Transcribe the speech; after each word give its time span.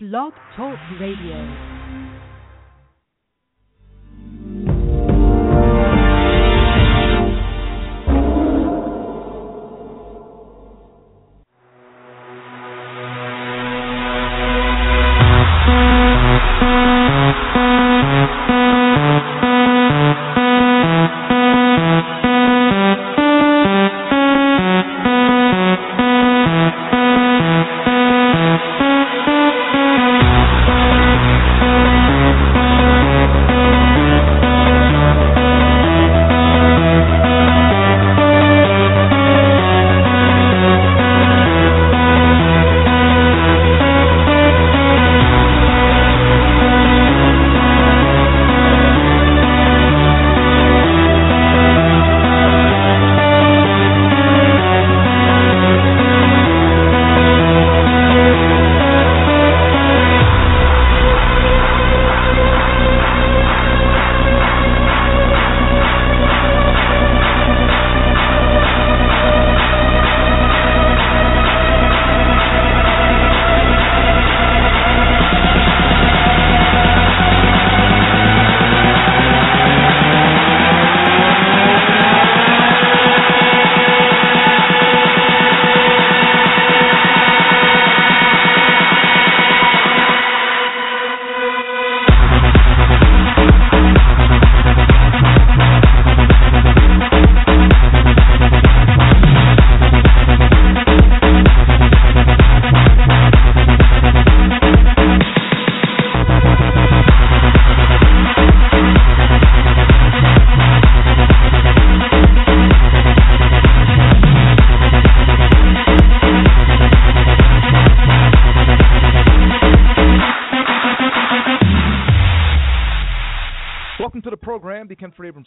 Blog 0.00 0.32
Talk 0.54 0.78
Radio. 1.00 1.77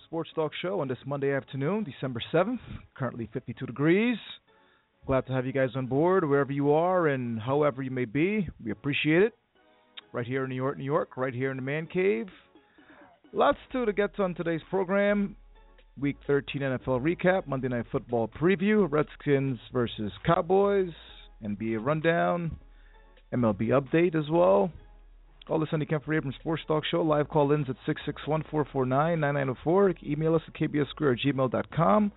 Sports 0.05 0.30
Talk 0.35 0.52
Show 0.61 0.80
on 0.80 0.88
this 0.88 0.99
Monday 1.07 1.33
afternoon, 1.33 1.83
December 1.83 2.21
7th. 2.31 2.59
Currently 2.94 3.28
52 3.34 3.66
degrees. 3.66 4.16
Glad 5.07 5.25
to 5.25 5.34
have 5.34 5.47
you 5.47 5.51
guys 5.51 5.69
on 5.75 5.88
board 5.88 6.23
wherever 6.23 6.51
you 6.51 6.72
are 6.73 7.07
and 7.07 7.41
however 7.41 7.81
you 7.81 7.89
may 7.89 8.06
be. 8.06 8.47
We 8.63 8.69
appreciate 8.69 9.23
it. 9.23 9.34
Right 10.13 10.28
here 10.28 10.44
in 10.44 10.51
New 10.51 10.56
York, 10.56 10.78
New 10.78 10.84
York, 10.84 11.17
right 11.17 11.34
here 11.34 11.50
in 11.50 11.57
the 11.57 11.63
Man 11.63 11.88
Cave. 11.88 12.28
Lots 13.34 13.57
to, 13.72 13.88
to 13.88 13.91
get 13.91 14.19
on 14.19 14.35
today's 14.35 14.62
program. 14.69 15.35
Week 16.00 16.18
13 16.28 16.62
NFL 16.62 17.01
recap, 17.01 17.47
Monday 17.47 17.69
Night 17.69 17.88
Football 17.91 18.28
preview, 18.39 18.88
Redskins 18.88 19.57
versus 19.73 20.12
Cowboys, 20.28 20.91
NBA 21.44 21.83
rundown, 21.83 22.56
MLB 23.33 23.69
update 23.69 24.13
as 24.13 24.29
well. 24.29 24.72
Call 25.47 25.63
us 25.63 25.69
on 25.72 25.79
the 25.79 25.85
Kenford 25.85 26.16
Abrams 26.18 26.35
Sports 26.40 26.63
Talk 26.68 26.84
Show. 26.90 27.02
Live 27.02 27.28
call 27.28 27.52
ins 27.52 27.68
at 27.69 27.75
661-449-9904. 28.53 30.03
Email 30.03 30.35
us 30.35 30.41
at 30.47 30.53
kbssquare 30.53 31.18
at. 31.18 32.12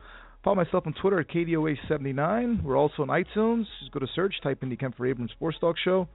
Follow 0.44 0.56
myself 0.56 0.86
on 0.86 0.92
Twitter 1.00 1.20
at 1.20 1.28
KDOA79. 1.30 2.62
We're 2.62 2.76
also 2.76 3.02
on 3.02 3.08
iTunes. 3.08 3.64
Just 3.80 3.92
go 3.92 4.00
to 4.00 4.06
search, 4.14 4.34
type 4.42 4.62
in 4.62 4.68
the 4.68 4.76
Kenford 4.76 5.08
Abrams 5.08 5.30
Sports 5.30 5.56
Talk 5.58 5.76
Show. 5.82 6.06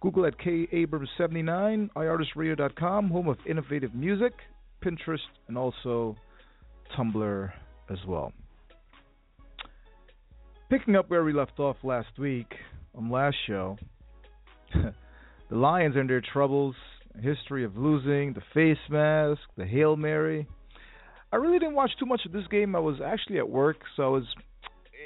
Google 0.00 0.26
at 0.26 0.38
kabrams79, 0.38 1.90
iartistradio.com, 1.90 3.08
home 3.08 3.28
of 3.28 3.36
innovative 3.46 3.94
music, 3.94 4.32
Pinterest, 4.82 5.18
and 5.48 5.58
also 5.58 6.16
Tumblr 6.96 7.52
as 7.90 7.98
well. 8.06 8.32
Picking 10.70 10.96
up 10.96 11.10
where 11.10 11.24
we 11.24 11.32
left 11.32 11.58
off 11.58 11.76
last 11.82 12.18
week 12.18 12.54
on 12.94 13.10
last 13.10 13.36
show. 13.46 13.76
The 15.50 15.56
Lions 15.56 15.96
and 15.96 16.08
their 16.08 16.20
troubles, 16.20 16.74
history 17.20 17.64
of 17.64 17.76
losing, 17.76 18.34
the 18.34 18.42
face 18.52 18.78
mask, 18.90 19.40
the 19.56 19.64
Hail 19.64 19.96
Mary. 19.96 20.46
I 21.32 21.36
really 21.36 21.58
didn't 21.58 21.74
watch 21.74 21.90
too 21.98 22.06
much 22.06 22.22
of 22.26 22.32
this 22.32 22.46
game. 22.50 22.76
I 22.76 22.80
was 22.80 22.96
actually 23.04 23.38
at 23.38 23.48
work, 23.48 23.76
so 23.96 24.02
I 24.02 24.08
was 24.08 24.24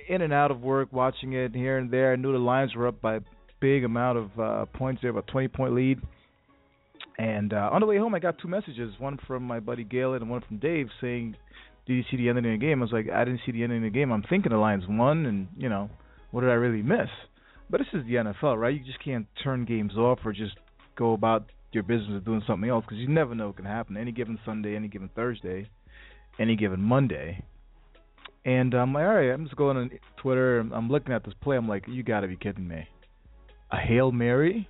in 0.09 0.23
and 0.23 0.33
out 0.33 0.51
of 0.51 0.61
work 0.61 0.93
watching 0.93 1.33
it 1.33 1.55
here 1.55 1.79
and 1.79 1.91
there. 1.91 2.13
I 2.13 2.17
knew 2.17 2.33
the 2.33 2.39
Lions 2.39 2.75
were 2.75 2.89
up 2.89 3.01
by 3.01 3.17
a 3.17 3.21
big 3.61 3.85
amount 3.85 4.19
of 4.19 4.39
uh, 4.39 4.67
points. 4.67 5.03
They 5.03 5.09
have 5.09 5.17
a 5.17 5.23
20 5.23 5.49
point 5.49 5.75
lead. 5.75 6.01
And 7.19 7.53
uh, 7.53 7.71
on 7.73 7.81
the 7.81 7.87
way 7.87 7.99
home, 7.99 8.15
I 8.15 8.19
got 8.19 8.39
two 8.41 8.49
messages 8.49 8.95
one 8.99 9.19
from 9.27 9.45
my 9.45 9.61
buddy 9.61 9.85
Galen 9.85 10.23
and 10.23 10.31
one 10.31 10.43
from 10.47 10.59
Dave 10.59 10.89
saying, 11.01 11.37
Did 11.87 11.95
you 11.95 12.03
see 12.11 12.17
the 12.17 12.29
ending 12.29 12.47
of 12.47 12.59
the 12.59 12.67
game? 12.67 12.81
I 12.81 12.85
was 12.85 12.93
like, 12.93 13.09
I 13.11 13.25
didn't 13.25 13.41
see 13.47 13.53
the 13.53 13.63
ending 13.63 13.79
of 13.79 13.93
the 13.93 13.97
game. 13.97 14.11
I'm 14.11 14.25
thinking 14.29 14.51
the 14.51 14.59
Lions 14.59 14.85
won, 14.89 15.27
and, 15.27 15.49
you 15.57 15.69
know, 15.69 15.91
what 16.31 16.41
did 16.41 16.51
I 16.51 16.55
really 16.55 16.83
miss? 16.83 17.09
But 17.73 17.79
this 17.79 17.89
is 17.95 18.07
the 18.07 18.17
NFL, 18.17 18.61
right? 18.61 18.75
You 18.75 18.85
just 18.85 19.03
can't 19.03 19.27
turn 19.43 19.65
games 19.65 19.97
off 19.97 20.19
or 20.27 20.35
just 20.35 20.53
go 20.95 21.15
about 21.15 21.47
your 21.73 21.83
business 21.83 22.17
of 22.17 22.25
doing 22.27 22.43
something 22.47 22.69
else 22.69 22.85
because 22.85 22.99
you 22.99 23.09
never 23.09 23.35
know 23.35 23.47
what 23.47 23.57
can 23.57 23.65
happen 23.65 23.97
any 23.97 24.13
given 24.13 24.39
Sunday, 24.45 24.77
any 24.77 24.89
given 24.89 25.09
Thursday, 25.17 25.67
any 26.39 26.55
given 26.55 26.83
Monday. 26.83 27.43
And 28.45 28.75
I'm 28.75 28.93
like, 28.93 29.05
all 29.05 29.15
right, 29.15 29.31
I'm 29.31 29.45
just 29.45 29.57
going 29.57 29.79
on 29.79 29.91
Twitter. 30.21 30.59
I'm 30.61 30.91
looking 30.91 31.15
at 31.15 31.25
this 31.25 31.33
play. 31.43 31.57
I'm 31.57 31.67
like, 31.67 31.85
you 31.89 32.03
got 32.03 32.21
to 32.21 32.29
be 32.29 32.37
kidding 32.37 32.69
me. 32.69 32.87
A 33.71 33.79
Hail 33.79 34.13
Mary? 34.13 34.69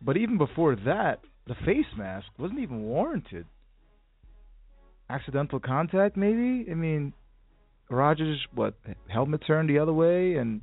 But 0.00 0.16
even 0.16 0.38
before 0.38 0.76
that, 0.86 1.20
the 1.46 1.54
face 1.66 1.84
mask 1.94 2.26
wasn't 2.38 2.60
even 2.60 2.84
warranted. 2.84 3.44
Accidental 5.10 5.60
contact, 5.60 6.16
maybe? 6.16 6.70
I 6.70 6.74
mean, 6.74 7.12
Rodgers, 7.90 8.40
what, 8.54 8.72
helmet 9.08 9.42
turned 9.46 9.68
the 9.68 9.78
other 9.78 9.92
way, 9.92 10.36
and 10.36 10.62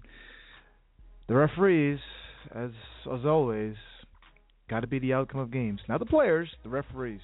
the 1.32 1.38
referees, 1.38 1.98
as 2.54 2.72
as 3.10 3.26
always, 3.26 3.76
got 4.70 4.82
to 4.82 4.88
be 4.88 5.00
the 5.00 5.14
outcome 5.14 5.40
of 5.40 5.50
games. 5.50 5.80
Not 5.88 6.02
the 6.02 6.06
players, 6.06 6.50
the 6.62 6.70
referees. 6.70 7.22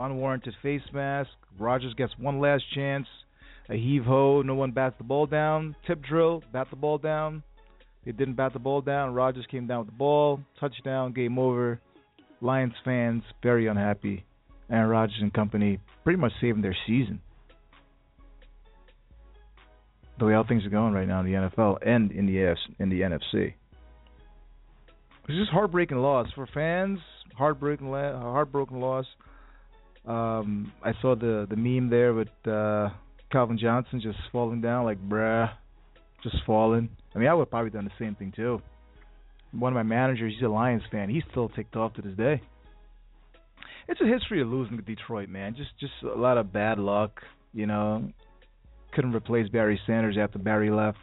Unwarranted 0.00 0.52
face 0.64 0.82
mask. 0.92 1.30
Rodgers 1.60 1.94
gets 1.94 2.12
one 2.18 2.40
last 2.40 2.64
chance. 2.74 3.06
A 3.68 3.76
heave 3.76 4.02
ho. 4.02 4.42
No 4.42 4.56
one 4.56 4.72
bats 4.72 4.96
the 4.98 5.04
ball 5.04 5.26
down. 5.26 5.76
Tip 5.86 6.02
drill. 6.02 6.42
Bat 6.52 6.66
the 6.70 6.76
ball 6.76 6.98
down. 6.98 7.44
They 8.04 8.10
didn't 8.10 8.34
bat 8.34 8.52
the 8.52 8.58
ball 8.58 8.80
down. 8.80 9.14
Rodgers 9.14 9.46
came 9.48 9.68
down 9.68 9.78
with 9.78 9.88
the 9.90 9.96
ball. 9.96 10.40
Touchdown. 10.58 11.12
Game 11.12 11.38
over. 11.38 11.80
Lions 12.40 12.74
fans 12.84 13.22
very 13.44 13.68
unhappy. 13.68 14.24
Aaron 14.68 14.88
Rodgers 14.88 15.18
and 15.20 15.32
company 15.32 15.78
pretty 16.02 16.18
much 16.18 16.32
saving 16.40 16.62
their 16.62 16.76
season 16.84 17.20
the 20.18 20.24
way 20.24 20.32
how 20.32 20.44
things 20.44 20.64
are 20.64 20.70
going 20.70 20.92
right 20.92 21.06
now 21.06 21.20
in 21.20 21.26
the 21.26 21.32
NFL 21.32 21.78
and 21.86 22.10
in 22.12 22.26
the 22.26 22.36
AFC, 22.36 22.56
in 22.78 22.88
the 22.88 23.00
NFC. 23.00 23.54
It's 25.28 25.38
just 25.38 25.50
heartbreaking 25.50 25.98
loss 25.98 26.28
for 26.34 26.46
fans. 26.52 26.98
Heartbreaking, 27.36 27.88
heartbroken 27.88 28.80
loss. 28.80 29.04
Um, 30.06 30.72
I 30.82 30.92
saw 31.02 31.16
the 31.16 31.46
the 31.50 31.56
meme 31.56 31.90
there 31.90 32.14
with 32.14 32.28
uh, 32.46 32.90
Calvin 33.30 33.58
Johnson 33.58 34.00
just 34.00 34.18
falling 34.30 34.60
down, 34.60 34.84
like 34.84 34.98
bruh, 35.06 35.50
just 36.22 36.36
falling. 36.46 36.88
I 37.14 37.18
mean, 37.18 37.28
I 37.28 37.34
would 37.34 37.50
probably 37.50 37.70
done 37.70 37.84
the 37.84 38.04
same 38.04 38.14
thing 38.14 38.32
too. 38.34 38.62
One 39.52 39.72
of 39.72 39.74
my 39.74 39.82
managers, 39.82 40.34
he's 40.34 40.44
a 40.44 40.48
Lions 40.48 40.82
fan. 40.90 41.08
He's 41.10 41.24
still 41.30 41.48
ticked 41.50 41.76
off 41.76 41.94
to 41.94 42.02
this 42.02 42.16
day. 42.16 42.40
It's 43.88 44.00
a 44.00 44.06
history 44.06 44.40
of 44.40 44.48
losing 44.48 44.76
to 44.76 44.82
Detroit, 44.82 45.28
man. 45.28 45.56
Just 45.56 45.70
just 45.80 45.92
a 46.02 46.18
lot 46.18 46.38
of 46.38 46.52
bad 46.52 46.78
luck, 46.78 47.20
you 47.52 47.66
know 47.66 48.12
couldn't 48.96 49.14
replace 49.14 49.46
Barry 49.50 49.78
Sanders 49.86 50.16
after 50.18 50.38
Barry 50.38 50.70
left. 50.70 50.98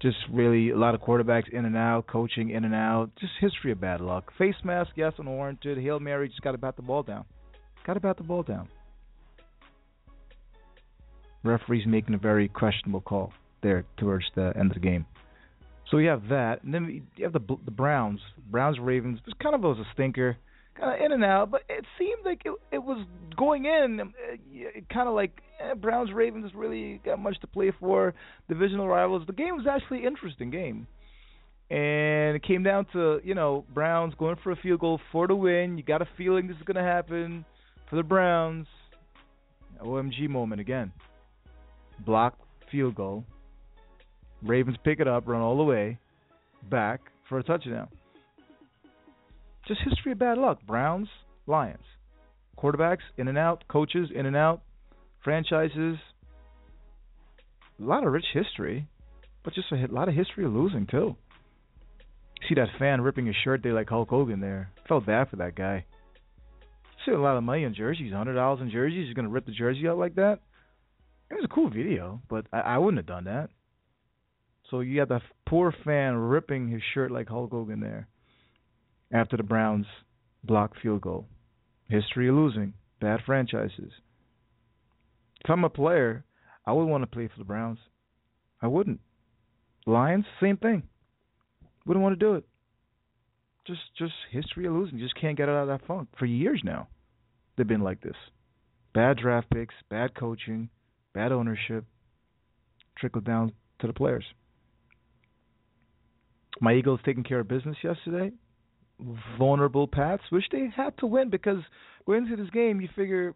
Just 0.00 0.16
really 0.30 0.70
a 0.70 0.76
lot 0.76 0.94
of 0.94 1.00
quarterbacks 1.00 1.52
in 1.52 1.64
and 1.64 1.76
out, 1.76 2.06
coaching 2.06 2.50
in 2.50 2.64
and 2.64 2.74
out. 2.74 3.10
Just 3.20 3.32
history 3.40 3.72
of 3.72 3.80
bad 3.80 4.00
luck. 4.00 4.32
Face 4.38 4.54
mask, 4.62 4.92
yes, 4.94 5.12
unwarranted. 5.18 5.78
Hail 5.78 5.98
Mary, 5.98 6.28
just 6.28 6.42
got 6.42 6.52
to 6.52 6.58
bat 6.58 6.76
the 6.76 6.82
ball 6.82 7.02
down. 7.02 7.24
Got 7.84 7.94
to 7.94 8.00
bat 8.00 8.16
the 8.16 8.22
ball 8.22 8.44
down. 8.44 8.68
Referees 11.42 11.86
making 11.86 12.14
a 12.14 12.18
very 12.18 12.48
questionable 12.48 13.00
call 13.00 13.32
there 13.62 13.84
towards 13.96 14.24
the 14.36 14.52
end 14.56 14.70
of 14.70 14.74
the 14.74 14.80
game. 14.80 15.06
So 15.90 15.96
we 15.96 16.06
have 16.06 16.28
that, 16.28 16.62
and 16.62 16.72
then 16.72 17.02
you 17.16 17.24
have 17.24 17.32
the 17.32 17.58
the 17.64 17.70
Browns, 17.70 18.20
Browns 18.50 18.78
Ravens. 18.78 19.18
It 19.26 19.38
kind 19.40 19.54
of 19.54 19.62
was 19.62 19.78
a 19.78 19.84
stinker, 19.92 20.36
kind 20.78 20.94
of 20.94 21.04
in 21.04 21.12
and 21.12 21.24
out, 21.24 21.50
but 21.50 21.62
it 21.68 21.84
seemed 21.98 22.24
like 22.24 22.42
it 22.44 22.52
it 22.72 22.78
was 22.78 23.04
going 23.36 23.64
in, 23.64 24.00
uh, 24.00 24.80
kind 24.92 25.08
of 25.08 25.14
like 25.14 25.40
eh, 25.60 25.74
Browns 25.74 26.12
Ravens 26.12 26.52
really 26.54 27.00
got 27.04 27.18
much 27.18 27.40
to 27.40 27.46
play 27.46 27.72
for, 27.78 28.14
divisional 28.48 28.88
rivals. 28.88 29.26
The 29.26 29.32
game 29.32 29.56
was 29.56 29.66
actually 29.70 30.04
interesting 30.04 30.50
game, 30.50 30.86
and 31.70 32.36
it 32.36 32.42
came 32.42 32.62
down 32.62 32.86
to 32.92 33.20
you 33.24 33.34
know 33.34 33.64
Browns 33.72 34.14
going 34.18 34.36
for 34.42 34.52
a 34.52 34.56
field 34.56 34.80
goal 34.80 35.00
for 35.12 35.26
the 35.26 35.36
win. 35.36 35.78
You 35.78 35.84
got 35.84 36.02
a 36.02 36.08
feeling 36.16 36.46
this 36.46 36.56
is 36.56 36.62
going 36.64 36.76
to 36.76 36.82
happen 36.82 37.44
for 37.88 37.96
the 37.96 38.02
Browns. 38.02 38.66
OMG 39.82 40.28
moment 40.30 40.60
again. 40.60 40.92
Block 42.06 42.38
field 42.70 42.94
goal 42.94 43.24
Ravens 44.44 44.76
pick 44.84 45.00
it 45.00 45.08
up, 45.08 45.26
run 45.26 45.40
all 45.40 45.56
the 45.56 45.62
way 45.62 45.98
back 46.70 47.00
for 47.28 47.38
a 47.38 47.42
touchdown. 47.42 47.88
Just 49.66 49.80
history 49.82 50.12
of 50.12 50.18
bad 50.18 50.38
luck. 50.38 50.58
Browns, 50.66 51.08
Lions. 51.46 51.84
Quarterbacks 52.58 52.98
in 53.16 53.28
and 53.28 53.38
out, 53.38 53.64
coaches 53.68 54.10
in 54.14 54.26
and 54.26 54.36
out, 54.36 54.62
franchises. 55.22 55.96
A 57.80 57.84
lot 57.84 58.06
of 58.06 58.12
rich 58.12 58.26
history, 58.32 58.86
but 59.42 59.54
just 59.54 59.72
a 59.72 59.86
lot 59.92 60.08
of 60.08 60.14
history 60.14 60.44
of 60.44 60.52
losing 60.52 60.86
too. 60.86 61.16
See 62.48 62.54
that 62.54 62.68
fan 62.78 63.00
ripping 63.00 63.26
his 63.26 63.36
shirt 63.42 63.62
there 63.62 63.72
like 63.72 63.88
Hulk 63.88 64.10
Hogan 64.10 64.40
there. 64.40 64.70
Felt 64.86 65.06
bad 65.06 65.30
for 65.30 65.36
that 65.36 65.56
guy. 65.56 65.86
See 67.04 67.12
a 67.12 67.18
lot 67.18 67.36
of 67.36 67.42
money 67.42 67.64
in 67.64 67.74
jerseys, 67.74 68.12
hundred 68.12 68.34
dollars 68.34 68.60
in 68.60 68.70
jerseys. 68.70 69.06
You're 69.06 69.14
gonna 69.14 69.28
rip 69.28 69.46
the 69.46 69.52
jersey 69.52 69.88
out 69.88 69.98
like 69.98 70.14
that? 70.16 70.40
It 71.30 71.34
was 71.34 71.44
a 71.44 71.54
cool 71.54 71.70
video, 71.70 72.20
but 72.28 72.46
I, 72.52 72.60
I 72.60 72.78
wouldn't 72.78 72.98
have 72.98 73.06
done 73.06 73.24
that. 73.24 73.48
So 74.70 74.80
you 74.80 74.96
got 74.96 75.08
the 75.08 75.20
poor 75.48 75.74
fan 75.84 76.16
ripping 76.16 76.68
his 76.68 76.82
shirt 76.92 77.10
like 77.10 77.28
Hulk 77.28 77.50
Hogan 77.50 77.80
there 77.80 78.08
after 79.12 79.36
the 79.36 79.42
Browns 79.42 79.86
blocked 80.42 80.80
field 80.80 81.00
goal. 81.00 81.26
History 81.88 82.28
of 82.28 82.34
losing, 82.34 82.74
bad 83.00 83.20
franchises. 83.24 83.92
If 85.44 85.50
I'm 85.50 85.64
a 85.64 85.70
player, 85.70 86.24
I 86.66 86.72
would 86.72 86.86
want 86.86 87.02
to 87.02 87.06
play 87.06 87.28
for 87.28 87.38
the 87.38 87.44
Browns. 87.44 87.78
I 88.62 88.66
wouldn't. 88.66 89.00
Lions, 89.86 90.24
same 90.40 90.56
thing. 90.56 90.82
Wouldn't 91.86 92.02
want 92.02 92.18
to 92.18 92.24
do 92.24 92.34
it. 92.34 92.44
Just 93.66 93.80
just 93.98 94.12
history 94.30 94.66
of 94.66 94.72
losing. 94.72 94.98
Just 94.98 95.18
can't 95.20 95.36
get 95.36 95.48
out 95.48 95.62
of 95.62 95.68
that 95.68 95.86
funk. 95.86 96.08
For 96.18 96.26
years 96.26 96.60
now, 96.64 96.88
they've 97.56 97.66
been 97.66 97.82
like 97.82 98.00
this. 98.00 98.16
Bad 98.94 99.18
draft 99.18 99.48
picks, 99.50 99.74
bad 99.90 100.14
coaching, 100.14 100.70
bad 101.12 101.32
ownership, 101.32 101.84
trickle 102.96 103.20
down 103.20 103.52
to 103.80 103.86
the 103.86 103.92
players. 103.92 104.24
My 106.60 106.74
Eagles 106.74 107.00
taking 107.04 107.24
care 107.24 107.40
of 107.40 107.48
business 107.48 107.76
yesterday. 107.82 108.32
Vulnerable 109.38 109.88
paths, 109.88 110.22
which 110.30 110.44
they 110.52 110.68
had 110.74 110.96
to 110.98 111.06
win 111.06 111.30
because 111.30 111.58
going 112.06 112.26
into 112.26 112.36
this 112.36 112.50
game, 112.50 112.80
you 112.80 112.88
figure 112.94 113.34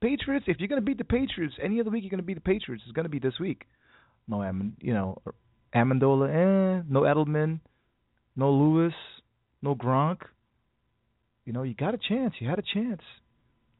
Patriots. 0.00 0.46
If 0.48 0.58
you're 0.58 0.68
going 0.68 0.80
to 0.80 0.86
beat 0.86 0.98
the 0.98 1.04
Patriots, 1.04 1.54
any 1.62 1.80
other 1.80 1.90
week 1.90 2.04
you're 2.04 2.10
going 2.10 2.20
to 2.20 2.26
beat 2.26 2.34
the 2.34 2.40
Patriots. 2.40 2.84
It's 2.86 2.94
going 2.94 3.04
to 3.04 3.10
be 3.10 3.18
this 3.18 3.38
week. 3.40 3.64
No 4.28 4.42
Am, 4.42 4.76
you 4.80 4.94
know, 4.94 5.18
Amendola, 5.74 6.28
eh. 6.28 6.82
No 6.88 7.00
Edelman, 7.02 7.60
no 8.36 8.52
Lewis, 8.52 8.94
no 9.62 9.74
Gronk. 9.74 10.18
You 11.44 11.52
know, 11.52 11.62
you 11.64 11.74
got 11.74 11.94
a 11.94 11.98
chance. 11.98 12.34
You 12.38 12.48
had 12.48 12.58
a 12.58 12.64
chance. 12.74 13.02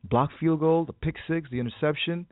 Block 0.02 0.30
field 0.40 0.60
goal, 0.60 0.84
the 0.86 0.92
pick 0.92 1.16
six, 1.28 1.48
the 1.50 1.60
interception. 1.60 2.26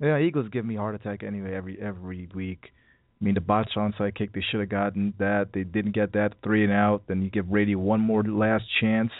Yeah, 0.00 0.18
Eagles 0.18 0.48
give 0.50 0.64
me 0.64 0.76
a 0.76 0.78
heart 0.78 0.94
attack 0.94 1.22
anyway 1.22 1.54
every 1.54 1.80
every 1.80 2.28
week. 2.34 2.72
I 3.22 3.24
mean, 3.24 3.34
the 3.34 3.40
botched 3.40 3.76
onside 3.76 4.16
kick, 4.16 4.32
they 4.32 4.42
should 4.50 4.58
have 4.58 4.68
gotten 4.68 5.14
that. 5.18 5.50
They 5.54 5.62
didn't 5.62 5.94
get 5.94 6.14
that. 6.14 6.34
Three 6.42 6.64
and 6.64 6.72
out. 6.72 7.04
Then 7.06 7.22
you 7.22 7.30
give 7.30 7.48
Brady 7.48 7.76
one 7.76 8.00
more 8.00 8.24
last 8.24 8.64
chance. 8.80 9.12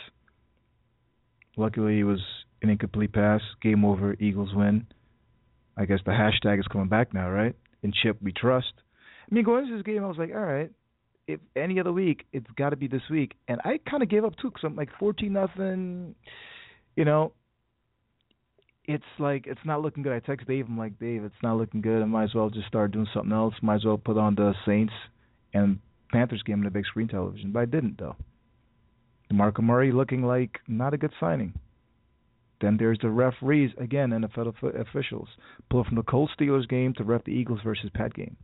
Luckily, 1.56 2.00
it 2.00 2.04
was 2.04 2.18
an 2.62 2.70
incomplete 2.70 3.12
pass. 3.12 3.40
Game 3.62 3.84
over. 3.84 4.16
Eagles 4.18 4.50
win. 4.54 4.88
I 5.76 5.84
guess 5.84 6.00
the 6.04 6.10
hashtag 6.10 6.58
is 6.58 6.66
coming 6.66 6.88
back 6.88 7.14
now, 7.14 7.30
right? 7.30 7.54
In 7.84 7.92
Chip, 8.02 8.16
we 8.20 8.32
trust. 8.32 8.72
I 9.30 9.34
mean, 9.34 9.44
going 9.44 9.66
into 9.66 9.76
this 9.76 9.84
game, 9.84 10.02
I 10.02 10.08
was 10.08 10.18
like, 10.18 10.30
all 10.34 10.40
right. 10.40 10.72
If 11.28 11.38
any 11.54 11.78
other 11.78 11.92
week, 11.92 12.26
it's 12.32 12.50
got 12.56 12.70
to 12.70 12.76
be 12.76 12.88
this 12.88 13.02
week. 13.08 13.34
And 13.46 13.60
I 13.64 13.78
kind 13.88 14.02
of 14.02 14.08
gave 14.08 14.24
up 14.24 14.34
too, 14.36 14.48
because 14.48 14.64
I'm 14.64 14.74
like 14.74 14.88
14 14.98 15.32
nothing. 15.32 16.16
You 16.96 17.04
know, 17.04 17.32
it's 18.84 19.04
like 19.18 19.46
it's 19.46 19.60
not 19.64 19.82
looking 19.82 20.02
good. 20.02 20.12
I 20.12 20.20
text 20.20 20.46
Dave. 20.46 20.66
I'm 20.68 20.78
like, 20.78 20.98
Dave, 20.98 21.24
it's 21.24 21.34
not 21.42 21.56
looking 21.56 21.80
good. 21.80 22.02
I 22.02 22.04
might 22.04 22.24
as 22.24 22.34
well 22.34 22.50
just 22.50 22.68
start 22.68 22.92
doing 22.92 23.06
something 23.14 23.32
else. 23.32 23.54
Might 23.62 23.76
as 23.76 23.84
well 23.84 23.98
put 23.98 24.18
on 24.18 24.34
the 24.34 24.54
Saints 24.66 24.92
and 25.54 25.78
Panthers 26.12 26.42
game 26.42 26.58
on 26.58 26.64
the 26.64 26.70
big 26.70 26.86
screen 26.86 27.08
television. 27.08 27.52
But 27.52 27.60
I 27.60 27.64
didn't 27.66 27.98
though. 27.98 28.16
Marco 29.30 29.62
Murray 29.62 29.92
looking 29.92 30.22
like 30.22 30.58
not 30.68 30.94
a 30.94 30.98
good 30.98 31.12
signing. 31.18 31.54
Then 32.60 32.76
there's 32.76 32.98
the 33.00 33.10
referees 33.10 33.70
again, 33.78 34.10
NFL 34.10 34.54
officials 34.78 35.28
pull 35.70 35.84
from 35.84 35.96
the 35.96 36.02
Colts 36.02 36.32
Steelers 36.38 36.68
game 36.68 36.92
to 36.94 37.04
ref 37.04 37.24
the 37.24 37.32
Eagles 37.32 37.60
versus 37.64 37.90
Pat 37.94 38.14
game. 38.14 38.36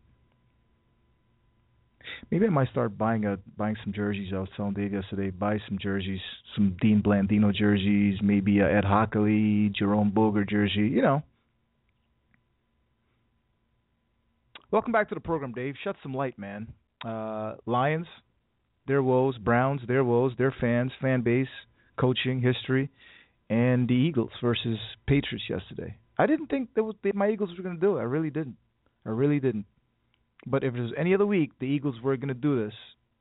Maybe 2.31 2.47
I 2.47 2.51
might 2.51 2.71
start 2.71 2.99
buying 2.99 3.25
a 3.25 3.39
buying 3.57 3.77
some 3.83 3.93
jerseys. 3.93 4.33
I 4.35 4.39
was 4.39 4.49
telling 4.57 4.75
Dave 4.75 4.93
yesterday, 4.93 5.31
buy 5.31 5.59
some 5.69 5.79
jerseys, 5.81 6.21
some 6.55 6.77
Dean 6.81 7.03
Blandino 7.03 7.55
jerseys, 7.55 8.19
maybe 8.23 8.61
a 8.61 8.71
Ed 8.71 8.85
Hochuli, 8.85 9.75
Jerome 9.75 10.11
Boger 10.11 10.45
jersey. 10.45 10.89
You 10.89 11.03
know. 11.03 11.23
Welcome 14.71 14.93
back 14.93 15.09
to 15.09 15.15
the 15.15 15.21
program, 15.21 15.53
Dave. 15.53 15.75
Shed 15.83 15.95
some 16.03 16.13
light, 16.13 16.39
man. 16.39 16.69
Uh, 17.03 17.55
Lions, 17.65 18.07
their 18.87 19.03
woes. 19.03 19.39
Browns, 19.39 19.81
their 19.89 20.05
woes. 20.05 20.33
Their 20.37 20.55
fans, 20.61 20.93
fan 21.01 21.23
base, 21.23 21.49
coaching, 21.99 22.43
history, 22.43 22.91
and 23.49 23.89
the 23.89 23.95
Eagles 23.95 24.31
versus 24.43 24.79
Patriots 25.07 25.45
yesterday. 25.49 25.97
I 26.19 26.27
didn't 26.27 26.49
think 26.49 26.75
that, 26.75 26.83
was, 26.85 26.97
my 27.15 27.31
Eagles 27.31 27.51
were 27.57 27.63
going 27.63 27.77
to 27.77 27.81
do 27.81 27.97
it. 27.97 28.01
I 28.01 28.05
really 28.05 28.31
didn't. 28.31 28.57
I 29.07 29.11
really 29.11 29.41
didn't. 29.41 29.65
But 30.47 30.65
if 30.65 30.75
it 30.75 30.81
was 30.81 30.93
any 30.97 31.15
other 31.15 31.27
week, 31.27 31.51
the 31.59 31.67
Eagles 31.67 31.97
were 32.03 32.17
going 32.17 32.29
to 32.29 32.35
do 32.35 32.65
this 32.65 32.75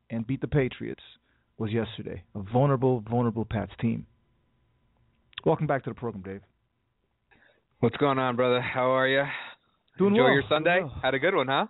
and 0.10 0.26
beat 0.26 0.42
the 0.42 0.48
Patriots 0.48 1.02
was 1.58 1.72
yesterday. 1.72 2.24
A 2.36 2.40
vulnerable, 2.42 3.02
vulnerable 3.10 3.46
Pats 3.46 3.72
team. 3.82 4.06
Welcome 5.46 5.68
back 5.68 5.84
to 5.86 5.90
the 5.90 5.96
program, 5.96 6.24
Dave. 6.24 6.42
What's 7.80 7.98
going 7.98 8.20
on, 8.20 8.36
brother? 8.36 8.62
How 8.62 8.92
are 8.96 9.08
you? 9.08 9.24
Doing 9.98 10.14
Enjoy 10.16 10.24
well. 10.26 10.34
your 10.34 10.44
Sunday. 10.50 10.80
Well. 10.82 11.00
Had 11.02 11.14
a 11.14 11.20
good 11.20 11.36
one, 11.36 11.48
huh? 11.48 11.66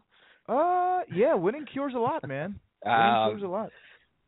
Uh, 0.51 1.01
yeah, 1.13 1.33
winning 1.35 1.65
cures 1.65 1.93
a 1.95 1.99
lot, 1.99 2.27
man. 2.27 2.59
Winning 2.85 2.99
Uh, 2.99 3.27
cures 3.29 3.43
a 3.43 3.47
lot. 3.47 3.69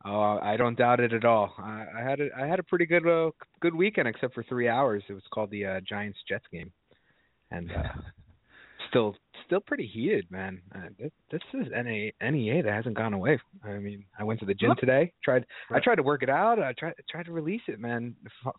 oh, 0.04 0.38
I 0.42 0.56
don't 0.56 0.76
doubt 0.76 1.00
it 1.00 1.12
at 1.12 1.24
all. 1.24 1.54
I, 1.58 1.84
I 1.98 2.02
had 2.02 2.20
a 2.20 2.28
I 2.36 2.46
had 2.46 2.58
a 2.58 2.62
pretty 2.62 2.84
good 2.84 3.06
uh, 3.06 3.30
good 3.60 3.74
weekend, 3.74 4.08
except 4.08 4.34
for 4.34 4.42
three 4.42 4.68
hours. 4.68 5.02
It 5.08 5.12
was 5.14 5.22
called 5.32 5.50
the 5.50 5.64
uh, 5.66 5.80
Giants 5.88 6.18
Jets 6.28 6.44
game, 6.52 6.70
and 7.50 7.70
uh, 7.70 7.82
still 8.90 9.16
still 9.46 9.60
pretty 9.60 9.86
heated, 9.86 10.30
man. 10.30 10.60
Uh, 10.74 10.88
this, 10.98 11.10
this 11.30 11.40
is 11.54 11.68
NA, 11.72 12.10
NEA 12.30 12.62
that 12.62 12.72
hasn't 12.72 12.96
gone 12.96 13.14
away. 13.14 13.40
I 13.64 13.78
mean, 13.78 14.04
I 14.18 14.24
went 14.24 14.38
to 14.40 14.46
the 14.46 14.54
gym 14.54 14.74
today. 14.78 15.12
Tried 15.24 15.46
I 15.70 15.80
tried 15.80 15.96
to 15.96 16.02
work 16.02 16.22
it 16.22 16.28
out. 16.30 16.58
I 16.58 16.72
tried 16.74 16.94
tried 17.08 17.26
to 17.26 17.32
release 17.32 17.62
it, 17.68 17.80
man, 17.80 18.14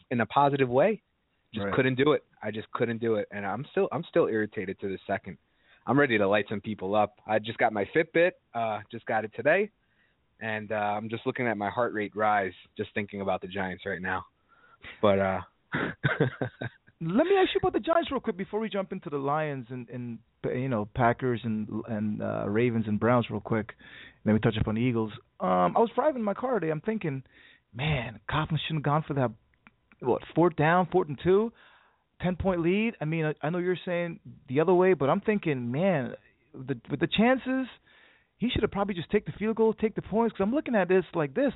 in 0.09 0.21
a 0.21 0.25
positive 0.25 0.69
way. 0.69 1.01
Just 1.53 1.65
Right. 1.65 1.73
couldn't 1.75 1.95
do 1.95 2.13
it. 2.13 2.23
I 2.41 2.49
just 2.49 2.71
couldn't 2.71 2.99
do 2.99 3.15
it, 3.15 3.27
and 3.31 3.45
I'm 3.45 3.65
still 3.71 3.87
I'm 3.91 4.03
still 4.05 4.27
irritated 4.27 4.79
to 4.79 4.87
the 4.87 4.97
second. 5.05 5.37
I'm 5.85 5.99
ready 5.99 6.17
to 6.17 6.27
light 6.27 6.45
some 6.49 6.61
people 6.61 6.95
up. 6.95 7.15
I 7.27 7.39
just 7.39 7.57
got 7.57 7.73
my 7.73 7.85
Fitbit. 7.95 8.31
Uh, 8.53 8.79
just 8.91 9.05
got 9.05 9.25
it 9.25 9.31
today, 9.35 9.69
and 10.39 10.71
uh, 10.71 10.75
I'm 10.75 11.09
just 11.09 11.25
looking 11.25 11.47
at 11.47 11.57
my 11.57 11.69
heart 11.69 11.93
rate 11.93 12.15
rise, 12.15 12.53
just 12.77 12.93
thinking 12.93 13.21
about 13.21 13.41
the 13.41 13.47
Giants 13.47 13.85
right 13.85 14.01
now. 14.01 14.23
But 15.01 15.19
uh, 15.19 15.41
Let 17.03 17.25
me 17.25 17.31
ask 17.35 17.49
you 17.55 17.59
about 17.59 17.73
the 17.73 17.79
Giants 17.79 18.11
real 18.11 18.19
quick 18.19 18.37
before 18.37 18.59
we 18.59 18.69
jump 18.69 18.91
into 18.91 19.09
the 19.09 19.17
Lions 19.17 19.65
and, 19.71 19.89
and 19.89 20.19
you 20.45 20.69
know 20.69 20.87
Packers 20.93 21.41
and 21.43 21.67
and 21.87 22.21
uh, 22.21 22.47
Ravens 22.47 22.85
and 22.87 22.99
Browns 22.99 23.25
real 23.31 23.39
quick. 23.39 23.69
And 23.69 24.23
then 24.23 24.33
we 24.35 24.39
touch 24.39 24.55
up 24.59 24.67
on 24.67 24.75
the 24.75 24.81
Eagles. 24.81 25.11
Um, 25.39 25.75
I 25.75 25.79
was 25.79 25.89
driving 25.95 26.21
my 26.21 26.35
car 26.35 26.59
today. 26.59 26.71
I'm 26.71 26.81
thinking, 26.81 27.23
man, 27.73 28.19
Coughlin 28.29 28.59
shouldn't 28.67 28.79
have 28.79 28.83
gone 28.83 29.03
for 29.07 29.15
that. 29.15 29.31
What 30.01 30.21
fourth 30.35 30.55
down, 30.55 30.89
fourth 30.91 31.07
and 31.07 31.17
two, 31.23 31.51
ten 32.21 32.35
point 32.35 32.61
lead. 32.61 32.93
I 33.01 33.05
mean, 33.05 33.25
I, 33.25 33.33
I 33.41 33.49
know 33.49 33.57
you're 33.57 33.77
saying 33.83 34.19
the 34.47 34.59
other 34.59 34.73
way, 34.75 34.93
but 34.93 35.09
I'm 35.09 35.21
thinking, 35.21 35.71
man, 35.71 36.13
the, 36.53 36.79
with 36.87 36.99
the 36.99 37.07
chances, 37.07 37.65
he 38.37 38.49
should 38.51 38.61
have 38.61 38.71
probably 38.71 38.93
just 38.93 39.09
take 39.09 39.25
the 39.25 39.33
field 39.39 39.55
goal, 39.55 39.73
take 39.73 39.95
the 39.95 40.03
points. 40.03 40.33
Because 40.33 40.45
I'm 40.47 40.53
looking 40.53 40.75
at 40.75 40.87
this 40.87 41.05
like 41.15 41.33
this. 41.33 41.53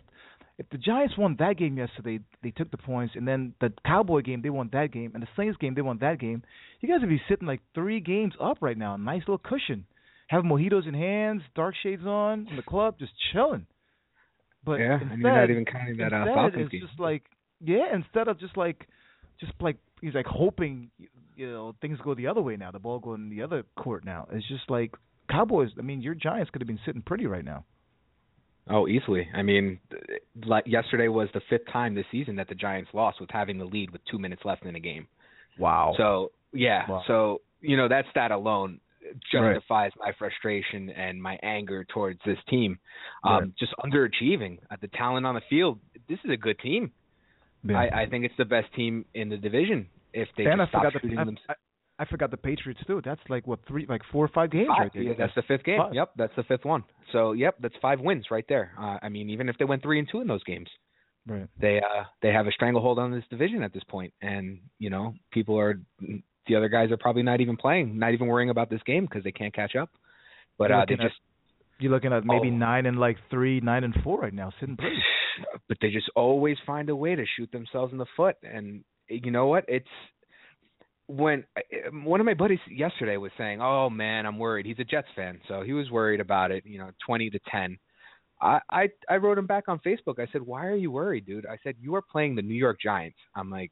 If 0.58 0.70
the 0.70 0.78
Giants 0.78 1.18
won 1.18 1.36
that 1.40 1.58
game 1.58 1.78
yesterday, 1.78 2.20
they 2.42 2.52
took 2.52 2.72
the 2.72 2.78
points, 2.78 3.16
and 3.18 3.28
then 3.28 3.54
the 3.60 3.74
Cowboy 3.86 4.22
game, 4.22 4.42
they 4.42 4.50
won 4.50 4.70
that 4.72 4.92
game, 4.94 5.12
and 5.14 5.22
the 5.22 5.28
Saints 5.36 5.58
game, 5.60 5.76
they 5.76 5.82
won 5.82 5.98
that 6.00 6.18
game. 6.20 6.44
You 6.80 6.88
guys 6.88 7.02
would 7.02 7.10
be 7.10 7.22
sitting 7.28 7.48
like 7.48 7.60
three 7.74 8.00
games 8.00 8.34
up 8.42 8.60
right 8.62 8.78
now. 8.78 8.96
Nice 8.96 9.22
little 9.22 9.38
cushion. 9.38 9.86
having 10.28 10.50
mojitos 10.50 10.88
in 10.88 10.94
hands, 10.94 11.42
dark 11.56 11.76
shades 11.84 12.06
on 12.06 12.48
in 12.50 12.56
the 12.56 12.64
club, 12.64 12.98
just 13.00 13.12
chilling. 13.34 13.66
But 14.64 14.80
yeah, 14.80 14.94
instead, 14.94 15.12
and 15.12 15.22
you're 15.22 15.32
not 15.36 15.50
even 15.50 15.66
counting 15.66 15.98
that 15.98 16.14
uh, 16.14 16.26
instead 16.26 16.62
it's 16.62 16.72
game. 16.72 16.82
just 16.88 17.00
like 17.00 17.24
yeah, 17.64 17.94
instead 17.94 18.28
of 18.28 18.40
just 18.40 18.58
like 18.58 18.88
just 19.40 19.54
like 19.60 19.78
he's 20.02 20.14
like 20.14 20.26
hoping 20.26 20.90
you 21.36 21.52
know 21.52 21.76
things 21.82 22.00
go 22.04 22.16
the 22.16 22.28
other 22.28 22.42
way 22.42 22.56
now, 22.56 22.72
the 22.72 22.80
ball 22.80 23.00
going 23.00 23.30
the 23.30 23.44
other 23.44 23.64
court 23.78 24.06
now. 24.06 24.28
It's 24.32 24.48
just 24.48 24.70
like 24.70 24.94
Cowboys. 25.30 25.70
I 25.78 25.82
mean, 25.82 26.02
your 26.02 26.16
Giants 26.16 26.50
could 26.52 26.62
have 26.62 26.68
been 26.68 26.80
sitting 26.86 27.02
pretty 27.02 27.28
right 27.28 27.46
now. 27.46 27.66
Oh, 28.70 28.88
easily. 28.88 29.28
I 29.34 29.44
mean, 29.44 29.80
like 30.46 30.66
yesterday 30.68 31.08
was 31.08 31.30
the 31.34 31.42
fifth 31.50 31.68
time 31.72 31.94
this 31.94 32.06
season 32.12 32.36
that 32.38 32.48
the 32.48 32.56
Giants 32.56 32.90
lost 32.94 33.22
with 33.22 33.30
having 33.32 33.58
the 33.60 33.66
lead 33.66 33.92
with 33.92 34.02
two 34.10 34.18
minutes 34.18 34.42
left 34.44 34.66
in 34.66 34.76
a 34.76 34.80
game. 34.80 35.08
Wow. 35.60 35.94
So 35.98 36.32
yeah, 36.52 36.90
Wow. 36.90 37.04
so 37.08 37.42
you 37.62 37.78
know 37.78 37.88
that 37.88 38.06
stat 38.12 38.32
alone 38.32 38.80
Right. 39.34 39.54
justifies 39.54 39.92
my 40.00 40.14
frustration 40.18 40.90
and 40.90 41.22
my 41.22 41.38
anger 41.44 41.84
towards 41.84 42.20
this 42.26 42.40
team. 42.50 42.80
Um, 43.24 43.34
Right. 43.36 43.56
Just 43.56 43.74
underachieving 43.84 44.58
at 44.72 44.82
the 44.82 44.88
talent 44.88 45.28
on 45.28 45.36
the 45.36 45.42
field. 45.48 45.80
This 46.10 46.18
is 46.26 46.32
a 46.32 46.38
good 46.38 46.58
team. 46.58 46.92
Yeah. 47.64 47.78
I, 47.80 48.02
I 48.02 48.06
think 48.10 48.26
it's 48.26 48.34
the 48.38 48.46
best 48.46 48.74
team 48.74 49.06
in 49.14 49.30
the 49.30 49.38
division. 49.38 49.88
If 50.12 50.28
they 50.38 50.46
and 50.46 50.60
I 50.60 50.66
just 50.66 50.72
stop 50.72 50.82
forgot 50.86 50.94
the 50.94 51.00
shooting 51.02 51.20
I, 51.20 51.24
them. 51.24 51.38
I, 51.50 51.54
I 51.98 52.06
forgot 52.06 52.32
the 52.32 52.38
Patriots 52.38 52.82
too. 52.88 53.02
That's 53.04 53.22
like 53.30 53.48
what 53.48 53.60
three, 53.68 53.86
like 53.88 54.02
four 54.12 54.26
or 54.26 54.28
five 54.30 54.52
games 54.52 54.68
Five. 54.68 54.80
right 54.80 54.92
there. 54.94 55.04
Yeah, 55.04 55.14
that's 55.18 55.34
the 55.36 55.44
fifth 55.44 55.64
game. 55.64 55.78
Five. 55.80 55.94
Yep, 55.94 56.12
that's 56.18 56.34
the 56.36 56.44
fifth 56.44 56.66
one. 56.66 56.84
So 57.12 57.32
yep, 57.34 57.56
that's 57.62 57.76
five 57.82 58.00
wins 58.00 58.26
right 58.32 58.46
there. 58.50 58.72
Uh, 58.80 58.98
I 59.02 59.10
mean, 59.10 59.30
even 59.30 59.48
if 59.50 59.58
they 59.58 59.66
went 59.66 59.82
three 59.82 60.00
and 60.00 60.08
two 60.12 60.20
in 60.22 60.28
those 60.28 60.44
games, 60.44 60.68
right. 61.28 61.48
they 61.60 61.78
uh 61.78 62.04
they 62.22 62.30
have 62.34 62.48
a 62.48 62.52
stranglehold 62.52 63.00
on 63.00 63.12
this 63.12 63.24
division 63.30 63.64
at 63.64 63.74
this 63.74 63.84
point 63.90 64.14
and 64.22 64.60
you 64.80 64.90
know 64.90 65.14
people 65.32 65.58
are 65.60 65.80
the 66.48 66.56
other 66.56 66.70
guys 66.70 66.92
are 66.92 66.98
probably 66.98 67.24
not 67.24 67.42
even 67.42 67.56
playing 67.58 67.98
not 67.98 68.14
even 68.14 68.28
worrying 68.28 68.50
about 68.52 68.70
this 68.70 68.82
game 68.86 69.06
because 69.06 69.24
they 69.24 69.32
can't 69.32 69.54
catch 69.56 69.76
up 69.76 69.90
but 70.58 70.70
You're 70.70 70.82
uh 70.82 70.86
they 70.88 70.94
at- 70.96 71.00
just 71.00 71.16
You're 71.80 71.92
looking 71.92 72.14
at 72.14 72.24
maybe 72.26 72.50
Oh. 72.50 72.56
nine 72.58 72.86
and 72.86 73.00
like 73.00 73.18
three, 73.30 73.60
nine 73.62 73.84
and 73.84 73.94
four 74.04 74.20
right 74.22 74.34
now, 74.34 74.52
sitting 74.60 74.78
pretty. 74.78 74.98
but 75.68 75.78
they 75.82 75.90
just 75.92 76.10
always 76.16 76.58
find 76.66 76.90
a 76.90 76.96
way 76.96 77.16
to 77.16 77.26
shoot 77.36 77.52
themselves 77.52 77.92
in 77.92 77.98
the 77.98 78.06
foot 78.16 78.36
and 78.44 78.84
you 79.10 79.30
know 79.32 79.48
what 79.48 79.66
it's 79.68 79.88
when 81.08 81.44
uh, 81.58 81.62
one 82.04 82.20
of 82.20 82.26
my 82.26 82.34
buddies 82.34 82.60
yesterday 82.70 83.18
was 83.18 83.32
saying 83.38 83.62
oh 83.62 83.90
man 83.90 84.26
i'm 84.26 84.40
worried 84.40 84.66
he's 84.66 84.80
a 84.80 84.84
jets 84.84 85.08
fan 85.16 85.40
so 85.48 85.62
he 85.62 85.74
was 85.74 85.90
worried 85.92 86.20
about 86.20 86.52
it 86.52 86.66
you 86.66 86.78
know 86.78 86.90
20 87.06 87.30
to 87.30 87.40
10 87.52 87.78
I, 88.42 88.60
I 88.70 88.90
I 89.10 89.16
wrote 89.16 89.38
him 89.38 89.48
back 89.48 89.70
on 89.70 89.80
Facebook. 89.80 90.20
I 90.20 90.28
said, 90.32 90.42
"Why 90.42 90.66
are 90.68 90.76
you 90.76 90.92
worried, 90.92 91.26
dude?" 91.26 91.46
I 91.46 91.58
said, 91.64 91.76
"You 91.80 91.96
are 91.96 92.02
playing 92.02 92.36
the 92.36 92.42
New 92.42 92.54
York 92.56 92.80
Giants." 92.82 93.18
I'm 93.34 93.50
like, 93.50 93.72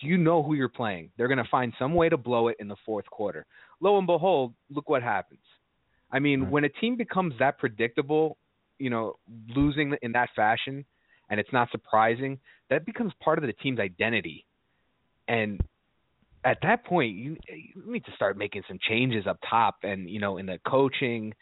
"Do 0.00 0.06
you 0.06 0.16
know 0.16 0.40
who 0.40 0.54
you're 0.54 0.68
playing? 0.68 1.10
They're 1.16 1.26
going 1.26 1.42
to 1.42 1.50
find 1.50 1.72
some 1.80 1.94
way 1.94 2.08
to 2.08 2.16
blow 2.16 2.46
it 2.46 2.56
in 2.60 2.68
the 2.68 2.76
fourth 2.86 3.06
quarter." 3.10 3.44
Lo 3.80 3.98
and 3.98 4.06
behold, 4.06 4.54
look 4.70 4.88
what 4.88 5.02
happens. 5.02 5.42
I 6.12 6.20
mean, 6.20 6.42
Right. 6.42 6.50
when 6.52 6.64
a 6.64 6.68
team 6.68 6.96
becomes 6.96 7.34
that 7.40 7.58
predictable, 7.58 8.38
you 8.78 8.88
know, 8.88 9.14
losing 9.48 9.96
in 10.00 10.12
that 10.12 10.30
fashion, 10.36 10.84
and 11.28 11.40
it's 11.40 11.52
not 11.52 11.72
surprising, 11.72 12.38
that 12.70 12.86
becomes 12.86 13.12
part 13.14 13.38
of 13.38 13.44
the 13.44 13.52
team's 13.52 13.80
identity. 13.80 14.46
And 15.26 15.60
at 16.44 16.58
that 16.62 16.84
point, 16.84 17.16
you, 17.16 17.36
you 17.48 17.82
need 17.86 18.04
to 18.04 18.12
start 18.14 18.36
making 18.36 18.62
some 18.68 18.78
changes 18.88 19.26
up 19.26 19.38
top, 19.48 19.76
and 19.82 20.08
you 20.08 20.20
know, 20.20 20.36
in 20.36 20.46
the 20.46 20.58
coaching, 20.66 21.32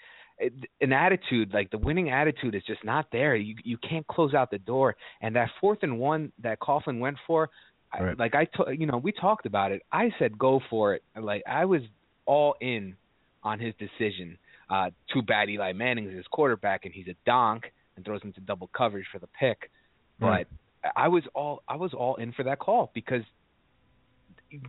an 0.81 0.93
attitude 0.93 1.53
like 1.53 1.71
the 1.71 1.79
winning 1.79 2.11
attitude 2.11 2.55
is 2.55 2.63
just 2.67 2.85
not 2.85 3.07
there. 3.13 3.37
You 3.37 3.57
you 3.65 3.79
can't 3.79 4.07
close 4.07 4.35
out 4.35 4.51
the 4.51 4.59
door. 4.59 4.97
And 5.21 5.37
that 5.37 5.51
fourth 5.61 5.79
and 5.83 5.99
one 5.99 6.33
that 6.43 6.59
Coughlin 6.61 6.99
went 6.99 7.17
for, 7.27 7.51
I, 7.93 8.13
like 8.19 8.35
I 8.35 8.47
to, 8.57 8.73
you 8.77 8.87
know 8.87 8.97
we 8.97 9.13
talked 9.13 9.47
about 9.47 9.73
it. 9.73 9.83
I 9.93 10.11
said 10.19 10.39
go 10.39 10.61
for 10.71 10.95
it. 10.95 11.03
Like 11.21 11.43
I 11.47 11.65
was 11.65 11.83
all 12.27 12.55
in 12.61 12.97
on 13.43 13.59
his 13.59 13.75
decision. 13.79 14.39
Uh, 14.71 14.91
too 15.13 15.23
bad 15.23 15.51
Eli 15.51 15.73
Manning 15.73 16.09
is 16.09 16.17
his 16.17 16.27
quarterback 16.31 16.85
and 16.85 16.95
he's 16.95 17.09
a 17.09 17.17
donk 17.27 17.65
and 17.97 18.05
throws 18.05 18.21
into 18.25 18.41
double 18.41 18.71
coverage 18.75 19.07
for 19.13 19.19
the 19.19 19.29
pick. 19.39 19.71
Right. 20.19 20.47
But 20.83 20.93
I 20.97 21.09
was 21.09 21.25
all 21.35 21.63
I 21.69 21.77
was 21.77 21.93
all 21.93 22.17
in 22.17 22.33
for 22.33 22.43
that 22.45 22.59
call 22.59 22.91
because 22.95 23.23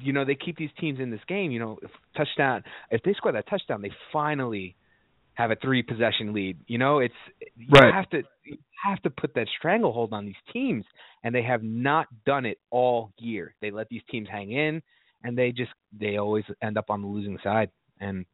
you 0.01 0.13
know 0.13 0.25
they 0.25 0.35
keep 0.35 0.57
these 0.57 0.71
teams 0.79 0.99
in 0.99 1.11
this 1.11 1.21
game. 1.27 1.51
You 1.51 1.59
know, 1.59 1.79
if 1.81 1.91
touchdown 2.17 2.63
if 2.91 3.01
they 3.03 3.13
score 3.13 3.31
that 3.33 3.49
touchdown, 3.49 3.81
they 3.81 3.91
finally 4.11 4.75
have 5.35 5.51
a 5.51 5.55
three 5.57 5.83
possession 5.83 6.33
lead. 6.33 6.57
You 6.67 6.77
know, 6.77 6.99
it's 6.99 7.13
you 7.57 7.81
Right. 7.81 7.93
have 7.93 8.09
to 8.11 8.23
you 8.45 8.57
have 8.83 9.01
to 9.03 9.09
put 9.09 9.33
that 9.35 9.47
stranglehold 9.57 10.13
on 10.13 10.25
these 10.25 10.35
teams, 10.53 10.85
and 11.23 11.33
they 11.33 11.43
have 11.43 11.63
not 11.63 12.07
done 12.25 12.45
it 12.45 12.59
all 12.71 13.11
year. 13.17 13.55
They 13.61 13.71
let 13.71 13.89
these 13.89 14.03
teams 14.09 14.27
hang 14.31 14.51
in, 14.51 14.81
and 15.23 15.37
they 15.37 15.51
just 15.51 15.71
they 15.99 16.17
always 16.17 16.45
end 16.61 16.77
up 16.77 16.89
on 16.89 17.01
the 17.01 17.07
losing 17.07 17.37
side. 17.43 17.69
And 17.99 18.25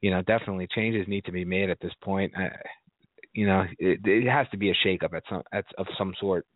you 0.00 0.10
know, 0.10 0.22
definitely 0.22 0.68
changes 0.74 1.08
need 1.08 1.24
to 1.24 1.32
be 1.32 1.44
made 1.44 1.70
at 1.70 1.80
this 1.80 1.92
point. 2.02 2.32
Uh, 2.38 2.48
you 3.34 3.46
know, 3.46 3.64
it, 3.78 4.00
it 4.04 4.28
has 4.30 4.46
to 4.50 4.56
be 4.58 4.70
a 4.70 4.74
shakeup 4.86 5.14
at 5.14 5.22
some 5.28 5.42
at, 5.52 5.64
of 5.78 5.86
some 5.98 6.14
sort. 6.20 6.46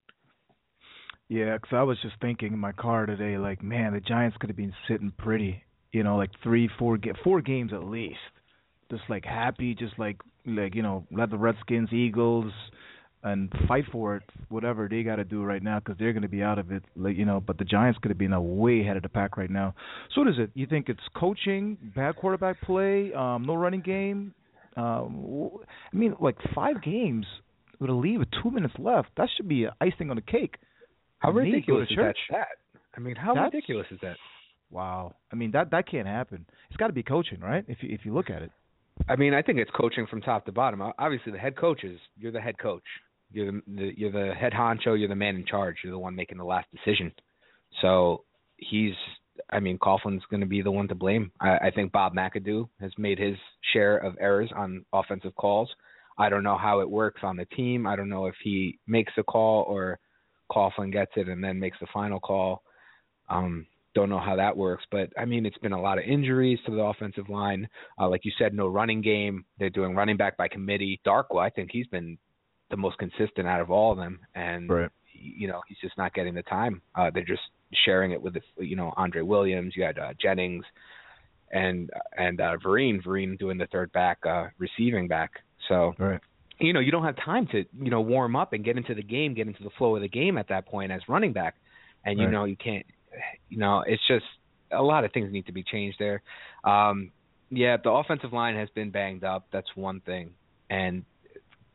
Yeah, 1.30 1.56
'cause 1.58 1.72
I 1.72 1.82
was 1.84 1.96
just 2.00 2.16
thinking 2.20 2.52
in 2.52 2.58
my 2.58 2.72
car 2.72 3.06
today, 3.06 3.38
like, 3.38 3.62
man, 3.62 3.92
the 3.92 4.00
Giants 4.00 4.36
could 4.38 4.50
have 4.50 4.56
been 4.56 4.74
sitting 4.88 5.12
pretty, 5.12 5.62
you 5.92 6.02
know, 6.02 6.16
like 6.16 6.30
three, 6.42 6.66
four, 6.66 6.98
four 7.22 7.40
games 7.40 7.72
at 7.72 7.84
least, 7.84 8.18
just 8.90 9.08
like 9.08 9.24
happy, 9.24 9.76
just 9.76 9.96
like, 9.96 10.20
like 10.44 10.74
you 10.74 10.82
know, 10.82 11.06
let 11.12 11.30
the 11.30 11.38
Redskins, 11.38 11.92
Eagles, 11.92 12.52
and 13.22 13.48
fight 13.68 13.84
for 13.92 14.16
it, 14.16 14.24
whatever 14.48 14.88
they 14.88 15.04
got 15.04 15.16
to 15.16 15.24
do 15.24 15.44
right 15.44 15.62
now, 15.62 15.78
'cause 15.78 15.96
they're 15.98 16.12
going 16.12 16.22
to 16.24 16.28
be 16.28 16.42
out 16.42 16.58
of 16.58 16.72
it, 16.72 16.82
like 16.96 17.16
you 17.16 17.24
know. 17.24 17.38
But 17.40 17.58
the 17.58 17.64
Giants 17.64 18.00
could 18.00 18.10
have 18.10 18.18
been 18.18 18.32
a 18.32 18.42
way 18.42 18.80
ahead 18.80 18.96
of 18.96 19.04
the 19.04 19.08
pack 19.08 19.36
right 19.36 19.50
now. 19.50 19.72
So 20.10 20.22
what 20.22 20.28
is 20.30 20.38
it? 20.40 20.50
You 20.54 20.66
think 20.66 20.88
it's 20.88 21.06
coaching, 21.14 21.78
bad 21.94 22.16
quarterback 22.16 22.60
play, 22.62 23.14
um, 23.14 23.44
no 23.44 23.54
running 23.54 23.82
game? 23.82 24.34
Um, 24.76 25.50
I 25.92 25.96
mean, 25.96 26.16
like 26.18 26.40
five 26.54 26.82
games 26.82 27.26
with 27.78 27.90
a 27.90 27.94
lead 27.94 28.18
with 28.18 28.30
two 28.42 28.50
minutes 28.50 28.74
left, 28.80 29.14
that 29.14 29.28
should 29.36 29.46
be 29.46 29.68
icing 29.80 30.10
on 30.10 30.16
the 30.16 30.22
cake. 30.22 30.56
How 31.20 31.30
Me, 31.32 31.34
go 31.34 31.44
to 31.44 31.50
ridiculous 31.50 31.88
is 31.90 31.96
that 31.96 32.14
stat? 32.28 32.48
I 32.96 33.00
mean, 33.00 33.14
how 33.16 33.34
That's- 33.34 33.52
ridiculous 33.52 33.86
is 33.90 33.98
that? 34.02 34.16
Wow. 34.70 35.14
I 35.32 35.36
mean 35.36 35.50
that 35.52 35.70
that 35.70 35.88
can't 35.88 36.06
happen. 36.06 36.46
It's 36.68 36.76
got 36.76 36.88
to 36.88 36.92
be 36.92 37.02
coaching, 37.02 37.40
right? 37.40 37.64
If 37.68 37.82
you 37.82 37.88
if 37.92 38.04
you 38.04 38.14
look 38.14 38.30
at 38.30 38.42
it. 38.42 38.50
I 39.08 39.16
mean, 39.16 39.34
I 39.34 39.42
think 39.42 39.58
it's 39.58 39.70
coaching 39.74 40.06
from 40.06 40.20
top 40.20 40.44
to 40.46 40.52
bottom. 40.52 40.82
Obviously, 40.98 41.32
the 41.32 41.38
head 41.38 41.56
coach 41.56 41.84
is 41.84 41.98
you're 42.18 42.32
the 42.32 42.40
head 42.40 42.58
coach. 42.58 42.82
You're 43.32 43.52
the, 43.52 43.62
the 43.66 43.90
you're 43.96 44.12
the 44.12 44.34
head 44.34 44.52
honcho. 44.52 44.98
You're 44.98 45.08
the 45.08 45.14
man 45.16 45.36
in 45.36 45.46
charge. 45.46 45.76
You're 45.82 45.92
the 45.92 45.98
one 45.98 46.14
making 46.14 46.38
the 46.38 46.44
last 46.44 46.68
decision. 46.72 47.12
So 47.80 48.24
he's. 48.56 48.94
I 49.48 49.58
mean, 49.58 49.78
Coughlin's 49.78 50.22
going 50.30 50.40
to 50.42 50.46
be 50.46 50.60
the 50.60 50.70
one 50.70 50.86
to 50.88 50.94
blame. 50.94 51.32
I, 51.40 51.56
I 51.56 51.70
think 51.74 51.92
Bob 51.92 52.14
McAdoo 52.14 52.68
has 52.78 52.92
made 52.98 53.18
his 53.18 53.36
share 53.72 53.96
of 53.96 54.14
errors 54.20 54.50
on 54.54 54.84
offensive 54.92 55.34
calls. 55.34 55.70
I 56.18 56.28
don't 56.28 56.42
know 56.42 56.58
how 56.58 56.80
it 56.80 56.90
works 56.90 57.22
on 57.24 57.36
the 57.36 57.46
team. 57.46 57.86
I 57.86 57.96
don't 57.96 58.10
know 58.10 58.26
if 58.26 58.34
he 58.44 58.78
makes 58.86 59.12
a 59.16 59.22
call 59.22 59.62
or 59.62 59.98
Coughlin 60.50 60.92
gets 60.92 61.12
it 61.16 61.28
and 61.28 61.42
then 61.42 61.58
makes 61.60 61.78
the 61.80 61.86
final 61.92 62.20
call. 62.20 62.62
Um, 63.28 63.66
don't 63.94 64.08
know 64.08 64.20
how 64.20 64.36
that 64.36 64.56
works, 64.56 64.84
but 64.90 65.10
I 65.18 65.24
mean, 65.24 65.44
it's 65.46 65.58
been 65.58 65.72
a 65.72 65.80
lot 65.80 65.98
of 65.98 66.04
injuries 66.04 66.58
to 66.66 66.72
the 66.72 66.82
offensive 66.82 67.28
line. 67.28 67.68
Uh, 67.98 68.08
like 68.08 68.24
you 68.24 68.32
said, 68.38 68.54
no 68.54 68.68
running 68.68 69.00
game. 69.02 69.44
They're 69.58 69.70
doing 69.70 69.94
running 69.96 70.16
back 70.16 70.36
by 70.36 70.48
committee. 70.48 71.00
Darkwa, 71.04 71.40
I 71.42 71.50
think 71.50 71.70
he's 71.72 71.86
been 71.88 72.16
the 72.70 72.76
most 72.76 72.98
consistent 72.98 73.48
out 73.48 73.60
of 73.60 73.70
all 73.70 73.90
of 73.90 73.98
them, 73.98 74.20
and 74.34 74.70
Right. 74.70 74.90
you 75.12 75.48
know 75.48 75.60
he's 75.66 75.78
just 75.80 75.98
not 75.98 76.14
getting 76.14 76.34
the 76.34 76.42
time. 76.44 76.82
Uh, 76.94 77.10
they're 77.12 77.24
just 77.24 77.42
sharing 77.84 78.12
it 78.12 78.22
with 78.22 78.36
you 78.58 78.76
know 78.76 78.92
Andre 78.96 79.22
Williams. 79.22 79.74
You 79.76 79.82
had 79.82 79.98
uh, 79.98 80.12
Jennings 80.22 80.64
and 81.50 81.90
and 82.16 82.40
uh, 82.40 82.56
Vereen. 82.64 83.02
Vereen 83.04 83.36
doing 83.38 83.58
the 83.58 83.66
third 83.72 83.90
back, 83.92 84.18
uh, 84.24 84.46
receiving 84.58 85.08
back. 85.08 85.30
So 85.68 85.94
Right. 85.98 86.20
You 86.60 86.72
know 86.72 86.80
you 86.80 86.90
don't 86.92 87.04
have 87.04 87.16
time 87.16 87.46
to 87.48 87.64
you 87.80 87.90
know 87.90 88.00
warm 88.00 88.36
up 88.36 88.52
and 88.52 88.64
get 88.64 88.76
into 88.76 88.94
the 88.94 89.02
game, 89.02 89.34
get 89.34 89.46
into 89.46 89.62
the 89.62 89.70
flow 89.78 89.96
of 89.96 90.02
the 90.02 90.08
game 90.08 90.38
at 90.38 90.48
that 90.48 90.66
point 90.66 90.92
as 90.92 91.00
running 91.08 91.32
back, 91.32 91.56
and 92.04 92.18
you 92.18 92.26
Right. 92.26 92.32
know 92.32 92.44
you 92.44 92.56
can't. 92.56 92.86
You 93.48 93.58
know 93.58 93.82
it's 93.86 94.02
just 94.06 94.24
a 94.72 94.82
lot 94.82 95.04
of 95.04 95.12
things 95.12 95.32
need 95.32 95.46
to 95.46 95.52
be 95.52 95.62
changed 95.64 95.98
there. 95.98 96.22
Um, 96.64 97.10
yeah, 97.50 97.76
the 97.82 97.90
offensive 97.90 98.32
line 98.32 98.54
has 98.56 98.68
been 98.70 98.90
banged 98.90 99.24
up. 99.24 99.46
That's 99.52 99.66
one 99.74 100.00
thing, 100.00 100.30
and 100.68 101.04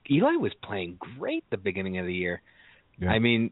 Eli 0.09 0.35
was 0.35 0.53
playing 0.63 0.97
great 1.17 1.43
the 1.51 1.57
beginning 1.57 1.97
of 1.97 2.05
the 2.05 2.13
year. 2.13 2.41
Yeah. 2.99 3.09
I 3.09 3.19
mean, 3.19 3.51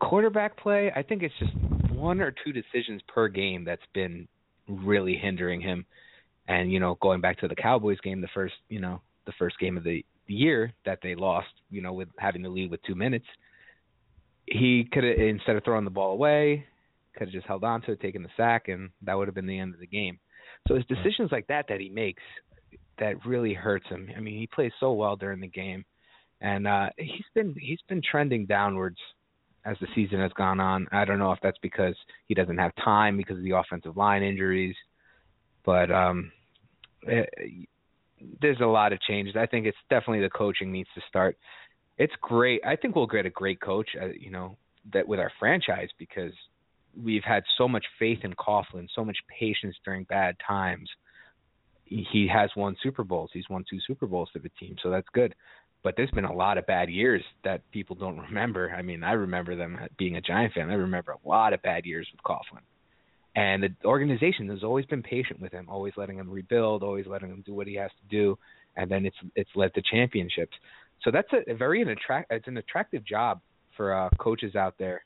quarterback 0.00 0.56
play. 0.56 0.92
I 0.94 1.02
think 1.02 1.22
it's 1.22 1.34
just 1.38 1.52
one 1.92 2.20
or 2.20 2.32
two 2.44 2.52
decisions 2.52 3.02
per 3.08 3.28
game 3.28 3.64
that's 3.64 3.82
been 3.94 4.28
really 4.68 5.16
hindering 5.16 5.60
him. 5.60 5.84
And 6.46 6.70
you 6.72 6.78
know, 6.78 6.96
going 7.00 7.20
back 7.20 7.38
to 7.40 7.48
the 7.48 7.56
Cowboys 7.56 7.98
game, 8.02 8.20
the 8.20 8.28
first 8.34 8.54
you 8.68 8.80
know 8.80 9.00
the 9.26 9.32
first 9.38 9.58
game 9.58 9.76
of 9.76 9.84
the 9.84 10.04
year 10.28 10.72
that 10.84 11.00
they 11.02 11.14
lost, 11.14 11.48
you 11.70 11.82
know, 11.82 11.92
with 11.92 12.08
having 12.18 12.42
the 12.42 12.48
lead 12.48 12.70
with 12.70 12.82
two 12.82 12.94
minutes, 12.94 13.26
he 14.46 14.88
could 14.92 15.04
have 15.04 15.18
instead 15.18 15.56
of 15.56 15.64
throwing 15.64 15.84
the 15.84 15.90
ball 15.90 16.12
away, 16.12 16.64
could 17.14 17.28
have 17.28 17.32
just 17.32 17.46
held 17.46 17.64
on 17.64 17.82
to 17.82 17.92
it, 17.92 18.00
taken 18.00 18.22
the 18.22 18.28
sack, 18.36 18.68
and 18.68 18.90
that 19.02 19.14
would 19.14 19.28
have 19.28 19.34
been 19.34 19.46
the 19.46 19.58
end 19.58 19.74
of 19.74 19.80
the 19.80 19.86
game. 19.86 20.18
So 20.66 20.74
it's 20.74 20.86
decisions 20.86 21.30
like 21.32 21.46
that 21.48 21.66
that 21.68 21.80
he 21.80 21.88
makes 21.88 22.22
that 22.98 23.24
really 23.24 23.54
hurts 23.54 23.86
him. 23.88 24.08
I 24.16 24.20
mean, 24.20 24.38
he 24.38 24.46
plays 24.46 24.72
so 24.80 24.92
well 24.92 25.16
during 25.16 25.40
the 25.40 25.48
game, 25.48 25.84
and 26.40 26.66
uh 26.66 26.88
he's 26.96 27.26
been 27.34 27.54
he's 27.58 27.80
been 27.88 28.02
trending 28.02 28.46
downwards 28.46 28.98
as 29.64 29.76
the 29.80 29.88
season 29.94 30.20
has 30.20 30.32
gone 30.32 30.60
on. 30.60 30.86
I 30.92 31.04
don't 31.04 31.18
know 31.18 31.32
if 31.32 31.40
that's 31.42 31.58
because 31.62 31.94
he 32.26 32.34
doesn't 32.34 32.58
have 32.58 32.72
time 32.82 33.16
because 33.16 33.36
of 33.36 33.44
the 33.44 33.56
offensive 33.56 33.96
line 33.96 34.22
injuries, 34.22 34.76
but 35.64 35.90
um 35.90 36.30
it, 37.02 37.28
there's 38.40 38.60
a 38.60 38.66
lot 38.66 38.92
of 38.92 39.00
changes. 39.00 39.36
I 39.36 39.46
think 39.46 39.66
it's 39.66 39.78
definitely 39.90 40.20
the 40.20 40.30
coaching 40.30 40.72
needs 40.72 40.88
to 40.94 41.00
start. 41.08 41.36
It's 41.98 42.12
great. 42.20 42.60
I 42.64 42.76
think 42.76 42.94
we'll 42.94 43.06
get 43.06 43.26
a 43.26 43.30
great 43.30 43.60
coach, 43.60 43.88
uh, 44.00 44.08
you 44.18 44.30
know, 44.30 44.56
that 44.92 45.06
with 45.06 45.20
our 45.20 45.32
franchise 45.38 45.88
because 45.98 46.32
we've 46.96 47.24
had 47.24 47.42
so 47.56 47.68
much 47.68 47.84
faith 47.98 48.20
in 48.22 48.34
Coughlin, 48.34 48.86
so 48.94 49.04
much 49.04 49.16
patience 49.38 49.76
during 49.84 50.04
bad 50.04 50.36
times. 50.46 50.88
He 51.84 52.28
has 52.32 52.50
won 52.54 52.76
Super 52.82 53.02
Bowls. 53.02 53.30
He's 53.32 53.48
won 53.48 53.64
two 53.68 53.78
Super 53.86 54.06
Bowls 54.06 54.28
for 54.32 54.40
the 54.40 54.50
team, 54.60 54.76
so 54.82 54.90
that's 54.90 55.06
good. 55.14 55.34
But 55.82 55.94
there's 55.96 56.10
been 56.10 56.24
a 56.24 56.32
lot 56.32 56.58
of 56.58 56.66
bad 56.66 56.90
years 56.90 57.22
that 57.44 57.62
people 57.70 57.96
don't 57.96 58.18
remember. 58.18 58.70
I 58.76 58.82
mean, 58.82 59.02
I 59.02 59.12
remember 59.12 59.56
them 59.56 59.78
being 59.96 60.16
a 60.16 60.20
Giant 60.20 60.52
fan. 60.52 60.70
I 60.70 60.74
remember 60.74 61.12
a 61.12 61.28
lot 61.28 61.54
of 61.54 61.62
bad 61.62 61.86
years 61.86 62.06
with 62.12 62.22
Coughlin. 62.22 62.62
And 63.38 63.62
the 63.62 63.72
organization 63.84 64.48
has 64.48 64.64
always 64.64 64.84
been 64.86 65.00
patient 65.00 65.40
with 65.40 65.52
him, 65.52 65.68
always 65.68 65.92
letting 65.96 66.18
him 66.18 66.28
rebuild, 66.28 66.82
always 66.82 67.06
letting 67.06 67.30
him 67.30 67.44
do 67.46 67.54
what 67.54 67.68
he 67.68 67.76
has 67.76 67.90
to 67.92 68.08
do, 68.10 68.36
and 68.76 68.90
then 68.90 69.06
it's 69.06 69.16
it's 69.36 69.50
led 69.54 69.72
to 69.74 69.82
championships. 69.88 70.56
So 71.04 71.12
that's 71.12 71.28
a, 71.32 71.52
a 71.52 71.54
very 71.54 71.80
an 71.80 71.88
attract 71.88 72.32
it's 72.32 72.48
an 72.48 72.56
attractive 72.56 73.04
job 73.04 73.40
for 73.76 73.94
uh, 73.94 74.10
coaches 74.18 74.56
out 74.56 74.74
there, 74.76 75.04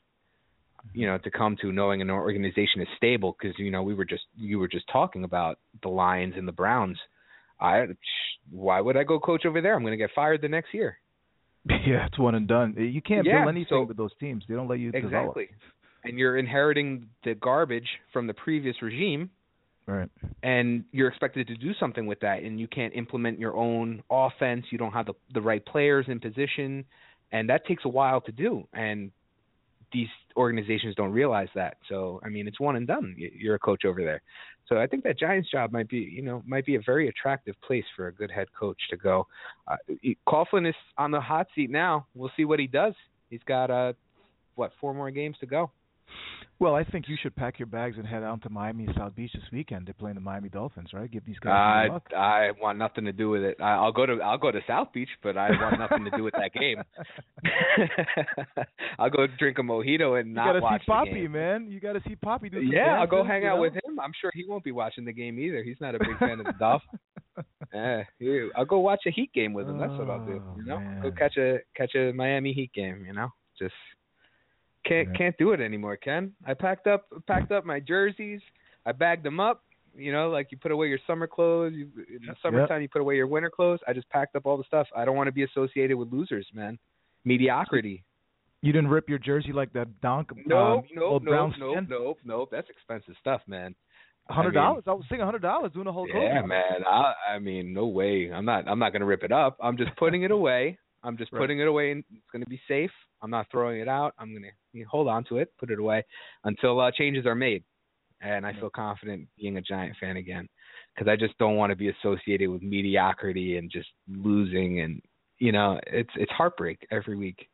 you 0.95 1.05
know, 1.05 1.19
to 1.19 1.29
come 1.29 1.55
to 1.61 1.71
knowing 1.71 2.01
an 2.01 2.09
organization 2.09 2.81
is 2.81 2.87
stable. 2.97 3.37
Because 3.39 3.55
you 3.59 3.69
know 3.69 3.83
we 3.83 3.93
were 3.93 4.05
just 4.05 4.23
you 4.35 4.57
were 4.57 4.67
just 4.67 4.85
talking 4.91 5.25
about 5.25 5.59
the 5.83 5.89
Lions 5.89 6.33
and 6.35 6.47
the 6.47 6.53
Browns. 6.53 6.97
I 7.61 7.85
why 8.49 8.81
would 8.81 8.97
I 8.97 9.03
go 9.03 9.19
coach 9.19 9.45
over 9.45 9.61
there? 9.61 9.75
I'm 9.75 9.83
going 9.83 9.91
to 9.91 9.97
get 9.97 10.09
fired 10.15 10.41
the 10.41 10.49
next 10.49 10.73
year. 10.73 10.97
Yeah, 11.85 12.07
it's 12.07 12.19
one 12.19 12.35
and 12.35 12.47
done. 12.47 12.75
You 12.77 13.01
can't 13.01 13.25
yeah, 13.25 13.43
build 13.43 13.49
anything 13.49 13.67
so, 13.69 13.83
with 13.83 13.95
those 13.95 14.11
teams. 14.19 14.43
They 14.49 14.55
don't 14.55 14.67
let 14.67 14.79
you 14.79 14.89
exactly. 14.89 15.09
develop. 15.11 15.37
And 16.03 16.17
you're 16.17 16.37
inheriting 16.37 17.07
the 17.23 17.35
garbage 17.35 17.87
from 18.11 18.27
the 18.27 18.33
previous 18.33 18.81
regime. 18.81 19.29
Right. 19.85 20.09
And 20.43 20.85
you're 20.91 21.09
expected 21.09 21.47
to 21.47 21.55
do 21.55 21.73
something 21.79 22.05
with 22.05 22.19
that, 22.21 22.43
and 22.43 22.59
you 22.59 22.67
can't 22.67 22.93
implement 22.95 23.37
your 23.39 23.55
own 23.55 24.01
offense. 24.09 24.65
You 24.69 24.77
don't 24.77 24.93
have 24.93 25.07
the 25.07 25.13
the 25.33 25.41
right 25.41 25.65
players 25.65 26.05
in 26.07 26.19
position, 26.19 26.85
and 27.33 27.49
that 27.49 27.65
takes 27.65 27.83
a 27.83 27.89
while 27.89 28.21
to 28.21 28.31
do. 28.31 28.65
And 28.73 29.11
these 29.91 30.07
organizations 30.37 30.95
don't 30.95 31.11
realize 31.11 31.49
that. 31.55 31.77
So 31.89 32.21
I 32.23 32.29
mean, 32.29 32.47
it's 32.47 32.61
one 32.61 32.77
and 32.77 32.87
done. 32.87 33.15
You're 33.17 33.55
a 33.55 33.59
coach 33.59 33.83
over 33.83 34.01
there. 34.01 34.21
So 34.67 34.79
I 34.79 34.87
think 34.87 35.03
that 35.03 35.19
Giants 35.19 35.51
job 35.51 35.71
might 35.73 35.89
be, 35.89 35.97
you 35.97 36.21
know, 36.21 36.41
might 36.47 36.65
be 36.65 36.75
a 36.75 36.81
very 36.85 37.09
attractive 37.09 37.55
place 37.65 37.83
for 37.95 38.07
a 38.07 38.13
good 38.13 38.31
head 38.31 38.47
coach 38.57 38.79
to 38.89 38.97
go. 38.97 39.27
Uh, 39.67 39.75
Coughlin 40.27 40.67
is 40.67 40.75
on 40.97 41.11
the 41.11 41.19
hot 41.19 41.47
seat 41.53 41.69
now. 41.69 42.07
We'll 42.15 42.31
see 42.37 42.45
what 42.45 42.59
he 42.59 42.67
does. 42.67 42.93
He's 43.29 43.43
got 43.45 43.69
uh, 43.69 43.93
what 44.55 44.71
four 44.79 44.93
more 44.93 45.11
games 45.11 45.35
to 45.41 45.45
go. 45.45 45.71
Well, 46.59 46.75
I 46.75 46.83
think 46.85 47.09
you 47.09 47.17
should 47.21 47.35
pack 47.35 47.59
your 47.59 47.65
bags 47.65 47.97
and 47.97 48.05
head 48.07 48.23
out 48.23 48.41
to 48.43 48.49
Miami 48.49 48.87
South 48.95 49.15
Beach 49.15 49.31
this 49.33 49.43
weekend. 49.51 49.85
They're 49.87 49.93
playing 49.95 50.15
the 50.15 50.21
Miami 50.21 50.47
Dolphins, 50.49 50.89
right? 50.93 51.11
Give 51.11 51.25
these 51.25 51.39
guys 51.39 51.89
uh, 51.89 51.93
luck. 51.93 52.03
I 52.15 52.51
want 52.61 52.77
nothing 52.77 53.03
to 53.05 53.11
do 53.11 53.29
with 53.29 53.41
it. 53.41 53.57
I, 53.59 53.71
I'll 53.73 53.91
go 53.91 54.05
to 54.05 54.19
I'll 54.21 54.37
go 54.37 54.51
to 54.51 54.61
South 54.65 54.93
Beach, 54.93 55.09
but 55.21 55.35
I 55.35 55.49
want 55.49 55.79
nothing 55.79 56.05
to 56.05 56.11
do 56.15 56.23
with 56.23 56.33
that 56.35 56.53
game. 56.53 56.81
I'll 58.99 59.09
go 59.09 59.25
drink 59.39 59.59
a 59.59 59.61
mojito 59.61 60.19
and 60.19 60.29
you 60.29 60.35
not 60.35 60.45
gotta 60.47 60.59
watch 60.61 60.81
see 60.81 60.85
Poppy, 60.91 61.09
the 61.11 61.15
game. 61.21 61.31
man. 61.31 61.67
You 61.69 61.79
got 61.79 61.93
to 61.93 62.01
see 62.07 62.15
Poppy. 62.15 62.49
Do 62.49 62.61
Yeah, 62.61 62.97
I'll 62.99 63.07
go 63.07 63.23
hang 63.23 63.41
you 63.43 63.49
out 63.49 63.55
know? 63.55 63.61
with 63.61 63.73
him. 63.73 63.99
I'm 63.99 64.11
sure 64.21 64.31
he 64.33 64.45
won't 64.47 64.63
be 64.63 64.71
watching 64.71 65.05
the 65.05 65.13
game 65.13 65.39
either. 65.39 65.63
He's 65.63 65.77
not 65.81 65.95
a 65.95 65.99
big 65.99 66.17
fan 66.19 66.39
of 66.39 66.45
the 66.45 66.53
Dolphins. 66.59 66.99
Yeah, 67.73 68.03
I'll 68.55 68.65
go 68.65 68.77
watch 68.77 68.99
a 69.07 69.09
Heat 69.11 69.33
game 69.33 69.53
with 69.53 69.67
him. 69.67 69.79
That's 69.79 69.91
what 69.93 70.07
I'll 70.07 70.23
do. 70.23 70.39
Oh, 70.47 70.55
You 70.57 70.65
know, 70.65 70.99
go 71.01 71.11
catch 71.11 71.35
a 71.37 71.57
catch 71.75 71.95
a 71.95 72.11
Miami 72.11 72.53
Heat 72.53 72.71
game. 72.75 73.03
You 73.07 73.13
know, 73.13 73.29
just 73.57 73.73
can't 74.85 75.09
Yeah. 75.09 75.13
can't 75.17 75.37
do 75.37 75.51
it 75.51 75.59
anymore, 75.61 75.97
Ken. 75.97 76.33
I 76.45 76.53
packed 76.53 76.87
up 76.87 77.05
packed 77.27 77.51
up 77.51 77.65
my 77.65 77.79
jerseys. 77.79 78.41
I 78.85 78.91
bagged 78.91 79.23
them 79.23 79.39
up. 79.39 79.63
You 79.95 80.11
know, 80.11 80.29
like 80.29 80.51
you 80.51 80.57
put 80.57 80.71
away 80.71 80.87
your 80.87 80.97
summer 81.05 81.27
clothes. 81.27 81.73
You, 81.73 81.87
in 82.09 82.25
the 82.25 82.35
summertime, 82.41 82.81
you 82.81 82.89
put 82.89 83.01
away 83.01 83.15
your 83.15 83.27
winter 83.27 83.49
clothes. 83.51 83.79
I 83.87 83.93
just 83.93 84.09
packed 84.09 84.35
up 84.35 84.45
all 84.47 84.57
the 84.57 84.63
stuff. 84.63 84.87
I 84.95 85.05
don't 85.05 85.15
want 85.15 85.27
to 85.27 85.31
be 85.31 85.43
associated 85.43 85.95
with 85.97 86.11
losers, 86.11 86.47
man. 86.53 86.79
Mediocrity. 87.25 88.03
You 88.61 88.71
didn't 88.71 88.89
rip 88.89 89.09
your 89.09 89.19
jersey 89.19 89.51
like 89.51 89.71
that 89.73 90.01
donk. 90.01 90.31
Um, 90.31 90.37
no, 90.47 90.83
no, 90.95 91.17
no, 91.19 91.51
skin? 91.51 91.87
nope, 91.89 92.17
nope. 92.23 92.49
That's 92.51 92.69
expensive 92.69 93.15
stuff, 93.19 93.41
man. 93.47 93.75
Hundred 94.29 94.49
I 94.57 94.61
mean- 94.61 94.63
dollars. 94.63 94.83
I 94.87 94.91
was 94.93 95.05
saying 95.09 95.21
hundred 95.21 95.41
dollars 95.41 95.73
doing 95.73 95.87
a 95.87 95.91
whole 95.91 96.07
Yeah, 96.07 96.41
man. 96.43 96.83
I 96.87 97.13
I 97.35 97.39
mean, 97.39 97.73
no 97.73 97.87
way. 97.87 98.31
I'm 98.33 98.45
not 98.45 98.67
I'm 98.69 98.79
not 98.79 98.93
gonna 98.93 99.05
rip 99.05 99.23
it 99.23 99.31
up. 99.33 99.57
I'm 99.61 99.75
just 99.77 99.95
putting 99.97 100.23
it 100.23 100.31
away. 100.39 100.77
I'm 101.03 101.17
just 101.17 101.33
Right. 101.33 101.39
putting 101.41 101.59
it 101.59 101.67
away, 101.67 101.91
and 101.91 102.03
it's 102.13 102.29
gonna 102.31 102.45
be 102.45 102.61
safe. 102.67 102.91
I'm 103.23 103.29
not 103.31 103.47
throwing 103.49 103.79
it 103.79 103.87
out. 103.87 104.13
I'm 104.19 104.33
gonna 104.33 104.85
hold 104.87 105.07
on 105.07 105.23
to 105.29 105.37
it, 105.37 105.51
put 105.59 105.71
it 105.71 105.79
away 105.79 106.03
until 106.43 106.79
uh, 106.79 106.91
changes 106.91 107.25
are 107.25 107.35
made. 107.35 107.63
And 108.21 108.45
I 108.45 108.53
feel 108.53 108.69
confident 108.69 109.27
being 109.37 109.57
a 109.57 109.61
Giant 109.61 109.95
fan 109.99 110.15
again 110.17 110.47
because 110.95 111.09
I 111.09 111.15
just 111.15 111.37
don't 111.39 111.55
want 111.57 111.71
to 111.71 111.75
be 111.75 111.89
associated 111.89 112.49
with 112.49 112.61
mediocrity 112.61 113.57
and 113.57 113.69
just 113.71 113.89
losing. 114.07 114.79
And 114.81 115.01
you 115.39 115.51
know, 115.51 115.79
it's 115.87 116.09
it's 116.15 116.31
heartbreak 116.31 116.85
every 116.91 117.15
week, 117.17 117.47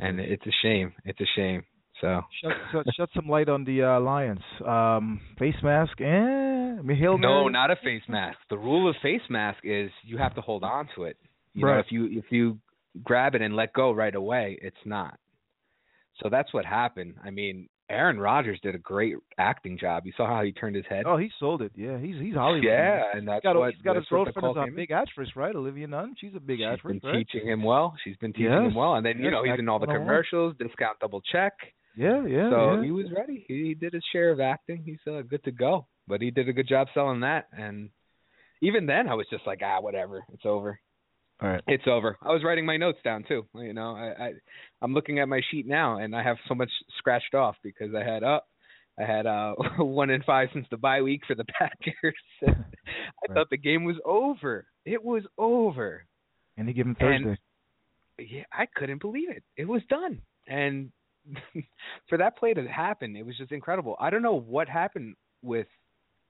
and 0.00 0.18
it's 0.20 0.46
a 0.46 0.52
shame. 0.62 0.92
It's 1.04 1.20
a 1.20 1.26
shame. 1.36 1.64
So 2.00 2.20
Shut, 2.42 2.52
shut, 2.72 2.86
shed 2.96 3.08
some 3.14 3.28
light 3.28 3.48
on 3.48 3.64
the 3.64 3.82
uh, 3.82 4.00
Lions. 4.00 4.40
Um, 4.66 5.20
face 5.38 5.54
mask. 5.62 6.00
Eh. 6.00 6.04
I 6.06 6.80
mean, 6.82 6.96
Hail 6.96 7.16
No, 7.18 7.48
not 7.48 7.70
a 7.70 7.76
face 7.76 8.02
mask. 8.08 8.38
The 8.50 8.56
rule 8.58 8.88
of 8.88 8.96
face 9.02 9.20
mask 9.30 9.58
is 9.62 9.90
you 10.04 10.16
have 10.18 10.34
to 10.34 10.40
hold 10.40 10.64
on 10.64 10.88
to 10.96 11.04
it. 11.04 11.16
You 11.54 11.66
know, 11.66 11.72
Right. 11.72 11.80
if 11.84 11.92
you 11.92 12.06
if 12.10 12.24
you 12.30 12.58
grab 13.02 13.34
it 13.34 13.42
and 13.42 13.56
let 13.56 13.72
go 13.72 13.92
right 13.92 14.14
away, 14.14 14.58
it's 14.60 14.76
not. 14.84 15.18
So 16.22 16.28
that's 16.28 16.52
what 16.52 16.64
happened. 16.64 17.14
I 17.24 17.30
mean, 17.30 17.68
Aaron 17.88 18.18
Rodgers 18.18 18.58
did 18.62 18.74
a 18.74 18.78
great 18.78 19.14
acting 19.38 19.78
job. 19.78 20.04
You 20.06 20.12
saw 20.16 20.26
how 20.26 20.42
he 20.42 20.52
turned 20.52 20.76
his 20.76 20.84
head. 20.88 21.04
Oh, 21.06 21.16
he 21.16 21.30
sold 21.40 21.62
it. 21.62 21.72
Yeah, 21.74 21.98
he's 21.98 22.16
he's 22.20 22.34
Hollywood. 22.34 22.64
yeah, 22.64 23.02
and 23.14 23.26
that's 23.28 23.38
He's 23.42 23.48
got, 23.48 23.56
a, 23.56 23.58
what 23.58 23.74
he's 23.74 23.82
got 23.82 23.96
his 23.96 24.04
girlfriend 24.06 24.48
is 24.56 24.56
a 24.72 24.76
big 24.76 24.90
actress, 24.90 25.28
right? 25.36 25.54
Olivia 25.54 25.88
Munn. 25.88 26.14
She's 26.18 26.34
a 26.36 26.40
big 26.40 26.58
She's 26.58 26.66
actress, 26.66 27.00
been 27.00 27.10
right? 27.10 27.26
teaching 27.26 27.48
him 27.48 27.62
well. 27.62 27.94
She's 28.04 28.16
been 28.16 28.32
teaching 28.32 28.50
Yes. 28.52 28.60
him 28.68 28.74
well, 28.74 28.94
and 28.94 29.04
then 29.04 29.18
you 29.18 29.24
Yes, 29.24 29.32
know 29.32 29.44
he's 29.44 29.58
in 29.58 29.68
all 29.68 29.78
the 29.78 29.84
acting 29.84 30.06
101. 30.06 30.06
commercials. 30.06 30.56
Discount 30.58 30.98
double 31.00 31.20
check. 31.20 31.52
Yeah, 31.96 32.24
yeah. 32.26 32.48
so 32.50 32.74
yeah. 32.76 32.84
he 32.84 32.90
was 32.90 33.06
ready. 33.14 33.44
He, 33.48 33.64
he 33.68 33.74
did 33.74 33.92
his 33.92 34.04
share 34.12 34.30
of 34.30 34.40
acting. 34.40 34.82
He's 34.84 34.98
uh, 35.06 35.20
good 35.22 35.44
to 35.44 35.50
go. 35.50 35.86
But 36.08 36.22
he 36.22 36.30
did 36.30 36.48
a 36.48 36.52
good 36.52 36.68
job 36.68 36.88
selling 36.94 37.20
that. 37.20 37.48
And 37.52 37.90
even 38.62 38.86
then, 38.86 39.08
I 39.08 39.14
was 39.14 39.26
just 39.30 39.46
like, 39.46 39.60
ah, 39.62 39.80
whatever. 39.80 40.24
It's 40.32 40.46
over. 40.46 40.78
All 41.42 41.48
right. 41.48 41.62
It's 41.66 41.84
over. 41.86 42.16
I 42.22 42.28
was 42.32 42.44
writing 42.44 42.64
my 42.64 42.76
notes 42.76 42.98
down 43.02 43.24
too. 43.26 43.44
You 43.54 43.72
know, 43.72 43.96
I, 43.96 44.24
I 44.26 44.32
I'm 44.80 44.94
looking 44.94 45.18
at 45.18 45.28
my 45.28 45.40
sheet 45.50 45.66
now, 45.66 45.98
and 45.98 46.14
I 46.14 46.22
have 46.22 46.36
so 46.48 46.54
much 46.54 46.70
scratched 46.98 47.34
off 47.34 47.56
because 47.62 47.94
I 47.94 48.04
had 48.04 48.22
up. 48.22 48.46
I 49.00 49.04
had 49.04 49.26
uh 49.26 49.54
one 49.78 50.10
in 50.10 50.22
five 50.22 50.48
since 50.52 50.66
the 50.70 50.76
bye 50.76 51.02
week 51.02 51.22
for 51.26 51.34
the 51.34 51.44
Packers. 51.58 52.14
I 52.46 52.46
Right. 53.28 53.34
thought 53.34 53.50
the 53.50 53.56
game 53.56 53.84
was 53.84 53.96
over. 54.04 54.66
It 54.84 55.02
was 55.02 55.22
over. 55.38 56.04
Any 56.58 56.72
given 56.72 56.96
And- 57.00 57.24
Thursday. 57.24 57.40
Yeah, 58.18 58.44
I 58.52 58.66
couldn't 58.76 59.00
believe 59.00 59.30
it. 59.30 59.42
It 59.56 59.66
was 59.66 59.82
done. 59.88 60.20
And 60.46 60.92
for 62.08 62.18
that 62.18 62.36
play 62.36 62.52
to 62.52 62.62
happen, 62.68 63.16
it 63.16 63.24
was 63.24 63.36
just 63.38 63.52
incredible. 63.52 63.96
I 63.98 64.10
don't 64.10 64.22
know 64.22 64.38
what 64.38 64.68
happened 64.68 65.14
with. 65.42 65.66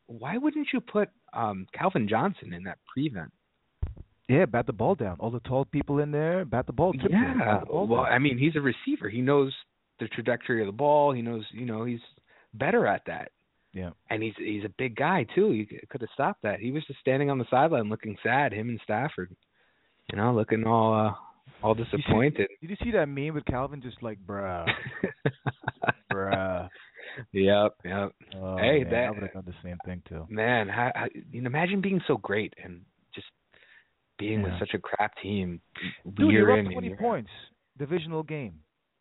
Why 0.06 0.36
wouldn't 0.38 0.68
you 0.72 0.80
put 0.80 1.08
um 1.34 1.66
Calvin 1.74 2.08
Johnson 2.08 2.52
in 2.54 2.62
that 2.64 2.78
prevent? 2.94 3.32
Yeah, 4.32 4.46
bat 4.46 4.66
the 4.66 4.72
ball 4.72 4.94
down. 4.94 5.16
All 5.20 5.30
the 5.30 5.40
tall 5.40 5.64
people 5.64 5.98
in 6.00 6.10
there, 6.10 6.44
bat 6.44 6.66
the 6.66 6.72
ball. 6.72 6.92
Yeah. 6.94 7.34
bat 7.38 7.60
the 7.60 7.66
ball 7.66 7.86
Well, 7.86 8.04
down. 8.04 8.12
I 8.12 8.18
mean, 8.18 8.38
he's 8.38 8.56
a 8.56 8.60
receiver. 8.60 9.08
He 9.08 9.20
knows 9.20 9.52
the 10.00 10.08
trajectory 10.08 10.60
of 10.60 10.66
the 10.66 10.72
ball. 10.72 11.12
He 11.12 11.22
knows, 11.22 11.44
you 11.52 11.66
know, 11.66 11.84
he's 11.84 12.00
better 12.54 12.86
at 12.86 13.02
that. 13.06 13.30
Yeah. 13.74 13.90
And 14.10 14.22
he's 14.22 14.34
he's 14.36 14.64
a 14.64 14.72
big 14.76 14.96
guy 14.96 15.24
too. 15.34 15.52
You 15.52 15.66
could 15.88 16.00
have 16.02 16.10
stopped 16.12 16.42
that. 16.42 16.60
He 16.60 16.70
was 16.72 16.84
just 16.86 17.00
standing 17.00 17.30
on 17.30 17.38
the 17.38 17.46
sideline 17.50 17.88
looking 17.88 18.16
sad. 18.22 18.52
Him 18.52 18.68
and 18.68 18.80
Stafford, 18.84 19.34
you 20.10 20.18
know, 20.18 20.34
looking 20.34 20.66
all 20.66 20.92
uh 20.92 21.14
all 21.62 21.74
see- 21.74 21.84
disappointed. 21.84 22.48
Did 22.60 22.70
you 22.70 22.76
see 22.84 22.90
that 22.92 23.06
meme 23.08 23.32
with 23.34 23.44
Calvin 23.46 23.80
just 23.80 24.02
like, 24.02 24.18
bruh, 24.26 24.66
bruh? 26.12 26.68
yep, 27.32 27.72
yep. 27.84 28.12
Oh, 28.36 28.56
Hey, 28.58 28.80
man, 28.84 28.90
that- 28.90 29.04
I 29.06 29.10
would 29.10 29.22
have 29.22 29.32
done 29.32 29.44
the 29.46 29.54
same 29.68 29.76
thing 29.84 30.02
too. 30.08 30.26
Man, 30.28 30.68
how, 30.68 30.90
how, 30.94 31.06
you 31.30 31.40
know, 31.42 31.46
imagine 31.46 31.80
being 31.80 32.00
so 32.06 32.16
great 32.16 32.54
and 32.62 32.82
being 34.28 34.42
with 34.42 34.52
such 34.58 34.74
a 34.74 34.78
crap 34.78 35.12
team 35.22 35.60
Dude, 36.14 36.30
year 36.32 36.40
you're 36.48 36.58
in 36.58 36.66
up 36.66 36.72
20 36.72 36.86
year 36.88 36.96
points. 36.96 37.30
Divisional 37.78 38.22
game. 38.22 38.54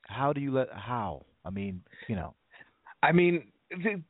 How 0.08 0.34
do 0.34 0.42
you 0.42 0.52
let? 0.54 0.68
How? 0.74 1.26
I 1.46 1.50
mean, 1.50 1.82
you 2.08 2.16
know. 2.16 2.34
I 3.04 3.12
mean, 3.12 3.52
the, 3.70 4.02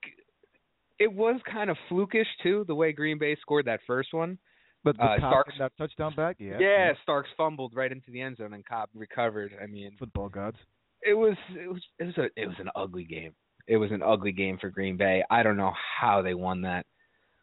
it 0.99 1.11
was 1.11 1.39
kind 1.51 1.69
of 1.69 1.77
flukish 1.89 2.25
too, 2.43 2.63
the 2.67 2.75
way 2.75 2.91
Green 2.91 3.17
Bay 3.17 3.35
scored 3.41 3.65
that 3.65 3.79
first 3.87 4.13
one. 4.13 4.37
But 4.83 4.97
the 4.97 5.03
Uh, 5.03 5.17
Starks- 5.17 5.53
that 5.59 5.71
touchdown 5.77 6.13
back, 6.15 6.37
yeah. 6.39 6.57
Yeah, 6.59 6.93
Starks 7.03 7.29
fumbled 7.37 7.73
right 7.75 7.91
into 7.91 8.09
the 8.11 8.21
end 8.21 8.37
zone 8.37 8.53
and 8.53 8.65
Cobb 8.65 8.89
recovered. 8.95 9.51
I 9.61 9.67
mean, 9.67 9.91
Football 9.99 10.29
gods. 10.29 10.57
it 11.03 11.13
was 11.13 11.35
it 11.55 11.71
was 11.71 11.81
it 11.99 12.05
was 12.05 12.17
a 12.17 12.29
it 12.41 12.47
was 12.47 12.57
an 12.59 12.69
ugly 12.75 13.03
game. 13.03 13.33
It 13.67 13.77
was 13.77 13.91
an 13.91 14.01
ugly 14.01 14.31
game 14.31 14.57
for 14.59 14.69
Green 14.69 14.97
Bay. 14.97 15.23
I 15.29 15.43
don't 15.43 15.57
know 15.57 15.73
how 15.99 16.21
they 16.23 16.33
won 16.33 16.61
that, 16.61 16.85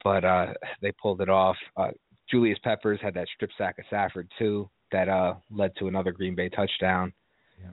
but 0.02 0.24
uh 0.24 0.52
they 0.82 0.92
pulled 1.00 1.20
it 1.20 1.28
off. 1.28 1.56
Uh 1.76 1.90
Julius 2.30 2.58
Peppers 2.62 3.00
had 3.02 3.14
that 3.14 3.28
strip 3.34 3.50
sack 3.56 3.78
of 3.78 3.84
Stafford 3.86 4.30
too 4.38 4.68
that 4.92 5.08
uh 5.08 5.34
led 5.50 5.72
to 5.76 5.86
another 5.86 6.12
Green 6.12 6.34
Bay 6.34 6.48
touchdown. 6.48 7.12
Yeah. 7.60 7.70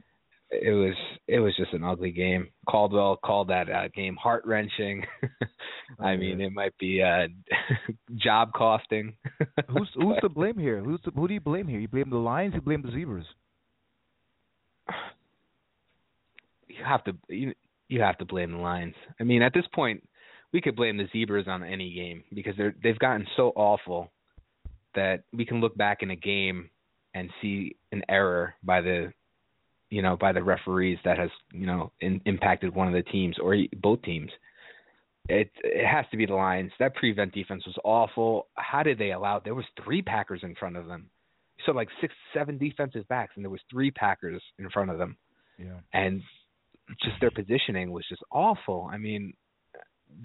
it 0.51 0.71
was 0.71 0.95
it 1.27 1.39
was 1.39 1.55
just 1.57 1.73
an 1.73 1.83
ugly 1.83 2.11
game. 2.11 2.49
Caldwell 2.67 3.17
called 3.17 3.49
that 3.49 3.69
uh, 3.69 3.87
game 3.95 4.15
heart 4.15 4.43
wrenching. 4.45 5.05
I 5.99 6.15
mean, 6.15 6.41
it 6.41 6.51
might 6.51 6.77
be 6.77 7.01
uh, 7.01 7.27
job 8.15 8.51
costing. 8.53 9.13
who's 9.67 9.89
who's 9.95 10.17
to 10.21 10.29
blame 10.29 10.57
here? 10.57 10.81
Who's 10.81 11.01
to, 11.01 11.11
who 11.11 11.27
do 11.27 11.33
you 11.33 11.41
blame 11.41 11.67
here? 11.67 11.79
You 11.79 11.87
blame 11.87 12.09
the 12.09 12.17
Lions. 12.17 12.53
You 12.55 12.61
blame 12.61 12.81
the 12.81 12.91
Zebras. 12.91 13.25
You 16.67 16.83
have 16.85 17.03
to 17.05 17.13
you 17.29 17.53
you 17.87 18.01
have 18.01 18.17
to 18.17 18.25
blame 18.25 18.51
the 18.51 18.57
Lions. 18.57 18.95
I 19.19 19.23
mean, 19.23 19.41
at 19.41 19.53
this 19.53 19.65
point, 19.73 20.07
we 20.51 20.61
could 20.61 20.75
blame 20.75 20.97
the 20.97 21.07
Zebras 21.13 21.47
on 21.47 21.63
any 21.63 21.93
game 21.93 22.23
because 22.33 22.55
they're 22.57 22.75
they've 22.81 22.99
gotten 22.99 23.27
so 23.37 23.51
awful 23.55 24.11
that 24.95 25.23
we 25.33 25.45
can 25.45 25.61
look 25.61 25.75
back 25.77 26.01
in 26.01 26.11
a 26.11 26.15
game 26.15 26.69
and 27.13 27.29
see 27.41 27.75
an 27.91 28.03
error 28.09 28.53
by 28.63 28.81
the 28.81 29.11
you 29.89 30.01
know 30.01 30.17
by 30.17 30.31
the 30.31 30.43
referees 30.43 30.99
that 31.05 31.17
has 31.17 31.29
you 31.53 31.65
know 31.65 31.91
in, 32.01 32.21
impacted 32.25 32.75
one 32.75 32.87
of 32.87 32.93
the 32.93 33.09
teams 33.11 33.37
or 33.41 33.55
both 33.81 34.01
teams. 34.03 34.29
It 35.27 35.49
it 35.63 35.87
has 35.87 36.05
to 36.11 36.17
be 36.17 36.25
the 36.25 36.35
lions. 36.35 36.71
That 36.79 36.93
prevent 36.95 37.33
defense 37.33 37.65
was 37.65 37.77
awful. 37.83 38.47
How 38.55 38.83
did 38.83 38.99
they 38.99 39.11
allow 39.11 39.39
there 39.39 39.55
was 39.55 39.65
three 39.83 40.01
packers 40.01 40.41
in 40.43 40.53
front 40.55 40.77
of 40.77 40.87
them. 40.87 41.09
So 41.65 41.71
like 41.71 41.87
six 42.01 42.13
seven 42.33 42.57
defensive 42.57 43.07
backs 43.07 43.33
and 43.35 43.43
there 43.43 43.49
was 43.49 43.61
three 43.71 43.89
packers 43.89 44.41
in 44.59 44.69
front 44.69 44.91
of 44.91 44.97
them. 44.97 45.17
Yeah. 45.57 45.79
And 45.93 46.21
just 47.01 47.15
their 47.21 47.31
positioning 47.31 47.91
was 47.91 48.05
just 48.07 48.21
awful. 48.31 48.89
I 48.91 48.97
mean 48.97 49.33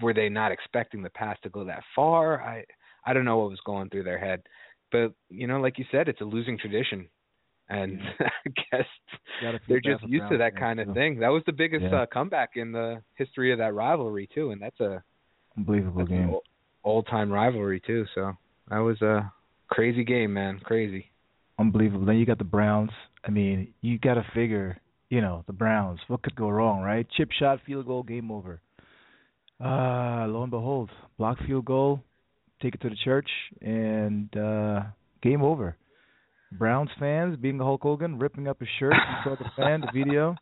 were 0.01 0.13
they 0.13 0.29
not 0.29 0.51
expecting 0.51 1.01
the 1.01 1.09
pass 1.09 1.37
to 1.43 1.49
go 1.49 1.63
that 1.65 1.83
far? 1.95 2.41
I 2.41 2.65
i 3.05 3.13
don't 3.13 3.25
know 3.25 3.37
what 3.37 3.49
was 3.49 3.59
going 3.65 3.89
through 3.89 4.03
their 4.03 4.19
head 4.19 4.43
but 4.91 5.13
you 5.29 5.47
know, 5.47 5.59
like 5.59 5.77
you 5.77 5.85
said, 5.91 6.07
it's 6.07 6.21
a 6.21 6.25
losing 6.25 6.57
tradition, 6.57 7.07
and 7.69 7.99
I 8.19 8.49
guess 8.71 9.57
they're 9.67 9.81
just 9.81 10.03
used 10.07 10.29
to 10.29 10.37
that 10.37 10.57
kind 10.57 10.79
of 10.79 10.93
thing. 10.93 11.19
That 11.19 11.29
was 11.29 11.43
the 11.45 11.53
biggest 11.53 11.83
yeah. 11.83 12.01
uh, 12.01 12.05
comeback 12.11 12.51
in 12.55 12.71
the 12.71 13.01
history 13.15 13.51
of 13.51 13.59
that 13.59 13.73
rivalry 13.73 14.29
too, 14.33 14.51
and 14.51 14.61
that's 14.61 14.79
a 14.79 15.03
unbelievable 15.57 16.05
game, 16.05 16.35
old 16.83 17.07
time 17.07 17.31
rivalry 17.31 17.81
too. 17.85 18.05
So 18.15 18.33
that 18.69 18.79
was 18.79 19.01
a 19.01 19.31
crazy 19.69 20.03
game, 20.03 20.33
man, 20.33 20.59
crazy. 20.63 21.11
Unbelievable. 21.59 22.05
Then 22.05 22.17
you 22.17 22.25
got 22.25 22.37
the 22.37 22.43
Browns. 22.43 22.91
I 23.23 23.29
mean, 23.29 23.73
you 23.81 23.99
got 23.99 24.15
to 24.15 24.25
figure, 24.33 24.79
you 25.09 25.21
know, 25.21 25.43
the 25.47 25.53
Browns. 25.53 25.99
What 26.07 26.23
could 26.23 26.35
go 26.35 26.49
wrong, 26.49 26.81
right? 26.81 27.07
Chip 27.15 27.29
shot, 27.37 27.59
field 27.65 27.85
goal, 27.85 28.03
game 28.03 28.31
over. 28.31 28.61
Uh, 29.63 30.25
lo 30.27 30.41
and 30.41 30.49
behold, 30.49 30.89
block 31.19 31.37
field 31.45 31.65
goal, 31.65 32.03
take 32.61 32.75
it 32.75 32.81
to 32.81 32.89
the 32.89 32.97
church, 33.03 33.29
and 33.61 34.35
uh 34.37 34.81
game 35.21 35.41
over. 35.41 35.77
Browns 36.51 36.89
fans 36.99 37.37
being 37.37 37.57
Hulk 37.59 37.81
Hogan, 37.81 38.19
ripping 38.19 38.47
up 38.47 38.59
his 38.59 38.69
shirt. 38.79 38.93
You 38.93 39.15
saw 39.23 39.35
the 39.41 39.49
fan, 39.55 39.81
the 39.81 39.87
video. 39.93 40.35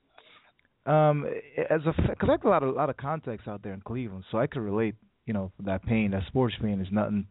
Um, 0.85 1.25
as 1.69 1.81
a 1.85 1.93
because 2.01 2.29
I 2.29 2.31
have 2.31 2.43
a 2.43 2.49
lot 2.49 2.63
of 2.63 2.69
a 2.69 2.71
lot 2.71 2.89
of 2.89 2.97
contacts 2.97 3.47
out 3.47 3.61
there 3.61 3.73
in 3.73 3.81
Cleveland, 3.81 4.23
so 4.31 4.37
I 4.39 4.47
could 4.47 4.61
relate. 4.61 4.95
You 5.25 5.33
know, 5.33 5.51
that 5.63 5.85
pain, 5.85 6.09
that 6.11 6.23
sports 6.25 6.55
pain 6.59 6.81
is 6.81 6.87
nothing, 6.91 7.27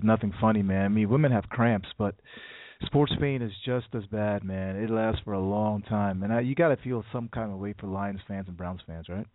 nothing 0.00 0.32
funny, 0.40 0.62
man. 0.62 0.84
I 0.84 0.88
mean, 0.88 1.08
women 1.08 1.32
have 1.32 1.48
cramps, 1.48 1.88
but 1.98 2.14
sports 2.86 3.12
pain 3.20 3.42
is 3.42 3.50
just 3.66 3.86
as 3.94 4.04
bad, 4.06 4.44
man. 4.44 4.76
It 4.76 4.90
lasts 4.90 5.22
for 5.24 5.32
a 5.32 5.40
long 5.40 5.82
time, 5.82 6.22
and 6.22 6.32
I, 6.32 6.40
you 6.40 6.54
got 6.54 6.68
to 6.68 6.76
feel 6.76 7.04
some 7.12 7.28
kind 7.34 7.50
of 7.50 7.58
way 7.58 7.74
for 7.80 7.88
Lions 7.88 8.20
fans 8.28 8.46
and 8.46 8.56
Browns 8.56 8.80
fans, 8.86 9.08
right? 9.08 9.26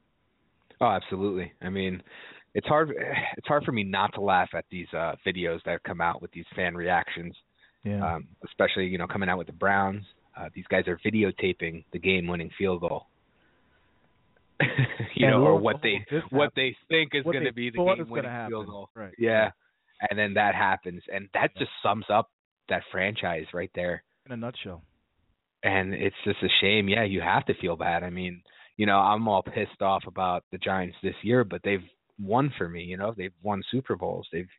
Oh, 0.80 0.86
absolutely. 0.86 1.52
I 1.62 1.70
mean, 1.70 2.02
it's 2.58 2.68
hard 2.68 2.90
it's 3.38 3.48
hard 3.48 3.64
for 3.64 3.72
me 3.72 3.84
not 3.84 4.14
to 4.16 4.22
laugh 4.22 4.50
at 4.54 4.66
these 4.70 4.88
uh 4.94 5.14
videos 5.26 5.60
that 5.66 5.82
come 5.84 6.02
out 6.02 6.22
with 6.22 6.32
these 6.32 6.46
fan 6.56 6.76
reactions. 6.76 7.34
Yeah. 7.86 8.16
Um, 8.16 8.28
especially, 8.44 8.88
you 8.88 8.98
know, 8.98 9.08
coming 9.08 9.30
out 9.30 9.38
with 9.38 9.48
the 9.48 9.54
Browns. 9.54 10.04
Uh 10.36 10.50
these 10.54 10.66
guys 10.70 10.84
are 10.88 11.00
videotaping 11.06 11.86
the 11.94 12.00
game 12.00 12.28
winning 12.28 12.50
field 12.58 12.82
goal. 12.82 13.06
you 15.16 15.28
and 15.28 15.32
know, 15.32 15.44
or 15.44 15.58
what 15.58 15.78
they 15.82 16.06
what 16.32 16.52
they 16.56 16.76
think 16.90 17.12
is 17.14 17.24
going 17.24 17.46
to 17.46 17.54
be 17.54 17.70
the 17.70 17.78
game 17.78 18.10
winning 18.10 18.48
field 18.50 18.66
goal. 18.66 18.90
Right. 18.94 19.14
Yeah. 19.18 19.52
And 20.10 20.20
then 20.20 20.34
that 20.34 20.54
happens 20.56 21.04
and 21.14 21.30
that 21.34 21.56
just 21.58 21.72
sums 21.82 22.06
up 22.12 22.30
that 22.70 22.82
franchise 22.92 23.46
right 23.54 23.72
there 23.76 24.04
in 24.26 24.32
a 24.32 24.38
nutshell. 24.38 24.84
And 25.64 25.94
it's 25.94 26.16
just 26.24 26.38
a 26.44 26.50
shame. 26.62 26.88
Yeah, 26.88 27.04
you 27.04 27.22
have 27.22 27.46
to 27.46 27.54
feel 27.56 27.76
bad. 27.76 28.04
I 28.04 28.10
mean, 28.10 28.42
you 28.78 28.86
know, 28.86 28.98
I'm 28.98 29.28
all 29.28 29.42
pissed 29.42 29.82
off 29.82 30.04
about 30.06 30.44
the 30.52 30.60
Giants 30.60 30.98
this 31.02 31.16
year, 31.24 31.44
but 31.44 31.62
they've 31.64 31.84
won 32.22 32.54
for 32.58 32.68
me. 32.68 32.84
You 32.84 32.98
know, 32.98 33.14
they've 33.16 33.34
won 33.42 33.64
Super 33.72 33.96
Bowls. 33.96 34.28
They've 34.32 34.50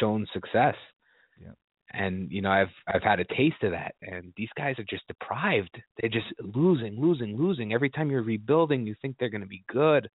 shown 0.00 0.26
success. 0.32 0.76
Yeah. 1.40 1.52
And 1.92 2.30
you 2.30 2.42
know, 2.42 2.50
I've 2.50 2.70
I've 2.86 3.02
had 3.02 3.20
a 3.20 3.24
taste 3.24 3.62
of 3.62 3.72
that. 3.72 3.94
And 4.02 4.32
these 4.36 4.48
guys 4.56 4.78
are 4.78 4.86
just 4.88 5.06
deprived. 5.08 5.76
They're 6.00 6.10
just 6.10 6.32
losing, 6.40 7.00
losing, 7.00 7.36
losing. 7.36 7.72
Every 7.72 7.90
time 7.90 8.10
you're 8.10 8.22
rebuilding, 8.22 8.86
you 8.86 8.94
think 9.02 9.16
they're 9.18 9.28
going 9.28 9.42
to 9.42 9.46
be 9.46 9.64
good, 9.68 10.08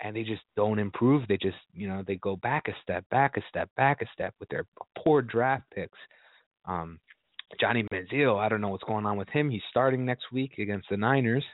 and 0.00 0.14
they 0.14 0.22
just 0.22 0.42
don't 0.56 0.78
improve. 0.78 1.26
They 1.28 1.36
just 1.36 1.56
you 1.74 1.88
know 1.88 2.04
they 2.06 2.16
go 2.16 2.36
back 2.36 2.68
a 2.68 2.72
step, 2.82 3.04
back 3.10 3.36
a 3.36 3.42
step, 3.48 3.70
back 3.76 4.02
a 4.02 4.06
step 4.12 4.34
with 4.38 4.48
their 4.48 4.66
poor 4.98 5.22
draft 5.22 5.64
picks. 5.74 5.98
Um, 6.66 7.00
Johnny 7.58 7.84
Manziel, 7.92 8.38
I 8.38 8.48
don't 8.48 8.60
know 8.60 8.68
what's 8.68 8.84
going 8.84 9.06
on 9.06 9.16
with 9.16 9.28
him. 9.30 9.50
He's 9.50 9.62
starting 9.70 10.04
next 10.04 10.30
week 10.32 10.58
against 10.58 10.88
the 10.90 10.96
Niners. 10.96 11.44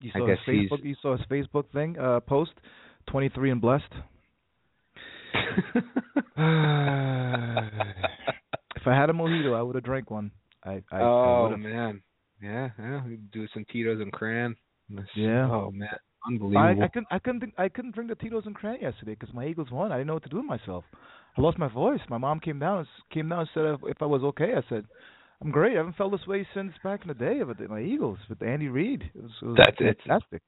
You 0.00 0.10
saw 0.12 0.24
I 0.24 0.28
guess 0.28 0.38
his 0.46 0.56
Facebook. 0.56 0.84
You 0.84 0.94
saw 1.02 1.16
his 1.16 1.26
Facebook 1.26 1.70
thing 1.72 1.98
uh, 1.98 2.20
post. 2.20 2.52
Twenty 3.10 3.28
three 3.28 3.50
and 3.50 3.60
blessed. 3.60 3.92
if 8.76 8.86
I 8.86 8.94
had 8.94 9.10
a 9.10 9.12
mojito, 9.12 9.54
I 9.56 9.62
would 9.62 9.74
have 9.74 9.84
drank 9.84 10.10
one. 10.10 10.30
I, 10.64 10.82
I 10.92 11.00
oh 11.00 11.50
I 11.52 11.56
man, 11.56 12.02
yeah, 12.42 12.70
yeah. 12.78 13.00
Do 13.32 13.46
some 13.52 13.64
Tito's 13.72 14.00
and 14.00 14.12
cran. 14.12 14.56
Yeah. 15.16 15.48
Oh 15.50 15.70
man, 15.72 15.88
unbelievable. 16.26 16.82
I, 16.82 16.84
I 16.84 16.88
couldn't, 16.88 17.08
I 17.10 17.18
couldn't, 17.18 17.40
think, 17.40 17.54
I 17.58 17.68
couldn't 17.68 17.94
drink 17.94 18.10
the 18.10 18.16
Tito's 18.16 18.44
and 18.46 18.54
cran 18.54 18.80
yesterday 18.80 19.16
because 19.18 19.34
my 19.34 19.46
Eagles 19.46 19.70
won. 19.70 19.92
I 19.92 19.96
didn't 19.96 20.08
know 20.08 20.14
what 20.14 20.24
to 20.24 20.28
do 20.28 20.36
with 20.36 20.46
myself. 20.46 20.84
I 21.36 21.40
lost 21.40 21.58
my 21.58 21.68
voice. 21.68 22.00
My 22.08 22.18
mom 22.18 22.40
came 22.40 22.58
down, 22.58 22.86
came 23.12 23.28
down 23.28 23.40
and 23.40 23.48
said 23.54 23.64
if, 23.64 23.80
if 23.84 24.02
I 24.02 24.06
was 24.06 24.22
okay. 24.22 24.52
I 24.56 24.62
said, 24.68 24.84
I'm 25.42 25.50
great. 25.50 25.74
I 25.74 25.78
haven't 25.78 25.96
felt 25.96 26.12
this 26.12 26.26
way 26.26 26.46
since 26.54 26.72
back 26.84 27.02
in 27.02 27.08
the 27.08 27.14
day 27.14 27.40
of 27.40 27.48
my 27.70 27.80
Eagles 27.80 28.18
with 28.28 28.42
Andy 28.42 28.68
Reid. 28.68 29.02
It 29.14 29.22
was, 29.22 29.32
it 29.40 29.46
was 29.46 29.56
That's 29.58 29.76
fantastic 29.78 30.42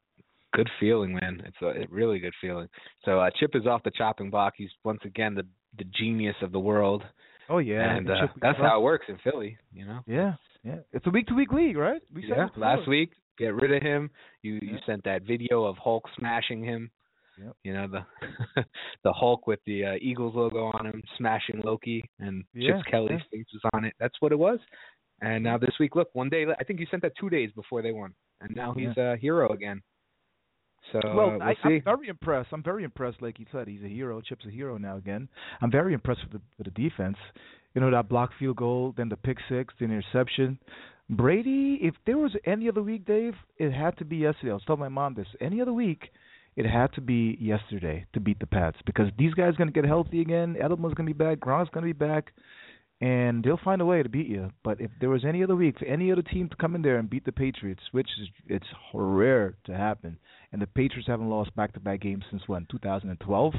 good 0.55 0.69
feeling, 0.81 1.15
man. 1.15 1.43
It's 1.45 1.57
a, 1.63 1.87
really 1.93 2.19
good 2.19 2.33
feeling. 2.41 2.69
So 3.05 3.21
uh, 3.21 3.31
Chip 3.39 3.51
is 3.55 3.67
off 3.67 3.83
the 3.83 3.91
chopping 3.91 4.31
block. 4.31 4.55
He's 4.57 4.71
once 4.85 5.01
again 5.05 5.35
the 5.35 5.47
the 5.79 5.85
genius 5.99 6.37
of 6.43 6.53
the 6.53 6.61
world. 6.61 7.03
Oh 7.49 7.59
yeah, 7.59 7.97
and 7.97 8.09
uh, 8.09 8.27
that's 8.41 8.59
how 8.59 8.79
it 8.79 8.83
works 8.83 9.07
in 9.09 9.19
Philly. 9.23 9.59
You 9.73 9.87
know. 9.87 10.01
Yeah, 10.07 10.35
yeah. 10.63 10.77
It's 10.93 11.07
a 11.07 11.11
week 11.11 11.27
to 11.27 11.35
week 11.35 11.53
league, 11.53 11.77
right? 11.77 12.01
We 12.13 12.25
yeah. 12.27 12.49
Last 12.57 12.89
week, 12.89 13.11
get 13.39 13.55
rid 13.55 13.73
of 13.73 13.83
him. 13.83 14.11
You 14.43 14.55
yeah. 14.55 14.73
you 14.73 14.79
sent 14.87 15.05
that 15.05 15.23
video 15.27 15.65
of 15.65 15.77
Hulk 15.77 16.05
smashing 16.19 16.65
him. 16.65 16.91
Yep. 17.39 17.57
You 17.65 17.75
know 17.75 17.89
the 17.89 18.65
the 19.05 19.13
Hulk 19.13 19.47
with 19.47 19.61
the 19.67 19.85
uh, 19.85 19.95
Eagles 20.01 20.35
logo 20.35 20.71
on 20.79 20.87
him, 20.87 21.03
smashing 21.19 21.61
Loki, 21.65 22.05
and 22.21 22.45
yeah, 22.55 22.79
Chip 22.79 22.87
Kelly's 22.91 23.21
yeah. 23.33 23.39
face 23.39 23.47
was 23.53 23.71
on 23.75 23.85
it. 23.85 23.95
That's 23.99 24.15
what 24.21 24.33
it 24.33 24.39
was. 24.39 24.61
And 25.21 25.43
now 25.45 25.59
this 25.59 25.75
week, 25.79 25.97
look, 25.97 26.09
one 26.13 26.29
day. 26.29 26.45
I 26.59 26.65
think 26.65 26.81
you 26.81 26.87
sent 26.91 27.03
that 27.03 27.13
two 27.19 27.31
days 27.31 27.51
before 27.55 27.83
they 27.83 27.93
won, 27.93 28.15
and 28.41 28.55
now 28.55 28.75
he's 28.77 28.97
a 28.97 29.17
hero 29.17 29.53
again. 29.53 29.83
So 30.93 31.01
well, 31.05 31.31
we'll 31.33 31.43
I, 31.43 31.55
see. 31.55 31.77
I'm 31.77 31.83
very 31.85 32.09
impressed. 32.09 32.49
I'm 32.53 32.63
very 32.63 32.85
impressed. 32.85 33.23
Like 33.23 33.39
you 33.39 33.47
said, 33.53 33.69
he's 33.69 33.83
a 33.83 33.89
hero. 33.89 34.21
Chip's 34.21 34.45
a 34.47 34.51
hero 34.51 34.79
now 34.79 34.97
again. 34.97 35.29
I'm 35.61 35.71
very 35.71 35.95
impressed 35.95 36.21
with 36.23 36.33
the 36.33 36.41
with 36.59 36.75
the 36.75 36.83
defense. 36.83 37.17
You 37.75 37.81
know 37.81 37.91
that 37.91 38.09
block 38.09 38.31
field 38.39 38.57
goal, 38.57 38.95
then 38.97 39.09
the 39.09 39.17
pick 39.17 39.39
six, 39.49 39.75
the 39.79 39.87
interception. 39.87 40.59
Brady, 41.11 41.79
if 41.83 41.95
there 42.07 42.17
was 42.17 42.35
any 42.47 42.69
other 42.69 42.83
week, 42.83 43.05
Dave, 43.05 43.35
it 43.59 43.73
had 43.73 43.97
to 43.99 44.05
be 44.05 44.17
yesterday. 44.17 44.53
I 44.53 44.55
was 44.55 44.63
telling 44.67 44.81
my 44.81 44.89
mom 44.89 45.15
this. 45.15 45.27
Any 45.41 45.61
other 45.61 45.73
week, 45.73 46.11
it 46.57 46.65
had 46.65 46.93
to 46.95 47.01
be 47.01 47.37
yesterday 47.41 48.07
to 48.15 48.21
beat 48.21 48.39
the 48.39 48.47
Pats 48.47 48.79
because 48.87 49.09
these 49.19 49.35
guys 49.35 49.55
are 49.55 49.57
going 49.57 49.69
to 49.69 49.73
get 49.73 49.85
healthy 49.85 50.21
again. 50.21 50.57
Edelman's 50.63 50.95
going 50.95 51.07
to 51.07 51.13
be 51.13 51.13
back. 51.13 51.41
Gronk's 51.41 51.71
going 51.75 51.87
to 51.87 51.93
be 51.93 51.99
back 51.99 52.33
and 53.01 53.43
they'll 53.43 53.61
find 53.63 53.81
a 53.81 53.85
way 53.85 54.03
to 54.03 54.09
beat 54.09 54.27
you. 54.29 54.51
But 54.63 54.81
if 54.81 54.91
there 55.01 55.11
was 55.11 55.25
any 55.25 55.43
other 55.43 55.57
week 55.57 55.79
for 55.79 55.85
any 55.87 56.13
other 56.13 56.23
team 56.23 56.49
to 56.49 56.57
come 56.57 56.75
in 56.75 56.83
there 56.83 56.99
and 56.99 57.11
beat 57.11 57.25
the 57.25 57.33
Patriots, 57.33 57.83
which 57.93 58.09
is 58.21 58.29
it's 58.47 58.67
rare 58.93 59.57
to 59.65 59.75
happen, 59.75 60.19
and 60.53 60.63
the 60.63 60.67
Patriots 60.67 61.09
haven't 61.09 61.29
lost 61.29 61.55
back-to-back 61.57 62.01
games 62.01 62.25
since 62.31 62.43
when 62.47 62.67
2012. 62.71 63.55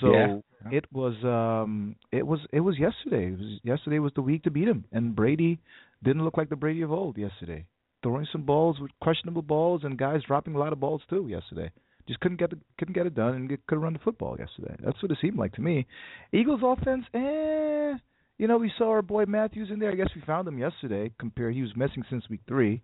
So 0.00 0.12
yeah. 0.12 0.36
it 0.70 0.84
was 0.92 1.14
um 1.24 1.96
it 2.12 2.26
was 2.26 2.40
it 2.52 2.60
was 2.60 2.78
yesterday. 2.78 3.32
It 3.32 3.38
was 3.38 3.60
yesterday 3.62 3.98
was 3.98 4.12
the 4.14 4.22
week 4.22 4.42
to 4.44 4.50
beat 4.50 4.68
him, 4.68 4.84
and 4.92 5.16
Brady 5.16 5.58
didn't 6.04 6.24
look 6.24 6.36
like 6.36 6.50
the 6.50 6.56
Brady 6.56 6.82
of 6.82 6.92
old 6.92 7.16
yesterday. 7.16 7.64
Throwing 8.02 8.26
some 8.30 8.42
balls 8.42 8.78
with 8.78 8.90
questionable 9.00 9.42
balls, 9.42 9.82
and 9.84 9.98
guys 9.98 10.20
dropping 10.26 10.54
a 10.54 10.58
lot 10.58 10.72
of 10.72 10.80
balls 10.80 11.02
too 11.08 11.26
yesterday 11.28 11.70
just 12.06 12.20
couldn't 12.20 12.38
get 12.38 12.50
the, 12.50 12.58
couldn't 12.78 12.94
get 12.94 13.06
it 13.06 13.14
done 13.14 13.34
and 13.34 13.48
couldn't 13.66 13.82
run 13.82 13.92
the 13.92 13.98
football 13.98 14.36
yesterday. 14.38 14.76
That's 14.84 15.02
what 15.02 15.10
it 15.10 15.18
seemed 15.20 15.38
like 15.38 15.52
to 15.54 15.60
me. 15.60 15.86
Eagles 16.32 16.60
offense, 16.62 17.04
eh, 17.12 17.94
you 18.38 18.46
know, 18.46 18.58
we 18.58 18.72
saw 18.76 18.90
our 18.90 19.02
boy 19.02 19.24
Matthews 19.26 19.68
in 19.72 19.78
there. 19.78 19.90
I 19.90 19.94
guess 19.94 20.10
we 20.14 20.22
found 20.22 20.46
him 20.46 20.58
yesterday. 20.58 21.10
Compared, 21.18 21.54
he 21.54 21.62
was 21.62 21.76
missing 21.76 22.04
since 22.10 22.28
week 22.28 22.40
three, 22.46 22.82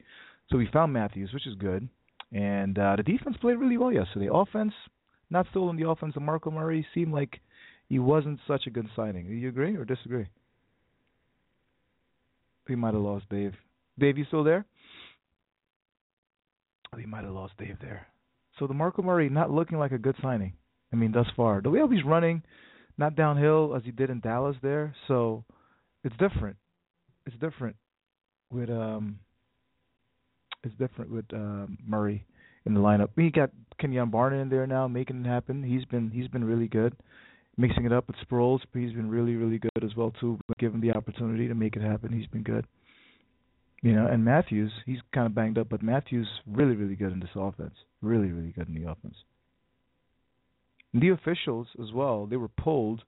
so 0.50 0.56
we 0.56 0.68
found 0.72 0.92
Matthews, 0.92 1.30
which 1.32 1.46
is 1.46 1.54
good. 1.56 1.88
And 2.32 2.78
uh, 2.78 2.96
the 2.96 3.02
defense 3.02 3.36
played 3.40 3.58
really 3.58 3.76
well 3.76 3.92
yesterday. 3.92 4.28
Offense, 4.32 4.72
not 5.30 5.46
still 5.50 5.68
on 5.68 5.76
the 5.76 5.88
offense. 5.88 6.16
Of 6.16 6.22
Marco 6.22 6.50
Murray 6.50 6.86
seemed 6.94 7.12
like 7.12 7.40
he 7.88 7.98
wasn't 7.98 8.40
such 8.48 8.66
a 8.66 8.70
good 8.70 8.86
signing. 8.96 9.26
Do 9.26 9.34
you 9.34 9.48
agree 9.48 9.76
or 9.76 9.84
disagree? 9.84 10.26
We 12.68 12.76
might 12.76 12.94
have 12.94 13.02
lost 13.02 13.28
Dave. 13.28 13.52
Dave, 13.98 14.16
you 14.16 14.24
still 14.24 14.44
there? 14.44 14.64
they 16.96 17.06
might 17.06 17.24
have 17.24 17.32
lost 17.32 17.54
Dave 17.58 17.76
there. 17.80 18.06
So 18.58 18.66
the 18.66 18.74
Marco 18.74 19.02
Murray 19.02 19.28
not 19.28 19.50
looking 19.50 19.78
like 19.78 19.92
a 19.92 19.98
good 19.98 20.16
signing. 20.22 20.52
I 20.92 20.96
mean, 20.96 21.12
thus 21.12 21.26
far, 21.36 21.62
the 21.62 21.70
way 21.70 21.80
he's 21.90 22.04
running, 22.04 22.42
not 22.98 23.16
downhill 23.16 23.74
as 23.76 23.82
he 23.84 23.90
did 23.90 24.10
in 24.10 24.20
Dallas 24.20 24.56
there. 24.62 24.94
So 25.08 25.44
it's 26.04 26.16
different. 26.16 26.56
It's 27.26 27.36
different 27.38 27.76
with 28.50 28.70
um. 28.70 29.18
It's 30.64 30.76
different 30.78 31.10
with 31.10 31.24
um, 31.32 31.76
Murray 31.84 32.24
in 32.66 32.74
the 32.74 32.80
lineup. 32.80 33.08
We 33.16 33.30
got 33.30 33.50
Kenjon 33.80 34.12
Barner 34.12 34.40
in 34.40 34.48
there 34.48 34.66
now, 34.66 34.86
making 34.86 35.24
it 35.24 35.28
happen. 35.28 35.62
He's 35.62 35.84
been 35.86 36.10
he's 36.10 36.28
been 36.28 36.44
really 36.44 36.68
good, 36.68 36.94
mixing 37.56 37.84
it 37.84 37.92
up 37.92 38.06
with 38.06 38.16
Sproles. 38.24 38.60
He's 38.72 38.92
been 38.92 39.10
really 39.10 39.34
really 39.34 39.58
good 39.58 39.84
as 39.84 39.96
well 39.96 40.12
too. 40.20 40.38
Give 40.60 40.72
him 40.72 40.80
the 40.80 40.92
opportunity 40.92 41.48
to 41.48 41.54
make 41.54 41.74
it 41.74 41.82
happen. 41.82 42.12
He's 42.12 42.28
been 42.28 42.44
good. 42.44 42.66
You 43.82 43.94
know, 43.94 44.06
and 44.06 44.24
Matthews, 44.24 44.70
he's 44.86 45.00
kind 45.12 45.26
of 45.26 45.34
banged 45.34 45.58
up, 45.58 45.68
but 45.68 45.82
Matthews 45.82 46.28
really 46.46 46.76
really 46.76 46.94
good 46.94 47.12
in 47.12 47.18
this 47.18 47.30
offense. 47.34 47.74
Really 48.00 48.30
really 48.30 48.52
good 48.52 48.68
in 48.68 48.74
the 48.74 48.88
offense. 48.88 49.16
The 50.94 51.08
officials 51.10 51.68
as 51.80 51.92
well, 51.92 52.26
they 52.26 52.36
were 52.36 52.48
pulled. 52.48 53.02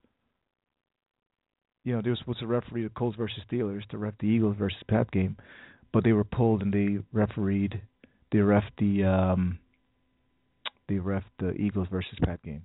You 1.84 1.94
know, 1.94 2.02
they 2.02 2.10
were 2.10 2.16
supposed 2.16 2.40
to 2.40 2.46
referee 2.46 2.84
the 2.84 2.88
Colts 2.90 3.16
versus 3.16 3.42
Steelers 3.50 3.86
to 3.88 3.98
ref 3.98 4.14
the 4.18 4.26
Eagles 4.26 4.56
versus 4.58 4.78
Pat 4.88 5.10
game, 5.10 5.36
but 5.92 6.02
they 6.02 6.12
were 6.12 6.24
pulled 6.24 6.62
and 6.62 6.72
they 6.72 6.98
refereed 7.12 7.80
they 8.32 8.40
ref 8.40 8.64
the 8.78 9.04
um 9.04 9.58
they 10.88 10.96
ref 10.96 11.22
the 11.38 11.52
Eagles 11.52 11.88
versus 11.90 12.18
Pat 12.24 12.42
game. 12.42 12.64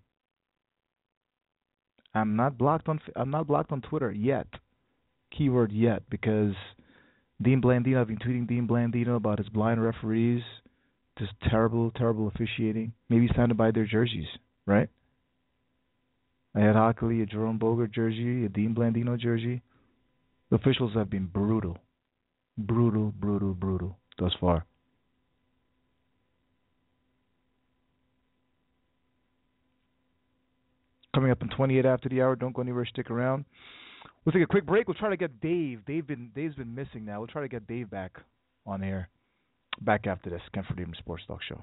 I'm 2.15 2.36
not 2.36 2.58
blocked 2.58 2.89
on 2.89 2.99
I'm 3.15 3.29
not 3.29 3.47
blocked 3.47 3.71
on 3.71 3.82
Twitter 3.82 4.12
yet. 4.12 4.47
Keyword 5.38 5.71
yet 5.71 6.03
because 6.10 6.55
Dean 7.41 7.62
Blandino 7.62 8.01
I've 8.01 8.08
been 8.08 8.17
tweeting 8.17 8.47
Dean 8.47 8.67
Blandino 8.67 9.15
about 9.15 9.38
his 9.38 9.49
blind 9.49 9.84
referees, 9.84 10.41
just 11.19 11.34
terrible, 11.49 11.91
terrible 11.91 12.27
officiating. 12.27 12.93
Maybe 13.10 13.25
it's 13.25 13.36
time 13.36 13.49
to 13.49 13.55
buy 13.55 13.71
their 13.71 13.86
jerseys, 13.86 14.27
right? 14.65 14.89
I 16.56 16.62
had 16.62 16.76
Hochuli, 16.76 17.24
a 17.24 17.26
Jerome 17.26 17.58
Boger 17.58 17.88
jersey, 17.88 18.46
a 18.46 18.50
Dean 18.50 18.74
Blandino 18.76 19.20
jersey. 19.20 19.62
The 20.50 20.56
officials 20.56 20.94
have 20.96 21.10
been 21.10 21.28
brutal. 21.28 21.78
Brutal, 22.58 23.14
brutal, 23.20 23.54
brutal 23.54 23.98
thus 24.18 24.34
far. 24.40 24.66
coming 31.20 31.32
up 31.32 31.42
in 31.42 31.50
28 31.50 31.86
after 31.86 32.08
the 32.08 32.22
hour. 32.22 32.36
Don't 32.36 32.54
go 32.54 32.62
anywhere. 32.62 32.86
Stick 32.86 33.12
around. 33.12 33.44
We'll 34.24 34.32
take 34.34 34.44
a 34.44 34.48
quick 34.48 34.66
break. 34.66 34.88
We'll 34.88 34.96
try 34.96 35.10
to 35.10 35.18
get 35.18 35.42
Dave. 35.42 35.86
Dave 35.86 36.08
been 36.08 36.32
Dave's 36.36 36.56
been 36.56 36.74
missing 36.74 37.04
now. 37.04 37.20
We'll 37.20 37.28
try 37.28 37.42
to 37.42 37.48
get 37.48 37.68
Dave 37.68 37.90
back 37.90 38.14
on 38.66 38.84
air. 38.84 39.10
Back 39.82 40.08
after 40.08 40.30
this, 40.30 40.42
Kenford 40.54 40.80
Abrams 40.80 40.98
Sports 40.98 41.24
Talk 41.28 41.42
Show. 41.44 41.62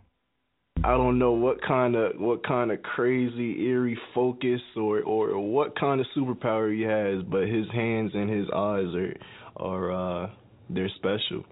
I 0.85 0.91
don't 0.91 1.19
know 1.19 1.33
what 1.33 1.61
kind 1.63 1.97
of 1.97 2.13
what 2.19 2.47
kind 2.47 2.71
of 2.71 2.83
crazy 2.83 3.67
eerie 3.67 3.99
focus 4.15 4.61
or 4.77 5.01
or 5.01 5.39
what 5.39 5.79
kind 5.79 6.01
of 6.01 6.07
superpower 6.17 6.75
he 6.75 6.83
has, 6.83 7.25
but 7.25 7.49
his 7.49 7.67
hands 7.73 8.13
and 8.15 8.31
his 8.31 8.47
eyes 8.55 8.95
are 8.95 9.15
are 9.57 10.25
uh 10.25 10.31
they're 10.71 10.91
special. 10.97 11.45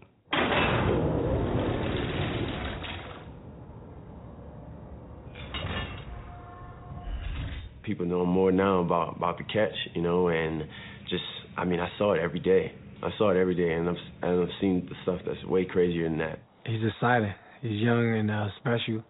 people 7.85 8.07
know 8.07 8.25
more 8.25 8.51
now 8.51 8.81
about 8.81 9.17
about 9.17 9.39
the 9.39 9.45
catch, 9.45 9.75
you 9.95 10.03
know, 10.03 10.29
and 10.29 10.63
just 11.09 11.23
I 11.57 11.65
mean 11.65 11.81
I 11.81 11.89
saw 11.99 12.15
it 12.15 12.21
every 12.21 12.41
day. 12.41 12.73
I 13.03 13.11
saw 13.19 13.31
it 13.31 13.37
every 13.37 13.55
day, 13.55 13.73
and 13.73 13.89
I've 13.89 13.97
and 14.23 14.43
I've 14.43 14.61
seen 14.61 14.89
the 14.89 14.95
stuff 15.03 15.21
that's 15.27 15.45
way 15.45 15.65
crazier 15.65 16.09
than 16.09 16.19
that. 16.19 16.41
He's 16.67 16.81
exciting. 16.87 17.35
He's 17.61 17.81
young 17.81 18.17
and 18.19 18.31
uh, 18.31 18.49
special, 18.59 19.03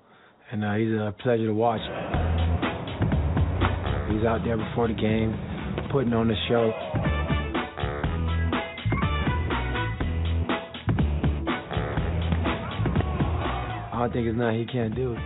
and 0.55 0.64
uh, 0.64 0.75
he's 0.75 0.93
a 0.93 1.12
pleasure 1.21 1.47
to 1.47 1.53
watch. 1.53 1.81
He's 4.09 4.25
out 4.25 4.43
there 4.45 4.57
before 4.57 4.87
the 4.87 4.95
game, 4.95 5.35
putting 5.90 6.12
on 6.12 6.29
the 6.29 6.37
show. 6.49 6.71
I 13.93 13.99
don't 13.99 14.12
think 14.12 14.29
it's 14.29 14.38
nothing 14.38 14.61
he 14.61 14.67
can't 14.67 14.95
do. 14.95 15.14
It. 15.14 15.19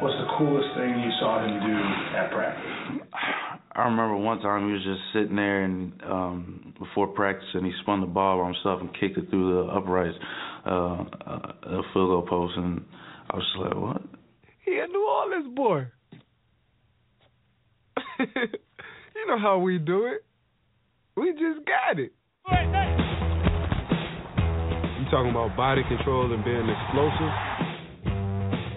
What's 0.00 0.16
the 0.16 0.28
coolest 0.38 0.68
thing 0.76 0.98
you 1.00 1.10
saw 1.20 1.44
him 1.44 1.60
do 1.60 2.16
at 2.16 2.30
practice? 2.30 3.05
I 3.76 3.84
remember 3.84 4.16
one 4.16 4.40
time 4.40 4.66
he 4.68 4.72
was 4.72 4.82
just 4.82 5.00
sitting 5.12 5.36
there 5.36 5.64
and 5.64 5.92
um 6.02 6.74
before 6.78 7.08
practice 7.08 7.46
and 7.52 7.66
he 7.66 7.72
spun 7.82 8.00
the 8.00 8.06
ball 8.06 8.40
by 8.40 8.46
himself 8.46 8.80
and 8.80 8.88
kicked 8.98 9.18
it 9.18 9.28
through 9.28 9.52
the 9.52 9.70
uprights, 9.70 10.16
uh, 10.64 11.04
uh 11.26 11.82
field 11.92 12.08
goal 12.08 12.26
post 12.26 12.54
and 12.56 12.82
I 13.30 13.36
was 13.36 13.44
just 13.52 13.64
like, 13.64 13.74
What? 13.76 14.02
He 14.64 14.78
a 14.78 14.86
New 14.86 15.06
Orleans 15.06 15.54
boy. 15.54 15.88
you 18.18 19.26
know 19.28 19.38
how 19.38 19.58
we 19.58 19.78
do 19.78 20.06
it. 20.06 20.24
We 21.14 21.32
just 21.32 21.66
got 21.66 21.98
it. 21.98 22.12
You 24.98 25.04
talking 25.10 25.30
about 25.30 25.54
body 25.54 25.82
control 25.86 26.32
and 26.32 26.42
being 26.42 26.66
explosive? 26.66 27.32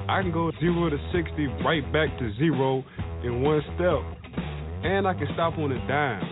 I 0.10 0.22
can 0.22 0.34
go 0.34 0.52
zero 0.60 0.90
to 0.90 0.98
60 1.14 1.48
right 1.64 1.84
back 1.94 2.10
to 2.20 2.34
zero 2.38 2.84
in 3.24 3.42
one 3.44 3.62
step. 3.76 4.19
And 4.82 5.08
I 5.08 5.14
can 5.14 5.28
stop 5.34 5.58
on 5.58 5.72
a 5.72 5.88
dime. 5.88 6.24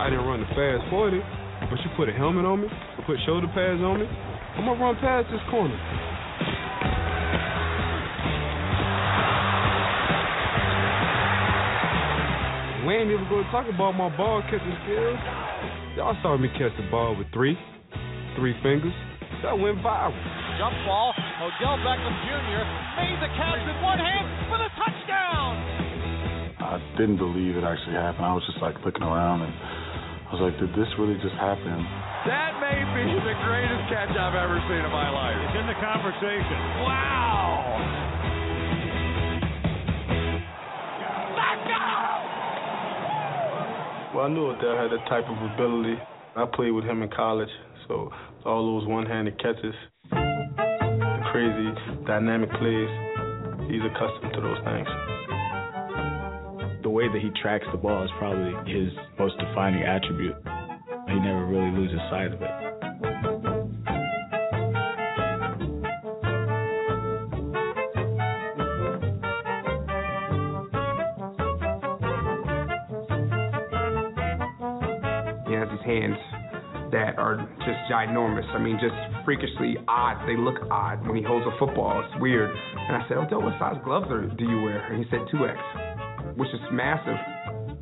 I 0.00 0.08
didn't 0.08 0.24
run 0.24 0.40
the 0.40 0.46
fast 0.54 0.88
40, 0.90 1.20
but 1.68 1.78
you 1.84 1.90
put 1.96 2.08
a 2.08 2.12
helmet 2.12 2.44
on 2.44 2.62
me, 2.62 2.68
put 3.06 3.18
shoulder 3.26 3.48
pads 3.48 3.82
on 3.82 4.00
me, 4.00 4.06
I'm 4.06 4.64
gonna 4.64 4.80
run 4.80 4.96
past 4.96 5.28
this 5.30 5.40
corner. 5.50 5.74
We 12.86 12.94
ain't 12.94 13.10
even 13.10 13.28
gonna 13.28 13.50
talk 13.50 13.66
about 13.72 13.92
my 13.92 14.14
ball 14.16 14.42
catching 14.42 14.76
skills. 14.84 15.18
Y'all 15.96 16.16
saw 16.22 16.36
me 16.36 16.48
catch 16.58 16.72
the 16.76 16.90
ball 16.90 17.16
with 17.16 17.26
three, 17.32 17.56
three 18.36 18.54
fingers. 18.62 18.94
That 19.42 19.58
went 19.58 19.78
viral. 19.78 20.12
Jump 20.58 20.74
ball. 20.86 21.14
Odell 21.40 21.80
Beckham 21.80 22.12
Jr. 22.28 22.62
made 23.00 23.16
the 23.16 23.32
catch 23.32 23.64
with 23.64 23.80
one 23.80 23.96
hand 23.96 24.28
for 24.52 24.60
the 24.60 24.68
touchdown. 24.76 25.56
I 26.60 26.76
didn't 27.00 27.16
believe 27.16 27.56
it 27.56 27.64
actually 27.64 27.96
happened. 27.96 28.28
I 28.28 28.36
was 28.36 28.44
just 28.44 28.60
like 28.60 28.76
looking 28.84 29.00
around 29.00 29.48
and 29.48 29.54
I 30.28 30.36
was 30.36 30.44
like, 30.44 30.60
did 30.60 30.68
this 30.76 30.92
really 31.00 31.16
just 31.24 31.32
happen? 31.40 31.80
That 32.28 32.60
may 32.60 32.84
be 32.92 33.08
the 33.24 33.36
greatest 33.48 33.88
catch 33.88 34.12
I've 34.12 34.36
ever 34.36 34.60
seen 34.68 34.84
in 34.84 34.92
my 34.92 35.08
life. 35.08 35.40
It's 35.48 35.56
in 35.56 35.64
the 35.64 35.80
conversation. 35.80 36.60
Wow. 36.84 37.40
Well, 44.12 44.24
I 44.24 44.28
knew 44.28 44.44
Odell 44.44 44.76
had 44.76 44.92
that 44.92 45.08
type 45.08 45.24
of 45.24 45.40
ability. 45.56 45.96
I 46.36 46.44
played 46.52 46.72
with 46.72 46.84
him 46.84 47.00
in 47.00 47.08
college, 47.08 47.48
so 47.88 48.10
all 48.44 48.78
those 48.78 48.86
one-handed 48.86 49.40
catches, 49.40 49.74
the 49.99 49.99
crazy 51.40 51.72
dynamic 52.06 52.50
plays. 52.50 52.90
He's 53.70 53.80
accustomed 53.80 54.32
to 54.34 54.40
those 54.42 54.58
things. 54.62 54.88
The 56.82 56.90
way 56.90 57.08
that 57.08 57.20
he 57.22 57.30
tracks 57.40 57.64
the 57.72 57.78
ball 57.78 58.04
is 58.04 58.10
probably 58.18 58.52
his 58.70 58.92
most 59.18 59.38
defining 59.38 59.82
attribute. 59.82 60.36
He 61.08 61.14
never 61.14 61.46
really 61.46 61.70
loses 61.70 61.98
sight 62.10 62.34
of 62.34 62.42
it. 62.42 62.50
He 75.48 75.54
has 75.54 75.70
his 75.70 75.80
hands 75.86 76.29
that 77.00 77.18
are 77.18 77.40
just 77.64 77.80
ginormous. 77.90 78.44
I 78.52 78.58
mean, 78.58 78.76
just 78.76 78.94
freakishly 79.24 79.76
odd. 79.88 80.20
They 80.28 80.36
look 80.36 80.60
odd 80.70 81.06
when 81.06 81.16
he 81.16 81.22
holds 81.22 81.46
a 81.46 81.58
football. 81.58 82.04
It's 82.04 82.20
weird. 82.20 82.50
And 82.50 82.96
I 82.96 83.08
said, 83.08 83.16
oh, 83.16 83.24
Odell, 83.24 83.42
what 83.42 83.58
size 83.58 83.80
gloves 83.84 84.06
are, 84.10 84.28
do 84.28 84.44
you 84.44 84.60
wear? 84.60 84.92
And 84.92 85.02
he 85.02 85.10
said 85.10 85.20
2X, 85.32 86.36
which 86.36 86.50
is 86.52 86.60
massive. 86.70 87.16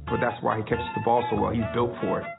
But 0.06 0.20
that's 0.22 0.40
why 0.42 0.58
he 0.58 0.62
catches 0.62 0.86
the 0.94 1.02
ball 1.04 1.26
so 1.30 1.40
well. 1.40 1.50
He's 1.50 1.66
built 1.74 1.92
for 2.00 2.20
it. 2.20 2.37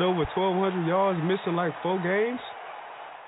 Had 0.00 0.06
over 0.06 0.24
1,200 0.34 0.86
yards, 0.88 1.20
missing 1.22 1.56
like 1.56 1.74
four 1.82 1.98
games. 2.02 2.40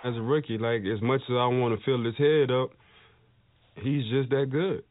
As 0.04 0.16
a 0.16 0.22
rookie, 0.22 0.56
like 0.56 0.80
as 0.80 1.02
much 1.02 1.20
as 1.28 1.34
I 1.34 1.44
want 1.46 1.78
to 1.78 1.84
fill 1.84 2.02
his 2.02 2.16
head 2.16 2.50
up, 2.50 2.70
he's 3.82 4.04
just 4.08 4.30
that 4.30 4.46
good. 4.50 4.82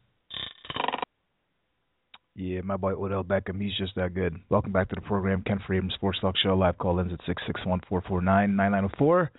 Yeah, 2.35 2.61
my 2.61 2.77
boy 2.77 2.91
Odell 2.91 3.23
Beckham, 3.23 3.59
he's 3.59 3.75
just 3.79 3.95
that 3.95 4.13
good. 4.13 4.37
Welcome 4.49 4.71
back 4.71 4.89
to 4.89 4.95
the 4.95 5.01
program, 5.01 5.41
Kenford 5.41 5.77
Abrams 5.77 5.95
Sports 5.95 6.19
Talk 6.21 6.35
Show. 6.43 6.53
Live 6.53 6.77
call-ins 6.77 7.13
at 7.13 7.19
six 7.25 7.41
six 7.47 7.59
one 7.65 7.81
four 7.89 8.03
four 8.07 8.21
nine 8.21 8.55
nine 8.55 8.73
nine 8.73 8.83
zero 8.83 8.91
four. 8.99 9.31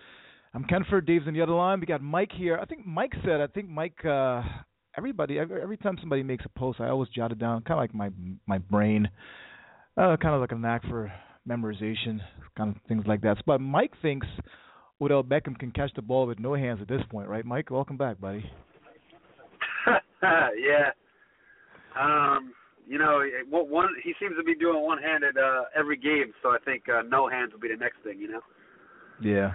I'm 0.52 0.64
Kenford. 0.64 1.06
Dave's 1.06 1.28
on 1.28 1.34
the 1.34 1.42
other 1.42 1.52
line. 1.52 1.78
We 1.78 1.86
got 1.86 2.02
Mike 2.02 2.32
here. 2.36 2.58
I 2.60 2.64
think 2.64 2.84
Mike 2.84 3.12
said. 3.24 3.40
I 3.40 3.46
think 3.46 3.68
Mike. 3.68 4.04
uh 4.04 4.42
Everybody. 4.98 5.38
Every, 5.38 5.62
every 5.62 5.76
time 5.76 5.96
somebody 6.00 6.24
makes 6.24 6.44
a 6.44 6.58
post, 6.58 6.80
I 6.80 6.88
always 6.88 7.08
jot 7.10 7.30
it 7.30 7.38
down. 7.38 7.62
Kind 7.62 7.78
of 7.78 7.82
like 7.82 7.94
my 7.94 8.10
my 8.48 8.58
brain. 8.58 9.08
Uh, 9.96 10.16
kind 10.20 10.34
of 10.34 10.40
like 10.40 10.50
a 10.50 10.56
knack 10.56 10.82
for 10.88 11.12
memorization, 11.48 12.20
kind 12.56 12.74
of 12.74 12.82
things 12.88 13.04
like 13.06 13.22
that. 13.22 13.38
But 13.46 13.60
Mike 13.60 13.92
thinks 14.00 14.26
Odell 15.00 15.24
Beckham 15.24 15.58
can 15.58 15.70
catch 15.70 15.90
the 15.94 16.02
ball 16.02 16.26
with 16.26 16.38
no 16.38 16.54
hands 16.54 16.80
at 16.80 16.88
this 16.88 17.02
point, 17.10 17.28
right? 17.28 17.44
Mike, 17.44 17.70
welcome 17.70 17.96
back, 17.96 18.20
buddy. 18.20 18.44
yeah. 20.22 20.90
Um, 21.98 22.52
you 22.86 22.98
know, 22.98 23.22
one 23.48 23.88
he 24.02 24.12
seems 24.20 24.36
to 24.36 24.44
be 24.44 24.54
doing 24.54 24.82
one-handed 24.82 25.36
uh, 25.36 25.64
every 25.78 25.96
game, 25.96 26.32
so 26.42 26.50
I 26.50 26.58
think 26.64 26.84
uh, 26.88 27.02
no 27.08 27.28
hands 27.28 27.52
will 27.52 27.60
be 27.60 27.68
the 27.68 27.76
next 27.76 27.98
thing. 28.04 28.18
You 28.18 28.32
know. 28.32 28.40
Yeah. 29.20 29.52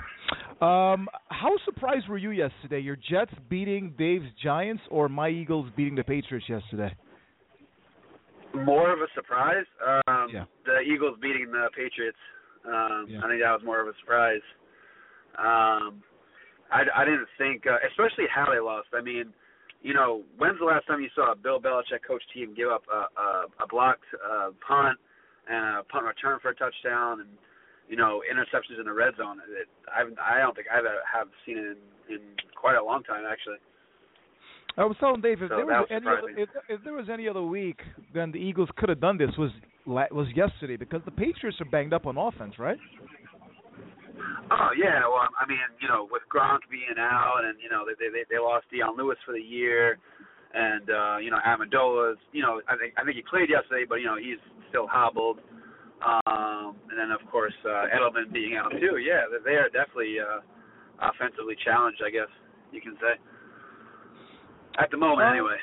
Um, 0.62 1.08
how 1.28 1.52
surprised 1.65 2.08
were 2.08 2.17
you 2.17 2.32
yesterday? 2.32 2.80
Your 2.80 2.95
Jets 2.95 3.34
beating 3.50 3.93
Dave's 3.97 4.26
Giants, 4.41 4.82
or 4.89 5.10
my 5.10 5.30
Eagles 5.30 5.69
beating 5.76 5.95
the 5.95 6.04
Patriots 6.04 6.47
yesterday? 6.47 6.95
More 8.65 8.91
of 8.93 9.00
a 9.00 9.08
surprise. 9.15 9.65
Um, 9.86 10.30
yeah. 10.34 10.46
The 10.65 10.80
Eagles 10.82 11.17
beating 11.22 11.52
the 11.52 11.70
Patriots. 11.76 12.17
Um, 12.65 13.06
Yeah. 13.08 13.20
I 13.24 13.30
think 13.30 13.41
that 13.41 13.52
was 13.52 13.63
more 13.63 13.82
of 13.82 13.88
a 13.88 13.93
surprise. 14.00 14.41
Um, 15.38 16.04
I, 16.72 16.84
I 16.96 17.06
didn't 17.06 17.28
think, 17.38 17.65
uh, 17.67 17.78
especially 17.89 18.26
how 18.34 18.52
they 18.52 18.60
lost. 18.60 18.89
I 18.93 19.02
mean, 19.02 19.34
you 19.82 19.93
know, 19.93 20.24
when's 20.38 20.60
the 20.60 20.65
last 20.65 20.88
time 20.88 21.02
you 21.02 21.10
saw 21.15 21.32
a 21.32 21.36
Bill 21.36 21.62
Belichick 21.62 22.04
coach 22.06 22.24
team 22.34 22.54
give 22.56 22.70
up 22.70 22.84
a, 22.91 23.08
a, 23.20 23.46
a 23.63 23.67
blocked 23.70 24.04
uh, 24.20 24.50
punt 24.65 25.00
and 25.48 25.80
a 25.80 25.84
punt 25.84 26.06
return 26.06 26.39
for 26.41 26.50
a 26.50 26.56
touchdown 26.56 27.22
and 27.22 27.30
you 27.88 27.96
know 27.96 28.22
interceptions 28.28 28.80
in 28.80 28.86
the 28.86 28.91
red 28.91 29.15
zone? 29.17 29.39
It, 29.48 29.70
I've, 29.88 30.12
I 30.20 30.39
don't 30.39 30.56
think 30.56 30.67
I've 30.67 30.84
have 30.84 31.28
seen 31.46 31.58
it 31.58 31.78
in, 32.10 32.15
in 32.15 32.22
quite 32.56 32.76
a 32.76 32.84
long 32.84 33.04
time 33.04 33.24
actually. 33.30 33.58
I 34.78 34.86
was 34.86 34.96
telling 35.00 35.22
Dave 35.22 35.42
if 35.42 35.50
So 35.50 35.56
there 35.58 35.66
was 35.66 35.88
any 35.90 36.06
other, 36.08 36.30
if, 36.38 36.50
if 36.70 36.84
there 36.84 36.94
was 36.94 37.10
any 37.10 37.28
other 37.28 37.42
week, 37.42 37.80
then 38.13 38.32
the 38.32 38.38
Eagles 38.38 38.70
could 38.78 38.90
have 38.90 39.02
done 39.02 39.18
this. 39.18 39.32
Was 39.38 39.52
was 39.86 40.28
yesterday 40.36 40.76
because 40.78 41.02
the 41.06 41.12
Patriots 41.12 41.60
are 41.62 41.66
banged 41.66 41.94
up 41.94 42.06
on 42.06 42.18
offense, 42.18 42.60
right? 42.60 42.78
Oh 44.52 44.70
yeah, 44.78 45.02
well 45.08 45.28
I 45.40 45.46
mean 45.48 45.60
you 45.82 45.88
know 45.88 46.08
with 46.12 46.24
Gronk 46.32 46.60
being 46.70 46.96
out 47.00 47.42
and 47.44 47.58
you 47.62 47.70
know 47.70 47.84
they 47.88 47.96
they 48.00 48.24
they 48.30 48.38
lost 48.40 48.66
Dion 48.72 48.96
Lewis 48.98 49.18
for 49.26 49.34
the 49.34 49.42
year, 49.42 49.98
and 50.54 50.90
uh, 50.90 51.18
you 51.18 51.32
know 51.32 51.40
Amendola's 51.46 52.18
you 52.32 52.42
know 52.42 52.62
I 52.70 52.78
think 52.78 52.94
I 52.98 53.04
think 53.04 53.16
he 53.18 53.24
played 53.28 53.50
yesterday 53.50 53.86
but 53.88 53.96
you 53.96 54.06
know 54.06 54.18
he's 54.18 54.40
still 54.70 54.88
hobbled, 54.88 55.40
um, 56.06 56.76
and 56.92 56.96
then 57.00 57.12
of 57.12 57.20
course 57.32 57.56
uh, 57.66 57.90
Edelman 57.92 58.32
being 58.32 58.56
out 58.56 58.72
too. 58.72 58.98
Yeah, 58.98 59.26
they- 59.32 59.44
they 59.52 59.58
are 59.58 59.70
definitely 59.70 60.16
uh, 60.20 60.40
offensively 61.02 61.56
challenged 61.63 62.02
I 62.06 62.12
guess 62.12 62.30
you 62.72 62.82
can 62.82 62.96
say. 63.02 63.18
At 64.78 64.92
the 64.92 64.98
moment 64.98 65.28
anyway. 65.30 65.58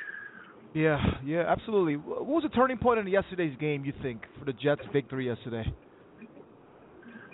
Yeah, 0.74 0.98
yeah, 1.24 1.44
absolutely. 1.46 1.94
What 1.94 2.26
was 2.26 2.42
the 2.42 2.48
turning 2.48 2.78
point 2.78 2.98
in 2.98 3.06
yesterday's 3.06 3.56
game? 3.60 3.84
You 3.84 3.92
think 4.02 4.22
for 4.38 4.44
the 4.44 4.52
Jets' 4.52 4.82
victory 4.92 5.26
yesterday? 5.26 5.64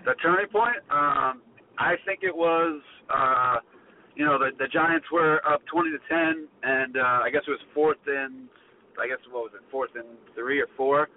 The 0.05 0.13
turning 0.23 0.49
point, 0.49 0.77
um, 0.91 1.41
I 1.79 1.95
think 2.05 2.21
it 2.23 2.37
was, 2.37 2.81
uh, 3.09 3.57
you 4.15 4.27
know, 4.27 4.39
the 4.39 4.51
the 4.59 4.69
Giants 4.69 5.07
were 5.11 5.41
up 5.49 5.63
twenty 5.73 5.91
to 5.91 5.99
ten, 6.09 6.49
and 6.63 6.97
uh, 6.97 7.25
I 7.25 7.31
guess 7.33 7.43
it 7.47 7.51
was 7.51 7.61
fourth 7.75 7.99
and, 8.07 8.49
I 9.01 9.09
guess 9.09 9.19
what 9.31 9.45
was 9.45 9.53
it, 9.55 9.63
fourth 9.71 9.91
and 9.95 10.05
three 10.35 10.61
or 10.61 10.69
four, 10.77 11.09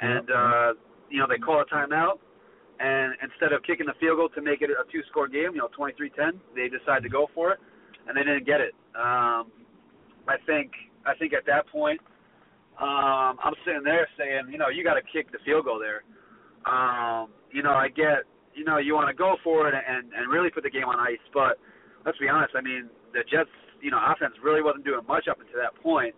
and 0.00 0.30
uh, 0.30 0.72
you 1.10 1.18
know 1.18 1.26
they 1.28 1.38
call 1.38 1.62
a 1.62 1.66
timeout, 1.66 2.18
and 2.78 3.14
instead 3.22 3.52
of 3.52 3.62
kicking 3.62 3.86
the 3.86 3.94
field 3.98 4.18
goal 4.18 4.28
to 4.34 4.42
make 4.42 4.62
it 4.62 4.70
a 4.70 4.86
two-score 4.90 5.28
game, 5.28 5.54
you 5.54 5.62
know, 5.62 5.68
23-10, 5.78 6.38
they 6.54 6.68
decided 6.68 7.02
to 7.02 7.08
go 7.08 7.28
for 7.34 7.52
it, 7.52 7.60
and 8.08 8.16
they 8.16 8.22
didn't 8.22 8.46
get 8.46 8.60
it. 8.60 8.74
Um, 8.98 9.50
I 10.28 10.36
think 10.46 10.72
I 11.06 11.14
think 11.14 11.32
at 11.32 11.46
that 11.46 11.66
point, 11.68 12.00
um, 12.80 13.38
I'm 13.42 13.54
sitting 13.64 13.82
there 13.84 14.08
saying, 14.18 14.50
you 14.50 14.58
know, 14.58 14.68
you 14.68 14.84
got 14.84 14.94
to 14.94 15.02
kick 15.02 15.30
the 15.32 15.38
field 15.44 15.64
goal 15.64 15.80
there. 15.80 16.02
Um, 16.64 17.30
you 17.50 17.62
know, 17.62 17.72
I 17.72 17.88
get, 17.88 18.24
you 18.54 18.64
know, 18.64 18.78
you 18.78 18.94
want 18.94 19.08
to 19.08 19.14
go 19.14 19.36
for 19.42 19.68
it 19.68 19.74
and 19.74 20.12
and 20.12 20.30
really 20.30 20.50
put 20.50 20.62
the 20.62 20.70
game 20.70 20.86
on 20.86 20.98
ice, 20.98 21.22
but 21.34 21.58
let's 22.06 22.18
be 22.18 22.28
honest. 22.28 22.54
I 22.56 22.62
mean, 22.62 22.88
the 23.12 23.20
Jets, 23.30 23.50
you 23.80 23.90
know, 23.90 23.98
offense 23.98 24.34
really 24.42 24.62
wasn't 24.62 24.84
doing 24.84 25.02
much 25.06 25.28
up 25.28 25.40
until 25.40 25.58
that 25.60 25.74
point, 25.82 26.14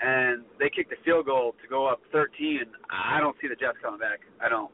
and 0.00 0.44
they 0.58 0.70
kicked 0.70 0.90
the 0.90 1.00
field 1.04 1.26
goal 1.26 1.54
to 1.62 1.68
go 1.68 1.86
up 1.86 2.00
13. 2.12 2.62
I 2.90 3.20
don't 3.20 3.36
see 3.42 3.48
the 3.48 3.56
Jets 3.56 3.78
coming 3.82 4.00
back. 4.00 4.20
I 4.40 4.48
don't. 4.48 4.70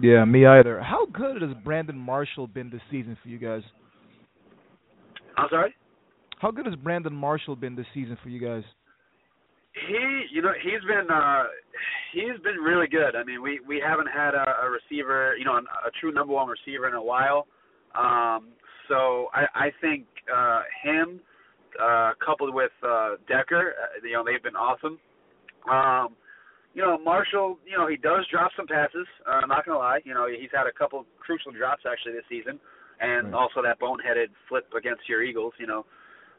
Yeah, 0.00 0.24
me 0.24 0.44
either. 0.44 0.82
How 0.82 1.06
good 1.06 1.42
has 1.42 1.52
Brandon 1.62 1.96
Marshall 1.96 2.48
been 2.48 2.68
this 2.70 2.82
season 2.90 3.16
for 3.22 3.28
you 3.28 3.38
guys? 3.38 3.62
I'm 5.36 5.46
sorry. 5.50 5.74
How 6.44 6.50
good 6.50 6.66
has 6.66 6.74
Brandon 6.74 7.14
Marshall 7.14 7.56
been 7.56 7.74
this 7.74 7.86
season 7.94 8.18
for 8.22 8.28
you 8.28 8.38
guys? 8.38 8.62
He, 9.88 10.24
you 10.30 10.42
know, 10.42 10.52
he's 10.62 10.82
been 10.86 11.10
uh 11.10 11.44
he's 12.12 12.38
been 12.44 12.56
really 12.62 12.86
good. 12.86 13.16
I 13.16 13.24
mean, 13.24 13.40
we 13.40 13.60
we 13.66 13.82
haven't 13.82 14.08
had 14.08 14.34
a, 14.34 14.44
a 14.62 14.68
receiver, 14.68 15.34
you 15.38 15.46
know, 15.46 15.56
a 15.56 15.90
true 16.02 16.12
number 16.12 16.34
one 16.34 16.46
receiver 16.46 16.86
in 16.86 16.92
a 16.92 17.02
while. 17.02 17.46
Um, 17.94 18.48
so 18.88 19.28
I 19.32 19.46
I 19.54 19.68
think 19.80 20.04
uh 20.30 20.60
him 20.82 21.18
uh 21.82 22.12
coupled 22.22 22.52
with 22.54 22.72
uh 22.86 23.12
Decker, 23.26 23.72
uh, 23.80 24.06
you 24.06 24.12
know, 24.12 24.22
they've 24.22 24.42
been 24.42 24.54
awesome. 24.54 24.98
Um 25.66 26.14
you 26.74 26.82
know, 26.82 26.98
Marshall, 26.98 27.56
you 27.64 27.78
know, 27.78 27.88
he 27.88 27.96
does 27.96 28.26
drop 28.30 28.50
some 28.54 28.66
passes. 28.66 29.06
Uh, 29.26 29.40
I'm 29.42 29.48
not 29.48 29.64
gonna 29.64 29.78
lie. 29.78 30.00
You 30.04 30.12
know, 30.12 30.28
he's 30.28 30.50
had 30.52 30.66
a 30.66 30.72
couple 30.78 31.06
crucial 31.20 31.52
drops 31.52 31.84
actually 31.90 32.12
this 32.12 32.28
season, 32.28 32.60
and 33.00 33.32
Right. 33.32 33.34
also 33.34 33.62
that 33.62 33.80
boneheaded 33.80 34.28
flip 34.46 34.68
against 34.76 35.08
your 35.08 35.22
Eagles. 35.22 35.54
You 35.58 35.68
know, 35.68 35.86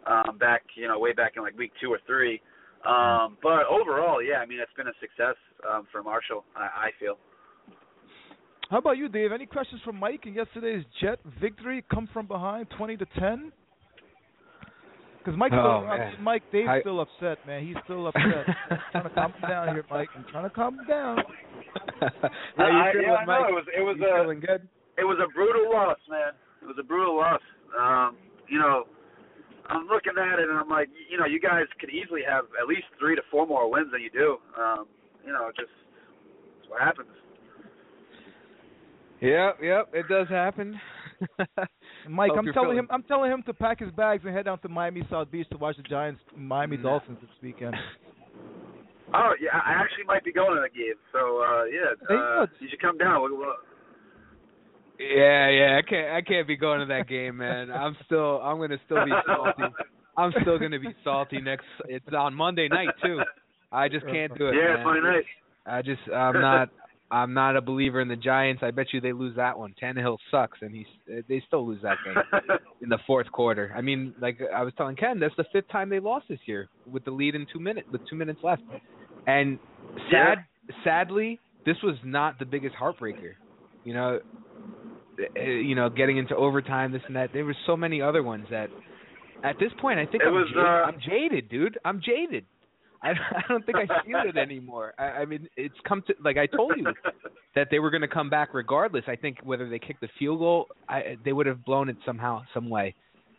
um, 0.07 0.37
back, 0.37 0.63
you 0.75 0.87
know, 0.87 0.99
way 0.99 1.13
back 1.13 1.33
in 1.35 1.43
like 1.43 1.57
week 1.57 1.71
two 1.81 1.91
or 1.91 1.99
three. 2.05 2.41
Um, 2.85 3.37
but 3.41 3.65
overall, 3.69 4.21
yeah, 4.21 4.35
I 4.37 4.45
mean, 4.45 4.59
it's 4.59 4.71
been 4.77 4.87
a 4.87 4.93
success 4.99 5.35
um, 5.69 5.87
for 5.91 6.03
Marshall. 6.03 6.43
I, 6.55 6.61
I 6.61 6.89
feel. 6.99 7.17
How 8.69 8.77
about 8.79 8.97
you, 8.97 9.09
Dave? 9.09 9.31
Any 9.31 9.45
questions 9.45 9.81
from 9.85 9.95
Mike 9.99 10.25
in 10.25 10.33
yesterday's 10.33 10.83
Jet 11.01 11.19
victory? 11.39 11.83
Come 11.93 12.09
from 12.13 12.27
behind, 12.27 12.67
twenty 12.77 12.97
to 12.97 13.05
ten. 13.19 13.51
Because 15.19 15.39
Mike, 15.39 15.53
Oh, 15.55 15.81
still. 16.13 16.23
Mike, 16.23 16.43
Dave's 16.51 16.69
I- 16.69 16.81
still 16.81 16.99
upset, 17.01 17.39
man. 17.47 17.65
He's 17.65 17.75
still 17.85 18.05
upset. 18.07 18.45
I'm 18.69 18.79
trying 18.91 19.03
to 19.03 19.09
calm 19.09 19.33
him 19.33 19.49
down 19.49 19.67
here, 19.73 19.85
Mike. 19.89 20.09
I'm 20.15 20.25
trying 20.29 20.43
to 20.43 20.49
calm 20.51 20.79
him 20.79 20.85
down. 20.87 21.17
How 22.57 22.67
you 22.67 22.77
I, 22.77 22.91
feeling, 22.91 23.07
yeah, 23.07 23.15
I 23.15 23.25
know 23.25 23.47
it 23.47 23.53
was 23.57 23.65
it 23.75 23.81
was 23.81 23.97
You 23.99 24.05
a 24.05 24.21
feeling 24.21 24.39
good? 24.39 24.67
it 24.97 25.03
was 25.03 25.17
a 25.23 25.27
brutal 25.33 25.71
loss, 25.73 25.97
man. 26.09 26.33
It 26.61 26.65
was 26.65 26.75
a 26.79 26.83
brutal 26.83 27.17
loss. 27.17 27.41
Um, 27.79 28.17
you 28.47 28.59
know, 28.59 28.85
I'm 29.69 29.87
looking 29.87 30.13
at 30.19 30.39
it 30.39 30.47
and 30.49 30.57
I'm 30.57 30.69
like, 30.69 30.89
you 31.09 31.17
know, 31.17 31.25
you 31.25 31.39
guys 31.39 31.65
could 31.79 31.89
easily 31.89 32.21
have 32.27 32.45
at 32.61 32.67
least 32.67 32.85
three 32.99 33.15
to 33.15 33.21
four 33.31 33.47
more 33.47 33.69
wins 33.69 33.87
than 33.91 34.01
you 34.01 34.09
do. 34.11 34.37
Um, 34.61 34.85
you 35.25 35.33
know, 35.33 35.49
just 35.55 35.71
it's 36.61 36.69
what 36.69 36.81
happens. 36.81 37.09
Yep, 39.21 39.57
yep, 39.63 39.89
it 39.93 40.07
does 40.07 40.27
happen. 40.27 40.79
Mike, 42.09 42.31
Hope 42.31 42.39
I'm 42.39 42.45
telling 42.53 42.53
feeling- 42.53 42.77
him, 42.79 42.87
I'm 42.91 43.03
telling 43.03 43.31
him 43.31 43.43
to 43.43 43.53
pack 43.53 43.79
his 43.79 43.91
bags 43.91 44.23
and 44.25 44.35
head 44.35 44.45
down 44.45 44.59
to 44.59 44.69
Miami 44.69 45.03
South 45.09 45.31
Beach 45.31 45.47
to 45.51 45.57
watch 45.57 45.77
the 45.77 45.83
Giants 45.83 46.21
Miami 46.35 46.77
Dolphins 46.77 47.17
this 47.21 47.29
weekend. 47.41 47.75
Oh 49.13 49.33
yeah, 49.39 49.49
I 49.53 49.71
I 49.71 49.81
actually 49.81 50.03
might 50.05 50.23
be 50.25 50.33
going 50.33 50.55
to 50.55 50.61
the 50.61 50.69
game. 50.75 50.95
So 51.13 51.41
uh, 51.41 51.63
yeah, 51.65 52.15
uh, 52.15 52.45
you 52.59 52.67
should 52.69 52.81
come 52.81 52.97
down. 52.97 53.21
We'll, 53.21 53.37
we'll, 53.37 53.55
Yeah, 54.99 55.49
yeah, 55.49 55.79
I 55.79 55.87
can't 55.87 56.13
I 56.13 56.21
can't 56.21 56.47
be 56.47 56.55
going 56.55 56.79
to 56.79 56.85
that 56.85 57.07
game, 57.07 57.37
man. 57.37 57.71
I'm 57.71 57.95
still 58.05 58.39
I'm 58.41 58.59
gonna 58.59 58.77
still 58.85 59.03
be 59.03 59.11
salty. 59.25 59.75
I'm 60.17 60.33
still 60.41 60.57
gonna 60.57 60.79
be 60.79 60.95
salty 61.03 61.41
next 61.41 61.65
it's 61.85 62.05
on 62.17 62.33
Monday 62.33 62.67
night 62.69 62.89
too. 63.03 63.19
I 63.71 63.89
just 63.89 64.05
can't 64.05 64.37
do 64.37 64.47
it. 64.47 64.55
yeah. 64.55 64.83
Monday 64.83 65.01
night. 65.01 65.25
I 65.65 65.81
just 65.81 66.01
I'm 66.13 66.39
not 66.39 66.69
I'm 67.11 67.33
not 67.33 67.55
a 67.55 67.61
believer 67.61 68.01
in 68.01 68.07
the 68.07 68.15
Giants. 68.15 68.63
I 68.63 68.71
bet 68.71 68.87
you 68.93 69.01
they 69.01 69.13
lose 69.13 69.35
that 69.35 69.57
one. 69.57 69.75
Tannehill 69.81 70.17
sucks 70.31 70.59
and 70.61 70.73
he's 70.73 70.85
they 71.27 71.43
still 71.45 71.67
lose 71.67 71.81
that 71.81 71.97
game 72.05 72.41
in 72.81 72.89
the 72.89 72.99
fourth 73.05 73.29
quarter. 73.31 73.73
I 73.75 73.81
mean, 73.81 74.13
like 74.21 74.39
I 74.55 74.63
was 74.63 74.73
telling 74.77 74.95
Ken, 74.95 75.19
that's 75.19 75.35
the 75.35 75.45
fifth 75.51 75.69
time 75.69 75.89
they 75.89 75.99
lost 75.99 76.25
this 76.29 76.39
year 76.45 76.69
with 76.89 77.03
the 77.03 77.11
lead 77.11 77.35
in 77.35 77.45
2 77.51 77.59
minutes 77.59 77.87
with 77.91 78.01
2 78.09 78.15
minutes 78.15 78.39
left. 78.43 78.63
And 79.27 79.59
sad 80.09 80.45
sadly, 80.83 81.39
this 81.65 81.77
was 81.83 81.95
not 82.03 82.39
the 82.39 82.45
biggest 82.45 82.75
heartbreaker. 82.75 83.33
You 83.83 83.93
know, 83.93 84.19
you 85.35 85.75
know, 85.75 85.89
getting 85.89 86.17
into 86.17 86.35
overtime, 86.35 86.91
this 86.91 87.01
and 87.07 87.15
that. 87.15 87.31
There 87.33 87.45
were 87.45 87.55
so 87.65 87.75
many 87.77 88.01
other 88.01 88.23
ones 88.23 88.45
that, 88.51 88.69
at 89.43 89.57
this 89.59 89.71
point, 89.81 89.99
I 89.99 90.05
think 90.05 90.23
It 90.23 90.27
I'm, 90.27 90.33
was, 90.33 90.47
jaded. 90.49 90.63
uh, 90.65 90.67
I'm 90.67 90.99
jaded, 90.99 91.49
dude. 91.49 91.77
I'm 91.85 92.01
jaded. 92.01 92.45
I 93.01 93.09
I 93.37 93.41
don't 93.47 93.65
think 93.65 93.77
I 93.77 93.85
feel 94.05 94.21
it 94.27 94.37
anymore. 94.37 94.93
I, 94.97 95.03
I 95.03 95.25
mean, 95.25 95.47
it's 95.57 95.75
come 95.87 96.01
to 96.07 96.13
like 96.23 96.37
I 96.37 96.47
told 96.47 96.73
you 96.77 96.85
that 97.53 97.67
they 97.69 97.79
were 97.79 97.91
going 97.91 98.01
to 98.01 98.07
come 98.07 98.29
back 98.29 98.53
regardless. 98.53 99.03
I 99.07 99.15
think 99.15 99.37
whether 99.43 99.69
they 99.69 99.79
kicked 99.79 100.01
the 100.01 100.09
field 100.17 100.39
goal, 100.39 100.67
I, 100.89 101.17
they 101.23 101.33
would 101.33 101.45
have 101.45 101.63
blown 101.65 101.89
it 101.89 101.97
somehow, 102.05 102.43
some 102.53 102.69
way, 102.69 102.95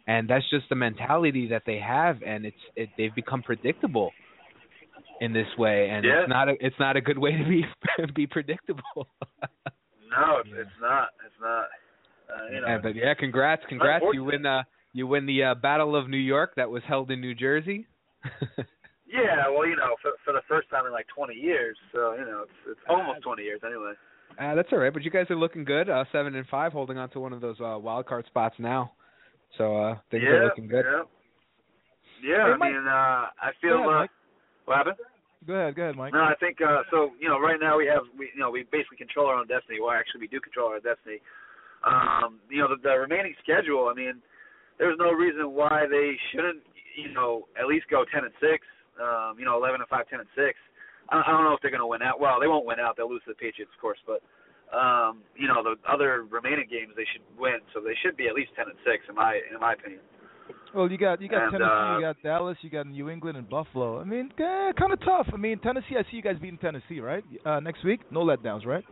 and 0.06 0.28
that's 0.28 0.48
just 0.50 0.68
the 0.68 0.76
mentality 0.76 1.48
that 1.48 1.62
they 1.66 1.78
have, 1.78 2.22
and 2.24 2.44
it's 2.46 2.56
it, 2.76 2.90
they've 2.96 3.14
become 3.14 3.42
predictable. 3.42 4.12
in 5.20 5.32
this 5.32 5.46
way, 5.58 5.88
and 5.90 6.04
Yeah. 6.04 6.20
it's 6.20 6.28
not 6.28 6.48
a 6.50 6.54
it's 6.60 6.76
not 6.78 6.96
a 6.96 7.00
good 7.00 7.18
way 7.18 7.32
to 7.32 7.44
be 7.48 7.64
be 8.14 8.26
predictable. 8.26 9.08
No, 10.16 10.38
it's, 10.38 10.48
it's 10.52 10.78
not. 10.80 11.08
It's 11.24 11.34
not. 11.40 11.64
Uh, 12.28 12.54
you 12.54 12.60
know, 12.60 12.66
Yeah, 12.68 12.78
but 12.82 12.94
yeah, 12.96 13.14
congrats, 13.14 13.62
congrats! 13.68 14.04
You 14.12 14.24
win 14.24 14.44
uh 14.46 14.62
you 14.92 15.06
win 15.06 15.26
the 15.26 15.42
uh, 15.44 15.54
Battle 15.54 15.94
of 15.94 16.08
New 16.08 16.16
York 16.16 16.54
that 16.56 16.70
was 16.70 16.82
held 16.88 17.10
in 17.10 17.20
New 17.20 17.34
Jersey. 17.34 17.86
yeah. 19.06 19.48
Well, 19.48 19.66
you 19.68 19.76
know, 19.76 19.94
for 20.02 20.12
for 20.24 20.32
the 20.32 20.40
first 20.48 20.68
time 20.70 20.86
in 20.86 20.92
like 20.92 21.06
20 21.14 21.34
years, 21.34 21.76
so 21.92 22.14
you 22.14 22.24
know, 22.24 22.42
it's 22.44 22.52
it's 22.70 22.80
almost 22.88 23.22
20 23.22 23.42
years 23.42 23.60
anyway. 23.64 23.92
Uh, 24.40 24.54
that's 24.54 24.68
all 24.72 24.78
right, 24.78 24.92
but 24.92 25.02
you 25.02 25.10
guys 25.10 25.26
are 25.30 25.36
looking 25.36 25.64
good. 25.64 25.88
Uh, 25.88 26.04
seven 26.12 26.34
and 26.34 26.46
five, 26.48 26.72
holding 26.72 26.98
on 26.98 27.08
to 27.10 27.20
one 27.20 27.32
of 27.32 27.40
those 27.40 27.56
uh, 27.60 27.78
wild 27.78 28.06
card 28.06 28.24
spots 28.26 28.56
now. 28.58 28.92
So 29.56 29.76
uh, 29.76 29.98
things 30.10 30.24
yeah, 30.26 30.30
are 30.30 30.44
looking 30.46 30.68
good. 30.68 30.84
Yeah. 30.84 31.02
Yeah, 32.24 32.46
Hey, 32.46 32.52
I 32.52 32.56
Mike. 32.56 32.72
mean, 32.72 32.84
uh, 32.88 32.90
I 32.90 33.50
feel. 33.60 33.70
Go 33.78 33.78
ahead, 33.82 33.88
uh, 33.94 34.00
Mike. 34.00 34.10
what 34.64 34.76
happened? 34.78 34.96
Go 35.46 35.54
ahead, 35.54 35.76
go 35.76 35.82
ahead, 35.82 35.96
Mike. 35.96 36.12
No, 36.12 36.26
I 36.26 36.34
think 36.40 36.58
uh 36.60 36.82
so, 36.90 37.10
you 37.20 37.28
know, 37.28 37.38
right 37.38 37.58
now 37.60 37.78
we 37.78 37.86
have 37.86 38.02
we 38.18 38.30
you 38.34 38.40
know, 38.40 38.50
we 38.50 38.66
basically 38.72 38.98
control 38.98 39.26
our 39.26 39.38
own 39.38 39.46
destiny. 39.46 39.78
Well 39.80 39.94
actually 39.94 40.26
we 40.26 40.28
do 40.28 40.40
control 40.40 40.68
our 40.74 40.82
destiny. 40.82 41.22
Um, 41.86 42.42
you 42.50 42.58
know, 42.58 42.66
the, 42.66 42.82
the 42.82 42.98
remaining 42.98 43.34
schedule, 43.42 43.86
I 43.86 43.94
mean, 43.94 44.18
there's 44.78 44.98
no 44.98 45.12
reason 45.12 45.54
why 45.54 45.86
they 45.86 46.18
shouldn't, 46.32 46.66
you 46.98 47.14
know, 47.14 47.46
at 47.54 47.70
least 47.70 47.86
go 47.86 48.02
ten 48.10 48.26
and 48.26 48.34
six, 48.42 48.66
um, 48.98 49.38
you 49.38 49.46
know, 49.46 49.54
eleven 49.54 49.78
and 49.78 49.88
five, 49.88 50.08
ten 50.10 50.18
and 50.18 50.28
six. 50.34 50.58
I, 51.10 51.22
I 51.22 51.30
don't 51.30 51.46
know 51.46 51.54
if 51.54 51.62
they're 51.62 51.70
gonna 51.70 51.86
win 51.86 52.02
out. 52.02 52.18
Well, 52.18 52.42
they 52.42 52.50
won't 52.50 52.66
win 52.66 52.80
out, 52.82 52.96
they'll 52.98 53.10
lose 53.10 53.22
to 53.30 53.32
the 53.32 53.38
Patriots 53.38 53.70
of 53.70 53.80
course, 53.80 54.02
but 54.02 54.18
um, 54.74 55.22
you 55.38 55.46
know, 55.46 55.62
the 55.62 55.78
other 55.86 56.26
remaining 56.26 56.66
games 56.66 56.90
they 56.98 57.06
should 57.14 57.22
win, 57.38 57.62
so 57.70 57.78
they 57.78 57.94
should 58.02 58.16
be 58.18 58.26
at 58.26 58.34
least 58.34 58.50
ten 58.58 58.66
and 58.66 58.78
six 58.82 59.06
in 59.06 59.14
my 59.14 59.38
in 59.46 59.60
my 59.62 59.78
opinion. 59.78 60.02
Well, 60.74 60.90
you 60.90 60.98
got 60.98 61.20
you 61.22 61.28
got 61.28 61.44
And, 61.44 61.52
Tennessee, 61.52 61.70
uh, 61.70 61.94
you 61.96 62.00
got 62.02 62.16
Dallas, 62.22 62.58
you 62.60 62.70
got 62.70 62.86
New 62.86 63.08
England 63.08 63.36
and 63.38 63.48
Buffalo. 63.48 64.00
I 64.00 64.04
mean, 64.04 64.30
eh, 64.38 64.72
kind 64.78 64.92
of 64.92 65.00
tough. 65.00 65.26
I 65.32 65.36
mean, 65.36 65.58
Tennessee. 65.60 65.96
I 65.98 66.02
see 66.10 66.16
you 66.16 66.22
guys 66.22 66.36
beating 66.40 66.58
Tennessee, 66.58 67.00
right? 67.00 67.24
Uh, 67.44 67.60
next 67.60 67.82
week, 67.84 68.00
no 68.10 68.20
letdowns, 68.20 68.66
right? 68.66 68.84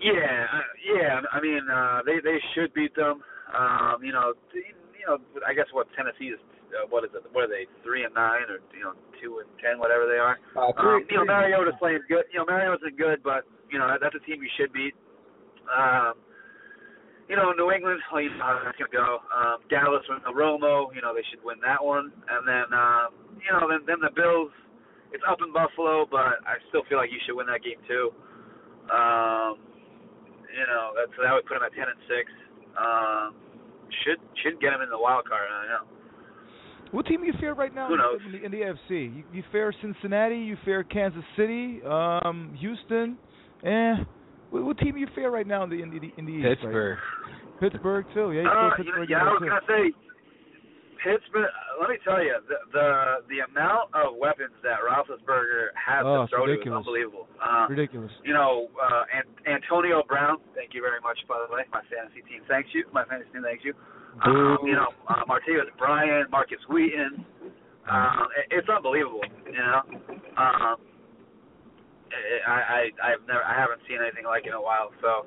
Yeah, 0.00 0.46
uh, 0.52 0.60
yeah. 0.96 1.20
I 1.32 1.40
mean, 1.40 1.62
uh, 1.72 2.00
they 2.06 2.20
they 2.22 2.38
should 2.54 2.72
beat 2.74 2.94
them. 2.94 3.22
Um, 3.56 4.02
you 4.02 4.12
know, 4.12 4.34
you 4.54 4.62
know. 5.06 5.18
I 5.46 5.54
guess 5.54 5.66
what 5.72 5.88
Tennessee 5.96 6.30
is. 6.34 6.40
Uh, 6.72 6.86
what 6.88 7.04
is 7.04 7.10
it? 7.14 7.22
What 7.32 7.44
are 7.44 7.48
they? 7.48 7.66
Three 7.84 8.04
and 8.04 8.14
nine, 8.14 8.48
or 8.48 8.58
you 8.76 8.82
know, 8.82 8.94
two 9.20 9.40
and 9.44 9.48
ten, 9.60 9.78
whatever 9.78 10.06
they 10.06 10.18
are. 10.18 10.38
Uh, 10.56 10.68
Um, 10.68 10.72
three- 10.78 11.06
you 11.10 11.16
know, 11.18 11.22
three- 11.22 11.34
Mariota's 11.34 11.74
playing 11.78 12.00
good. 12.08 12.24
You 12.32 12.38
know, 12.38 12.46
Mariota's 12.46 12.92
good, 12.96 13.22
but 13.22 13.44
you 13.70 13.78
know 13.78 13.96
that's 14.00 14.14
a 14.14 14.20
team 14.20 14.42
you 14.42 14.48
should 14.56 14.72
beat. 14.72 14.94
Um, 15.68 16.14
you 17.28 17.36
know, 17.36 17.52
New 17.52 17.70
England. 17.70 18.00
Well, 18.12 18.22
you 18.22 18.30
know 18.30 18.42
how 18.42 18.60
that's 18.64 18.78
gonna 18.78 18.92
go. 18.92 19.22
Um, 19.30 19.58
Dallas 19.70 20.02
with 20.08 20.22
the 20.24 20.34
Romo. 20.34 20.94
You 20.94 21.02
know, 21.02 21.14
they 21.14 21.24
should 21.30 21.42
win 21.44 21.58
that 21.62 21.82
one. 21.82 22.12
And 22.28 22.42
then, 22.46 22.68
um, 22.74 23.14
you 23.38 23.50
know, 23.52 23.68
then 23.68 23.86
then 23.86 24.00
the 24.00 24.10
Bills. 24.14 24.50
It's 25.12 25.22
up 25.28 25.44
in 25.44 25.52
Buffalo, 25.52 26.08
but 26.08 26.40
I 26.48 26.56
still 26.72 26.88
feel 26.88 26.96
like 26.96 27.12
you 27.12 27.20
should 27.28 27.36
win 27.36 27.44
that 27.52 27.60
game 27.60 27.76
too. 27.84 28.16
Um, 28.88 29.60
you 30.48 30.64
know, 30.64 30.96
that's 30.96 31.12
that 31.20 31.32
would 31.36 31.44
put 31.44 31.60
them 31.60 31.68
at 31.68 31.72
ten 31.76 31.84
and 31.84 32.00
six. 32.08 32.32
Um, 32.80 33.36
should 34.04 34.20
should 34.40 34.60
get 34.60 34.72
them 34.72 34.80
in 34.80 34.88
the 34.88 34.98
wild 34.98 35.28
card. 35.28 35.44
I 35.52 35.68
know. 35.68 35.84
What 36.92 37.06
team 37.06 37.20
do 37.20 37.26
you 37.26 37.32
fear 37.40 37.54
right 37.54 37.74
now 37.74 37.88
Who 37.88 37.96
knows? 37.96 38.20
in 38.26 38.32
the, 38.32 38.44
in 38.44 38.52
the 38.52 38.58
AFC? 38.58 39.16
You, 39.16 39.24
you 39.32 39.42
fear 39.50 39.72
Cincinnati, 39.80 40.36
you 40.36 40.58
fear 40.62 40.84
Kansas 40.84 41.24
City, 41.36 41.80
um, 41.88 42.54
Houston, 42.60 43.16
eh? 43.64 43.94
What, 44.52 44.62
what 44.64 44.76
team 44.78 44.96
you 44.96 45.08
fear 45.16 45.30
right 45.32 45.46
now 45.46 45.64
in 45.64 45.70
the 45.70 45.80
in 45.82 45.88
the 45.90 46.12
in 46.16 46.24
the 46.28 46.32
East? 46.32 46.44
right? 46.46 46.58
Pittsburgh. 46.60 46.98
Pittsburgh 47.58 48.04
too. 48.12 48.32
Yeah, 48.36 48.42
you 48.42 48.48
Uh, 48.48 48.52
fear 48.52 48.60
you 48.60 48.68
know, 48.68 48.76
Pittsburgh. 48.76 49.10
yeah, 49.10 49.22
I 49.24 49.32
was 49.32 49.40
too. 49.40 49.48
gonna 49.48 49.66
say 49.66 49.84
Pittsburgh. 51.02 51.50
uh, 51.50 51.80
Let 51.80 51.90
me 51.90 51.98
tell 52.04 52.22
you, 52.22 52.36
the 52.46 52.58
the 52.70 52.86
the 53.32 53.38
amount 53.50 53.90
of 53.94 54.14
weapons 54.20 54.54
that 54.62 54.78
Roethlisberger 54.84 55.74
has 55.74 56.04
Oh, 56.06 56.22
to 56.22 56.28
throw 56.30 56.46
to 56.46 56.52
is 56.52 56.58
ridiculous. 56.62 56.78
unbelievable. 56.84 57.26
Uh, 57.42 57.66
Ridiculous. 57.68 58.12
You 58.22 58.34
know, 58.34 58.68
uh, 58.78 59.04
and 59.16 59.26
Antonio 59.50 60.02
Brown. 60.06 60.38
Thank 60.54 60.74
you 60.74 60.82
very 60.82 61.00
much, 61.00 61.18
by 61.26 61.42
the 61.42 61.52
way. 61.52 61.64
My 61.72 61.82
fantasy 61.90 62.22
team 62.28 62.42
thanks 62.46 62.70
you. 62.72 62.84
My 62.92 63.04
fantasy 63.06 63.30
team 63.32 63.42
thanks 63.42 63.64
you. 63.64 63.74
Um, 64.22 64.58
you 64.62 64.74
know, 64.76 64.92
uh, 65.08 65.24
Martavis 65.24 65.72
Bryant, 65.78 66.30
Markus 66.30 66.60
Wheaton. 66.68 67.24
Um, 67.90 68.28
it, 68.38 68.46
it's 68.62 68.68
unbelievable. 68.68 69.24
You 69.46 69.58
know, 69.58 69.80
um, 70.38 70.76
I, 72.46 72.52
I 72.52 72.80
I've 73.12 73.24
never 73.26 73.42
I 73.44 73.54
haven't 73.58 73.80
seen 73.88 73.98
anything 74.00 74.24
like 74.24 74.44
it 74.44 74.52
in 74.52 74.58
a 74.58 74.62
while. 74.62 74.90
So, 75.00 75.26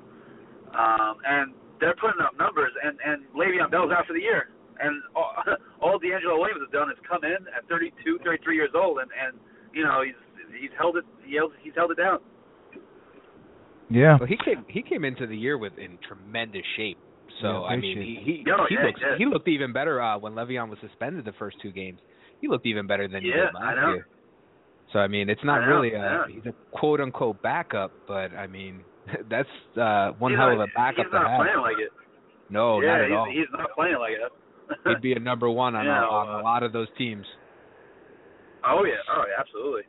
um, 0.72 1.18
and 1.26 1.52
they're 1.80 1.96
putting 2.00 2.20
up 2.22 2.36
numbers, 2.38 2.72
and 2.82 2.98
and 3.04 3.24
Le'Veon 3.34 3.70
Bell's 3.70 3.92
out 3.92 4.06
for 4.06 4.14
the 4.14 4.22
year, 4.22 4.48
and 4.80 5.02
all, 5.14 5.32
all 5.82 5.96
DeAngelo 6.00 6.38
Williams 6.38 6.62
has 6.64 6.72
done 6.72 6.90
is 6.90 6.98
come 7.08 7.24
in 7.24 7.46
at 7.52 7.66
32, 7.68 8.18
33 8.24 8.56
years 8.56 8.70
old, 8.74 8.98
and 8.98 9.10
and 9.12 9.38
you 9.74 9.84
know 9.84 10.02
he's 10.02 10.18
he's 10.60 10.72
held 10.78 10.96
it 10.96 11.04
he 11.24 11.36
held, 11.36 11.52
he's 11.62 11.74
held 11.76 11.90
it 11.90 11.98
down. 11.98 12.18
Yeah. 13.90 14.16
Well, 14.18 14.28
he 14.28 14.36
came 14.42 14.64
he 14.68 14.82
came 14.82 15.04
into 15.04 15.26
the 15.26 15.36
year 15.36 15.58
with 15.58 15.78
in 15.78 15.98
tremendous 16.06 16.64
shape. 16.76 16.98
So 17.40 17.48
Yeah, 17.48 17.60
I 17.60 17.76
mean, 17.76 17.98
he 17.98 18.18
he, 18.24 18.44
Yeah, 18.46 18.66
he 18.68 18.74
yeah, 18.74 18.86
looks 18.86 19.00
yeah. 19.00 19.18
he 19.18 19.26
looked 19.26 19.48
even 19.48 19.72
better 19.72 20.00
uh, 20.00 20.18
when 20.18 20.32
Le'Veon 20.34 20.68
was 20.68 20.78
suspended 20.80 21.24
the 21.24 21.34
first 21.38 21.56
two 21.62 21.70
games. 21.72 22.00
He 22.40 22.48
looked 22.48 22.66
even 22.66 22.86
better 22.86 23.08
than 23.08 23.22
he 23.22 23.28
Yeah, 23.28 23.46
did 23.46 23.56
I 23.56 23.74
know. 23.74 23.88
year. 23.94 24.06
So 24.92 24.98
I 25.00 25.08
mean, 25.08 25.28
it's 25.28 25.42
not 25.44 25.60
I 25.62 25.66
know, 25.66 25.76
really 25.76 25.94
a 25.94 25.98
yeah. 25.98 26.22
he's 26.32 26.46
a 26.46 26.54
quote 26.76 27.00
unquote 27.00 27.42
backup, 27.42 27.92
but 28.06 28.32
I 28.34 28.46
mean 28.46 28.80
that's 29.30 29.48
uh 29.80 30.10
one 30.18 30.32
He's 30.32 30.38
hell 30.38 30.48
not- 30.54 30.60
of 30.62 30.68
a 30.68 30.72
backup 30.74 31.06
He's 31.06 31.12
to 31.12 31.18
have. 31.18 31.40
playing 31.40 31.60
like 31.60 31.78
it. 31.78 31.90
No, 32.48 32.80
yeah, 32.80 32.88
not 32.88 33.00
at 33.00 33.06
he's, 33.08 33.16
all. 33.16 33.26
he's 33.26 33.50
not 33.52 33.70
playing 33.74 33.98
like 33.98 34.12
it. 34.12 34.32
He'd 34.88 35.02
be 35.02 35.12
a 35.12 35.18
number 35.20 35.48
one 35.50 35.74
on, 35.76 35.84
Yeah, 35.84 36.02
a, 36.02 36.06
on 36.06 36.28
uh, 36.28 36.40
a 36.40 36.42
lot 36.42 36.62
of 36.62 36.72
those 36.72 36.88
teams. 36.98 37.24
Oh 38.64 38.84
yeah, 38.84 38.94
oh 39.16 39.24
yeah, 39.28 39.40
absolutely. 39.40 39.82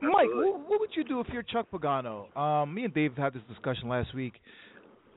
Mike, 0.00 0.28
Absolutely. 0.30 0.50
what, 0.52 0.70
what 0.70 0.80
would 0.80 0.90
you 0.94 1.02
do 1.04 1.20
if 1.20 1.26
you're 1.32 1.42
Chuck 1.42 1.66
Pagano? 1.72 2.34
Um, 2.36 2.72
me 2.72 2.84
and 2.84 2.94
Dave 2.94 3.16
had 3.16 3.32
this 3.34 3.42
discussion 3.48 3.88
last 3.88 4.14
week. 4.14 4.34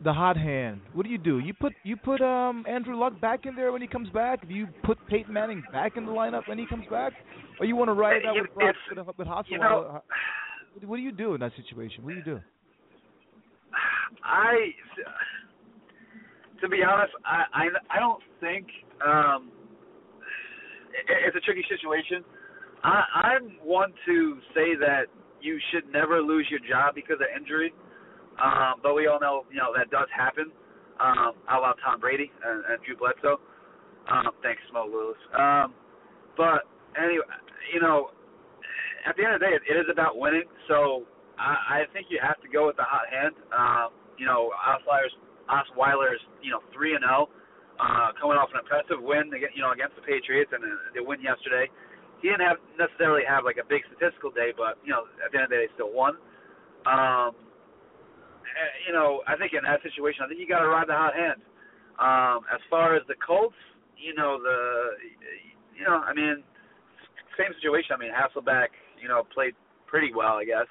The 0.03 0.11
hot 0.13 0.35
hand. 0.35 0.81
What 0.93 1.05
do 1.05 1.11
you 1.11 1.19
do? 1.19 1.37
You 1.39 1.53
put 1.53 1.73
you 1.83 1.95
put 1.95 2.21
um 2.21 2.65
Andrew 2.67 2.95
Luck 2.97 3.19
back 3.21 3.45
in 3.45 3.55
there 3.55 3.71
when 3.71 3.81
he 3.81 3.87
comes 3.87 4.09
back. 4.09 4.47
Do 4.47 4.53
you 4.53 4.67
put 4.83 4.97
Peyton 5.07 5.31
Manning 5.31 5.61
back 5.71 5.95
in 5.95 6.05
the 6.07 6.11
lineup 6.11 6.47
when 6.47 6.57
he 6.57 6.65
comes 6.65 6.85
back, 6.89 7.13
or 7.59 7.65
you 7.67 7.75
want 7.75 7.89
to 7.89 7.93
ride 7.93 8.17
it 8.17 8.25
out 8.25 8.35
with 8.35 8.53
Brock, 8.55 8.75
with, 9.17 9.17
with 9.17 9.27
you 9.49 9.59
know- 9.59 10.01
What- 10.73 10.83
what 10.85 10.95
do 10.97 11.03
you 11.03 11.11
do 11.11 11.33
in 11.35 11.39
that 11.41 11.51
situation? 11.55 12.03
What 12.03 12.11
do 12.11 12.15
you 12.17 12.23
do? 12.23 12.39
I, 14.23 14.69
to 16.61 16.67
be 16.69 16.81
honest, 16.83 17.13
I 17.25 17.43
I, 17.53 17.67
I 17.97 17.99
don't 17.99 18.21
think 18.39 18.67
um, 19.05 19.51
it, 20.93 21.05
it's 21.27 21.35
a 21.35 21.41
tricky 21.41 21.63
situation. 21.69 22.23
I, 22.83 23.03
I'm 23.35 23.57
one 23.63 23.93
to 24.07 24.39
say 24.55 24.75
that 24.79 25.03
you 25.41 25.59
should 25.71 25.91
never 25.91 26.21
lose 26.21 26.47
your 26.49 26.59
job 26.67 26.95
because 26.95 27.17
of 27.19 27.27
injury, 27.39 27.73
um, 28.39 28.79
but 28.83 28.93
we 28.93 29.07
all 29.07 29.19
know 29.19 29.43
you 29.51 29.57
know 29.57 29.73
that 29.75 29.89
does 29.89 30.07
happen. 30.15 30.51
Um, 31.01 31.33
a 31.49 31.57
la 31.57 31.73
Tom 31.83 31.99
Brady 31.99 32.31
and, 32.45 32.63
and 32.69 32.77
Drew 32.85 32.95
Bledsoe. 32.95 33.41
Um, 34.09 34.31
thanks, 34.43 34.61
Mo 34.73 34.85
Lewis. 34.85 35.17
Um, 35.33 35.73
but 36.37 36.69
anyway, 36.97 37.25
you 37.73 37.81
know, 37.81 38.11
at 39.05 39.17
the 39.17 39.25
end 39.25 39.33
of 39.33 39.39
the 39.41 39.45
day, 39.49 39.53
it, 39.57 39.63
it 39.65 39.77
is 39.79 39.89
about 39.91 40.17
winning. 40.17 40.45
So 40.67 41.05
I, 41.37 41.81
I 41.85 41.93
think 41.93 42.07
you 42.09 42.19
have 42.21 42.39
to 42.41 42.49
go 42.49 42.67
with 42.67 42.77
the 42.77 42.85
hot 42.85 43.09
hand. 43.09 43.33
Um, 43.49 43.89
you 44.17 44.25
know, 44.25 44.53
Osweiler's 44.53 45.15
Osweiler's 45.49 46.21
you 46.41 46.51
know 46.51 46.61
three 46.73 46.93
and 46.93 47.01
zero, 47.01 47.29
uh, 47.81 48.13
coming 48.19 48.37
off 48.37 48.53
an 48.53 48.61
impressive 48.61 49.01
win, 49.01 49.33
against, 49.33 49.57
you 49.57 49.65
know, 49.65 49.73
against 49.73 49.97
the 49.97 50.05
Patriots 50.05 50.53
and 50.53 50.61
uh, 50.61 50.93
the 50.93 51.01
win 51.01 51.21
yesterday. 51.21 51.65
He 52.21 52.29
didn't 52.29 52.45
have 52.45 52.61
necessarily 52.77 53.25
have 53.25 53.41
like 53.41 53.57
a 53.57 53.65
big 53.65 53.81
statistical 53.89 54.29
day, 54.29 54.53
but 54.53 54.77
you 54.85 54.93
know, 54.93 55.09
at 55.25 55.33
the 55.33 55.41
end 55.41 55.49
of 55.49 55.49
the 55.49 55.57
day, 55.57 55.65
they 55.65 55.73
still 55.73 55.89
won. 55.89 56.21
Um, 56.85 57.33
you 58.87 58.93
know, 58.93 59.21
I 59.27 59.35
think 59.37 59.53
in 59.53 59.63
that 59.63 59.81
situation, 59.83 60.21
I 60.23 60.27
think 60.27 60.39
you 60.39 60.47
got 60.47 60.59
to 60.59 60.69
ride 60.69 60.87
the 60.87 60.97
hot 60.97 61.13
hand. 61.13 61.41
Um, 61.99 62.45
as 62.53 62.59
far 62.69 62.95
as 62.95 63.03
the 63.07 63.15
Colts, 63.25 63.55
you 63.97 64.13
know, 64.15 64.39
the, 64.41 64.97
you 65.77 65.85
know, 65.85 66.01
I 66.01 66.13
mean, 66.13 66.43
same 67.37 67.53
situation. 67.55 67.93
I 67.93 67.99
mean, 67.99 68.11
Hasselbeck, 68.11 68.73
you 69.01 69.07
know, 69.07 69.23
played 69.33 69.53
pretty 69.87 70.11
well, 70.15 70.41
I 70.41 70.45
guess. 70.45 70.69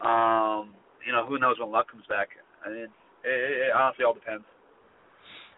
Um, 0.00 0.74
you 1.04 1.12
know, 1.12 1.26
who 1.26 1.38
knows 1.38 1.56
when 1.60 1.70
Luck 1.70 1.90
comes 1.90 2.04
back? 2.08 2.28
I 2.64 2.70
mean, 2.70 2.88
it, 3.24 3.68
it 3.68 3.72
honestly 3.74 4.04
all 4.04 4.14
depends. 4.14 4.44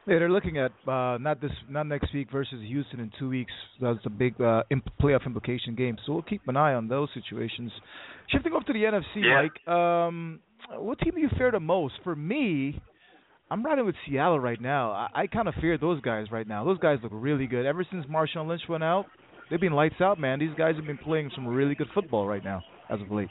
Yeah, 0.07 0.21
they're 0.21 0.31
looking 0.31 0.57
at 0.57 0.73
uh, 0.87 1.19
not 1.19 1.41
this, 1.41 1.51
not 1.69 1.87
next 1.87 2.15
week 2.15 2.29
versus 2.33 2.61
Houston 2.67 2.99
in 3.01 3.13
two 3.19 3.29
weeks. 3.29 3.53
That's 3.81 3.99
a 4.07 4.11
big 4.11 4.41
uh, 4.41 4.63
imp- 4.71 4.89
playoff 5.01 5.27
implication 5.27 5.75
game. 5.75 5.99
So 6.07 6.15
we'll 6.15 6.23
keep 6.23 6.49
an 6.49 6.57
eye 6.57 6.73
on 6.73 6.89
those 6.89 7.11
situations. 7.13 7.71
Shifting 8.29 8.53
over 8.53 8.65
to 8.65 8.73
the 8.73 8.85
NFC, 8.85 9.23
Yeah. 9.25 9.43
Mike. 9.43 9.69
Um, 9.73 10.41
what 10.77 10.99
team 11.01 11.15
do 11.15 11.21
you 11.21 11.31
fear 11.37 11.51
the 11.51 11.61
most? 11.61 11.95
For 12.05 12.15
me, 12.15 12.81
I'm 13.51 13.65
riding 13.65 13.87
with 13.87 13.95
Seattle 14.07 14.39
right 14.41 14.61
now. 14.61 14.91
I, 14.93 15.09
I 15.23 15.27
kind 15.27 15.49
of 15.49 15.55
fear 15.61 15.79
those 15.79 16.01
guys 16.03 16.31
right 16.31 16.47
now. 16.47 16.65
Those 16.65 16.79
guys 16.79 16.99
look 17.03 17.13
really 17.15 17.47
good. 17.47 17.65
Ever 17.65 17.87
since 17.91 18.05
Marshawn 18.07 18.47
Lynch 18.47 18.63
went 18.69 18.85
out, 18.85 19.07
they've 19.51 19.61
been 19.61 19.73
lights 19.73 20.01
out, 20.01 20.19
man. 20.21 20.39
These 20.39 20.55
guys 20.59 20.77
have 20.77 20.87
been 20.87 20.99
playing 20.99 21.31
some 21.35 21.47
really 21.47 21.75
good 21.75 21.89
football 21.95 22.27
right 22.27 22.45
now, 22.45 22.63
as 22.91 23.01
of 23.01 23.11
late. 23.11 23.29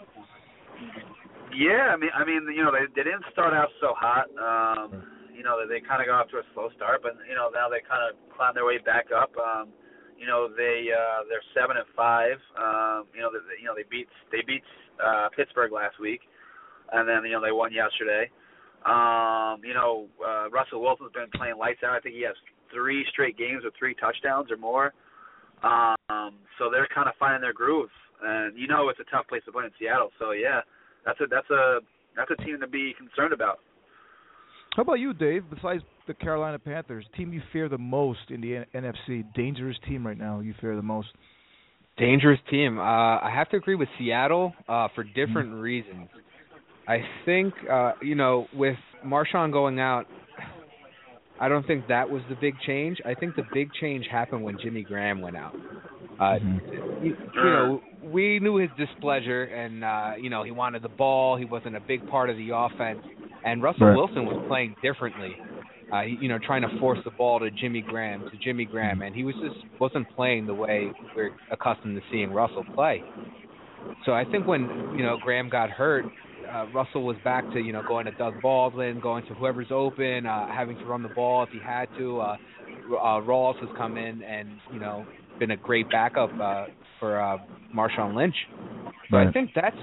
Yeah, 1.56 1.94
I 1.94 1.98
mean, 1.98 2.10
I 2.14 2.26
mean, 2.26 2.46
you 2.56 2.64
know, 2.64 2.72
they 2.72 2.86
they 2.96 3.04
didn't 3.04 3.26
start 3.32 3.54
out 3.54 3.70
so 3.82 3.94
hot. 3.98 4.28
Um, 4.38 5.04
you 5.34 5.44
know, 5.44 5.58
they, 5.62 5.80
they 5.80 5.82
kind 5.86 6.02
of 6.02 6.08
got 6.08 6.26
off 6.26 6.30
to 6.30 6.38
a 6.38 6.46
slow 6.54 6.70
start, 6.76 7.02
but 7.02 7.14
you 7.30 7.36
know, 7.36 7.50
now 7.54 7.70
they 7.70 7.82
kind 7.86 8.02
of 8.06 8.18
climbed 8.36 8.56
their 8.58 8.66
way 8.66 8.78
back 8.78 9.08
up. 9.16 9.32
Um, 9.38 9.70
You 10.20 10.26
know, 10.26 10.50
they 10.50 10.90
uh, 10.90 11.24
they're 11.30 11.46
seven 11.54 11.78
and 11.78 11.86
five. 11.96 12.38
Um, 12.58 13.06
you 13.14 13.22
know, 13.22 13.30
they, 13.32 13.62
you 13.62 13.68
know 13.68 13.76
they 13.76 13.86
beat 13.90 14.08
they 14.32 14.42
beat 14.46 14.64
uh, 14.98 15.30
Pittsburgh 15.36 15.72
last 15.72 16.00
week, 16.00 16.22
and 16.92 17.08
then 17.08 17.24
you 17.26 17.32
know 17.32 17.42
they 17.42 17.52
won 17.52 17.72
yesterday. 17.74 18.30
Um, 18.86 19.62
you 19.64 19.74
know, 19.74 20.08
uh, 20.22 20.50
Russell 20.50 20.82
Wilson's 20.82 21.12
been 21.12 21.30
playing 21.36 21.58
lights 21.58 21.82
out. 21.84 21.96
I 21.96 22.00
think 22.00 22.16
he 22.16 22.24
has 22.24 22.36
three 22.74 23.06
straight 23.12 23.38
games 23.38 23.64
with 23.64 23.74
three 23.78 23.96
touchdowns 23.96 24.52
or 24.52 24.58
more. 24.58 24.94
Um, 25.64 26.38
so 26.58 26.70
they're 26.72 26.88
kind 26.94 27.08
of 27.08 27.16
finding 27.20 27.42
their 27.42 27.54
groove, 27.54 27.90
and 28.24 28.58
you 28.58 28.68
know 28.68 28.90
it's 28.90 29.00
a 29.00 29.10
tough 29.10 29.28
place 29.28 29.42
to 29.46 29.52
play 29.52 29.66
in 29.66 29.72
Seattle. 29.80 30.12
So 30.20 30.32
yeah, 30.32 30.62
that's 31.06 31.20
a 31.22 31.28
that's 31.30 31.50
a 31.50 31.80
that's 32.16 32.32
a 32.32 32.44
team 32.44 32.60
to 32.62 32.68
be 32.68 32.94
concerned 32.98 33.34
about. 33.34 33.60
How 34.76 34.84
about 34.84 35.00
you, 35.00 35.14
Dave? 35.14 35.44
Besides 35.50 35.84
the 36.08 36.14
Carolina 36.14 36.58
Panthers, 36.60 37.06
team 37.16 37.34
you 37.34 37.42
fear 37.54 37.70
the 37.70 37.78
most 37.78 38.20
in 38.30 38.42
the 38.42 38.58
N- 38.58 38.66
NFC, 38.74 39.24
dangerous 39.36 39.78
team 39.88 40.06
right 40.06 40.18
now. 40.18 40.40
You 40.40 40.54
fear 40.60 40.76
the 40.76 40.82
most. 40.82 41.10
Dangerous 41.98 42.40
team. 42.50 42.78
Uh, 42.78 42.82
I 42.82 43.32
have 43.34 43.50
to 43.50 43.58
agree 43.58 43.76
with 43.76 43.90
Seattle 43.98 44.54
uh, 44.70 44.88
for 44.94 45.04
different 45.04 45.52
mm. 45.52 45.62
reasons. 45.62 46.10
I 46.88 47.00
think 47.26 47.54
uh, 47.70 47.94
you 48.02 48.16
know 48.16 48.48
with 48.54 48.78
Marshawn 49.06 49.52
going 49.52 49.80
out, 49.80 50.06
I 51.40 51.50
don't 51.50 51.66
think 51.66 51.88
that 51.88 52.10
was 52.10 52.22
the 52.30 52.36
big 52.36 52.54
change. 52.66 52.98
I 53.06 53.14
think 53.14 53.36
the 53.36 53.44
big 53.54 53.70
change 53.82 54.06
happened 54.10 54.44
when 54.44 54.58
Jimmy 54.62 54.84
Graham 54.84 55.22
went 55.22 55.36
out. 55.36 55.56
Uh, 56.20 56.24
mm-hmm. 56.24 57.06
you, 57.06 57.16
you 57.36 57.44
know, 57.44 57.82
we 58.04 58.40
knew 58.40 58.58
his 58.58 58.70
displeasure, 58.78 59.44
and 59.44 59.84
uh, 59.84 60.12
you 60.20 60.30
know 60.30 60.44
he 60.44 60.52
wanted 60.52 60.82
the 60.84 60.90
ball. 60.90 61.36
He 61.38 61.46
wasn't 61.46 61.76
a 61.76 61.82
big 61.82 62.08
part 62.10 62.30
of 62.30 62.38
the 62.38 62.50
offense. 62.54 63.00
And 63.44 63.62
Russell 63.62 63.88
right. 63.88 63.96
Wilson 63.96 64.26
was 64.26 64.44
playing 64.48 64.76
differently. 64.82 65.36
Uh, 65.92 66.02
you 66.02 66.28
know, 66.28 66.38
trying 66.46 66.62
to 66.62 66.80
force 66.80 67.00
the 67.06 67.12
ball 67.12 67.40
to 67.40 67.50
Jimmy 67.50 67.82
Graham, 67.82 68.30
to 68.30 68.38
Jimmy 68.44 68.66
Graham, 68.66 69.02
and 69.02 69.16
he 69.16 69.24
was 69.24 69.36
just 69.36 69.56
wasn't 69.80 70.06
playing 70.16 70.46
the 70.46 70.54
way 70.54 70.92
we're 71.16 71.32
accustomed 71.50 71.96
to 71.96 72.02
seeing 72.12 72.32
Russell 72.32 72.66
play. 72.76 73.02
So 74.06 74.12
I 74.12 74.26
think 74.26 74.48
when 74.48 74.64
you 74.98 75.04
know 75.04 75.18
Graham 75.24 75.50
got 75.50 75.70
hurt, 75.70 76.06
uh, 76.52 76.66
Russell 76.74 77.04
was 77.04 77.16
back 77.24 77.50
to 77.54 77.60
you 77.60 77.72
know 77.72 77.84
going 77.88 78.06
to 78.06 78.12
Doug 78.12 78.42
Baldwin, 78.42 79.00
going 79.00 79.26
to 79.28 79.34
whoever's 79.34 79.68
open, 79.72 80.26
uh, 80.26 80.48
having 80.48 80.78
to 80.78 80.86
run 80.86 81.04
the 81.04 81.10
ball 81.10 81.44
if 81.44 81.50
he 81.50 81.60
had 81.60 81.88
to. 81.98 82.20
Uh, 82.20 82.38
uh, 82.90 83.22
Rawls 83.22 83.60
has 83.60 83.70
come 83.78 83.98
in 83.98 84.22
and 84.24 84.50
you 84.74 84.80
know 84.80 85.06
been 85.40 85.52
a 85.52 85.58
great 85.58 85.90
backup 85.90 86.32
uh, 86.42 86.66
for 87.00 87.22
uh, 87.22 87.38
Marshawn 87.76 88.16
Lynch. 88.16 88.36
So 89.10 89.18
right. 89.18 89.28
I 89.28 89.32
think 89.32 89.52
that's 89.56 89.78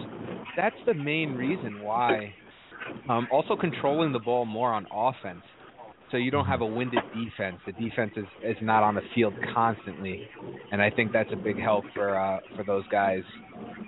that's 0.56 0.76
the 0.86 0.94
main 0.94 1.32
reason 1.32 1.82
why 1.82 2.34
um, 3.08 3.28
also 3.32 3.56
controlling 3.56 4.12
the 4.12 4.18
ball 4.18 4.44
more 4.44 4.72
on 4.72 4.86
offense, 4.92 5.42
so 6.14 6.18
you 6.18 6.30
don't 6.30 6.46
have 6.46 6.60
a 6.60 6.66
winded 6.66 7.00
defense. 7.12 7.56
The 7.66 7.72
defense 7.72 8.12
is 8.14 8.24
is 8.44 8.56
not 8.62 8.84
on 8.84 8.94
the 8.94 9.00
field 9.16 9.34
constantly, 9.52 10.22
and 10.70 10.80
I 10.80 10.88
think 10.88 11.12
that's 11.12 11.30
a 11.32 11.36
big 11.36 11.58
help 11.58 11.84
for 11.92 12.16
uh, 12.16 12.38
for 12.56 12.62
those 12.62 12.84
guys. 12.86 13.22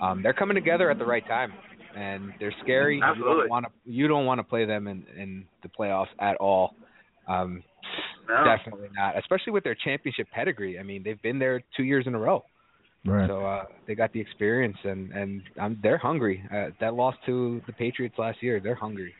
Um, 0.02 0.24
they're 0.24 0.34
coming 0.34 0.56
together 0.56 0.90
at 0.90 0.98
the 0.98 1.06
right 1.06 1.24
time, 1.28 1.52
and 1.96 2.32
they're 2.40 2.54
scary. 2.64 3.00
Absolutely. 3.00 3.32
You 3.32 3.40
don't 3.42 3.48
want 3.48 3.66
to 3.66 3.92
you 3.92 4.08
don't 4.08 4.26
want 4.26 4.40
to 4.40 4.42
play 4.42 4.64
them 4.64 4.88
in 4.88 5.04
in 5.16 5.44
the 5.62 5.68
playoffs 5.68 6.08
at 6.18 6.36
all. 6.38 6.74
Um, 7.28 7.62
no. 8.28 8.42
Definitely 8.44 8.88
not, 8.96 9.16
especially 9.16 9.52
with 9.52 9.62
their 9.62 9.76
championship 9.84 10.26
pedigree. 10.34 10.80
I 10.80 10.82
mean, 10.82 11.04
they've 11.04 11.22
been 11.22 11.38
there 11.38 11.62
two 11.76 11.84
years 11.84 12.08
in 12.08 12.14
a 12.16 12.18
row. 12.18 12.42
Right. 13.04 13.28
So 13.28 13.46
uh, 13.46 13.64
they 13.86 13.94
got 13.94 14.12
the 14.12 14.20
experience, 14.20 14.76
and 14.82 15.12
and 15.12 15.42
um, 15.60 15.78
they're 15.80 15.98
hungry. 15.98 16.42
Uh, 16.52 16.70
that 16.80 16.94
loss 16.94 17.14
to 17.26 17.62
the 17.68 17.72
Patriots 17.72 18.16
last 18.18 18.42
year, 18.42 18.58
they're 18.58 18.74
hungry. 18.74 19.14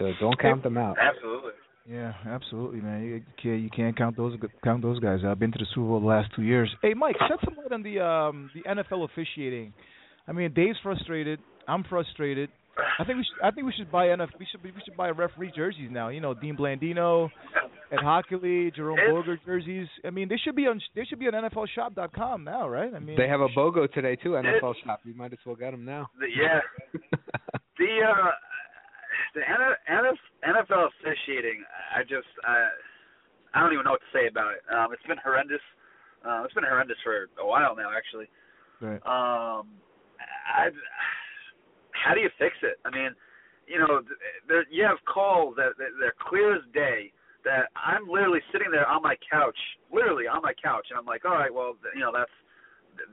So 0.00 0.10
don't 0.18 0.36
count 0.40 0.64
them 0.64 0.76
out. 0.76 0.96
Absolutely. 1.00 1.52
Yeah, 1.88 2.14
absolutely, 2.26 2.80
man. 2.80 3.02
You 3.02 3.22
can't 3.42 3.62
you 3.62 3.70
can't 3.70 3.96
count 3.96 4.16
those 4.16 4.34
count 4.62 4.82
those 4.82 5.00
guys. 5.00 5.20
I've 5.26 5.38
been 5.38 5.52
to 5.52 5.58
the 5.58 5.66
Super 5.74 5.86
Bowl 5.86 6.00
the 6.00 6.06
last 6.06 6.30
two 6.34 6.42
years. 6.42 6.70
Hey, 6.82 6.94
Mike, 6.94 7.16
shed 7.28 7.38
some 7.44 7.56
light 7.56 7.72
on 7.72 7.82
the 7.82 8.00
um 8.00 8.50
the 8.54 8.62
NFL 8.62 9.04
officiating. 9.04 9.74
I 10.26 10.32
mean, 10.32 10.52
Dave's 10.54 10.78
frustrated. 10.82 11.40
I'm 11.68 11.84
frustrated. 11.84 12.48
I 12.98 13.04
think 13.04 13.18
we 13.18 13.24
should. 13.24 13.44
I 13.46 13.50
think 13.50 13.66
we 13.66 13.72
should 13.76 13.92
buy 13.92 14.10
enough. 14.10 14.30
We 14.38 14.46
should. 14.50 14.62
We 14.62 14.72
should 14.84 14.96
buy 14.96 15.10
referee 15.10 15.52
jerseys 15.54 15.90
now. 15.90 16.08
You 16.08 16.20
know, 16.20 16.34
Dean 16.34 16.56
Blandino, 16.56 17.28
Ed 17.92 17.98
Hochuli, 17.98 18.74
Jerome 18.74 18.98
Boger 19.10 19.38
jerseys. 19.44 19.86
I 20.04 20.10
mean, 20.10 20.28
they 20.28 20.36
should 20.38 20.56
be 20.56 20.66
on. 20.66 20.80
They 20.96 21.04
should 21.04 21.18
be 21.18 21.26
on 21.26 21.34
NFLShop.com 21.34 22.44
now, 22.44 22.68
right? 22.68 22.92
I 22.94 22.98
mean, 22.98 23.16
they 23.16 23.28
have 23.28 23.40
a 23.40 23.48
BOGO 23.48 23.92
today 23.92 24.16
too. 24.16 24.30
NFL 24.30 24.74
Shop. 24.84 25.00
You 25.04 25.14
might 25.14 25.32
as 25.32 25.38
well 25.46 25.56
get 25.56 25.70
them 25.70 25.84
now. 25.84 26.08
The, 26.18 26.26
yeah. 26.26 26.60
the 27.78 28.00
uh, 28.08 28.30
the 29.34 29.42
NFL 29.42 30.88
officiating. 30.88 31.62
I 31.94 32.02
just. 32.02 32.30
I, 32.46 32.68
I 33.54 33.60
don't 33.62 33.72
even 33.72 33.84
know 33.84 33.94
what 33.94 34.02
to 34.02 34.12
say 34.12 34.26
about 34.26 34.50
it. 34.54 34.62
Um, 34.66 34.90
it's 34.92 35.06
been 35.06 35.20
horrendous. 35.22 35.62
Uh, 36.26 36.42
it's 36.42 36.54
been 36.54 36.66
horrendous 36.66 36.96
for 37.04 37.30
a 37.38 37.46
while 37.46 37.76
now, 37.76 37.90
actually. 37.94 38.26
Right. 38.80 38.98
Um, 39.06 39.68
I 40.18 40.70
how 41.94 42.12
do 42.12 42.20
you 42.20 42.30
fix 42.38 42.54
it? 42.62 42.76
I 42.84 42.90
mean, 42.90 43.14
you 43.66 43.78
know, 43.78 44.02
there, 44.46 44.66
you 44.70 44.84
have 44.84 44.98
calls 45.08 45.56
that, 45.56 45.78
that 45.78 45.96
they're 45.98 46.18
clear 46.28 46.56
as 46.56 46.62
day. 46.74 47.10
That 47.44 47.68
I'm 47.76 48.08
literally 48.08 48.40
sitting 48.52 48.72
there 48.72 48.88
on 48.88 49.04
my 49.04 49.16
couch, 49.20 49.56
literally 49.92 50.24
on 50.24 50.40
my 50.40 50.56
couch, 50.56 50.88
and 50.88 50.96
I'm 50.96 51.04
like, 51.04 51.28
all 51.28 51.36
right, 51.36 51.52
well, 51.52 51.76
you 51.92 52.00
know, 52.00 52.08
that's, 52.08 52.32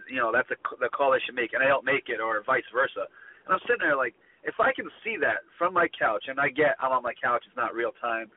you 0.08 0.24
know, 0.24 0.32
that's 0.32 0.48
a, 0.56 0.58
the 0.80 0.88
call 0.88 1.12
they 1.12 1.20
should 1.28 1.36
make, 1.36 1.52
and 1.52 1.60
I 1.60 1.68
don't 1.68 1.84
make 1.84 2.08
it, 2.08 2.24
or 2.24 2.40
vice 2.48 2.64
versa. 2.72 3.12
And 3.44 3.52
I'm 3.52 3.60
sitting 3.68 3.84
there 3.84 4.00
like, 4.00 4.16
if 4.44 4.56
I 4.60 4.72
can 4.74 4.86
see 5.04 5.16
that 5.22 5.46
from 5.58 5.74
my 5.74 5.88
couch, 5.98 6.26
and 6.28 6.40
I 6.40 6.50
get 6.50 6.76
I'm 6.82 6.92
on 6.92 7.04
my 7.04 7.14
couch, 7.22 7.44
it's 7.48 7.58
not 7.58 7.74
real 7.74 7.92
time, 8.02 8.28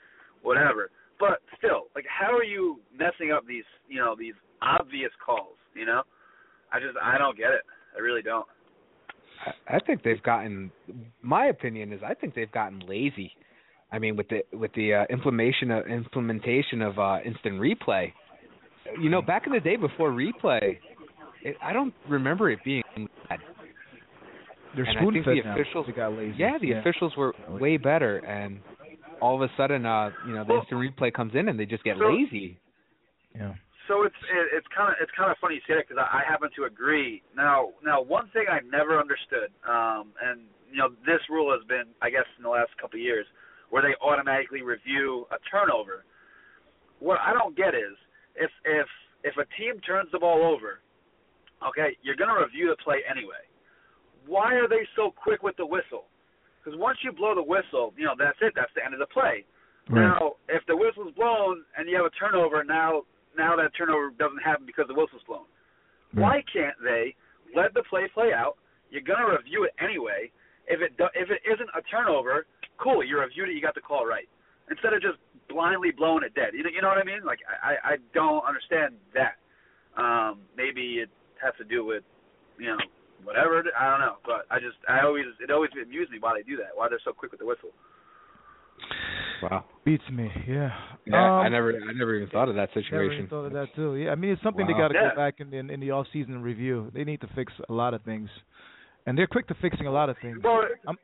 whatever. 0.42 0.90
But 1.18 1.40
still, 1.58 1.86
like, 1.94 2.06
how 2.08 2.34
are 2.36 2.44
you 2.44 2.80
messing 2.92 3.32
up 3.32 3.46
these, 3.46 3.64
you 3.88 4.00
know, 4.00 4.16
these 4.18 4.34
obvious 4.60 5.12
calls? 5.24 5.56
You 5.74 5.86
know, 5.86 6.02
I 6.72 6.80
just 6.80 6.96
I 7.00 7.18
don't 7.18 7.36
get 7.36 7.50
it. 7.50 7.62
I 7.96 8.00
really 8.00 8.22
don't. 8.22 8.46
I 9.68 9.78
think 9.80 10.02
they've 10.02 10.22
gotten. 10.22 10.70
My 11.22 11.46
opinion 11.46 11.92
is, 11.92 12.00
I 12.06 12.14
think 12.14 12.34
they've 12.34 12.50
gotten 12.50 12.80
lazy. 12.80 13.32
I 13.92 13.98
mean, 13.98 14.16
with 14.16 14.28
the 14.28 14.42
with 14.56 14.72
the 14.74 14.94
uh, 14.94 15.04
implementation 15.10 15.70
of 15.70 15.86
implementation 15.86 16.82
of 16.82 16.98
uh, 16.98 17.18
instant 17.24 17.60
replay. 17.60 18.12
You 19.00 19.08
know, 19.08 19.22
back 19.22 19.46
in 19.46 19.52
the 19.52 19.60
day 19.60 19.76
before 19.76 20.10
replay, 20.10 20.78
it, 21.42 21.56
I 21.62 21.72
don't 21.72 21.94
remember 22.08 22.50
it 22.50 22.58
being 22.64 22.82
bad. 23.28 23.38
They're 24.74 24.84
and 24.84 24.98
I 24.98 25.02
think 25.12 25.24
the 25.24 25.34
now. 25.44 25.54
officials 25.54 25.86
They 25.86 25.92
got 25.92 26.12
lazy. 26.12 26.36
Yeah, 26.38 26.58
the 26.60 26.68
yeah. 26.68 26.80
officials 26.80 27.16
were 27.16 27.34
way 27.48 27.76
better, 27.76 28.18
and 28.18 28.60
all 29.20 29.34
of 29.36 29.42
a 29.48 29.52
sudden, 29.56 29.86
uh, 29.86 30.10
you 30.26 30.34
know, 30.34 30.44
the 30.44 30.54
instant 30.54 30.80
replay 30.80 31.12
comes 31.12 31.34
in 31.34 31.48
and 31.48 31.58
they 31.58 31.66
just 31.66 31.84
get 31.84 31.96
So- 31.98 32.08
lazy. 32.12 32.58
Yeah. 33.34 33.54
So 33.88 34.02
it's 34.04 34.16
it, 34.32 34.46
it's 34.56 34.66
kind 34.74 34.88
of 34.88 34.96
it's 35.02 35.12
kind 35.12 35.30
of 35.30 35.36
funny 35.44 35.56
you 35.56 35.60
say 35.68 35.74
that 35.76 35.84
because 35.86 36.00
I, 36.00 36.20
I 36.20 36.22
happen 36.24 36.48
to 36.56 36.64
agree. 36.64 37.22
Now 37.36 37.70
now 37.84 38.00
one 38.00 38.28
thing 38.32 38.46
I 38.48 38.60
never 38.64 38.98
understood, 38.98 39.52
um, 39.68 40.16
and 40.24 40.48
you 40.72 40.78
know 40.78 40.88
this 41.04 41.20
rule 41.28 41.52
has 41.52 41.60
been 41.68 41.92
I 42.00 42.08
guess 42.08 42.24
in 42.38 42.44
the 42.44 42.48
last 42.48 42.72
couple 42.80 42.96
of 42.96 43.04
years, 43.04 43.26
where 43.68 43.82
they 43.82 43.92
automatically 44.00 44.62
review 44.62 45.26
a 45.30 45.36
turnover. 45.52 46.04
What 47.00 47.18
I 47.20 47.34
don't 47.34 47.54
get 47.56 47.74
is 47.74 47.92
if 48.36 48.48
if 48.64 48.86
if 49.22 49.36
a 49.36 49.44
team 49.60 49.80
turns 49.84 50.08
the 50.12 50.18
ball 50.18 50.40
over, 50.48 50.80
okay, 51.68 51.92
you're 52.00 52.16
gonna 52.16 52.40
review 52.40 52.72
the 52.72 52.80
play 52.82 53.04
anyway. 53.04 53.44
Why 54.26 54.54
are 54.54 54.68
they 54.68 54.86
so 54.96 55.12
quick 55.12 55.42
with 55.42 55.56
the 55.56 55.66
whistle? 55.66 56.04
Because 56.64 56.78
once 56.78 56.98
you 57.04 57.12
blow 57.12 57.34
the 57.34 57.42
whistle, 57.42 57.92
you 57.96 58.04
know 58.04 58.14
that's 58.18 58.38
it. 58.40 58.52
That's 58.56 58.72
the 58.74 58.84
end 58.84 58.94
of 58.94 59.00
the 59.00 59.10
play. 59.12 59.44
Right. 59.88 60.00
Now, 60.00 60.40
if 60.48 60.64
the 60.66 60.76
whistle's 60.76 61.12
blown 61.14 61.62
and 61.76 61.88
you 61.88 61.96
have 61.96 62.06
a 62.06 62.14
turnover, 62.16 62.64
now 62.64 63.02
now 63.36 63.56
that 63.56 63.76
turnover 63.76 64.10
doesn't 64.18 64.40
happen 64.40 64.64
because 64.64 64.86
the 64.88 64.94
whistle's 64.94 65.22
blown. 65.28 65.44
Why 66.14 66.42
can't 66.52 66.76
they 66.82 67.14
let 67.54 67.74
the 67.74 67.82
play 67.90 68.08
play 68.14 68.32
out? 68.32 68.56
You're 68.90 69.02
gonna 69.04 69.28
review 69.28 69.64
it 69.64 69.74
anyway. 69.82 70.30
If 70.66 70.80
it 70.80 70.96
do, 70.96 71.04
if 71.14 71.28
it 71.28 71.42
isn't 71.44 71.68
a 71.76 71.82
turnover, 71.90 72.46
cool. 72.78 73.04
You 73.04 73.20
reviewed 73.20 73.50
it. 73.50 73.54
You 73.54 73.60
got 73.60 73.74
the 73.74 73.84
call 73.84 74.06
right. 74.06 74.28
Instead 74.70 74.94
of 74.94 75.02
just 75.02 75.18
blindly 75.48 75.90
blowing 75.90 76.24
it 76.24 76.34
dead. 76.34 76.54
You 76.54 76.62
know, 76.62 76.70
you 76.70 76.80
know 76.80 76.88
what 76.88 76.98
I 76.98 77.04
mean? 77.04 77.24
Like 77.24 77.40
I 77.62 77.76
I 77.84 77.96
don't 78.14 78.44
understand 78.46 78.94
that. 79.12 79.36
Um, 80.00 80.40
maybe 80.56 81.04
it 81.04 81.10
has 81.42 81.52
to 81.58 81.64
do 81.64 81.84
with 81.84 82.02
you 82.58 82.68
know 82.68 82.78
whatever. 83.24 83.64
I 83.78 83.90
don't 83.90 84.00
know. 84.00 84.16
But 84.24 84.46
I 84.50 84.60
just 84.60 84.76
I 84.88 85.00
always 85.02 85.26
it 85.40 85.50
always 85.50 85.70
amused 85.80 86.10
me 86.12 86.18
why 86.20 86.34
they 86.36 86.42
do 86.44 86.56
that. 86.58 86.70
Why 86.74 86.88
they're 86.88 87.02
so 87.04 87.12
quick 87.12 87.32
with 87.32 87.40
the 87.40 87.46
whistle. 87.46 87.70
Wow. 89.42 89.64
Beats 89.84 90.04
me. 90.10 90.30
Yeah. 90.48 90.70
Yeah, 91.06 91.16
I 91.16 91.46
Um, 91.46 91.52
never, 91.52 91.74
I 91.76 91.92
never 91.92 92.14
even 92.16 92.28
thought 92.30 92.48
of 92.48 92.54
that 92.54 92.70
Never 92.74 92.82
situation. 92.82 93.12
even 93.12 93.28
thought 93.28 93.44
of 93.44 93.52
that 93.52 93.68
too. 93.76 93.96
Yeah, 93.96 94.10
I 94.12 94.14
mean 94.14 94.30
it's 94.30 94.42
something 94.42 94.66
they 94.66 94.72
got 94.72 94.88
to 94.88 94.94
Yeah. 94.94 95.10
go 95.10 95.16
back 95.16 95.40
in, 95.40 95.52
in 95.52 95.68
in 95.70 95.80
the 95.80 95.90
off 95.90 96.06
season 96.12 96.40
review. 96.42 96.90
They 96.94 97.04
need 97.04 97.20
to 97.20 97.26
fix 97.34 97.52
a 97.68 97.72
lot 97.72 97.92
of 97.92 98.02
things, 98.02 98.30
and 99.06 99.18
they're 99.18 99.26
quick 99.26 99.46
to 99.48 99.54
fixing 99.60 99.86
a 99.86 99.92
lot 99.92 100.08
of 100.08 100.16
things. 100.18 100.40
Well, 100.42 100.64
I'm- 100.86 100.98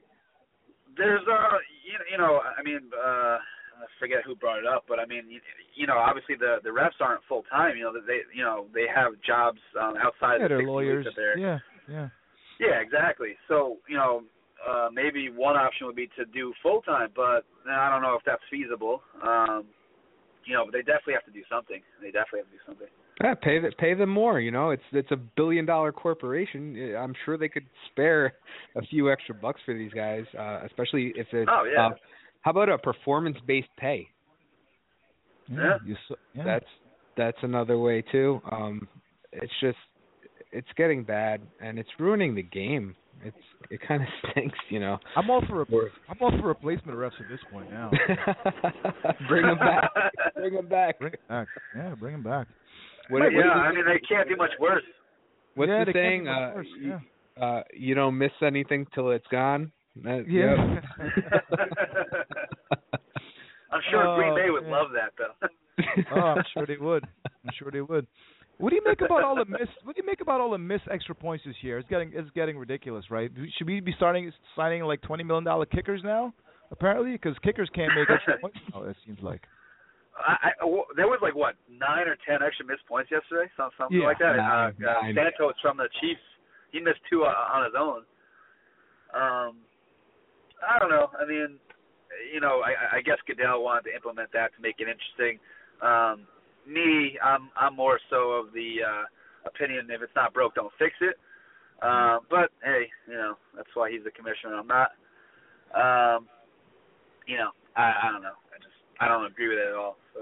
there's 0.97 1.27
uh 1.29 1.59
you, 1.85 1.99
you 2.13 2.19
know 2.19 2.41
I 2.41 2.63
mean 2.63 2.81
uh 2.97 3.39
I 3.81 3.87
forget 3.99 4.19
who 4.27 4.35
brought 4.37 4.59
it 4.59 4.67
up, 4.67 4.85
but 4.89 4.99
I 4.99 5.07
mean 5.07 5.29
you, 5.31 5.41
you 5.75 5.87
know 5.87 5.99
obviously 5.99 6.35
the 6.37 6.59
the 6.65 6.71
refs 6.71 7.01
aren't 7.01 7.23
full 7.29 7.43
time. 7.45 7.77
You 7.77 7.85
know 7.85 7.93
they 8.01 8.21
you 8.35 8.43
know 8.43 8.67
they 8.75 8.87
have 8.95 9.13
jobs 9.27 9.61
um, 9.81 9.95
outside 10.01 10.41
yeah, 10.41 10.45
of 10.47 10.51
the 10.51 10.57
they're 10.57 10.59
60 10.59 10.65
weeks 10.65 10.69
lawyers. 10.69 11.05
that 11.05 11.17
they're 11.17 11.39
Yeah, 11.39 11.59
yeah. 11.89 12.09
yeah 12.59 12.81
exactly. 12.81 13.37
So 13.49 13.79
you 13.89 13.97
know 13.97 14.23
uh 14.69 14.89
maybe 14.93 15.31
one 15.31 15.57
option 15.57 15.87
would 15.87 15.97
be 15.97 16.09
to 16.19 16.25
do 16.27 16.53
full 16.63 16.83
time, 16.83 17.09
but 17.15 17.45
I 17.69 17.91
don't 17.91 18.03
know 18.03 18.15
if 18.15 18.23
that's 18.25 18.43
feasible. 18.51 19.03
Um 19.23 19.67
you 20.47 20.55
know, 20.55 20.65
but 20.65 20.73
they 20.73 20.81
definitely 20.81 21.15
have 21.15 21.25
to 21.27 21.31
do 21.31 21.43
something. 21.51 21.81
They 22.01 22.11
definitely 22.11 22.41
have 22.41 22.47
to 22.47 22.53
do 22.53 22.63
something. 22.67 22.87
Yeah, 23.23 23.35
pay 23.35 23.61
the, 23.61 23.71
pay 23.79 23.95
them 23.95 24.09
more. 24.09 24.41
You 24.41 24.51
know, 24.51 24.71
it's 24.71 24.83
it's 24.93 25.11
a 25.11 25.17
billion 25.17 25.67
dollar 25.67 25.93
corporation. 25.93 26.95
I'm 26.99 27.15
sure 27.25 27.37
they 27.37 27.49
could 27.49 27.67
spare 27.91 28.33
a 28.77 28.83
few 28.83 29.13
extra 29.13 29.35
bucks 29.35 29.61
for 29.65 29.75
these 29.75 29.93
guys, 29.93 30.25
uh, 30.39 30.61
especially 30.67 31.13
if 31.17 31.27
it's. 31.33 31.51
Oh, 31.53 31.65
yeah. 31.71 31.89
Uh, 31.89 31.91
how 32.41 32.53
about 32.53 32.71
a 32.71 32.79
performance 32.79 33.37
based 33.47 33.69
pay? 33.79 34.09
Yeah. 35.49 35.79
You 35.85 35.97
yeah. 36.35 36.45
That's 36.45 36.67
that's 37.17 37.39
another 37.43 37.79
way 37.79 38.03
too. 38.11 38.41
Um, 38.51 38.89
it's 39.33 39.53
just 39.61 39.77
it's 40.53 40.69
getting 40.77 41.05
bad 41.05 41.41
and 41.61 41.79
it's 41.79 41.89
ruining 41.99 42.35
the 42.35 42.43
game. 42.43 42.95
It's 43.23 43.37
it 43.71 43.81
kind 43.87 44.03
of 44.03 44.09
stinks, 44.31 44.59
you 44.71 44.81
know. 44.81 44.99
I'm 45.17 45.29
all 45.31 45.43
for 45.49 45.63
I'm 46.09 46.17
all 46.21 46.31
for 46.41 46.49
replacement 46.49 46.97
refs 46.99 47.21
at 47.21 47.29
this 47.29 47.41
point 47.53 47.71
now. 47.71 47.91
Bring 49.29 49.43
them 49.47 49.59
back. 49.59 49.91
Bring 50.35 50.55
them 50.55 50.69
back. 50.69 50.99
Bring 50.99 51.13
it 51.13 51.29
back. 51.29 51.47
Yeah, 51.77 51.95
bring 51.99 52.13
them 52.15 52.23
back. 52.23 52.47
What, 53.09 53.21
But 53.21 53.33
what 53.35 53.45
yeah, 53.45 53.51
I 53.53 53.73
mean 53.75 53.85
they 53.85 54.01
can't 54.09 54.29
be 54.29 54.37
much 54.37 54.53
worse. 54.59 54.83
What's 55.55 55.69
yeah, 55.69 55.85
the 55.85 55.87
they 55.87 55.93
can't 55.93 56.25
saying? 56.25 56.29
Uh, 56.29 56.53
worse, 56.55 56.67
you, 56.81 56.89
yeah. 57.37 57.45
uh, 57.45 57.63
you 57.75 57.95
don't 57.95 58.17
miss 58.17 58.31
anything 58.43 58.87
till 58.95 59.11
it's 59.11 59.27
gone. 59.31 59.73
That- 60.03 60.25
Yeah. 60.29 60.75
yep. 60.75 60.85
I'm 63.73 63.81
sure 63.91 64.17
Green 64.17 64.33
Oh, 64.33 64.37
Bay 64.37 64.51
would 64.51 64.63
man. 64.65 64.73
love 64.73 64.89
that 64.95 65.13
though. 65.19 65.49
oh, 66.17 66.21
I'm 66.21 66.45
sure 66.55 66.67
they 66.67 66.77
would. 66.77 67.05
I'm 67.27 67.53
sure 67.59 67.71
they 67.71 67.81
would. 67.81 68.07
What 68.61 68.71
do 68.71 68.77
you 68.77 68.83
make 68.85 69.01
about 69.05 69.25
all 69.25 69.35
the 69.35 69.47
miss? 69.47 69.69
What 69.83 69.97
do 69.97 70.03
you 70.03 70.07
make 70.07 70.21
about 70.21 70.41
all 70.41 70.51
the 70.51 70.59
missed 70.59 70.85
extra 70.93 71.15
points 71.15 71.45
this 71.47 71.57
year? 71.63 71.79
It's 71.79 71.89
getting 71.89 72.13
it's 72.15 72.31
getting 72.35 72.59
ridiculous, 72.59 73.11
right? 73.11 73.31
Should 73.57 73.67
we 73.67 73.81
be 73.81 73.95
starting 73.97 74.31
signing 74.55 74.83
like 74.83 75.01
twenty 75.03 75.25
million 75.25 75.45
dollar 75.45 75.67
kickers 75.67 76.03
now? 76.05 76.35
Apparently, 76.71 77.13
because 77.13 77.37
kickers 77.43 77.69
can't 77.75 77.93
make 77.97 78.09
extra 78.09 78.39
points. 78.41 78.59
Oh, 78.75 78.85
it 78.85 78.97
seems 79.07 79.19
like. 79.23 79.43
I, 80.21 80.53
I, 80.61 80.65
well, 80.67 80.85
there 80.97 81.09
was 81.09 81.19
like 81.23 81.35
what 81.35 81.55
nine 81.71 82.07
or 82.07 82.17
ten 82.29 82.47
extra 82.47 82.67
missed 82.67 82.87
points 82.87 83.11
yesterday, 83.11 83.51
something, 83.57 83.75
something 83.79 83.99
Yeah, 83.99 84.07
like 84.07 84.19
that. 84.19 84.37
Nine, 84.37 84.77
uh, 84.77 84.85
uh, 84.85 85.03
nine. 85.03 85.15
Santos 85.17 85.57
from 85.63 85.79
the 85.79 85.89
Chiefs, 86.01 86.21
he 86.73 86.81
missed 86.81 87.01
two 87.09 87.25
uh, 87.25 87.33
on 87.33 87.65
his 87.65 87.73
own. 87.73 88.05
Um, 89.17 89.65
I 90.61 90.79
don't 90.79 90.91
know. 90.91 91.09
I 91.17 91.25
mean, 91.25 91.57
you 92.33 92.41
know, 92.41 92.61
I, 92.61 92.99
I 92.99 93.01
guess 93.01 93.17
Goodell 93.27 93.65
wanted 93.65 93.89
to 93.89 93.95
implement 93.97 94.31
that 94.33 94.53
to 94.55 94.61
make 94.61 94.77
it 94.79 94.87
interesting. 94.93 95.41
Um, 95.81 96.29
me, 96.67 97.19
I'm 97.25 97.51
I'm 97.57 97.75
more 97.77 97.99
so 98.11 98.33
of 98.33 98.53
the 98.53 98.77
uh, 98.87 99.49
opinion 99.49 99.87
if 99.91 100.03
it's 100.03 100.13
not 100.17 100.33
broke, 100.35 100.55
don't 100.55 100.73
fix 100.79 100.95
it. 101.01 101.17
Uh, 101.83 102.19
but 102.29 102.51
hey, 102.65 102.89
you 103.09 103.15
know, 103.15 103.35
that's 103.57 103.69
why 103.75 103.91
he's 103.91 104.05
the 104.05 104.11
commissioner. 104.11 104.57
I'm 104.57 104.67
not. 104.67 104.91
Um, 105.75 106.27
you 107.27 107.37
know, 107.39 107.51
I, 107.77 107.93
I 108.05 108.13
don't 108.13 108.23
know. 108.23 108.37
I 108.55 108.59
just 108.59 108.75
I 109.01 109.09
don't 109.09 109.25
agree 109.27 109.49
with 109.49 109.59
it 109.59 109.69
at 109.69 109.75
all. 109.75 109.97
So. 110.15 110.21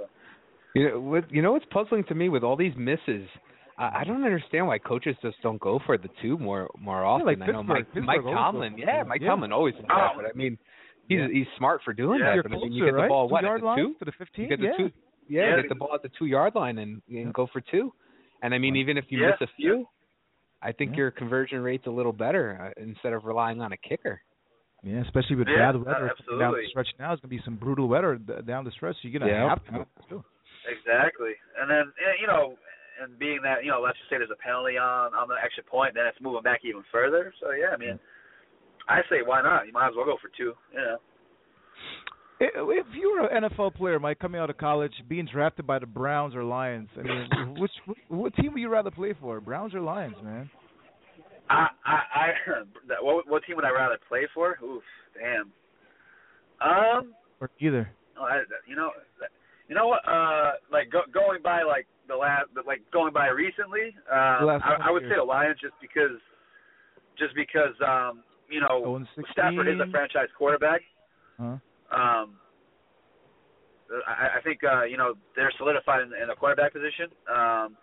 You 0.75 0.89
know 0.91 1.01
what? 1.01 1.33
You 1.33 1.43
know 1.43 1.53
what's 1.53 1.65
puzzling 1.71 2.05
to 2.05 2.15
me 2.15 2.29
with 2.29 2.45
all 2.45 2.57
these 2.57 2.75
misses. 2.77 3.29
I, 3.79 4.01
I 4.01 4.05
don't 4.05 4.23
understand 4.25 4.67
why 4.67 4.79
coaches 4.79 5.17
just 5.23 5.37
don't 5.43 5.61
go 5.61 5.81
for 5.87 5.99
the 5.99 6.09
two 6.23 6.39
more 6.39 6.69
more 6.79 7.05
often. 7.05 7.27
like 7.27 7.41
I 7.41 7.47
know 7.47 7.63
Mike 7.63 7.87
Pittsburgh. 7.87 8.05
Mike 8.05 8.23
Tomlin. 8.23 8.73
goes 8.77 8.85
Yeah. 8.87 9.03
Mike 9.05 9.21
Yeah. 9.23 9.29
Tomlin 9.31 9.53
always 9.53 9.75
does 9.75 9.85
that. 9.89 10.11
But 10.17 10.27
I 10.27 10.33
mean, 10.35 10.59
he's 11.09 11.19
Yeah. 11.19 11.29
he's 11.33 11.47
smart 11.57 11.81
for 11.85 11.93
doing 11.93 12.21
Yeah, 12.21 12.27
that. 12.27 12.35
You're 12.35 12.43
But 12.45 12.53
I 12.53 12.57
mean, 12.57 12.73
you 12.73 12.85
get 12.85 12.93
the 12.93 12.99
right? 12.99 13.09
ball 13.09 13.27
Two 13.29 13.33
what 13.33 13.43
yard 13.45 13.63
at 13.65 13.77
the 13.77 13.83
two? 13.83 13.95
to 13.99 14.05
the 14.05 14.13
fifteen. 14.13 14.45
You 14.45 14.51
get 14.51 14.61
the 14.61 14.67
yeah. 14.67 14.77
two. 14.77 14.91
Yeah, 15.29 15.51
Yeah, 15.51 15.57
get 15.63 15.69
the 15.69 15.75
ball 15.75 15.95
at 15.95 16.03
the 16.03 16.11
two 16.19 16.27
yard 16.27 16.55
line 16.55 16.79
and, 16.79 17.03
and 17.09 17.33
go 17.35 17.47
for 17.53 17.61
two. 17.61 17.93
And 18.43 18.55
I 18.55 18.59
mean, 18.59 18.77
even 18.77 18.97
if 18.97 19.05
you 19.09 19.21
Yeah. 19.21 19.31
miss 19.31 19.41
a 19.49 19.53
few, 19.57 19.87
I 20.63 20.73
think 20.73 20.93
Yeah. 20.93 20.99
your 20.99 21.11
conversion 21.11 21.61
rate's 21.61 21.87
a 21.87 21.91
little 21.91 22.13
better 22.13 22.73
uh, 22.77 22.83
instead 22.83 23.13
of 23.13 23.25
relying 23.25 23.61
on 23.61 23.73
a 23.73 23.77
kicker. 23.77 24.21
Yeah, 24.83 25.01
especially 25.03 25.37
with 25.37 25.49
Yeah, 25.49 25.73
bad 25.73 25.77
weather 25.77 26.09
absolutely. 26.11 26.45
down 26.45 26.55
the 26.55 26.69
stretch 26.69 26.89
now. 26.99 27.13
It's 27.13 27.21
gonna 27.21 27.31
be 27.31 27.43
some 27.43 27.57
brutal 27.57 27.89
weather 27.89 28.17
down 28.17 28.65
the 28.65 28.71
stretch. 28.71 28.97
So 29.03 29.09
you're 29.09 29.19
gonna 29.19 29.31
Yeah. 29.33 29.49
have 29.49 29.65
to. 29.67 29.87
do. 30.09 30.25
Exactly. 30.67 31.35
And 31.59 31.71
then 31.71 31.93
you 32.21 32.27
know, 32.27 32.57
and 33.01 33.19
being 33.19 33.43
that 33.43 33.65
you 33.65 33.71
know, 33.71 33.81
let's 33.81 33.99
just 33.99 34.09
say 34.11 34.19
there's 34.19 34.31
a 34.31 34.37
penalty 34.37 34.79
on 34.79 35.15
on 35.15 35.29
the 35.29 35.35
extra 35.43 35.65
point, 35.65 35.95
then 35.95 36.07
it's 36.07 36.21
moving 36.21 36.43
back 36.43 36.65
even 36.65 36.83
further. 36.93 37.33
So 37.41 37.51
yeah, 37.51 37.71
I 37.73 37.77
mean, 37.77 37.99
I 38.89 39.03
say 39.11 39.23
why 39.23 39.43
not? 39.43 39.67
You 39.67 39.73
might 39.73 39.89
as 39.89 39.95
well 39.97 40.07
go 40.07 40.17
for 40.21 40.29
two. 40.37 40.55
You 40.73 40.79
know. 40.79 40.99
If 42.41 42.87
you 42.95 43.19
were 43.21 43.27
an 43.27 43.45
NFL 43.45 43.75
player, 43.75 43.99
Mike, 43.99 44.19
coming 44.21 44.41
out 44.41 44.49
of 44.49 44.57
college, 44.59 44.93
being 45.09 45.27
drafted 45.33 45.67
by 45.67 45.79
the 45.81 45.87
Browns 45.87 46.35
or 46.37 46.45
Lions, 46.45 46.89
I 46.97 47.03
mean, 47.03 47.29
which 47.59 47.73
what 48.09 48.35
team 48.37 48.53
would 48.53 48.61
you 48.61 48.69
rather 48.69 48.91
play 48.93 49.15
for, 49.21 49.41
Browns 49.41 49.75
or 49.75 49.81
Lions, 49.81 50.15
man? 50.23 50.49
I 51.51 51.67
I, 51.85 51.99
I 52.15 52.29
what 53.03 53.29
what 53.29 53.43
team 53.45 53.57
would 53.57 53.65
I 53.65 53.71
rather 53.71 53.99
play 54.09 54.23
for? 54.35 54.57
Oof, 54.63 54.83
damn. 55.19 55.51
Um, 56.61 57.15
Or 57.41 57.51
either? 57.61 57.89
oh, 58.19 58.25
I, 58.25 58.43
you 58.67 58.75
know, 58.77 58.91
you 59.69 59.75
know 59.75 59.89
what? 59.89 60.01
Uh, 60.09 60.53
like 60.73 60.91
go, 60.91 61.01
going 61.13 61.41
by 61.43 61.63
like 61.63 61.87
the 62.09 62.17
last, 62.17 62.47
like 62.67 62.83
going 62.93 63.13
by 63.13 63.29
recently. 63.29 63.95
Uh, 64.11 64.15
I, 64.15 64.77
I 64.87 64.91
would 64.91 65.03
years. 65.03 65.13
say 65.13 65.17
the 65.19 65.25
Lions 65.25 65.59
just 65.61 65.75
because, 65.81 66.19
just 67.19 67.35
because 67.35 67.75
um, 67.87 68.23
you 68.49 68.61
know, 68.61 68.83
Oh, 68.85 68.97
and 68.97 69.07
16. 69.17 69.25
Stafford 69.33 69.69
is 69.69 69.81
a 69.81 69.91
franchise 69.91 70.29
quarterback. 70.37 70.81
Huh? 71.39 71.57
Um, 71.91 72.37
I, 74.07 74.39
I 74.39 74.41
think 74.45 74.61
uh, 74.65 74.85
you 74.85 74.97
know 74.97 75.15
they're 75.35 75.53
solidified 75.57 76.03
in, 76.03 76.13
in 76.21 76.29
the 76.29 76.35
quarterback 76.35 76.73
position. 76.73 77.09
Um, 77.31 77.77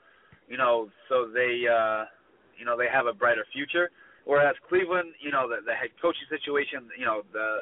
you 0.47 0.57
know, 0.57 0.89
so 1.09 1.27
they 1.33 1.65
uh, 1.65 2.05
you 2.57 2.65
know 2.65 2.77
they 2.77 2.87
have 2.91 3.07
a 3.07 3.13
brighter 3.13 3.45
future. 3.53 3.89
Whereas 4.25 4.55
Cleveland, 4.67 5.13
you 5.21 5.29
know, 5.29 5.47
the, 5.47 5.57
the 5.65 5.73
head 5.73 5.93
coaching 6.01 6.25
situation, 6.29 6.89
you 6.97 7.05
know, 7.05 7.21
the 7.31 7.61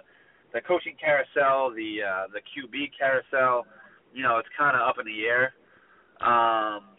the 0.54 0.62
coaching 0.62 0.96
carousel, 1.00 1.72
the 1.76 2.00
uh, 2.04 2.28
the 2.32 2.40
QB 2.40 2.92
carousel, 2.98 3.66
you 4.14 4.24
know, 4.24 4.38
it's 4.38 4.48
kind 4.58 4.76
of 4.76 4.88
up 4.88 4.96
in 5.00 5.06
the 5.06 5.26
air. 5.26 5.54
Um, 6.22 6.96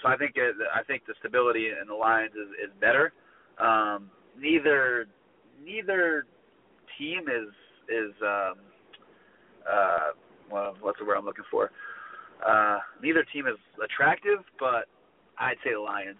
so 0.00 0.08
I 0.08 0.16
think 0.16 0.32
it, 0.36 0.54
I 0.74 0.82
think 0.84 1.04
the 1.06 1.14
stability 1.18 1.68
in 1.68 1.88
the 1.88 1.94
Lions 1.94 2.32
is, 2.32 2.70
is 2.70 2.72
better. 2.80 3.12
Um, 3.58 4.10
neither 4.38 5.06
neither 5.62 6.26
team 6.98 7.28
is 7.28 7.52
is 7.88 8.12
um, 8.22 8.54
uh, 9.70 9.98
well, 10.50 10.76
what's 10.80 10.98
the 10.98 11.04
word 11.04 11.16
I'm 11.16 11.24
looking 11.24 11.44
for? 11.50 11.70
Uh, 12.46 12.78
neither 13.02 13.24
team 13.32 13.46
is 13.46 13.56
attractive, 13.82 14.38
but 14.58 14.86
I'd 15.38 15.56
say 15.64 15.72
the 15.72 15.80
Lions. 15.80 16.18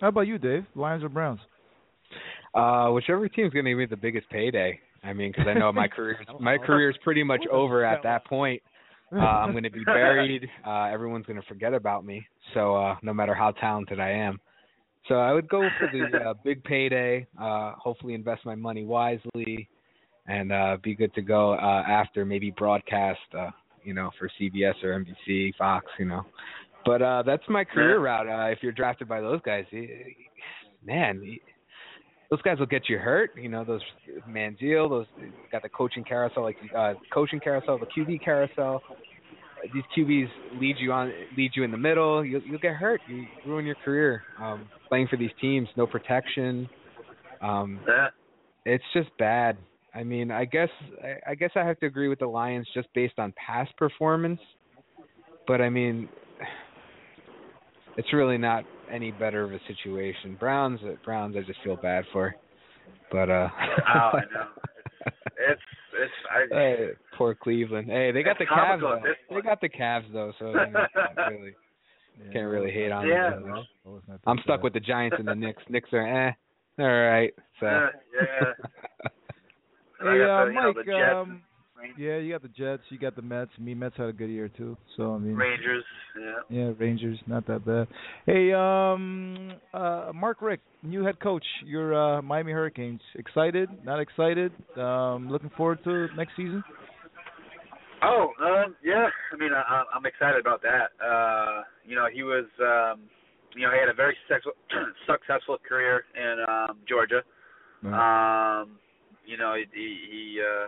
How 0.00 0.08
about 0.08 0.26
you, 0.26 0.38
Dave? 0.38 0.66
Lions 0.74 1.02
or 1.02 1.08
Browns? 1.08 1.40
Uh, 2.54 2.90
whichever 2.90 3.28
team's 3.28 3.52
going 3.52 3.64
to 3.64 3.70
give 3.70 3.78
me 3.78 3.86
the 3.86 3.96
biggest 3.96 4.28
payday. 4.30 4.78
I 5.02 5.12
mean, 5.12 5.30
because 5.30 5.46
I 5.48 5.58
know 5.58 5.72
my 5.72 5.88
career 5.88 6.18
my 6.40 6.58
career's 6.58 6.96
pretty 7.04 7.22
much 7.22 7.44
over 7.50 7.84
at 7.84 8.02
that 8.02 8.26
point. 8.26 8.62
Uh, 9.12 9.18
I'm 9.18 9.52
going 9.52 9.62
to 9.62 9.70
be 9.70 9.84
buried. 9.84 10.48
Uh, 10.66 10.86
everyone's 10.86 11.26
going 11.26 11.40
to 11.40 11.46
forget 11.46 11.72
about 11.72 12.04
me. 12.04 12.26
So 12.54 12.74
uh, 12.74 12.96
no 13.04 13.14
matter 13.14 13.36
how 13.36 13.52
talented 13.52 14.00
I 14.00 14.10
am, 14.10 14.40
so 15.08 15.14
I 15.14 15.32
would 15.32 15.48
go 15.48 15.68
for 15.78 15.88
the 15.92 16.18
uh, 16.18 16.34
big 16.44 16.64
payday. 16.64 17.24
Uh, 17.40 17.74
hopefully, 17.78 18.14
invest 18.14 18.44
my 18.44 18.56
money 18.56 18.84
wisely, 18.84 19.68
and 20.28 20.52
uh, 20.52 20.76
be 20.82 20.94
good 20.94 21.14
to 21.14 21.22
go 21.22 21.52
uh, 21.54 21.82
after 21.86 22.24
maybe 22.24 22.50
broadcast. 22.50 23.20
Uh, 23.36 23.50
you 23.82 23.94
know, 23.94 24.10
for 24.18 24.28
CBS 24.40 24.74
or 24.82 24.98
NBC, 25.00 25.54
Fox. 25.56 25.86
You 25.98 26.06
know, 26.06 26.22
but 26.84 27.02
uh, 27.02 27.22
that's 27.24 27.44
my 27.48 27.64
career 27.64 28.00
route. 28.00 28.28
Uh, 28.28 28.50
if 28.50 28.58
you're 28.62 28.72
drafted 28.72 29.08
by 29.08 29.20
those 29.20 29.40
guys, 29.42 29.64
man, 30.84 31.22
those 32.30 32.42
guys 32.42 32.58
will 32.58 32.66
get 32.66 32.88
you 32.88 32.98
hurt. 32.98 33.30
You 33.40 33.48
know, 33.48 33.64
those 33.64 33.82
Manziel, 34.28 34.88
those 34.88 35.06
got 35.52 35.62
the 35.62 35.68
coaching 35.68 36.02
carousel, 36.04 36.42
like 36.42 36.56
uh, 36.76 36.94
coaching 37.12 37.40
carousel, 37.40 37.78
the 37.78 37.86
QB 37.86 38.24
carousel. 38.24 38.82
These 39.72 39.84
QBs 39.96 40.28
lead 40.60 40.76
you 40.78 40.92
on, 40.92 41.12
lead 41.36 41.52
you 41.54 41.64
in 41.64 41.70
the 41.70 41.78
middle. 41.78 42.24
You'll, 42.24 42.42
you'll 42.42 42.58
get 42.60 42.74
hurt. 42.74 43.00
You 43.08 43.24
ruin 43.46 43.64
your 43.64 43.74
career 43.84 44.22
um, 44.40 44.68
playing 44.88 45.08
for 45.08 45.16
these 45.16 45.30
teams. 45.40 45.68
No 45.76 45.86
protection. 45.86 46.68
Um, 47.40 47.80
Yeah. 47.88 48.08
it's 48.64 48.84
just 48.92 49.08
bad. 49.18 49.56
I 49.96 50.04
mean, 50.04 50.30
I 50.30 50.44
guess 50.44 50.68
I, 51.02 51.30
I 51.30 51.34
guess 51.34 51.50
I 51.56 51.64
have 51.64 51.78
to 51.80 51.86
agree 51.86 52.08
with 52.08 52.18
the 52.18 52.26
Lions 52.26 52.68
just 52.74 52.88
based 52.94 53.18
on 53.18 53.32
past 53.34 53.74
performance. 53.78 54.40
But 55.46 55.60
I 55.60 55.70
mean, 55.70 56.08
it's 57.96 58.12
really 58.12 58.36
not 58.36 58.64
any 58.92 59.10
better 59.12 59.42
of 59.42 59.52
a 59.52 59.60
situation. 59.66 60.36
Browns, 60.38 60.80
Browns, 61.04 61.34
I 61.36 61.40
just 61.46 61.60
feel 61.64 61.76
bad 61.76 62.04
for. 62.12 62.34
But 63.10 63.30
uh, 63.30 63.48
oh, 63.94 63.98
I 63.98 64.20
know. 64.32 64.46
It's 65.38 65.60
it's 66.02 66.12
I, 66.30 66.54
hey, 66.54 66.88
poor 67.16 67.34
Cleveland. 67.34 67.88
Hey, 67.88 68.10
they 68.10 68.22
got 68.22 68.38
the 68.38 68.46
Cavs. 68.46 68.80
Though. 68.80 69.00
They 69.30 69.42
got 69.42 69.60
the 69.60 69.68
Cavs 69.68 70.10
though, 70.12 70.32
so 70.38 70.48
you 70.48 70.54
know, 70.54 70.86
can't 70.94 71.30
really 71.30 71.54
can't 72.32 72.48
really 72.48 72.70
hate 72.72 72.90
on 72.90 73.06
Yeah. 73.06 73.30
them. 73.30 73.44
You? 73.84 74.00
I'm 74.26 74.38
stuck 74.44 74.62
with 74.62 74.72
the 74.72 74.80
Giants 74.80 75.16
and 75.18 75.28
the 75.28 75.34
Knicks. 75.34 75.62
Knicks 75.68 75.90
are 75.92 76.28
eh, 76.28 76.32
all 76.78 76.86
right. 76.86 77.32
So. 77.60 77.66
Yeah, 77.66 77.88
yeah. 78.20 78.66
And 80.00 80.08
I 80.08 80.12
Hey, 80.12 80.18
got 80.18 80.42
uh, 80.42 80.44
the, 80.44 80.50
you 80.50 80.54
know, 80.54 80.66
Mike. 80.66 80.76
the 80.76 80.92
Jets, 80.92 81.14
um, 81.14 81.42
yeah, 81.98 82.16
you 82.18 82.32
got 82.32 82.42
the 82.42 82.48
Jets. 82.48 82.82
You 82.88 82.98
got 82.98 83.16
the 83.16 83.22
Mets. 83.22 83.50
Me, 83.58 83.74
Mets 83.74 83.96
had 83.96 84.08
a 84.08 84.12
good 84.12 84.30
year 84.30 84.48
too. 84.48 84.76
So 84.96 85.14
I 85.14 85.18
mean, 85.18 85.34
Rangers. 85.36 85.84
Yeah. 86.18 86.32
Yeah, 86.48 86.72
Rangers, 86.78 87.18
not 87.26 87.46
that 87.46 87.64
bad. 87.66 87.86
Hey, 88.24 88.52
um, 88.52 89.52
uh, 89.74 90.10
Mark 90.14 90.40
Richt, 90.40 90.62
new 90.82 91.04
head 91.04 91.20
coach. 91.20 91.44
Your 91.64 91.94
uh, 91.94 92.22
Miami 92.22 92.52
Hurricanes. 92.52 93.00
Excited? 93.16 93.68
Not 93.84 94.00
excited? 94.00 94.52
Um, 94.76 95.28
looking 95.30 95.50
forward 95.56 95.84
to 95.84 96.08
next 96.16 96.32
season. 96.36 96.64
Oh, 98.02 98.32
um, 98.42 98.76
yeah. 98.82 99.08
I 99.32 99.36
mean, 99.36 99.50
I, 99.52 99.84
I'm 99.94 100.06
excited 100.06 100.40
about 100.40 100.62
that. 100.62 101.04
Uh, 101.04 101.62
you 101.84 101.94
know, 101.94 102.06
he 102.12 102.22
was, 102.22 102.44
um, 102.60 103.02
you 103.54 103.66
know, 103.66 103.72
he 103.72 103.78
had 103.78 103.88
a 103.90 103.94
very 103.94 104.16
successful, 104.26 104.52
successful 105.06 105.58
career 105.66 106.04
in 106.14 106.44
um, 106.48 106.78
Georgia. 106.88 107.22
Um, 107.84 108.78
you 109.26 109.36
know, 109.36 109.54
he, 109.54 109.66
he 109.74 110.40
uh, 110.40 110.66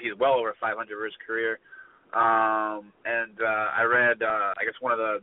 he's, 0.00 0.14
well 0.18 0.34
over 0.34 0.54
500 0.60 0.88
for 0.88 1.04
his 1.04 1.14
career. 1.26 1.58
Um, 2.14 2.92
and 3.04 3.34
uh, 3.40 3.74
I 3.74 3.82
read, 3.82 4.22
uh, 4.22 4.54
I 4.54 4.64
guess 4.64 4.78
one 4.80 4.92
of 4.92 4.98
the 4.98 5.18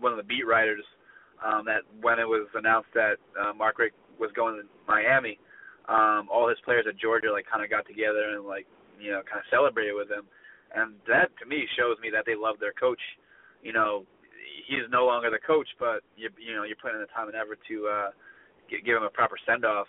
one 0.00 0.12
of 0.12 0.16
the 0.16 0.24
beat 0.24 0.46
writers 0.46 0.84
um, 1.44 1.64
that 1.66 1.84
when 2.00 2.18
it 2.18 2.24
was 2.24 2.48
announced 2.54 2.88
that 2.94 3.16
uh, 3.36 3.52
Mark 3.52 3.78
Richt 3.78 3.96
was 4.18 4.30
going 4.34 4.56
to 4.56 4.64
Miami, 4.88 5.38
um, 5.88 6.28
all 6.32 6.48
his 6.48 6.58
players 6.64 6.86
at 6.88 6.96
Georgia 6.96 7.32
like 7.32 7.44
kind 7.50 7.64
of 7.64 7.68
got 7.68 7.86
together 7.86 8.32
and 8.36 8.46
like 8.46 8.66
you 9.00 9.10
know 9.10 9.20
kind 9.28 9.40
of 9.40 9.48
celebrated 9.50 9.92
with 9.92 10.08
him, 10.08 10.24
and 10.74 10.94
that 11.08 11.28
to 11.40 11.44
me 11.44 11.68
shows 11.76 11.96
me 12.00 12.08
that 12.12 12.24
they 12.24 12.36
love 12.36 12.56
their 12.60 12.72
coach. 12.72 13.00
You 13.62 13.72
know, 13.72 14.06
he's 14.68 14.88
no 14.88 15.04
longer 15.04 15.28
the 15.28 15.42
coach, 15.42 15.68
but 15.78 16.00
you 16.16 16.30
you 16.40 16.54
know 16.54 16.64
you're 16.64 16.80
putting 16.80 16.96
in 16.96 17.04
the 17.04 17.12
time 17.12 17.28
and 17.28 17.36
effort 17.36 17.58
to 17.68 17.76
uh, 17.88 18.10
give 18.70 18.96
him 18.96 19.04
a 19.04 19.12
proper 19.12 19.36
send 19.44 19.64
off. 19.64 19.88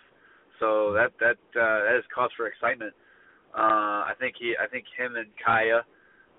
So 0.60 0.92
that 0.92 1.12
that 1.20 1.38
uh, 1.58 1.84
that 1.84 1.96
is 1.98 2.04
cause 2.14 2.30
for 2.36 2.46
excitement. 2.46 2.92
Uh, 3.56 4.08
I 4.08 4.12
think 4.18 4.36
he 4.38 4.54
I 4.62 4.66
think 4.68 4.84
him 4.96 5.16
and 5.16 5.28
Kaaya 5.44 5.80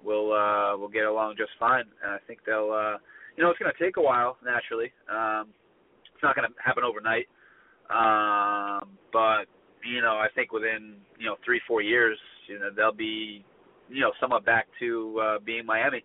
will 0.04 0.34
uh, 0.34 0.78
will 0.78 0.90
get 0.90 1.06
along 1.06 1.36
just 1.38 1.52
fine, 1.60 1.86
and 2.04 2.12
I 2.12 2.18
think 2.28 2.40
they'll. 2.46 2.72
Uh, 2.72 2.98
you 3.36 3.44
know, 3.44 3.50
it's 3.50 3.58
going 3.58 3.72
to 3.72 3.84
take 3.84 3.98
a 3.98 4.02
while 4.02 4.38
naturally. 4.46 4.92
Um, 5.10 5.50
it's 6.14 6.22
not 6.22 6.36
going 6.36 6.48
to 6.48 6.54
happen 6.64 6.84
overnight, 6.84 7.26
um, 7.90 8.90
but 9.12 9.46
you 9.84 10.02
know, 10.02 10.16
I 10.16 10.28
think 10.36 10.52
within 10.52 10.96
you 11.20 11.26
know 11.26 11.36
three 11.44 11.62
four 11.68 11.82
years, 11.82 12.18
you 12.48 12.60
know, 12.60 12.70
they'll 12.76 12.94
be 12.94 13.44
you 13.90 14.02
know 14.02 14.12
somewhat 14.20 14.46
back 14.46 14.68
to 14.80 15.20
uh, 15.22 15.40
being 15.44 15.66
Miami. 15.66 16.04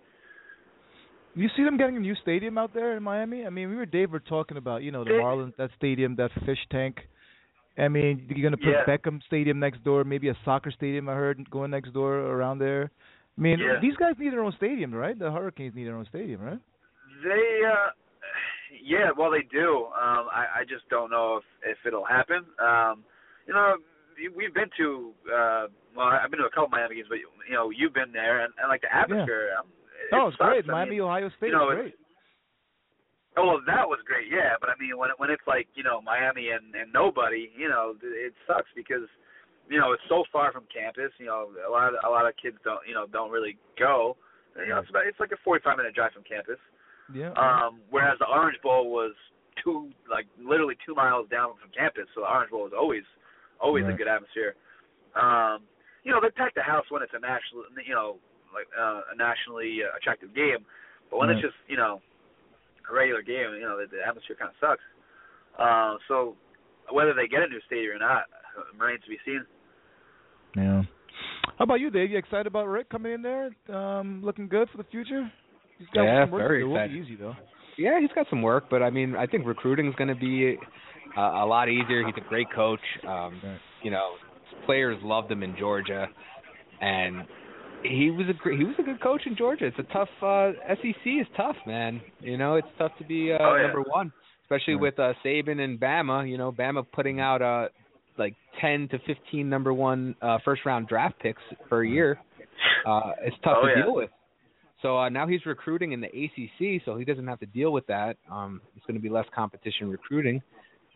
You 1.35 1.49
see 1.57 1.63
them 1.63 1.77
getting 1.77 1.97
a 1.97 2.01
new 2.01 2.17
stadium 2.23 2.59
out 2.59 2.75
there 2.75 2.97
in 2.97 3.03
Miami? 3.03 3.47
I 3.47 3.51
mean, 3.51 3.69
we 3.69 3.77
were 3.77 3.87
Dave 3.87 4.11
were 4.11 4.19
talking 4.19 4.57
about, 4.57 4.83
you 4.83 4.91
know, 4.91 5.05
the 5.05 5.11
Marlins, 5.11 5.55
that 5.57 5.71
stadium, 5.77 6.17
that 6.17 6.31
fish 6.45 6.59
tank. 6.73 6.97
I 7.79 7.89
mean, 7.89 8.26
you're 8.29 8.43
gonna 8.49 8.57
put 8.57 8.66
Yeah. 8.70 8.85
Beckham 8.85 9.22
Stadium 9.22 9.59
next 9.59 9.85
door, 9.85 10.05
maybe 10.05 10.29
a 10.29 10.37
soccer 10.45 10.70
stadium. 10.70 11.09
I 11.09 11.14
heard 11.14 11.49
going 11.51 11.70
next 11.70 11.91
door 11.93 12.14
around 12.18 12.59
there. 12.59 12.91
I 13.37 13.41
mean, 13.41 13.59
Yeah. 13.61 13.79
these 13.81 13.97
guys 13.97 14.18
need 14.18 14.33
their 14.33 14.43
own 14.43 14.53
stadium, 14.53 14.93
right? 14.95 15.16
The 15.18 15.31
Hurricanes 15.31 15.74
need 15.74 15.85
their 15.87 15.97
own 15.97 16.07
stadium, 16.07 16.41
right? 16.43 16.59
They, 17.22 17.62
uh, 17.64 17.91
yeah, 18.83 19.11
well, 19.16 19.31
they 19.31 19.43
do. 19.43 19.87
Um, 19.87 20.29
I, 20.31 20.47
I 20.61 20.64
just 20.68 20.89
don't 20.89 21.11
know 21.11 21.37
if 21.39 21.45
if 21.64 21.79
it'll 21.87 22.05
happen. 22.05 22.45
Um, 22.59 23.05
you 23.47 23.55
know, 23.55 23.76
we've 24.35 24.53
been 24.55 24.70
to, 24.76 25.12
uh, 25.33 25.66
well, 25.97 26.07
I've 26.09 26.31
been 26.31 26.41
to 26.41 26.47
a 26.47 26.51
couple 26.51 26.68
Miami 26.68 26.97
games, 26.97 27.07
but 27.09 27.18
you 27.18 27.55
know, 27.55 27.70
you've 27.70 27.95
been 27.95 28.12
there, 28.12 28.41
and, 28.41 28.53
and 28.61 28.68
like 28.68 28.83
the 28.83 28.95
atmosphere. 28.95 29.51
Um, 29.59 29.66
it 30.11 30.14
oh, 30.14 30.29
it's 30.29 30.37
sucks. 30.39 30.49
great. 30.51 30.68
I 30.68 30.72
Miami, 30.72 30.91
mean, 30.93 31.01
Ohio 31.03 31.29
State 31.37 31.47
you 31.49 31.53
know, 31.53 31.70
is 31.70 31.72
it's- 31.79 31.83
great. 31.83 31.95
Oh, 33.39 33.47
well, 33.55 33.62
that 33.70 33.86
was 33.86 34.03
great, 34.03 34.26
yeah. 34.26 34.59
But 34.59 34.70
I 34.70 34.76
mean, 34.82 34.99
when 34.99 35.11
it, 35.11 35.16
when 35.22 35.30
it's 35.30 35.47
like 35.47 35.70
you 35.78 35.86
know 35.86 36.03
Miami 36.03 36.51
and 36.51 36.74
and 36.74 36.93
nobody, 36.93 37.51
you 37.55 37.68
know, 37.68 37.95
it 38.03 38.34
sucks 38.47 38.68
because 38.74 39.07
you 39.70 39.78
know 39.78 39.93
it's 39.95 40.03
so 40.09 40.24
far 40.32 40.51
from 40.51 40.66
campus. 40.66 41.14
You 41.22 41.30
know, 41.30 41.55
a 41.62 41.70
lot 41.70 41.95
of, 41.95 42.03
a 42.03 42.11
lot 42.11 42.26
of 42.26 42.34
kids 42.34 42.59
don't 42.66 42.82
you 42.82 42.95
know 42.95 43.07
don't 43.07 43.30
really 43.30 43.57
go. 43.78 44.18
You 44.59 44.74
know, 44.74 44.82
it's 44.82 44.91
about 44.91 45.07
it's 45.07 45.20
like 45.22 45.30
a 45.30 45.39
45 45.47 45.78
minute 45.78 45.95
drive 45.95 46.12
from 46.12 46.26
campus. 46.26 46.59
Yeah. 47.14 47.32
Um, 47.39 47.80
whereas 47.91 48.18
the 48.18 48.26
Orange 48.26 48.59
Bowl 48.61 48.91
was 48.91 49.14
two, 49.62 49.91
like 50.11 50.26
literally 50.36 50.76
two 50.84 50.95
miles 50.95 51.28
down 51.30 51.55
from 51.61 51.70
campus, 51.70 52.05
so 52.14 52.20
the 52.22 52.28
Orange 52.28 52.51
Bowl 52.51 52.62
was 52.64 52.76
always, 52.76 53.07
always 53.61 53.84
a 53.86 53.97
good 53.97 54.09
atmosphere. 54.09 54.55
Um, 55.16 55.64
you 56.05 56.12
know, 56.12 56.20
they 56.20 56.30
pack 56.30 56.55
the 56.55 56.62
house 56.62 56.84
when 56.91 57.03
it's 57.03 57.12
a 57.14 57.20
national, 57.20 57.64
you 57.80 57.95
know, 57.95 58.18
like 58.53 58.68
uh, 58.76 59.12
a 59.12 59.16
nationally 59.16 59.80
uh, 59.84 59.97
attractive 59.97 60.34
game, 60.34 60.64
but 61.11 61.18
when 61.18 61.30
it's 61.30 61.41
just, 61.41 61.57
you 61.66 61.76
know, 61.76 62.01
a 62.91 62.95
regular 62.95 63.22
game, 63.22 63.55
you 63.55 63.62
know, 63.62 63.76
the, 63.78 63.86
the 63.91 64.07
atmosphere 64.07 64.36
kind 64.39 64.51
of 64.51 64.57
sucks. 64.61 64.82
Uh, 65.59 65.97
so 66.09 66.36
whether 66.93 67.14
they 67.14 67.28
get 67.28 67.43
a 67.43 67.47
new 67.49 67.61
stadium 67.66 67.97
or 67.97 67.99
not 67.99 68.24
uh, 68.57 68.62
remains 68.78 69.03
to 69.05 69.11
be 69.11 69.18
seen. 69.24 69.45
Yeah. 70.57 70.82
How 71.59 71.64
about 71.64 71.80
you, 71.80 71.91
Dave? 71.91 72.11
You 72.11 72.18
excited 72.18 72.47
about 72.47 72.66
Richt 72.66 72.91
coming 72.91 73.12
in 73.12 73.22
there? 73.22 73.51
Um, 73.74 74.22
looking 74.24 74.49
good 74.49 74.68
for 74.70 74.78
the 74.78 74.84
future? 74.84 75.30
He's 75.78 75.89
got 75.93 76.05
Yeah, 76.05 76.24
some 76.24 76.30
work 76.32 76.43
to 76.43 76.49
very 76.49 76.61
do. 76.62 76.66
It 76.66 76.68
won't 76.68 76.93
be 76.93 76.99
easy 76.99 77.16
though. 77.16 77.34
Yeah, 77.76 78.01
he's 78.01 78.11
got 78.14 78.26
some 78.30 78.43
work, 78.43 78.64
but 78.70 78.82
I 78.82 78.91
mean, 78.91 79.14
I 79.14 79.26
think 79.26 79.47
recruiting 79.47 79.86
is 79.89 79.95
going 79.97 80.09
to 80.09 80.16
be 80.16 80.57
uh, 81.16 81.20
a 81.20 81.47
lot 81.47 81.68
easier. 81.68 82.05
He's 82.05 82.14
a 82.16 82.28
great 82.28 82.49
coach. 82.55 82.80
Um, 83.07 83.41
You 83.82 83.93
know, 83.93 84.14
players 84.66 84.99
loved 85.03 85.30
him 85.30 85.45
in 85.45 85.57
Georgia, 85.57 86.09
and 86.80 87.22
he 87.83 88.11
was 88.11 88.26
a 88.29 88.33
great, 88.33 88.59
he 88.59 88.64
was 88.64 88.74
a 88.79 88.83
good 88.83 89.01
coach 89.01 89.22
in 89.26 89.37
Georgia. 89.37 89.66
It's 89.66 89.79
a 89.79 89.93
tough 89.93 90.09
uh, 90.22 90.53
SEC 90.68 90.97
is 91.07 91.26
tough, 91.37 91.57
man. 91.66 92.01
You 92.20 92.37
know, 92.37 92.57
it's 92.57 92.68
tough 92.79 92.93
to 92.99 93.05
be 93.05 93.33
uh, 93.33 93.39
Oh, 93.41 93.57
yeah. 93.57 93.62
number 93.62 93.83
one, 93.83 94.12
especially 94.45 94.76
with 94.76 94.99
uh, 94.99 95.12
Saban 95.24 95.61
and 95.61 95.79
Bama. 95.79 96.29
You 96.29 96.39
know, 96.39 96.53
Bama 96.53 96.85
putting 96.93 97.20
out 97.20 97.43
uh 97.43 97.68
like 98.18 98.35
ten 98.61 98.89
to 98.89 98.99
fifteen 99.07 99.49
number 99.49 99.72
one 99.72 100.14
uh, 100.22 100.39
first 100.45 100.62
round 100.66 100.89
draft 100.89 101.18
picks 101.20 101.43
per 101.68 101.85
year. 101.85 102.18
Uh, 102.87 103.12
it's 103.22 103.37
tough 103.45 103.59
Oh, 103.62 103.66
to 103.66 103.72
yeah. 103.76 103.83
deal 103.85 103.95
with. 103.95 104.11
So 104.83 104.97
uh, 104.99 105.09
now 105.09 105.26
he's 105.26 105.45
recruiting 105.47 105.93
in 105.93 106.01
the 106.01 106.07
ACC, 106.09 106.83
so 106.85 106.97
he 106.97 107.05
doesn't 107.05 107.26
have 107.26 107.41
to 107.41 107.47
deal 107.47 107.72
with 107.72 107.87
that. 107.89 108.16
Um, 108.31 108.61
it's 108.76 108.87
going 108.87 108.95
to 108.97 109.03
be 109.03 109.09
less 109.09 109.26
competition 109.35 109.91
recruiting, 109.91 110.41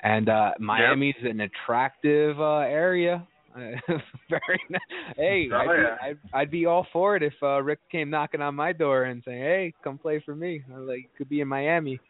and 0.03 0.29
uh, 0.29 0.53
Miami's 0.61 1.17
an 1.23 1.41
attractive 1.41 2.41
uh, 2.41 2.59
area. 2.61 3.27
Very. 4.31 4.61
Nice. 4.71 4.81
Hey, 5.17 5.49
Oh, 5.53 5.57
I'd, 5.57 5.67
be. 5.67 5.83
I'd, 6.03 6.19
I'd 6.33 6.51
be 6.51 6.67
all 6.67 6.87
for 6.93 7.17
it 7.17 7.23
if 7.23 7.35
uh, 7.43 7.63
Richt 7.63 7.83
came 7.91 8.09
knocking 8.11 8.41
on 8.41 8.55
my 8.55 8.73
door 8.73 9.05
and 9.05 9.23
saying, 9.25 9.43
"Hey, 9.43 9.75
come 9.85 9.99
play 9.99 10.23
for 10.25 10.35
me." 10.35 10.63
I'm 10.73 10.87
like, 10.87 10.99
you 10.99 11.09
could 11.19 11.29
be 11.29 11.41
in 11.41 11.49
Miami, 11.49 12.01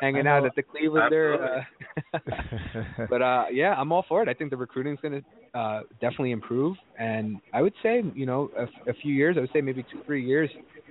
hanging 0.00 0.26
out 0.26 0.44
at 0.44 0.54
the 0.54 0.62
Clevelander. 0.62 1.58
Uh, 1.58 2.18
but 3.10 3.22
uh 3.22 3.44
yeah, 3.52 3.74
I'm 3.74 3.92
all 3.92 4.04
for 4.08 4.22
it. 4.22 4.28
I 4.28 4.34
think 4.34 4.50
the 4.50 4.56
recruiting's 4.56 5.00
going 5.00 5.22
to 5.22 5.58
uh 5.58 5.82
definitely 6.00 6.30
improve 6.32 6.76
and 6.98 7.38
I 7.52 7.62
would 7.62 7.74
say, 7.82 8.02
you 8.14 8.26
know, 8.26 8.50
a, 8.56 8.90
a 8.90 8.94
few 8.94 9.12
years, 9.12 9.36
I 9.36 9.40
would 9.40 9.50
say 9.52 9.60
maybe 9.60 9.84
2 9.90 10.02
3 10.04 10.24
years 10.24 10.50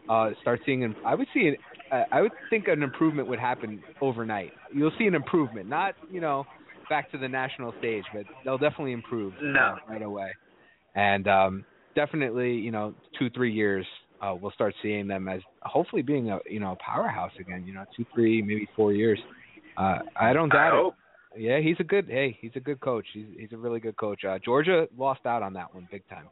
uh 0.09 0.31
start 0.41 0.59
seeing 0.65 0.83
an, 0.83 0.95
I 1.05 1.15
would 1.15 1.27
see 1.33 1.47
an, 1.47 1.55
uh, 1.91 2.03
I 2.11 2.21
would 2.21 2.31
think 2.49 2.67
an 2.67 2.83
improvement 2.83 3.27
would 3.27 3.39
happen 3.39 3.81
overnight. 4.01 4.51
You'll 4.73 4.91
see 4.99 5.05
an 5.05 5.15
improvement, 5.15 5.67
not, 5.69 5.95
you 6.11 6.21
know, 6.21 6.45
back 6.89 7.11
to 7.11 7.17
the 7.17 7.27
national 7.27 7.73
stage, 7.79 8.03
but 8.13 8.23
they'll 8.43 8.57
definitely 8.57 8.91
improve 8.93 9.33
No. 9.41 9.59
uh, 9.59 9.75
right 9.91 10.01
away. 10.01 10.31
And 10.95 11.27
um 11.27 11.65
definitely, 11.95 12.53
you 12.53 12.71
know, 12.71 12.93
2 13.17 13.29
3 13.29 13.51
years 13.51 13.85
uh 14.21 14.35
we'll 14.39 14.51
start 14.51 14.73
seeing 14.81 15.07
them 15.07 15.27
as 15.29 15.41
hopefully 15.61 16.01
being 16.01 16.29
a, 16.31 16.39
you 16.49 16.59
know, 16.59 16.71
a 16.73 16.75
powerhouse 16.83 17.31
again, 17.39 17.63
you 17.65 17.73
know, 17.73 17.85
2 17.95 18.05
3 18.13 18.41
maybe 18.41 18.67
4 18.75 18.93
years. 18.93 19.19
Uh 19.77 19.99
I 20.15 20.33
don't 20.33 20.49
doubt 20.49 20.73
I 20.73 20.87
it. 20.87 20.93
Yeah, 21.37 21.59
he's 21.59 21.75
a 21.79 21.83
good. 21.83 22.07
Hey, 22.09 22.35
he's 22.41 22.51
a 22.55 22.59
good 22.59 22.79
coach. 22.79 23.05
He's 23.13 23.27
he's 23.37 23.53
a 23.53 23.57
really 23.57 23.79
good 23.79 23.95
coach. 23.97 24.25
Uh, 24.25 24.39
Georgia 24.43 24.87
lost 24.97 25.23
out 25.27 25.43
on 25.43 25.53
that 25.53 25.73
one 25.75 25.87
big 25.91 26.01
time, 26.09 26.25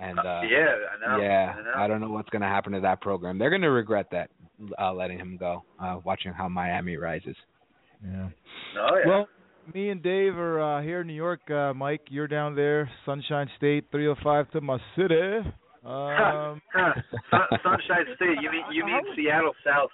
and 0.00 0.18
uh, 0.18 0.40
yeah, 0.48 0.74
I 0.90 1.06
know. 1.18 1.22
yeah, 1.22 1.54
I 1.54 1.62
know. 1.62 1.72
I 1.76 1.86
don't 1.86 2.00
know 2.00 2.08
what's 2.08 2.30
going 2.30 2.40
to 2.40 2.48
happen 2.48 2.72
to 2.72 2.80
that 2.80 3.02
program. 3.02 3.38
They're 3.38 3.50
going 3.50 3.60
to 3.60 3.70
regret 3.70 4.06
that, 4.10 4.30
uh, 4.80 4.94
letting 4.94 5.18
him 5.18 5.36
go. 5.36 5.64
Uh, 5.78 5.98
watching 6.02 6.32
how 6.32 6.48
Miami 6.48 6.96
rises. 6.96 7.36
Yeah. 8.02 8.30
Oh 8.80 8.96
yeah. 8.96 9.06
Well, 9.06 9.28
me 9.72 9.90
and 9.90 10.02
Dave 10.02 10.36
are 10.36 10.60
uh, 10.78 10.82
here 10.82 11.00
in 11.02 11.06
New 11.06 11.12
York. 11.14 11.48
Uh, 11.50 11.72
Mike, 11.74 12.02
you're 12.08 12.28
down 12.28 12.54
there, 12.54 12.90
Sunshine 13.06 13.48
State, 13.56 13.86
305 13.90 14.50
to 14.52 14.60
my 14.60 14.78
city. 14.96 15.38
Um, 15.84 16.62
Sun, 17.30 17.42
Sunshine 17.62 18.06
State. 18.16 18.38
You 18.40 18.50
mean 18.50 18.62
you 18.72 18.84
mean 18.84 19.00
Seattle 19.16 19.52
South? 19.64 19.90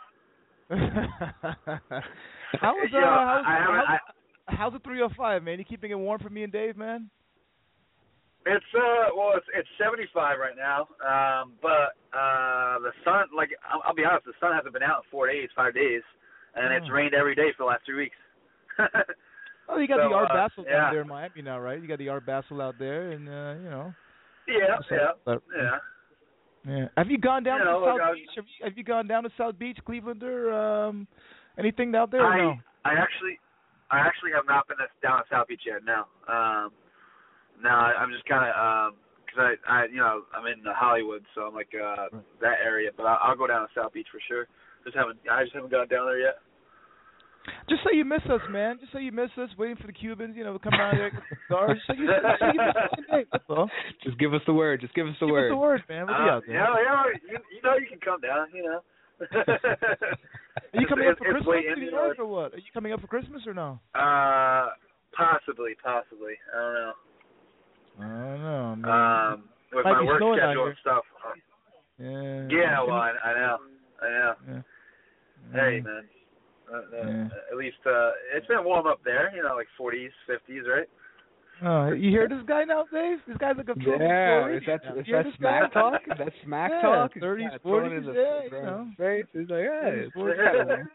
how 2.60 2.74
was 2.74 2.90
uh, 2.92 3.00
know, 3.00 3.06
how's, 3.06 3.44
I 3.46 3.98
how's, 4.46 4.58
how's 4.58 4.72
the 4.74 4.80
305, 4.80 5.42
man? 5.42 5.58
You 5.58 5.64
keeping 5.64 5.90
it 5.90 5.98
warm 5.98 6.20
for 6.20 6.28
me 6.28 6.42
and 6.42 6.52
Dave, 6.52 6.76
man? 6.76 7.08
It's 8.46 8.64
uh 8.74 9.12
well 9.16 9.32
it's 9.36 9.46
it's 9.54 9.68
75 9.82 10.38
right 10.38 10.56
now. 10.56 10.88
Um 11.00 11.52
but 11.60 11.96
uh 12.16 12.78
the 12.80 12.92
sun 13.04 13.24
like 13.36 13.50
I'll, 13.64 13.82
I'll 13.84 13.94
be 13.94 14.04
honest 14.04 14.26
the 14.26 14.32
sun 14.40 14.52
hasn't 14.54 14.72
been 14.72 14.82
out 14.82 15.04
in 15.04 15.10
4 15.10 15.26
days, 15.28 15.48
5 15.56 15.74
days 15.74 16.02
and 16.54 16.72
it's 16.72 16.86
Oh. 16.90 16.94
rained 16.94 17.14
every 17.14 17.34
day 17.34 17.48
for 17.56 17.64
the 17.64 17.68
last 17.68 17.84
3 17.86 17.96
weeks. 17.96 18.16
Oh, 19.68 19.78
you 19.78 19.86
got 19.88 19.98
So, 19.98 20.08
the 20.08 20.14
Art 20.14 20.30
uh, 20.30 20.34
Basel 20.48 20.64
yeah. 20.66 20.72
down 20.78 20.92
there 20.94 21.02
in 21.02 21.08
Miami 21.08 21.42
now, 21.42 21.58
right? 21.60 21.80
You 21.80 21.86
got 21.88 21.98
the 21.98 22.08
Art 22.08 22.24
Basel 22.24 22.62
out 22.62 22.78
there, 22.78 23.10
and 23.12 23.28
uh, 23.28 23.54
you 23.62 23.70
know. 23.70 23.94
yeah, 24.46 24.76
yeah. 24.90 24.98
but- 25.24 25.42
Yeah. 25.56 25.78
Yeah. 26.66 26.88
Have 26.96 27.08
you 27.10 27.18
gone 27.18 27.44
down 27.44 27.58
You 27.60 27.64
to 27.64 27.70
know, 27.70 27.84
South 27.86 28.00
look, 28.08 28.14
Beach? 28.16 28.30
Have 28.36 28.44
you, 28.44 28.64
have 28.64 28.76
you 28.76 28.84
gone 28.84 29.06
down 29.06 29.22
to 29.22 29.30
South 29.38 29.58
Beach, 29.58 29.78
Clevelander? 29.88 30.52
Um, 30.52 31.06
anything 31.56 31.94
out 31.94 32.10
there? 32.10 32.26
I 32.26 32.38
no? 32.38 32.54
I 32.84 32.92
actually 32.94 33.38
I 33.90 34.00
actually 34.00 34.32
have 34.34 34.44
not 34.46 34.66
been 34.68 34.76
down 35.00 35.20
at 35.20 35.26
South 35.30 35.48
Beach 35.48 35.62
yet. 35.64 35.84
No. 35.84 36.04
Um 36.28 36.72
no, 37.62 37.70
I'm 37.70 38.10
just 38.10 38.26
kind 38.26 38.44
of 38.44 38.52
um 38.58 38.96
cuz 39.30 39.38
I 39.38 39.54
I 39.66 39.84
you 39.86 39.96
know, 39.96 40.24
I'm 40.34 40.46
in 40.46 40.60
Hollywood, 40.66 41.24
so 41.34 41.42
I'm 41.46 41.54
like 41.54 41.72
uh 41.72 42.08
that 42.42 42.58
area, 42.62 42.90
but 42.94 43.06
I'll, 43.06 43.18
I'll 43.22 43.36
go 43.36 43.46
down 43.46 43.66
to 43.66 43.72
South 43.74 43.92
Beach 43.94 44.08
for 44.10 44.20
sure. 44.28 44.46
Just 44.84 44.96
haven't 44.96 45.18
I 45.30 45.44
just 45.44 45.54
haven't 45.54 45.70
gone 45.70 45.88
down 45.88 46.06
there 46.06 46.18
yet. 46.20 46.40
Just 47.68 47.82
say 47.84 47.96
you 47.96 48.04
miss 48.04 48.22
us, 48.30 48.40
man. 48.50 48.78
Just 48.80 48.92
say 48.92 49.02
you 49.02 49.12
miss 49.12 49.30
us, 49.36 49.50
waiting 49.58 49.76
for 49.76 49.86
the 49.86 49.92
Cubans, 49.92 50.36
you 50.36 50.44
know, 50.44 50.52
to 50.52 50.58
come 50.58 50.72
down 50.76 50.96
there, 50.96 51.10
get 51.10 51.22
stars. 51.46 51.78
Just 51.86 51.98
say 51.98 52.02
you, 52.02 52.06
just 52.08 52.40
say 52.40 52.46
you 52.54 52.60
miss 52.60 52.76
us 52.76 52.90
today. 52.96 53.24
That's 53.32 53.44
all. 53.48 53.70
Just 54.04 54.18
give 54.18 54.34
us 54.34 54.40
the 54.46 54.52
word. 54.54 54.80
Just 54.80 54.94
give 54.94 55.06
us 55.06 55.14
the 55.20 55.26
Give 55.26 55.32
word. 55.32 55.50
us 55.50 55.52
the 55.52 55.56
word, 55.56 55.82
man. 55.88 56.06
We'll 56.06 56.16
be 56.16 56.22
Uh, 56.30 56.34
out 56.34 56.42
there. 56.46 56.56
yeah, 56.56 56.74
yeah, 56.82 57.02
you, 57.30 57.38
you 57.54 57.60
know 57.62 57.76
you 57.76 57.86
can 57.88 58.00
come 58.00 58.20
down, 58.20 58.46
you 58.54 58.62
know. 58.64 58.80
Are 59.20 60.80
you 60.80 60.86
coming 60.86 61.08
up 61.08 61.18
for 61.18 61.26
It's- 61.26 61.36
it's 61.38 61.46
Christmas 61.46 61.64
in, 61.76 61.80
New 61.84 61.90
York 61.90 62.18
or 62.18 62.26
what? 62.26 62.54
Are 62.54 62.58
you 62.58 62.70
coming 62.72 62.92
up 62.92 63.00
for 63.00 63.06
Christmas 63.08 63.42
or 63.46 63.54
no? 63.54 63.78
Uh, 63.94 64.70
possibly, 65.16 65.74
possibly. 65.82 66.34
I 66.54 66.58
don't 66.58 66.74
know. 66.74 66.92
I 67.98 68.02
don't 68.06 68.42
know. 68.42 68.76
Man. 68.76 69.32
Um, 69.32 69.48
with 69.72 69.84
Might 69.84 69.92
my 69.92 70.04
work 70.04 70.22
schedule 70.38 70.66
and 70.66 70.76
stuff. 70.80 71.04
Yeah. 71.98 72.46
Yeah, 72.48 72.82
well, 72.82 72.94
I, 72.96 73.10
I 73.24 73.34
know, 73.34 73.56
I 74.00 74.08
know. 74.08 74.34
Yeah. 74.48 74.62
Hey, 75.52 75.80
man. 75.80 76.04
Uh, 76.72 76.76
uh, 76.76 77.06
Yeah. 77.08 77.28
At 77.50 77.56
least 77.56 77.76
uh, 77.86 78.10
it's 78.34 78.46
been 78.46 78.64
warm 78.64 78.86
up 78.86 79.00
there. 79.04 79.32
You 79.34 79.42
know, 79.42 79.54
like 79.56 79.68
40s, 79.80 80.10
50s, 80.28 80.66
right? 80.68 80.88
Oh, 81.60 81.92
you 81.92 82.10
hear 82.10 82.28
this 82.28 82.42
guy 82.46 82.62
now, 82.64 82.84
Dave? 82.92 83.18
This 83.26 83.36
guy's 83.38 83.56
like 83.56 83.68
a 83.68 83.74
pro- 83.74 83.98
Yeah, 83.98 84.42
pro 84.46 84.56
is 84.56 84.62
that 84.66 84.80
radio. 84.84 85.00
is 85.00 85.06
You 85.08 85.14
hear 85.14 85.22
that 85.24 85.30
this 85.30 85.34
guy? 85.40 85.58
smack 85.60 85.72
talk? 85.72 86.00
Is 86.06 86.18
that 86.18 86.32
smack 86.44 86.70
Yeah, 86.72 86.82
talk? 86.82 87.10
He's 87.14 87.22
30s, 87.22 87.58
40s, 87.64 87.96
in 87.98 88.04
the 88.06 88.12
yeah, 88.12 88.44
you 88.44 88.50
know. 88.62 88.88
face. 88.96 89.24
He's 89.32 89.48
like, 89.50 89.64
yeah, 89.64 89.90
30s, 89.90 90.06
it's 90.06 90.16
40s. 90.16 90.36
kinda- 90.68 90.88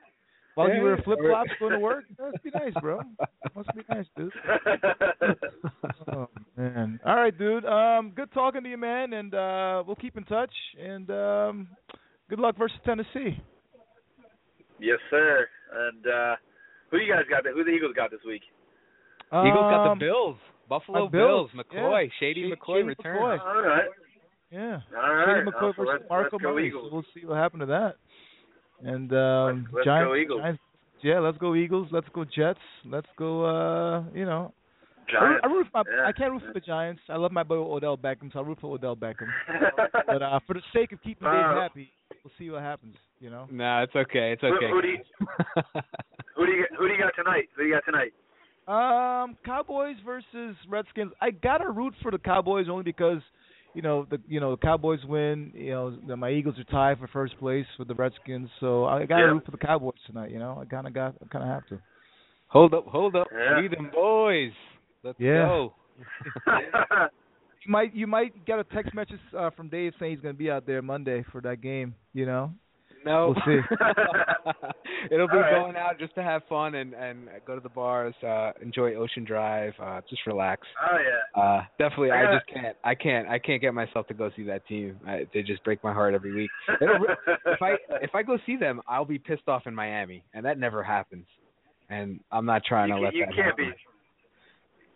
While 0.56 0.70
you 0.70 0.76
Yeah, 0.76 0.84
wear 0.84 0.96
yeah. 0.98 1.04
flip 1.04 1.20
flops 1.20 1.50
going 1.60 1.72
to 1.74 1.80
work, 1.80 2.06
must 2.18 2.44
be 2.44 2.52
nice, 2.54 2.74
bro. 2.80 3.02
Must 3.56 3.70
be 3.76 3.82
nice, 3.90 4.06
dude. 4.16 4.32
oh 6.14 6.30
man. 6.56 7.00
All 7.06 7.16
right, 7.16 7.38
dude. 7.38 7.66
Um, 7.66 8.12
good 8.16 8.32
talking 8.34 8.64
to 8.64 8.70
you, 8.70 8.78
man, 8.78 9.14
and 9.14 9.34
uh, 9.34 9.84
we'll 9.86 9.96
keep 9.96 10.16
in 10.16 10.24
touch. 10.24 10.54
And 10.80 11.10
um, 11.10 11.68
good 12.30 12.40
luck 12.40 12.56
versus 12.58 12.78
Tennessee. 12.86 13.38
Yes, 14.80 15.00
sir. 15.10 15.48
And 15.74 16.06
uh, 16.08 16.36
who 16.92 16.98
you 16.98 17.12
guys 17.14 17.24
got? 17.30 17.44
Who 17.52 17.64
the 17.64 17.72
Eagles 17.72 17.94
got 17.96 18.12
this 18.12 18.20
week? 18.26 18.42
Eagles 19.32 19.56
got 19.72 19.88
Um, 19.92 20.00
the 20.00 20.06
Bills. 20.06 20.38
Buffalo 20.70 21.06
uh, 21.06 21.10
Bills, 21.10 21.50
McCoy. 21.56 22.04
yeah. 22.04 22.10
Shady 22.20 22.44
Shady- 22.44 22.52
McCoy 22.56 22.76
Shady 22.78 22.88
returns. 22.88 23.20
McCoy. 23.20 23.56
All 23.56 23.62
right. 23.62 23.90
Yeah. 24.52 24.80
All 24.96 25.14
right. 25.14 25.38
Shady 25.44 25.50
McCoy 25.52 25.70
Uh, 25.70 25.74
so 25.76 25.84
versus 25.84 25.90
let's, 26.00 26.04
Marco 26.10 26.30
let's 26.38 26.44
go 26.44 26.60
Eagles. 26.60 26.90
We'll 26.92 27.06
see 27.14 27.26
what 27.26 27.36
happened 27.38 27.62
to 27.62 27.66
that. 27.68 27.96
And 28.84 29.12
um, 29.14 29.64
Let's- 29.64 29.74
let's 29.74 29.86
Giants, 29.86 30.08
go 30.10 30.16
Eagles. 30.16 30.42
Giants- 30.42 30.62
yeah, 31.02 31.20
let's 31.20 31.38
go 31.38 31.54
Eagles. 31.56 31.88
Let's 31.92 32.08
go 32.14 32.24
Jets. 32.24 32.60
Let's 32.86 33.08
go. 33.18 33.44
uh 33.46 34.04
You 34.14 34.26
know, 34.26 34.54
I 35.10 35.12
Giants. 35.12 35.42
I 35.44 35.48
root 35.48 35.68
for 35.72 35.84
my, 35.84 35.92
yeah. 35.92 36.08
I 36.08 36.12
can't 36.14 36.32
root 36.32 36.44
for 36.48 36.54
the 36.54 36.62
Giants. 36.62 37.02
I 37.10 37.18
love 37.18 37.32
my 37.34 37.44
boy 37.44 37.58
Odell 37.58 37.98
Beckham, 37.98 38.32
so 38.32 38.40
I 38.40 38.44
root 38.44 38.58
for 38.62 38.74
Odell 38.74 38.96
Beckham. 38.96 39.28
but 40.08 40.22
uh 40.22 40.40
for 40.48 40.54
the 40.54 40.62
sake 40.74 40.94
of 40.94 41.02
keeping 41.04 41.28
Dave 41.28 41.34
Uh, 41.44 41.60
happy, 41.62 41.92
we'll 42.24 42.32
see 42.38 42.50
what 42.50 42.62
happens. 42.62 42.96
You 43.20 43.30
know. 43.30 43.48
No, 43.52 43.84
it's 43.84 43.96
okay. 43.96 44.32
It's 44.34 44.42
Who- 44.42 44.56
okay. 44.56 44.70
who 44.70 44.82
do 44.82 44.88
you- 44.90 45.04
Who 46.36 46.46
do 46.46 46.52
you 46.52 46.66
who 46.78 46.88
do 46.88 46.94
you 46.94 47.00
got 47.00 47.14
tonight? 47.16 47.50
Who 47.56 47.64
do 47.64 47.70
you 47.70 47.76
got 47.76 47.86
tonight? 47.86 48.14
Um, 48.68 49.38
Cowboys 49.46 49.96
versus 50.06 50.56
Redskins. 50.68 51.12
I 51.22 51.32
gotta 51.32 51.70
root 51.70 51.94
for 52.02 52.12
the 52.12 52.18
Cowboys 52.18 52.68
only 52.70 52.84
because, 52.84 53.22
you 53.74 53.82
know, 53.82 54.06
the 54.10 54.20
you 54.28 54.40
know 54.40 54.52
the 54.52 54.58
Cowboys 54.58 55.00
win. 55.06 55.52
You 55.54 55.72
know, 55.72 55.92
the, 56.08 56.16
my 56.18 56.32
Eagles 56.32 56.56
are 56.60 56.64
tied 56.66 56.98
for 57.00 57.08
first 57.08 57.38
place 57.40 57.66
with 57.78 57.88
the 57.88 57.94
Redskins, 57.96 58.50
so 58.60 58.86
I 58.86 59.06
gotta 59.06 59.22
Yeah. 59.24 59.28
root 59.32 59.46
for 59.46 59.52
the 59.52 59.58
Cowboys 59.58 59.96
tonight. 60.08 60.32
You 60.32 60.40
know, 60.40 60.58
I 60.62 60.66
kind 60.66 60.88
of 60.88 60.94
got, 60.94 61.16
I 61.24 61.28
kind 61.28 61.44
of 61.44 61.50
have 61.50 61.68
to. 61.68 61.80
hold 62.48 62.74
up, 62.74 62.86
hold 62.88 63.16
up. 63.16 63.28
Yeah. 63.32 63.60
We 63.62 63.68
them 63.68 63.90
boys. 63.94 64.52
Let's 65.04 65.20
Yeah. 65.20 65.46
go. 65.46 65.74
You 67.66 67.72
might, 67.72 67.95
you 67.95 68.07
might 68.07 68.45
get 68.45 68.59
a 68.59 68.64
text 68.66 68.93
message 68.93 69.20
uh, 69.38 69.49
from 69.51 69.70
Dave 69.70 69.93
saying 69.99 70.11
he's 70.14 70.22
gonna 70.22 70.34
be 70.34 70.51
out 70.51 70.66
there 70.66 70.82
Monday 70.82 71.24
for 71.32 71.41
that 71.41 71.61
game. 71.61 71.95
You 72.14 72.26
know. 72.26 72.51
No. 73.05 73.34
We'll 73.36 73.43
see. 73.45 73.59
It'll 75.11 75.28
be 75.28 75.34
All 75.34 75.39
right. 75.41 75.51
going 75.61 75.76
out 75.76 75.99
just 75.99 76.16
to 76.16 76.24
have 76.24 76.41
fun 76.47 76.76
and 76.76 76.93
and 76.93 77.28
go 77.45 77.53
to 77.55 77.59
the 77.61 77.68
bars, 77.70 78.16
uh 78.26 78.51
enjoy 78.61 78.95
Ocean 78.95 79.26
Drive, 79.26 79.74
uh 79.82 79.99
just 80.09 80.26
relax. 80.26 80.66
oh 80.89 80.97
yeah. 80.97 81.41
Uh 81.41 81.61
definitely 81.78 82.11
I 82.11 82.32
I 82.32 82.36
just 82.38 82.47
can't 82.47 82.78
I 82.84 82.95
can't 82.95 83.28
I 83.28 83.39
can't 83.39 83.61
get 83.61 83.74
myself 83.74 84.07
to 84.07 84.14
go 84.14 84.30
see 84.38 84.43
that 84.43 84.66
team. 84.68 84.97
I, 85.05 85.28
they 85.34 85.41
just 85.43 85.64
break 85.66 85.84
my 85.84 85.91
heart 85.93 86.14
every 86.14 86.34
week. 86.34 86.49
It'll 86.82 86.95
if 87.45 87.61
I 87.61 87.74
if 88.01 88.16
I 88.16 88.24
go 88.24 88.38
see 88.45 88.55
them, 88.55 88.82
I'll 88.88 89.03
be 89.05 89.20
pissed 89.20 89.47
off 89.49 89.68
in 89.68 89.76
Miami, 89.76 90.24
and 90.34 90.45
that 90.45 90.57
never 90.57 90.82
happens. 90.82 91.26
And 91.89 92.22
I'm 92.32 92.45
not 92.45 92.64
trying 92.66 92.88
you, 92.89 92.95
to 92.95 92.99
can- 92.99 93.03
let 93.05 93.14
you 93.16 93.26
that 93.26 93.36
can't 93.36 93.47
happen. 93.47 93.66
be. 93.66 93.93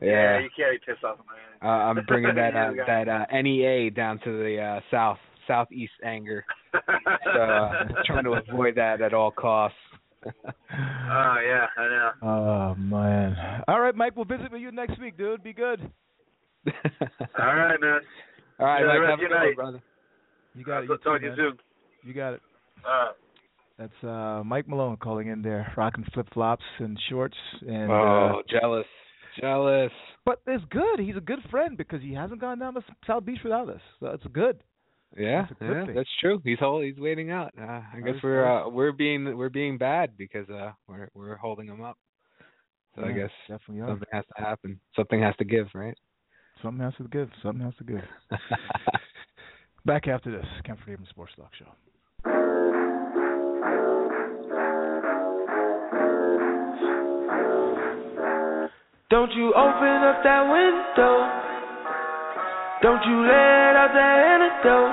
Yeah. 0.01 0.39
you 0.39 0.49
can't 0.55 0.79
piss 0.85 1.03
off 1.03 1.17
at 1.19 1.25
Miami. 1.25 1.57
Uh, 1.61 1.67
I'm 1.89 2.05
bringing 2.05 2.35
that 2.35 2.55
uh, 2.55 2.71
that 2.85 3.07
uh, 3.09 3.25
NEA 3.41 3.89
down 3.91 4.19
to 4.23 4.31
the 4.43 4.59
uh, 4.61 4.79
south 4.91 5.17
southeast 5.47 5.93
anger. 6.03 6.45
So 7.33 7.41
uh, 7.41 7.71
trying 8.05 8.23
to 8.25 8.33
avoid 8.33 8.75
that 8.75 9.01
at 9.01 9.13
all 9.13 9.31
costs. 9.31 9.77
oh 10.25 10.29
yeah, 10.71 11.65
I 11.77 11.87
know. 11.87 12.11
Oh 12.21 12.75
man. 12.75 13.35
All 13.67 13.79
right, 13.81 13.95
Mike. 13.95 14.15
We'll 14.15 14.25
visit 14.25 14.51
with 14.51 14.61
you 14.61 14.71
next 14.71 14.99
week, 14.99 15.17
dude. 15.17 15.43
Be 15.43 15.53
good. 15.53 15.79
All 16.67 16.73
right, 17.55 17.79
man. 17.79 17.99
All 18.59 18.65
right, 18.67 18.79
Yeah, 18.81 18.87
Mike, 18.87 19.09
have 19.09 19.19
a 19.19 19.21
good 19.21 19.31
night. 19.31 19.55
brother. 19.55 19.81
You 20.55 20.63
got 20.63 20.83
it. 20.83 20.89
I'll 20.89 20.95
You 20.95 20.97
talk 20.97 21.19
too, 21.19 21.19
to 21.19 21.25
you 21.25 21.35
soon. 21.35 21.57
You 22.03 22.13
got 22.13 22.33
it. 22.33 22.41
Uh, 22.87 23.07
That's 23.79 24.03
uh 24.03 24.43
Mike 24.45 24.67
Malone 24.67 24.97
calling 24.97 25.27
in 25.27 25.41
there, 25.41 25.71
rocking 25.77 26.05
flip 26.13 26.27
flops 26.33 26.63
and 26.79 26.97
shorts 27.09 27.37
and 27.67 27.91
oh, 27.91 28.39
uh 28.39 28.59
jealous, 28.59 28.85
jealous. 29.39 29.91
but 30.25 30.39
it's 30.47 30.63
good. 30.69 30.99
He's 30.99 31.15
a 31.17 31.21
good 31.21 31.39
friend 31.49 31.77
because 31.77 32.01
he 32.01 32.13
hasn't 32.13 32.41
gone 32.41 32.59
down 32.59 32.73
to 32.75 32.81
South 33.05 33.25
Beach 33.25 33.39
without 33.43 33.69
us. 33.69 33.81
So 33.99 34.07
it's 34.07 34.25
good. 34.33 34.61
Yeah, 35.17 35.45
That's 35.49 35.59
good 35.59 35.69
yeah, 35.73 35.85
thing. 35.85 35.95
that's 35.95 36.09
true. 36.19 36.41
He's 36.43 36.59
hold, 36.59 36.83
he's 36.83 36.97
waiting 36.97 37.31
out. 37.31 37.53
Uh, 37.59 37.81
I 37.93 38.01
guess 38.05 38.15
we're 38.21 38.45
uh, 38.45 38.67
we're 38.69 38.91
being 38.91 39.37
we're 39.37 39.49
being 39.49 39.77
bad 39.77 40.17
because 40.17 40.49
uh 40.49 40.71
we're 40.87 41.07
we're 41.13 41.37
holding 41.37 41.67
him 41.67 41.81
up. 41.81 41.97
So 42.95 43.03
I 43.05 43.13
guess 43.13 43.29
definitely 43.47 43.81
are. 43.83 43.87
something 43.89 44.07
has 44.11 44.25
to 44.35 44.43
happen. 44.43 44.79
Something 44.95 45.21
has 45.21 45.35
to 45.37 45.45
give, 45.45 45.67
right? 45.73 45.97
Something 46.61 46.83
has 46.83 46.93
to 46.95 47.03
give. 47.07 47.29
Something 47.41 47.63
has 47.63 47.75
to 47.77 47.83
give. 47.85 48.01
Back 49.85 50.07
after 50.07 50.29
this, 50.31 50.45
Kenford 50.65 50.89
Abrams 50.89 51.09
Sports 51.09 51.31
Talk 51.37 51.51
Show. 51.57 51.65
Don't 59.09 59.31
you 59.31 59.55
open 59.55 60.03
up 60.03 60.19
that 60.19 60.43
window. 60.51 61.15
Don't 62.83 62.99
you 63.07 63.23
let 63.23 63.71
out 63.79 63.95
that 63.95 64.17
antidote. 64.35 64.91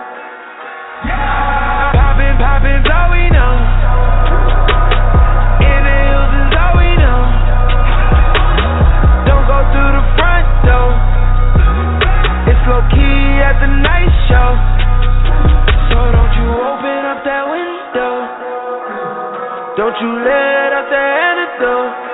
Yeah. 1.02 1.98
Poppin', 1.98 2.38
poppin's 2.38 2.86
all 2.94 3.10
we 3.10 3.26
know. 3.34 3.54
In 5.66 5.80
the 5.82 5.96
hills 5.98 6.30
is 6.30 6.52
all 6.54 6.74
we 6.78 6.90
know. 6.94 7.20
Don't 9.26 9.46
go 9.50 9.58
through 9.74 9.92
the 9.98 10.04
front 10.14 10.46
door. 10.62 10.94
It's 12.54 12.62
low 12.70 12.86
key 12.94 13.18
at 13.42 13.58
the 13.58 13.70
night 13.82 14.14
show. 14.30 14.50
So 15.90 15.98
don't 16.14 16.34
you 16.38 16.48
open 16.54 17.00
up 17.02 17.20
that 17.26 17.50
window. 17.50 18.12
Don't 19.74 19.98
you 19.98 20.10
let 20.22 20.70
out 20.70 20.86
that 20.86 21.10
antidote. 21.34 22.13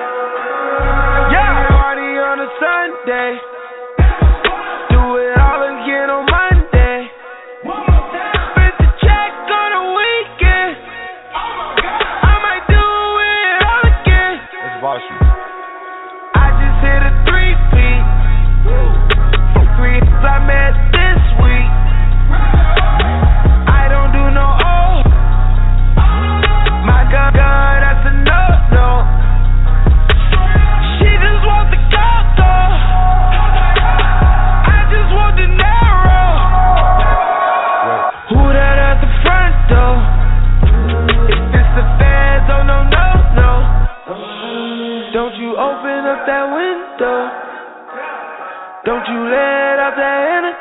A 3.09 3.60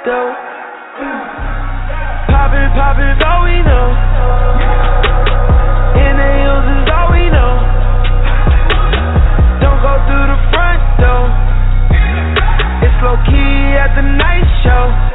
that 0.05 0.11
antidote. 0.11 0.35
Poppin', 2.29 2.71
poppin's 2.71 3.23
all 3.25 3.43
we 3.43 3.57
know. 3.63 3.87
In 5.99 6.13
the 6.17 6.29
hills 6.39 6.65
is 6.67 6.89
all 6.91 7.11
we 7.11 7.25
know. 7.29 7.53
Don't 9.61 9.81
go 9.81 9.93
through 10.07 10.27
the 10.27 10.39
front 10.51 10.81
door. 10.99 11.25
It's 12.83 13.03
low 13.03 13.17
key 13.25 13.75
at 13.75 13.95
the 13.95 14.03
night 14.03 14.47
show. 14.63 15.08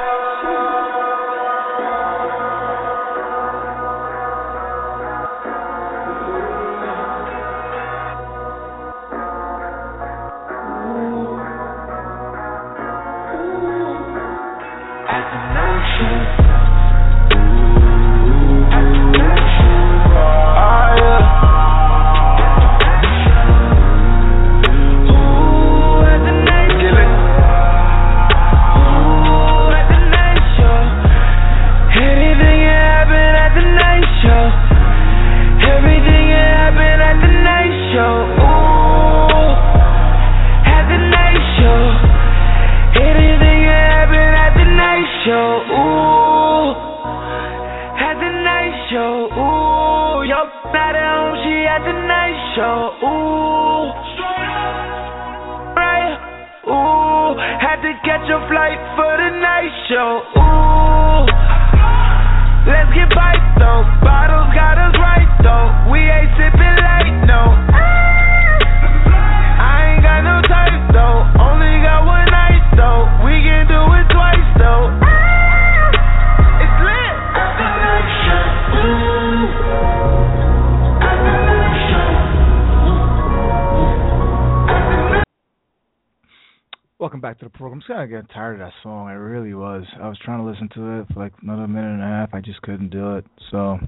To 90.75 91.01
it 91.01 91.07
for 91.13 91.21
like 91.21 91.33
another 91.41 91.69
minute 91.69 91.93
and 91.93 92.03
a 92.03 92.07
half. 92.07 92.35
I 92.35 92.41
just 92.41 92.61
couldn't 92.63 92.91
do 92.91 93.17
it. 93.17 93.25
So 93.53 93.79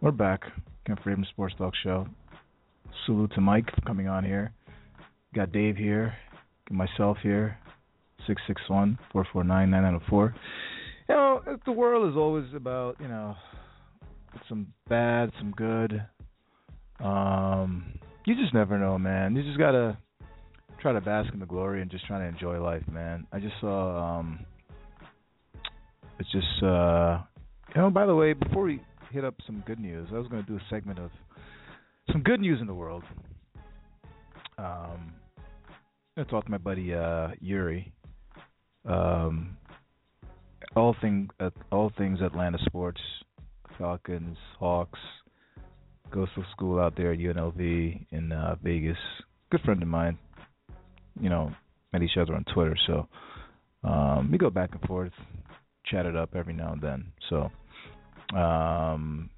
we're 0.00 0.10
back. 0.10 0.40
Kenford 0.84 1.12
Abrams 1.12 1.28
Sports 1.28 1.54
Talk 1.56 1.74
Show. 1.84 2.08
Salute 3.06 3.32
to 3.34 3.40
Mike 3.40 3.66
for 3.72 3.80
coming 3.82 4.08
on 4.08 4.24
here. 4.24 4.52
Got 5.32 5.52
Dave 5.52 5.76
here. 5.76 6.14
Got 6.68 6.76
myself 6.76 7.18
here. 7.22 7.56
Six 8.26 8.42
six 8.48 8.60
one 8.66 8.98
four 9.12 9.26
four 9.32 9.44
nine 9.44 9.70
nine 9.70 9.82
nine 9.82 9.92
zero 9.92 10.02
four. 10.10 10.34
You 11.08 11.14
know, 11.14 11.40
the 11.64 11.72
world 11.72 12.10
is 12.10 12.16
always 12.16 12.46
about 12.52 12.96
you 13.00 13.06
know 13.06 13.36
some 14.48 14.72
bad, 14.88 15.30
some 15.38 15.52
good. 15.52 16.04
Um, 16.98 17.92
you 18.26 18.34
just 18.34 18.52
never 18.52 18.76
know, 18.76 18.98
man. 18.98 19.36
You 19.36 19.44
just 19.44 19.58
gotta 19.58 19.96
try 20.82 20.92
to 20.92 21.00
bask 21.00 21.32
in 21.32 21.38
the 21.38 21.46
glory 21.46 21.80
and 21.80 21.90
just 21.90 22.06
try 22.06 22.18
to 22.18 22.24
enjoy 22.24 22.60
life, 22.60 22.84
man. 22.90 23.26
I 23.32 23.38
just 23.38 23.54
saw 23.60 24.18
um 24.18 24.40
it's 26.18 26.30
just 26.30 26.62
uh 26.62 27.22
you 27.74 27.82
know, 27.82 27.90
by 27.90 28.06
the 28.06 28.14
way, 28.14 28.32
before 28.32 28.64
we 28.64 28.80
hit 29.10 29.24
up 29.24 29.34
some 29.46 29.62
good 29.66 29.78
news, 29.78 30.08
I 30.12 30.18
was 30.18 30.28
gonna 30.28 30.42
do 30.42 30.56
a 30.56 30.62
segment 30.70 30.98
of 30.98 31.10
some 32.12 32.22
good 32.22 32.40
news 32.40 32.60
in 32.60 32.66
the 32.66 32.74
world. 32.74 33.02
Um 34.58 35.12
I'm 36.16 36.24
gonna 36.24 36.30
talk 36.30 36.44
to 36.44 36.50
my 36.50 36.58
buddy 36.58 36.94
uh 36.94 37.28
Yuri. 37.40 37.92
Um 38.84 39.56
all 40.76 40.94
thing 41.00 41.30
uh, 41.40 41.50
all 41.72 41.92
things 41.96 42.20
Atlanta 42.20 42.58
sports, 42.66 43.00
Falcons, 43.78 44.36
Hawks, 44.58 45.00
goes 46.10 46.28
to 46.34 46.42
school 46.52 46.78
out 46.78 46.96
there 46.96 47.12
at 47.12 47.18
UNLV 47.18 48.06
in 48.10 48.32
uh 48.32 48.56
Vegas. 48.62 48.98
Good 49.50 49.62
friend 49.62 49.82
of 49.82 49.88
mine 49.88 50.18
you 51.20 51.28
know, 51.28 51.52
met 51.92 52.02
each 52.02 52.16
other 52.20 52.34
on 52.34 52.44
Twitter. 52.52 52.76
So 52.86 53.08
um, 53.84 54.30
we 54.30 54.38
go 54.38 54.50
back 54.50 54.70
and 54.72 54.80
forth, 54.82 55.12
chat 55.90 56.06
it 56.06 56.16
up 56.16 56.34
every 56.34 56.54
now 56.54 56.72
and 56.72 56.82
then. 56.82 57.06
So 57.30 57.50
um, 58.36 59.30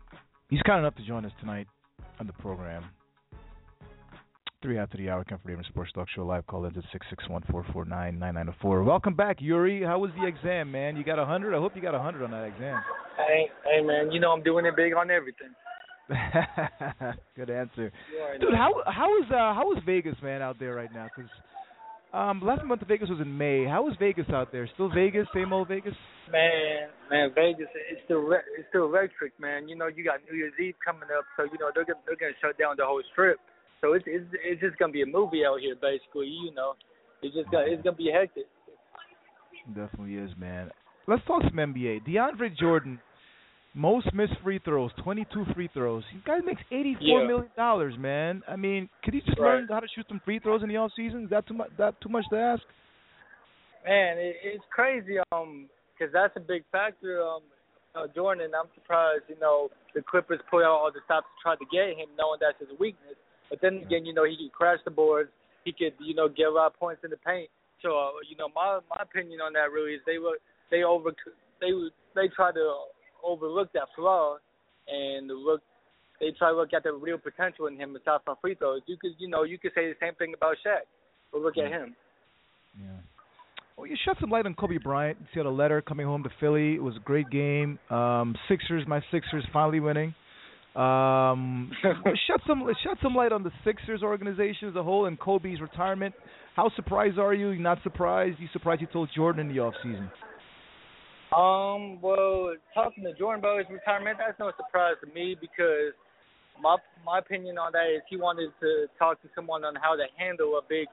he's 0.49 0.63
kind 0.63 0.81
enough 0.81 0.97
to 0.97 1.07
join 1.07 1.25
us 1.25 1.33
tonight 1.41 1.67
on 2.19 2.27
the 2.27 2.33
program. 2.35 2.85
Three 4.63 4.79
after 4.79 4.99
the 4.99 5.09
hour, 5.09 5.25
Haven 5.47 5.65
Sports 5.71 5.91
Talk 5.93 6.07
Show 6.15 6.27
live 6.27 6.47
call 6.47 6.67
in 6.67 6.77
at 6.77 6.85
six 6.93 7.07
six 7.09 7.27
one 7.31 7.43
four 7.51 7.65
four 7.73 7.87
nine 7.87 8.19
nine 8.19 8.35
nine 8.35 8.45
zero 8.45 8.57
four. 8.61 8.83
Welcome 8.83 9.15
back, 9.15 9.39
Yuri. 9.41 9.83
How 9.83 9.99
was 9.99 10.11
the 10.21 10.27
exam, 10.27 10.71
man? 10.71 10.97
You 10.97 11.05
got 11.05 11.19
a 11.19 11.25
hundred. 11.25 11.55
I 11.55 11.59
hope 11.59 11.75
you 11.75 11.81
got 11.81 11.95
a 11.95 11.99
hundred 11.99 12.25
on 12.25 12.31
that 12.33 12.45
exam. 12.45 12.79
Hey, 13.17 13.47
hey, 13.65 13.83
man. 13.83 14.13
You 14.13 14.21
know 14.21 14.33
I'm 14.33 14.43
doing 14.43 14.67
it 14.67 14.77
big 14.77 14.93
on 14.93 15.11
everything. 15.11 15.49
Good 17.37 17.49
answer, 17.49 17.91
dude. 18.39 18.53
How 18.53 18.83
how 18.87 19.17
is 19.23 19.31
uh 19.31 19.55
how 19.55 19.73
is 19.75 19.83
Vegas, 19.87 20.17
man, 20.23 20.43
out 20.43 20.59
there 20.59 20.75
right 20.75 20.93
now? 20.93 21.07
Because 21.17 21.31
um, 22.13 22.41
last 22.43 22.65
month 22.65 22.83
Vegas 22.89 23.09
was 23.09 23.21
in 23.21 23.37
May. 23.37 23.65
How 23.65 23.89
is 23.89 23.95
Vegas 23.99 24.27
out 24.31 24.51
there? 24.51 24.69
Still 24.75 24.91
Vegas? 24.91 25.27
Same 25.35 25.53
old 25.53 25.69
Vegas? 25.69 25.95
Man, 26.31 26.89
man, 27.11 27.31
Vegas, 27.35 27.69
it's 27.91 28.01
still 28.05 28.19
re- 28.21 28.47
it's 28.59 28.69
still 28.69 28.85
electric, 28.85 29.39
man. 29.39 29.69
You 29.69 29.77
know, 29.77 29.87
you 29.87 30.05
got 30.05 30.21
New 30.31 30.37
Year's 30.37 30.53
Eve 30.61 30.75
coming 30.85 31.09
up, 31.17 31.25
so 31.37 31.45
you 31.45 31.59
know 31.59 31.71
they're 31.75 31.85
gonna 31.85 32.01
they're 32.07 32.17
gonna 32.17 32.39
shut 32.41 32.59
down 32.59 32.75
the 32.77 32.85
whole 32.85 33.03
strip. 33.13 33.39
So 33.81 33.95
it's 33.95 34.05
it's 34.07 34.27
it's 34.45 34.61
just 34.61 34.79
gonna 34.79 34.93
be 34.93 35.03
a 35.03 35.07
movie 35.07 35.45
out 35.45 35.61
here, 35.61 35.75
basically. 35.75 36.27
You 36.27 36.53
know, 36.55 36.75
it's 37.23 37.35
just 37.35 37.51
gonna 37.51 37.67
it's 37.69 37.83
gonna 37.83 37.97
be 37.97 38.11
hectic. 38.13 38.47
Definitely 39.69 40.15
is, 40.17 40.31
man. 40.39 40.71
Let's 41.07 41.25
talk 41.27 41.43
some 41.43 41.59
NBA. 41.59 42.07
DeAndre 42.07 42.57
Jordan, 42.57 43.01
most 43.75 44.12
missed 44.12 44.35
free 44.43 44.59
throws, 44.64 44.91
22 45.03 45.45
free 45.55 45.68
throws. 45.73 46.03
He 46.12 46.21
guy 46.25 46.41
makes 46.41 46.62
84 46.71 47.21
Yeah. 47.21 47.27
million 47.27 47.51
dollars, 47.57 47.95
man. 47.99 48.43
I 48.49 48.57
mean, 48.57 48.89
could 49.05 49.14
he 49.14 49.21
just 49.21 49.39
Right. 49.39 49.61
learn 49.61 49.68
how 49.68 49.81
to 49.81 49.89
shoot 49.89 50.07
some 50.09 50.21
free 50.21 50.39
throws 50.39 50.62
in 50.62 50.68
the 50.68 50.77
off 50.77 50.93
season? 50.95 51.25
Is 51.25 51.31
that 51.31 51.47
too 51.47 51.55
much? 51.55 51.71
That 51.77 52.01
too 52.01 52.09
much 52.09 52.29
to 52.31 52.37
ask? 52.37 52.62
Man, 53.87 54.18
it, 54.18 54.37
it's 54.43 54.64
crazy. 54.71 55.18
Um, 55.33 55.68
because 56.01 56.12
that's 56.12 56.35
a 56.37 56.41
big 56.41 56.64
factor. 56.73 57.23
Um, 57.23 57.43
uh, 57.95 58.07
Jordan, 58.14 58.51
I'm 58.59 58.68
surprised. 58.75 59.25
You 59.29 59.37
know, 59.41 59.68
the 59.95 60.03
Clippers 60.03 60.41
put 60.51 60.64
out 60.64 60.73
all 60.73 60.91
the 60.93 61.01
stops 61.05 61.27
to 61.27 61.43
try 61.43 61.57
to 61.57 61.66
get 61.71 61.97
him, 61.99 62.09
knowing 62.16 62.41
that's 62.41 62.59
his 62.59 62.73
weakness. 62.79 63.16
But 63.51 63.61
then 63.61 63.83
again, 63.85 64.07
you 64.07 64.14
know, 64.14 64.25
he 64.25 64.37
could 64.37 64.53
crash 64.53 64.79
the 64.85 64.91
boards. 64.91 65.31
He 65.64 65.73
could, 65.73 65.93
you 66.01 66.14
know, 66.14 66.29
get 66.29 66.47
a 66.47 66.51
lot 66.51 66.73
of 66.73 66.79
points 66.79 67.03
in 67.05 67.11
the 67.11 67.18
paint. 67.18 67.51
So, 67.83 67.99
uh, 67.99 68.11
you 68.29 68.37
know, 68.37 68.49
my 68.55 68.81
my 68.89 69.03
opinion 69.03 69.41
on 69.41 69.53
that 69.55 69.73
really 69.73 69.93
is 69.93 70.01
they 70.07 70.18
look 70.18 70.39
they 70.71 70.85
over 70.85 71.12
they 71.61 71.73
they 72.14 72.29
try 72.35 72.53
to 72.53 72.64
overlook 73.25 73.73
that 73.73 73.89
flaw 73.97 74.37
and 74.89 75.29
look 75.29 75.62
they 76.21 76.33
try 76.39 76.51
to 76.51 76.57
look 76.57 76.73
at 76.75 76.83
the 76.83 76.93
real 76.93 77.18
potential 77.18 77.66
in 77.66 77.77
him 77.77 77.97
aside 77.97 78.21
from 78.25 78.37
free 78.43 78.55
throws. 78.55 78.83
You 78.87 78.97
could, 79.01 79.12
you 79.18 79.29
know, 79.29 79.45
you 79.45 79.59
could 79.59 79.73
say 79.75 79.89
the 79.89 79.95
same 80.01 80.14
thing 80.16 80.35
about 80.37 80.57
Shaq. 80.64 80.81
But 81.33 81.41
look 81.41 81.57
at 81.57 81.71
him. 81.71 81.97
Yeah. 82.79 82.89
Well, 83.77 83.87
you 83.87 83.97
shed 84.05 84.16
some 84.21 84.29
light 84.29 84.45
on 84.45 84.55
Kobe 84.55 84.77
Bryant. 84.77 85.16
You 85.21 85.27
see 85.33 85.47
a 85.47 85.51
letter 85.51 85.81
coming 85.81 86.05
home 86.05 86.23
to 86.25 86.31
Philly. 86.39 86.75
It 86.75 86.83
was 86.83 86.97
a 86.97 87.01
great 87.01 87.31
game. 87.31 87.79
Um, 87.89 88.37
Sixers, 88.49 88.85
my 88.87 89.01
Sixers 89.11 89.45
finally 89.53 89.81
winning. 89.81 90.14
Um, 90.77 91.73
shed 91.83 92.41
some 92.47 92.68
shed 92.85 92.97
some 93.03 93.14
light 93.14 93.33
on 93.33 93.43
the 93.43 93.51
Sixers 93.64 94.03
organization 94.03 94.68
as 94.68 94.77
a 94.77 94.83
whole 94.83 95.07
and 95.07 95.18
Kobe's 95.18 95.61
retirement. 95.61 96.14
How 96.55 96.71
surprised 96.77 97.18
are 97.18 97.33
you? 97.33 97.51
You 97.51 97.61
not 97.61 97.79
surprised? 97.83 98.39
You 98.39 98.49
surprised 98.53 98.81
he 98.81 98.87
told 98.87 99.09
Jordan 99.16 99.49
in 99.49 99.55
the 99.55 99.61
off 99.61 99.75
season? 99.83 100.11
Um, 101.31 102.03
well, 102.03 102.55
talking 102.74 103.05
to 103.05 103.14
Jordan 103.14 103.39
about 103.39 103.59
his 103.59 103.70
retirement, 103.70 104.18
that's 104.18 104.39
no 104.39 104.51
surprise 104.57 104.99
to 105.05 105.09
me 105.14 105.37
because 105.41 105.95
my 106.61 106.76
my 107.07 107.18
opinion 107.18 107.57
on 107.57 107.72
that 107.72 107.87
is 107.87 108.03
he 108.11 108.16
wanted 108.16 108.51
to 108.61 108.87
talk 108.99 109.22
to 109.22 109.28
someone 109.35 109.64
on 109.64 109.74
how 109.76 109.95
to 109.95 110.05
handle 110.18 110.59
a 110.59 110.62
big 110.68 110.89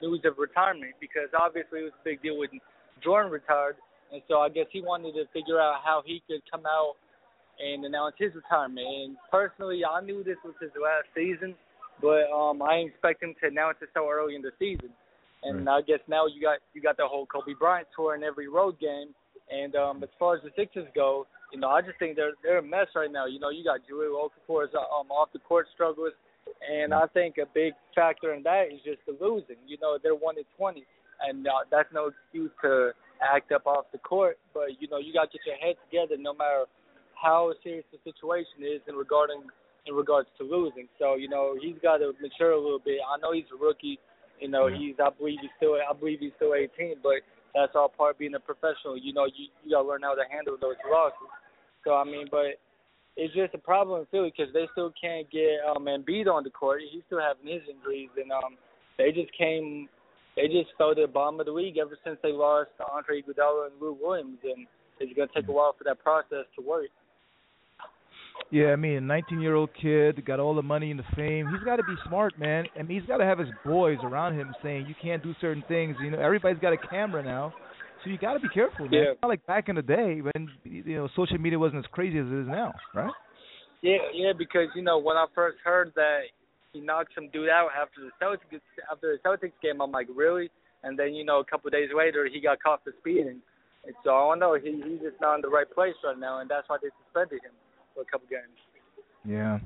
news 0.00 0.20
of 0.24 0.38
retirement 0.38 0.92
because 1.00 1.28
obviously 1.38 1.80
it 1.80 1.92
was 1.92 1.96
a 2.00 2.04
big 2.04 2.22
deal 2.22 2.38
when 2.38 2.48
Jordan 3.04 3.30
retired, 3.30 3.76
and 4.12 4.22
so 4.28 4.40
I 4.40 4.48
guess 4.48 4.66
he 4.72 4.80
wanted 4.80 5.12
to 5.12 5.28
figure 5.32 5.60
out 5.60 5.84
how 5.84 6.02
he 6.04 6.22
could 6.26 6.40
come 6.50 6.64
out 6.64 6.96
and 7.60 7.84
announce 7.84 8.14
his 8.18 8.32
retirement. 8.34 8.86
And 8.86 9.16
personally, 9.30 9.82
I 9.84 10.00
knew 10.00 10.24
this 10.24 10.40
was 10.44 10.54
his 10.60 10.72
last 10.80 11.08
season, 11.14 11.54
but 12.00 12.32
um, 12.32 12.62
I 12.62 12.80
didn't 12.80 12.96
expect 12.96 13.22
him 13.22 13.34
to 13.42 13.48
announce 13.48 13.76
it 13.80 13.88
so 13.92 14.08
early 14.08 14.36
in 14.36 14.42
the 14.42 14.52
season. 14.58 14.90
And 15.42 15.68
I 15.68 15.80
guess 15.82 16.00
now 16.08 16.26
you 16.26 16.40
got 16.40 16.58
you 16.72 16.80
got 16.80 16.96
the 16.96 17.06
whole 17.06 17.26
Kobe 17.26 17.52
Bryant 17.58 17.88
tour 17.94 18.16
in 18.16 18.24
every 18.24 18.48
road 18.48 18.80
game. 18.80 19.14
And 19.50 19.76
um, 19.76 20.02
as 20.02 20.08
far 20.18 20.36
as 20.36 20.42
the 20.42 20.50
Sixers 20.56 20.88
go, 20.94 21.26
you 21.52 21.60
know, 21.60 21.68
I 21.68 21.80
just 21.80 21.98
think 21.98 22.16
they're 22.16 22.34
they're 22.42 22.58
a 22.58 22.62
mess 22.62 22.88
right 22.94 23.10
now. 23.10 23.26
You 23.26 23.38
know, 23.38 23.50
you 23.50 23.62
got 23.62 23.80
Jahlil 23.86 24.18
Okafor's 24.18 24.74
um, 24.74 25.10
off 25.10 25.28
the 25.32 25.38
court 25.38 25.66
struggles, 25.74 26.12
and 26.68 26.92
I 26.92 27.06
think 27.14 27.38
a 27.38 27.46
big 27.54 27.72
factor 27.94 28.34
in 28.34 28.42
that 28.42 28.66
is 28.72 28.80
just 28.84 28.98
the 29.06 29.16
losing. 29.24 29.56
You 29.66 29.78
know, 29.80 29.98
they're 30.02 30.14
one 30.14 30.38
in 30.38 30.44
twenty, 30.56 30.84
and 31.22 31.46
uh, 31.46 31.62
that's 31.70 31.88
no 31.94 32.10
excuse 32.10 32.50
to 32.62 32.90
act 33.22 33.52
up 33.52 33.66
off 33.66 33.86
the 33.92 33.98
court. 33.98 34.38
But 34.52 34.80
you 34.80 34.88
know, 34.88 34.98
you 34.98 35.12
got 35.12 35.30
to 35.30 35.38
get 35.38 35.46
your 35.46 35.56
head 35.56 35.76
together, 35.88 36.20
no 36.20 36.34
matter 36.34 36.64
how 37.14 37.52
serious 37.62 37.84
the 37.92 37.98
situation 38.04 38.66
is 38.66 38.82
in 38.88 38.94
regarding 38.96 39.42
in 39.86 39.94
regards 39.94 40.28
to 40.38 40.44
losing. 40.44 40.88
So 40.98 41.14
you 41.14 41.28
know, 41.28 41.56
he's 41.60 41.76
got 41.82 41.98
to 41.98 42.12
mature 42.20 42.52
a 42.52 42.60
little 42.60 42.82
bit. 42.82 42.98
I 43.06 43.20
know 43.20 43.32
he's 43.32 43.48
a 43.54 43.62
rookie. 43.62 43.98
You 44.40 44.48
know, 44.48 44.66
he's 44.66 44.96
I 44.98 45.10
believe 45.16 45.38
he's 45.40 45.54
still 45.56 45.78
I 45.78 45.94
believe 45.94 46.18
he's 46.20 46.34
still 46.36 46.54
18, 46.54 46.96
but 47.02 47.22
that's 47.56 47.72
all 47.74 47.88
part 47.88 48.14
of 48.14 48.18
being 48.18 48.34
a 48.34 48.40
professional. 48.40 49.00
You 49.00 49.12
know, 49.16 49.24
you 49.24 49.48
you 49.64 49.72
got 49.72 49.82
to 49.82 49.88
learn 49.88 50.02
how 50.02 50.14
to 50.14 50.28
handle 50.30 50.56
those 50.60 50.76
losses. 50.92 51.32
So 51.84 51.94
I 51.94 52.04
mean, 52.04 52.28
but 52.30 52.60
it's 53.16 53.32
just 53.34 53.54
a 53.54 53.58
problem 53.58 54.00
in 54.00 54.06
Philly 54.12 54.32
because 54.36 54.52
they 54.52 54.68
still 54.72 54.92
can't 55.00 55.24
get 55.32 55.64
um 55.64 55.88
Embiid 55.88 56.28
on 56.28 56.44
the 56.44 56.50
court. 56.50 56.82
He's 56.92 57.02
still 57.06 57.20
having 57.20 57.48
his 57.50 57.62
injuries, 57.64 58.12
and 58.20 58.30
um 58.30 58.60
they 58.98 59.10
just 59.10 59.32
came, 59.36 59.88
they 60.36 60.48
just 60.48 60.76
fell 60.76 60.94
to 60.94 61.02
the 61.02 61.08
bottom 61.08 61.40
of 61.40 61.46
the 61.46 61.52
league 61.52 61.78
ever 61.78 61.98
since 62.04 62.18
they 62.22 62.32
lost 62.32 62.70
to 62.78 62.84
Andre 62.92 63.22
Iguodala 63.22 63.72
and 63.72 63.80
Lou 63.80 63.96
Williams, 64.00 64.38
and 64.44 64.66
it's 65.00 65.16
gonna 65.16 65.28
take 65.34 65.48
a 65.48 65.52
while 65.52 65.74
for 65.76 65.84
that 65.84 66.02
process 66.02 66.44
to 66.56 66.64
work. 66.64 66.92
Yeah, 68.50 68.66
I 68.66 68.76
mean, 68.76 68.96
a 68.96 69.00
19 69.00 69.40
year 69.40 69.54
old 69.54 69.70
kid, 69.80 70.24
got 70.24 70.38
all 70.38 70.54
the 70.54 70.62
money 70.62 70.90
and 70.90 71.00
the 71.00 71.16
fame. 71.16 71.48
He's 71.52 71.64
got 71.64 71.76
to 71.76 71.82
be 71.82 71.94
smart, 72.06 72.38
man. 72.38 72.66
I 72.78 72.82
mean, 72.82 73.00
he's 73.00 73.08
got 73.08 73.16
to 73.18 73.24
have 73.24 73.38
his 73.38 73.48
boys 73.64 73.98
around 74.04 74.38
him 74.38 74.54
saying 74.62 74.86
you 74.88 74.94
can't 75.02 75.22
do 75.22 75.34
certain 75.40 75.64
things. 75.66 75.96
You 76.00 76.10
know, 76.10 76.20
everybody's 76.20 76.60
got 76.60 76.72
a 76.72 76.76
camera 76.76 77.24
now, 77.24 77.52
so 78.04 78.10
you 78.10 78.18
got 78.18 78.34
to 78.34 78.40
be 78.40 78.48
careful, 78.48 78.84
man. 78.88 78.92
Yeah. 78.92 79.10
It's 79.12 79.22
not 79.22 79.28
like 79.28 79.44
back 79.46 79.68
in 79.68 79.74
the 79.74 79.82
day 79.82 80.20
when 80.20 80.48
you 80.62 80.96
know 80.96 81.08
social 81.16 81.38
media 81.38 81.58
wasn't 81.58 81.84
as 81.84 81.90
crazy 81.90 82.18
as 82.18 82.26
it 82.26 82.42
is 82.42 82.46
now, 82.46 82.72
right? 82.94 83.10
Yeah, 83.82 83.98
yeah, 84.14 84.32
because 84.36 84.68
you 84.76 84.82
know 84.82 84.98
when 84.98 85.16
I 85.16 85.26
first 85.34 85.58
heard 85.64 85.92
that 85.96 86.20
he 86.72 86.80
knocked 86.80 87.14
some 87.16 87.28
dude 87.30 87.48
out 87.48 87.70
after 87.76 88.00
the 88.00 88.10
Celtics 88.24 88.60
after 88.92 89.18
the 89.18 89.28
Celtics 89.28 89.58
game. 89.60 89.80
I'm 89.80 89.90
like, 89.90 90.06
really? 90.14 90.50
And 90.84 90.96
then 90.96 91.14
you 91.14 91.24
know, 91.24 91.40
a 91.40 91.44
couple 91.44 91.66
of 91.66 91.72
days 91.72 91.90
later, 91.96 92.28
he 92.32 92.40
got 92.40 92.62
caught 92.62 92.84
for 92.84 92.92
speeding. 93.00 93.40
And 93.84 93.94
so 94.04 94.14
I 94.14 94.30
don't 94.30 94.38
know. 94.38 94.54
He 94.54 94.70
he's 94.70 95.00
just 95.00 95.20
not 95.20 95.34
in 95.34 95.40
the 95.42 95.48
right 95.48 95.68
place 95.68 95.94
right 96.04 96.18
now, 96.18 96.40
and 96.40 96.48
that's 96.48 96.68
why 96.68 96.76
they 96.80 96.90
suspended 97.02 97.42
him 97.42 97.52
for 97.96 98.02
a 98.02 98.04
couple 98.04 98.28
games. 98.28 98.60
Yeah. 99.24 99.58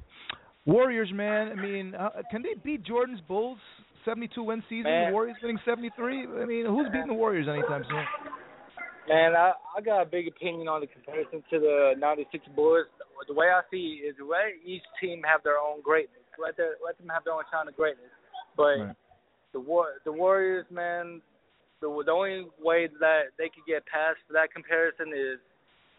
Warriors, 0.64 1.10
man. 1.12 1.50
I 1.50 1.60
mean, 1.60 1.94
uh, 1.94 2.22
can 2.30 2.42
they 2.42 2.54
beat 2.62 2.84
Jordan's 2.84 3.20
Bulls 3.26 3.58
72 4.04 4.42
win 4.42 4.62
season? 4.68 4.90
Man. 4.90 5.10
The 5.10 5.12
Warriors 5.12 5.36
winning 5.42 5.58
73. 5.64 6.26
I 6.40 6.46
mean, 6.46 6.64
who's 6.66 6.86
beating 6.92 7.08
the 7.08 7.18
Warriors 7.18 7.48
anytime 7.50 7.82
soon? 7.90 8.04
Man, 9.08 9.34
I 9.34 9.52
I 9.76 9.80
got 9.80 10.02
a 10.02 10.06
big 10.06 10.28
opinion 10.28 10.68
on 10.68 10.80
the 10.80 10.86
comparison 10.86 11.42
to 11.50 11.58
the 11.58 11.94
'96 11.98 12.46
Bulls. 12.54 12.86
The 13.26 13.34
way 13.34 13.46
I 13.46 13.60
see 13.70 14.00
it 14.04 14.14
is 14.14 14.14
way 14.20 14.54
each 14.64 14.86
team 15.00 15.22
have 15.26 15.42
their 15.42 15.58
own 15.58 15.82
greatness. 15.82 16.22
Let 16.38 16.56
the, 16.56 16.78
let 16.84 16.96
them 16.96 17.08
have 17.08 17.24
their 17.24 17.34
own 17.34 17.42
shine 17.50 17.66
of 17.66 17.74
greatness. 17.76 18.12
But 18.56 18.78
Right. 18.78 18.96
the 19.52 19.60
war 19.60 19.98
the 20.04 20.12
Warriors, 20.12 20.66
man, 20.70 21.20
the 21.80 21.88
the 22.06 22.12
only 22.12 22.46
way 22.62 22.88
that 23.00 23.34
they 23.36 23.48
could 23.48 23.66
get 23.66 23.84
past 23.86 24.20
that 24.30 24.52
comparison 24.52 25.10
is 25.16 25.40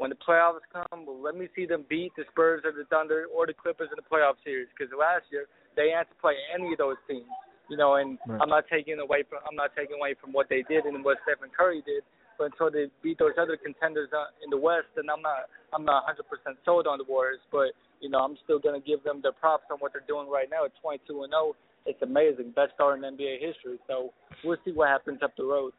when 0.01 0.09
the 0.09 0.17
playoffs 0.17 0.65
come. 0.73 1.05
Well, 1.05 1.21
let 1.21 1.37
me 1.37 1.45
see 1.55 1.69
them 1.69 1.85
beat 1.85 2.09
the 2.17 2.25
Spurs 2.33 2.65
or 2.65 2.73
the 2.73 2.89
Thunder 2.89 3.29
or 3.29 3.45
the 3.45 3.53
Clippers 3.53 3.93
in 3.93 4.01
the 4.01 4.07
playoff 4.09 4.33
series. 4.43 4.65
Because 4.73 4.89
last 4.97 5.29
year 5.29 5.45
they 5.77 5.93
had 5.93 6.09
to 6.09 6.15
play 6.17 6.33
any 6.49 6.73
of 6.73 6.81
those 6.81 6.97
teams, 7.05 7.29
you 7.69 7.77
know. 7.77 8.01
And 8.01 8.17
Right. 8.25 8.41
I'm 8.41 8.49
not 8.49 8.65
taking 8.65 8.97
away 8.97 9.21
from 9.29 9.45
I'm 9.45 9.55
not 9.55 9.77
taking 9.77 10.01
away 10.01 10.17
from 10.17 10.33
what 10.33 10.49
they 10.49 10.65
did 10.65 10.89
and 10.89 11.05
what 11.05 11.21
Stephen 11.21 11.53
Curry 11.53 11.85
did. 11.85 12.01
But 12.41 12.57
until 12.57 12.73
they 12.73 12.89
beat 13.05 13.21
those 13.21 13.37
other 13.37 13.55
contenders 13.55 14.09
uh, 14.09 14.33
in 14.41 14.49
the 14.49 14.57
West, 14.57 14.89
then 14.97 15.05
I'm 15.05 15.21
not 15.21 15.45
I'm 15.69 15.85
not 15.85 16.09
100% 16.09 16.17
sold 16.65 16.89
on 16.89 16.97
the 16.97 17.05
Warriors. 17.05 17.45
But 17.53 17.77
you 18.01 18.09
know, 18.09 18.25
I'm 18.25 18.41
still 18.43 18.57
gonna 18.57 18.81
give 18.81 19.05
them 19.05 19.21
their 19.21 19.37
props 19.37 19.69
on 19.69 19.77
what 19.77 19.93
they're 19.93 20.09
doing 20.09 20.27
right 20.33 20.49
now 20.49 20.65
at 20.65 20.73
22 20.81 21.29
and 21.29 21.31
0. 21.31 21.53
It's 21.85 22.01
amazing, 22.01 22.57
best 22.57 22.73
start 22.73 22.97
in 22.97 23.05
NBA 23.05 23.37
history. 23.37 23.77
So 23.85 24.13
we'll 24.43 24.57
see 24.65 24.73
what 24.73 24.89
happens 24.89 25.21
up 25.21 25.37
the 25.37 25.45
road. 25.45 25.73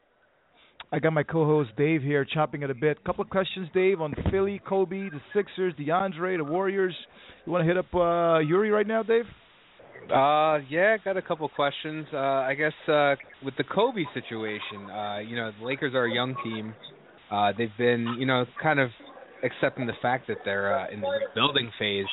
I 0.95 0.99
got 0.99 1.15
my 1.15 1.23
co-host 1.23 1.71
Dave 1.79 2.03
here 2.03 2.27
chopping 2.27 2.63
it 2.63 2.71
a 2.71 2.75
bit. 2.75 3.03
Couple 3.03 3.25
of 3.25 3.31
questions, 3.31 3.67
Dave, 3.73 4.03
on 4.03 4.15
Philly, 4.31 4.61
Kobe, 4.69 5.09
the 5.09 5.23
Sixers, 5.33 5.73
DeAndre, 5.81 6.37
the 6.37 6.45
Warriors. 6.45 6.95
You 7.47 7.53
want 7.53 7.63
to 7.63 7.67
hit 7.67 7.79
up 7.79 7.87
uh, 7.95 8.41
Yuri 8.41 8.69
right 8.69 8.87
now, 8.87 9.03
Dave? 9.03 9.25
Uh, 10.15 10.59
yeah, 10.69 10.99
got 11.03 11.17
a 11.17 11.23
couple 11.23 11.49
questions. 11.49 12.07
Uh, 12.13 12.19
I 12.19 12.55
guess 12.55 12.75
uh, 12.89 13.15
with 13.43 13.57
the 13.57 13.65
Kobe 13.65 14.03
situation, 14.13 14.91
uh, 14.91 15.19
you 15.21 15.35
know, 15.35 15.51
the 15.59 15.65
Lakers 15.65 15.95
are 15.95 16.05
a 16.05 16.13
young 16.13 16.35
team. 16.45 16.75
Uh, 17.31 17.53
they've 17.57 17.73
been, 17.79 18.17
you 18.19 18.27
know, 18.27 18.45
kind 18.63 18.79
of 18.79 18.91
accepting 19.43 19.87
the 19.87 19.95
fact 20.03 20.29
that 20.29 20.39
they're 20.45 20.79
uh, 20.79 20.91
in 20.93 21.01
the 21.01 21.09
rebuilding 21.09 21.71
phase. 21.79 22.05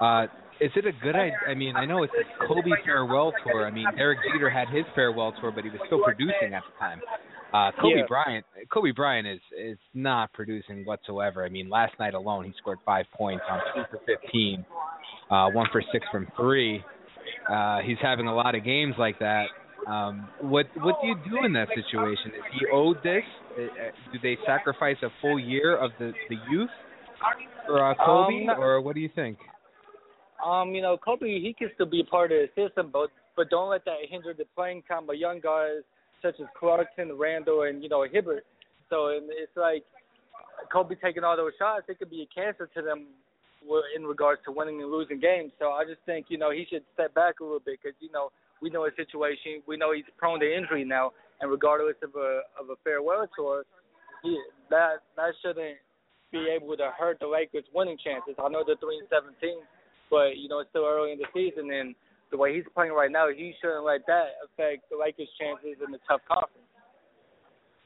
Uh, 0.00 0.24
is 0.58 0.70
it 0.74 0.86
a 0.86 0.92
good 1.04 1.16
idea? 1.16 1.36
I 1.46 1.52
mean, 1.52 1.76
I 1.76 1.84
know 1.84 2.02
it's 2.02 2.14
a 2.14 2.46
Kobe 2.46 2.70
farewell 2.82 3.34
tour. 3.44 3.66
I 3.66 3.70
mean, 3.70 3.84
Derek 3.94 4.20
Jeter 4.32 4.48
had 4.48 4.68
his 4.68 4.84
farewell 4.94 5.34
tour, 5.38 5.52
but 5.54 5.64
he 5.64 5.70
was 5.70 5.80
still 5.86 6.02
producing 6.02 6.54
at 6.54 6.62
the 6.62 6.78
time. 6.80 7.02
Uh, 7.52 7.70
Kobe 7.80 7.98
Yeah. 7.98 8.06
Bryant, 8.06 8.46
Kobe 8.70 8.90
Bryant 8.90 9.26
is 9.26 9.40
is 9.56 9.78
not 9.94 10.32
producing 10.32 10.84
whatsoever. 10.84 11.44
I 11.44 11.48
mean, 11.48 11.68
last 11.68 11.98
night 11.98 12.14
alone, 12.14 12.44
he 12.44 12.52
scored 12.58 12.78
five 12.84 13.06
points 13.12 13.44
on 13.48 13.60
two 13.74 13.84
for 13.90 13.98
fifteen, 14.04 14.64
uh, 15.30 15.50
one 15.50 15.68
for 15.70 15.82
six 15.92 16.06
from 16.10 16.26
three. 16.36 16.84
Uh, 17.48 17.80
he's 17.80 17.98
having 18.02 18.26
a 18.26 18.34
lot 18.34 18.54
of 18.54 18.64
games 18.64 18.94
like 18.98 19.18
that. 19.20 19.46
Um, 19.86 20.28
what 20.40 20.66
what 20.78 21.00
do 21.00 21.08
you 21.08 21.16
do 21.30 21.44
in 21.44 21.52
that 21.52 21.68
situation? 21.68 22.32
Is 22.34 22.42
he 22.58 22.66
owed 22.72 22.96
this? 23.04 23.22
Uh, 23.56 23.62
uh, 23.62 23.66
do 24.12 24.18
they 24.22 24.36
sacrifice 24.44 24.96
a 25.02 25.08
full 25.20 25.38
year 25.38 25.76
of 25.76 25.92
the 25.98 26.12
the 26.28 26.36
youth 26.50 26.70
for 27.66 27.84
uh, 27.84 27.94
Kobe, 27.94 28.46
Um, 28.48 28.60
or 28.60 28.80
what 28.80 28.94
do 28.94 29.00
you 29.00 29.10
think? 29.14 29.38
Um, 30.44 30.74
you 30.74 30.82
know, 30.82 30.96
Kobe 30.96 31.40
he 31.40 31.54
can 31.56 31.70
still 31.74 31.86
be 31.86 32.00
a 32.00 32.04
part 32.04 32.32
of 32.32 32.38
the 32.38 32.48
system, 32.60 32.90
but 32.92 33.10
but 33.36 33.50
don't 33.50 33.70
let 33.70 33.84
that 33.84 33.98
hinder 34.08 34.34
the 34.36 34.46
playing 34.56 34.82
time 34.88 35.08
of 35.08 35.16
young 35.16 35.40
guys 35.40 35.82
such 36.22 36.36
as 36.40 36.46
Clarkson, 36.58 37.12
Randle, 37.16 37.62
and 37.62 37.82
you 37.82 37.88
know 37.88 38.04
Hibbert. 38.10 38.44
So 38.88 39.08
it's 39.08 39.56
like 39.56 39.84
Kobe 40.72 40.94
taking 40.96 41.24
all 41.24 41.36
those 41.36 41.52
shots, 41.58 41.84
it 41.88 41.98
could 41.98 42.10
be 42.10 42.22
a 42.22 42.34
cancer 42.34 42.68
to 42.74 42.82
them 42.82 43.06
in 43.96 44.04
regards 44.04 44.40
to 44.44 44.52
winning 44.52 44.80
and 44.80 44.90
losing 44.90 45.18
games. 45.18 45.50
So 45.58 45.70
I 45.70 45.84
just 45.84 46.00
think 46.06 46.26
you 46.28 46.38
know 46.38 46.50
he 46.50 46.66
should 46.70 46.82
step 46.94 47.14
back 47.14 47.40
a 47.40 47.44
little 47.44 47.60
bit 47.60 47.78
because 47.82 47.96
you 48.00 48.10
know 48.12 48.30
we 48.62 48.70
know 48.70 48.84
his 48.84 48.94
situation. 48.96 49.62
We 49.66 49.76
know 49.76 49.92
he's 49.92 50.04
prone 50.16 50.40
to 50.40 50.46
injury 50.46 50.84
now, 50.84 51.12
and 51.40 51.50
regardless 51.50 51.96
of 52.02 52.14
a 52.14 52.42
of 52.60 52.70
a 52.70 52.76
farewell 52.84 53.26
tour, 53.36 53.64
he 54.22 54.38
that 54.70 55.02
that 55.16 55.32
shouldn't 55.42 55.78
be 56.32 56.48
able 56.54 56.76
to 56.76 56.90
hurt 56.98 57.18
the 57.20 57.26
Lakers' 57.26 57.64
winning 57.74 57.98
chances. 58.02 58.34
I 58.38 58.48
know 58.48 58.62
they're 58.66 58.76
three 58.76 58.98
and 58.98 59.08
seventeen, 59.10 59.58
but 60.10 60.36
you 60.36 60.48
know 60.48 60.60
it's 60.60 60.70
still 60.70 60.86
early 60.86 61.12
in 61.12 61.18
the 61.18 61.26
season, 61.34 61.70
and 61.72 61.94
the 62.30 62.36
way 62.36 62.54
he's 62.54 62.64
playing 62.74 62.92
right 62.92 63.10
now, 63.10 63.28
he 63.28 63.54
shouldn't 63.60 63.84
let 63.84 64.06
that 64.06 64.36
affect 64.44 64.88
the 64.90 64.96
Lakers' 64.96 65.28
chances 65.40 65.78
in 65.84 65.92
the 65.92 65.98
tough 66.08 66.20
conference. 66.26 66.66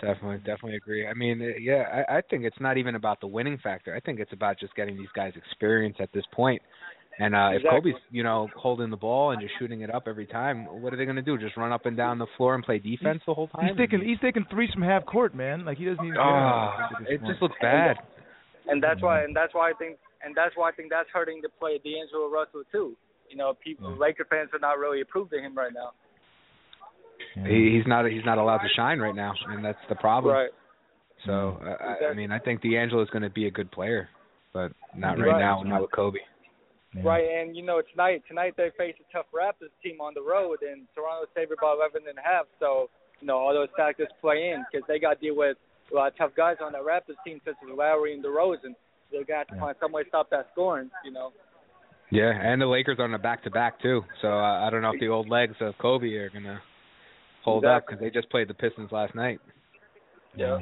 Definitely, 0.00 0.38
definitely 0.38 0.76
agree. 0.76 1.06
I 1.06 1.12
mean, 1.12 1.42
uh, 1.42 1.58
yeah, 1.60 2.04
I, 2.08 2.18
I 2.18 2.20
think 2.22 2.44
it's 2.44 2.58
not 2.58 2.78
even 2.78 2.94
about 2.94 3.20
the 3.20 3.26
winning 3.26 3.58
factor. 3.62 3.94
I 3.94 4.00
think 4.00 4.18
it's 4.18 4.32
about 4.32 4.58
just 4.58 4.74
getting 4.74 4.96
these 4.96 5.12
guys 5.14 5.32
experience 5.36 5.96
at 6.00 6.10
this 6.12 6.24
point. 6.32 6.62
And 7.18 7.34
uh 7.34 7.50
if 7.52 7.62
Kobe's, 7.68 8.00
you 8.10 8.22
know, 8.22 8.48
holding 8.56 8.88
the 8.88 8.96
ball 8.96 9.32
and 9.32 9.42
just 9.42 9.52
shooting 9.58 9.82
it 9.82 9.94
up 9.94 10.04
every 10.06 10.26
time, 10.26 10.64
what 10.80 10.94
are 10.94 10.96
they 10.96 11.04
going 11.04 11.16
to 11.16 11.22
do? 11.22 11.36
Just 11.36 11.54
run 11.56 11.70
up 11.70 11.84
and 11.84 11.94
down 11.94 12.18
the 12.18 12.26
floor 12.38 12.54
and 12.54 12.64
play 12.64 12.78
defense 12.78 13.20
the 13.26 13.34
whole 13.34 13.48
time? 13.48 13.66
He's 13.66 13.76
taking 13.76 14.00
he's 14.00 14.18
taking 14.20 14.46
threes 14.50 14.70
from 14.72 14.82
half 14.82 15.04
court, 15.04 15.34
man. 15.34 15.66
Like 15.66 15.76
he 15.76 15.84
doesn't 15.84 16.02
even. 16.02 16.14
get 16.14 16.22
Ah, 16.22 16.88
it 17.08 17.20
just 17.26 17.42
looks 17.42 17.56
bad. 17.60 17.96
And 18.68 18.82
that's 18.82 19.02
why, 19.02 19.24
and 19.24 19.34
that's 19.34 19.52
why 19.52 19.70
I 19.70 19.72
think, 19.74 19.98
and 20.24 20.34
that's 20.34 20.56
why 20.56 20.70
I 20.70 20.72
think 20.72 20.90
that's 20.90 21.08
hurting 21.12 21.40
the 21.42 21.48
play 21.58 21.76
of 21.76 21.82
D'Angelo 21.82 22.30
Russell 22.30 22.62
too. 22.70 22.96
You 23.30 23.36
know, 23.36 23.54
people, 23.62 23.96
Laker 23.96 24.26
fans 24.28 24.50
are 24.52 24.58
not 24.58 24.78
really 24.78 25.00
approved 25.00 25.32
of 25.32 25.40
him 25.40 25.56
right 25.56 25.72
now. 25.72 25.92
He, 27.46 27.76
he's 27.76 27.86
not 27.86 28.10
he's 28.10 28.24
not 28.24 28.38
allowed 28.38 28.58
to 28.58 28.68
shine 28.74 28.98
right 28.98 29.14
now, 29.14 29.32
and 29.48 29.64
that's 29.64 29.78
the 29.88 29.94
problem. 29.94 30.34
Right. 30.34 30.50
So 31.26 31.58
uh, 31.62 31.76
I, 31.82 32.10
I 32.10 32.14
mean, 32.14 32.32
I 32.32 32.38
think 32.38 32.62
D'Angelo 32.62 33.02
is 33.02 33.10
going 33.10 33.22
to 33.22 33.30
be 33.30 33.46
a 33.46 33.50
good 33.50 33.70
player, 33.70 34.08
but 34.52 34.72
not 34.96 35.18
Right. 35.18 35.28
right 35.28 35.38
now. 35.38 35.62
Not 35.62 35.82
with 35.82 35.92
Kobe. 35.92 36.18
Right, 37.04 37.22
and 37.22 37.54
you 37.56 37.62
know 37.62 37.80
tonight, 37.92 38.22
tonight 38.26 38.54
they 38.56 38.70
face 38.76 38.96
a 38.98 39.16
tough 39.16 39.26
Raptors 39.32 39.70
team 39.80 40.00
on 40.00 40.12
the 40.12 40.22
road, 40.22 40.58
and 40.62 40.88
Toronto's 40.92 41.28
favored 41.36 41.58
by 41.62 41.72
11 41.78 42.02
and 42.08 42.18
a 42.18 42.22
half. 42.22 42.46
So 42.58 42.90
you 43.20 43.28
know 43.28 43.36
all 43.38 43.54
those 43.54 43.68
factors 43.76 44.08
play 44.20 44.50
in 44.50 44.64
because 44.66 44.84
they 44.88 44.98
got 44.98 45.14
to 45.14 45.20
deal 45.20 45.36
with 45.36 45.56
a 45.92 45.94
lot 45.94 46.08
of 46.08 46.18
tough 46.18 46.32
guys 46.36 46.56
on 46.60 46.72
that 46.72 46.82
Raptors 46.82 47.14
team, 47.24 47.40
such 47.44 47.54
as 47.62 47.78
Lowry 47.78 48.14
and 48.14 48.24
DeRozan. 48.24 48.74
They're 49.12 49.24
gonna 49.24 49.38
have 49.38 49.48
to 49.48 49.60
find 49.60 49.76
some 49.80 49.92
way 49.92 50.02
to 50.02 50.08
stop 50.08 50.30
that 50.30 50.48
scoring. 50.52 50.90
You 51.04 51.12
know. 51.12 51.30
Yeah, 52.10 52.32
and 52.32 52.60
the 52.60 52.66
Lakers 52.66 52.98
are 52.98 53.04
on 53.04 53.14
a 53.14 53.18
back-to-back 53.18 53.80
too. 53.80 54.02
So 54.20 54.28
uh, 54.28 54.66
I 54.66 54.70
don't 54.70 54.82
know 54.82 54.92
if 54.92 55.00
the 55.00 55.08
old 55.08 55.28
legs 55.28 55.54
of 55.60 55.74
Kobe 55.78 56.08
are 56.14 56.30
going 56.30 56.44
to 56.44 56.60
hold 57.44 57.64
up 57.64 57.86
because 57.86 58.00
they 58.00 58.10
just 58.10 58.28
played 58.30 58.48
the 58.48 58.54
Pistons 58.54 58.90
last 58.90 59.14
night. 59.14 59.40
Yeah. 60.36 60.58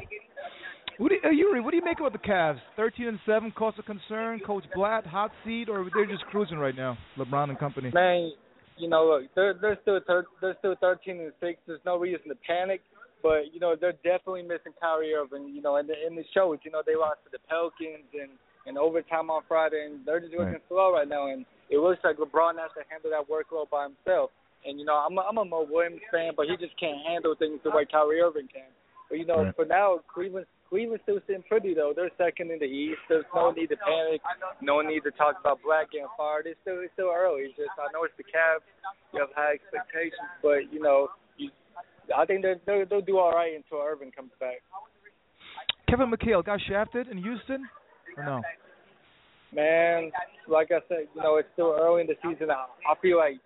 What 0.99 1.11
do 1.11 1.15
you, 1.15 1.20
uh, 1.25 1.31
Yuri, 1.31 1.61
what 1.61 1.70
do 1.70 1.77
you 1.77 1.85
make 1.85 2.01
about 2.01 2.12
the 2.12 2.19
Cavs? 2.19 2.59
Thirteen 2.75 3.07
and 3.07 3.20
seven, 3.25 3.53
cause 3.53 3.75
of 3.79 3.85
concern. 3.85 4.41
Coach 4.45 4.65
Blatt, 4.75 5.07
hot 5.07 5.31
seat, 5.45 5.69
or 5.69 5.89
they're 5.95 6.07
just 6.07 6.25
cruising 6.27 6.59
right 6.59 6.75
now? 6.75 6.99
LeBron 7.16 7.51
and 7.51 7.59
company. 7.59 7.91
Man, 7.95 8.33
you 8.77 8.89
know, 8.89 9.07
look, 9.07 9.31
they're 9.37 9.55
they're 9.55 9.79
still 9.83 10.01
thir- 10.07 10.27
they're 10.41 10.57
still 10.59 10.75
13 10.81 11.20
and 11.20 11.33
six. 11.41 11.61
There's 11.69 11.81
no 11.87 11.99
reason 11.99 12.29
to 12.29 12.35
panic, 12.45 12.81
but 13.23 13.55
you 13.55 13.61
know 13.61 13.77
they're 13.81 13.93
definitely 14.03 14.43
missing 14.43 14.73
Kyrie 14.81 15.15
Irving. 15.15 15.55
You 15.55 15.62
know, 15.62 15.77
and 15.77 15.89
the, 15.89 15.95
and 16.05 16.19
the 16.19 16.25
shows. 16.35 16.59
You 16.65 16.73
know, 16.73 16.83
they 16.85 16.97
lost 16.97 17.20
to 17.25 17.31
the 17.31 17.39
Pelicans 17.49 18.11
and 18.20 18.31
in 18.67 18.77
overtime 18.77 19.31
on 19.31 19.43
Friday, 19.49 19.87
and 19.87 20.05
they're 20.05 20.21
just 20.21 20.33
looking 20.33 20.55
Right. 20.55 20.69
slow 20.69 20.93
right 20.93 21.09
now. 21.09 21.27
And 21.29 21.45
it 21.71 21.79
looks 21.79 22.03
like 22.05 22.17
LeBron 22.17 22.59
has 22.59 22.71
to 22.77 22.85
handle 22.91 23.11
that 23.11 23.29
workload 23.29 23.71
by 23.71 23.85
himself. 23.85 24.31
And 24.67 24.79
you 24.79 24.85
know, 24.85 24.95
I'm 24.97 25.17
a, 25.17 25.23
I'm 25.23 25.39
a 25.39 25.45
Mo 25.45 25.67
Williams 25.71 26.01
fan, 26.11 26.33
but 26.37 26.47
he 26.47 26.57
just 26.57 26.77
can't 26.79 26.99
handle 27.07 27.35
things 27.39 27.61
the 27.63 27.71
way 27.71 27.85
Kyrie 27.87 28.21
Irving 28.21 28.49
can. 28.53 28.69
But 29.09 29.19
you 29.19 29.25
know, 29.25 29.45
Right. 29.45 29.57
for 29.57 29.65
now, 29.65 30.01
Cleveland 30.13 30.47
Cleveland's 30.69 31.03
still 31.05 31.21
sitting 31.27 31.43
pretty 31.49 31.73
though. 31.73 31.95
They're 31.97 32.11
second 32.19 32.51
in 32.51 32.59
the 32.59 32.67
East. 32.67 33.01
There's 33.09 33.25
no 33.35 33.51
need 33.53 33.69
to 33.71 33.77
panic. 33.79 34.21
No 34.61 34.83
need 34.83 35.01
to 35.05 35.11
talk 35.13 35.41
about 35.41 35.63
Blatt 35.65 35.91
getting 35.91 36.09
fired. 36.17 36.47
It's 36.47 36.61
still 36.61 36.81
it's 36.81 36.93
still 36.93 37.09
early. 37.15 37.43
It's 37.49 37.57
just 37.57 37.71
I 37.79 37.91
know 37.93 38.05
it's 38.05 38.13
the 38.19 38.25
Cavs. 38.25 38.61
You 39.15 39.21
have 39.21 39.31
high 39.35 39.55
expectations, 39.55 40.29
but 40.43 40.71
you 40.71 40.81
know, 40.83 41.09
you, 41.39 41.49
I 42.15 42.27
think 42.27 42.43
they're, 42.43 42.61
they're 42.67 42.85
they'll 42.85 43.01
do 43.01 43.17
all 43.19 43.33
right 43.33 43.55
until 43.57 43.79
Irving 43.81 44.11
comes 44.13 44.33
back. 44.41 44.61
Kevin 45.89 46.11
McHale 46.11 46.45
got 46.45 46.61
shafted 46.69 47.09
in 47.09 47.17
Houston, 47.17 47.67
or 48.19 48.24
no? 48.24 48.43
Man, 49.55 50.11
like 50.47 50.70
I 50.70 50.81
said, 50.89 51.09
you 51.15 51.23
know, 51.23 51.36
it's 51.36 51.49
still 51.55 51.74
early 51.78 52.03
in 52.03 52.07
the 52.07 52.16
season. 52.23 52.51
I, 52.51 52.66
I 52.85 52.95
feel 53.01 53.16
like 53.16 53.40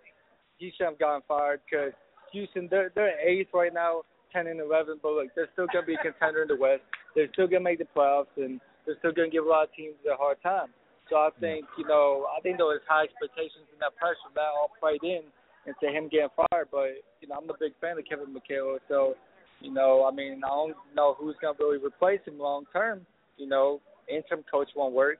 he 0.58 0.72
should 0.76 0.86
have 0.86 0.98
gotten 0.98 1.22
fired 1.28 1.60
because 1.68 1.92
Houston, 2.32 2.66
they're 2.70 2.90
they're 2.94 3.18
eighth 3.20 3.50
right 3.54 3.72
now, 3.72 4.02
ten 4.32 4.48
and 4.48 4.58
eleven, 4.60 4.98
but 5.02 5.12
look, 5.12 5.28
they're 5.36 5.50
still 5.52 5.66
gonna 5.72 5.86
be 5.86 5.94
a 5.94 6.02
contender 6.02 6.42
in 6.42 6.48
the 6.48 6.56
West. 6.56 6.82
They're 7.14 7.30
still 7.32 7.46
gonna 7.46 7.62
make 7.62 7.78
the 7.78 7.86
playoffs, 7.94 8.34
and 8.36 8.60
they're 8.84 8.98
still 8.98 9.12
gonna 9.12 9.30
give 9.30 9.44
a 9.44 9.48
lot 9.48 9.68
of 9.68 9.74
teams 9.74 9.94
a 10.10 10.16
hard 10.16 10.42
time. 10.42 10.74
So 11.10 11.16
I 11.16 11.30
think, 11.40 11.66
you 11.76 11.84
know, 11.86 12.26
I 12.30 12.40
think 12.40 12.56
there 12.56 12.66
was 12.66 12.80
high 12.88 13.04
expectations 13.04 13.68
and 13.70 13.80
that 13.82 13.94
pressure 14.00 14.32
that 14.34 14.48
all 14.48 14.72
played 14.80 15.02
in 15.02 15.22
into 15.66 15.86
him 15.92 16.08
getting 16.08 16.32
fired. 16.34 16.68
But 16.70 17.04
you 17.20 17.28
know, 17.28 17.36
I'm 17.36 17.50
a 17.50 17.58
big 17.58 17.72
fan 17.80 17.98
of 17.98 18.04
Kevin 18.08 18.34
McHale, 18.34 18.78
so 18.88 19.14
you 19.60 19.72
know, 19.72 20.08
I 20.10 20.14
mean, 20.14 20.42
I 20.44 20.48
don't 20.48 20.74
know 20.96 21.14
who's 21.18 21.36
gonna 21.40 21.58
really 21.60 21.78
replace 21.78 22.20
him 22.26 22.38
long 22.38 22.64
term. 22.72 23.06
You 23.36 23.46
know, 23.46 23.80
interim 24.08 24.44
coach 24.50 24.68
won't 24.76 24.94
work. 24.94 25.18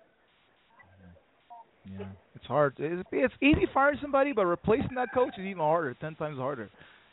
Yeah. 1.85 1.99
It's 2.01 2.09
It's 2.37 2.47
hard. 2.47 2.75
It's, 2.79 3.09
it's 3.13 3.35
easy 3.43 3.67
firing 3.73 3.99
somebody, 4.01 4.33
but 4.33 4.47
replacing 4.47 4.95
that 4.97 5.09
coach 5.13 5.35
is 5.39 5.45
even 5.45 5.59
harder, 5.59 5.95
ten 6.01 6.15
times 6.15 6.39
harder. 6.39 6.71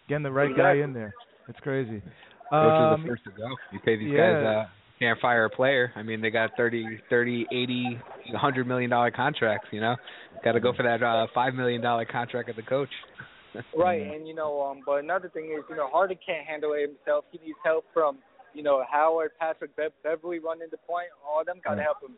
Getting 0.07 0.23
the 0.23 0.31
right 0.31 0.55
guy 0.55 0.75
in 0.75 0.93
there. 0.93 1.13
It's 1.47 1.59
crazy. 1.59 2.01
Coach 2.49 2.53
Um, 2.53 3.01
is 3.01 3.05
the 3.05 3.09
first 3.09 3.23
to 3.25 3.31
go. 3.31 3.47
You 3.71 3.79
pay 3.79 3.95
these 3.95 4.11
yeah. 4.11 4.33
guys. 4.33 4.45
Uh, 4.45 4.69
can't 4.99 5.19
fire 5.21 5.45
a 5.45 5.49
player. 5.49 5.93
I 5.95 6.03
mean, 6.03 6.21
they 6.21 6.29
got 6.29 6.51
thirty, 6.57 6.99
thirty, 7.09 7.47
eighty, 7.51 7.97
a 8.33 8.37
hundred 8.37 8.67
million 8.67 8.89
dollar 8.89 9.11
contracts. 9.11 9.69
You 9.71 9.81
know, 9.81 9.95
got 10.43 10.53
to 10.53 10.59
go 10.59 10.73
for 10.73 10.83
that 10.83 11.01
uh, 11.01 11.27
five 11.33 11.53
million 11.53 11.81
dollar 11.81 12.05
contract 12.05 12.49
at 12.49 12.55
the 12.55 12.63
coach. 12.63 12.89
Right, 13.75 14.03
and 14.03 14.27
you 14.27 14.35
know, 14.35 14.61
um, 14.61 14.81
but 14.85 15.03
another 15.03 15.27
thing 15.27 15.45
is, 15.45 15.63
you 15.69 15.75
know, 15.75 15.89
Harden 15.89 16.17
can't 16.23 16.45
handle 16.45 16.73
it 16.73 16.81
himself. 16.81 17.25
He 17.31 17.39
needs 17.43 17.57
help 17.65 17.83
from, 17.95 18.19
you 18.53 18.63
know, 18.63 18.83
Howard, 18.89 19.31
Patrick 19.39 19.75
Be- 19.75 19.87
Beverley 20.03 20.39
running 20.39 20.67
the 20.71 20.77
point. 20.77 21.07
All 21.27 21.41
of 21.41 21.45
them 21.45 21.61
got 21.63 21.75
to 21.75 21.83
help 21.83 22.01
him. 22.01 22.15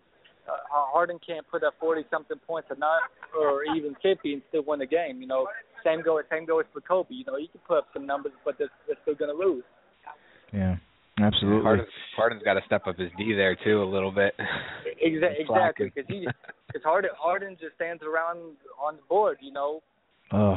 Uh, 0.48 0.54
Harden 0.70 1.20
can't 1.26 1.48
put 1.48 1.64
up 1.64 1.76
40 1.80 2.04
something 2.10 2.38
points 2.48 2.68
or 2.72 2.76
not, 2.76 3.02
or 3.40 3.64
even 3.76 3.96
50 4.02 4.34
and 4.34 4.42
still 4.50 4.64
win 4.66 4.80
the 4.80 4.88
game. 4.88 5.22
You 5.22 5.28
know, 5.28 5.48
same 5.84 6.02
go 6.02 6.20
same 6.32 6.46
goes 6.46 6.64
for 6.74 6.82
Kobe. 6.82 7.14
You 7.14 7.26
know, 7.26 7.38
he 7.38 7.48
can 7.48 7.62
put 7.68 7.78
up 7.80 7.88
some 7.94 8.06
numbers, 8.06 8.34
but 8.44 8.58
they're, 8.58 8.72
they're 8.88 8.98
still 9.04 9.16
gonna 9.16 9.38
lose. 9.38 9.64
Yeah, 10.52 10.78
absolutely. 11.22 11.64
Harden's, 11.64 11.90
Harden's 12.16 12.44
got 12.44 12.56
to 12.56 12.62
step 12.66 12.88
up 12.88 12.98
his 12.98 13.10
D 13.18 13.34
there 13.34 13.56
too 13.56 13.84
a 13.84 13.86
little 13.86 14.12
bit. 14.12 14.34
Exa- 15.06 15.40
exactly, 15.40 15.92
because 15.94 16.10
he, 16.10 16.28
because 16.68 16.84
Harden, 16.84 17.12
Harden 17.18 17.58
just 17.60 17.76
stands 17.76 18.04
around 18.04 18.56
on 18.82 18.96
the 18.98 19.02
board. 19.08 19.38
You 19.42 19.54
know, 19.54 19.82
Oh, 20.34 20.56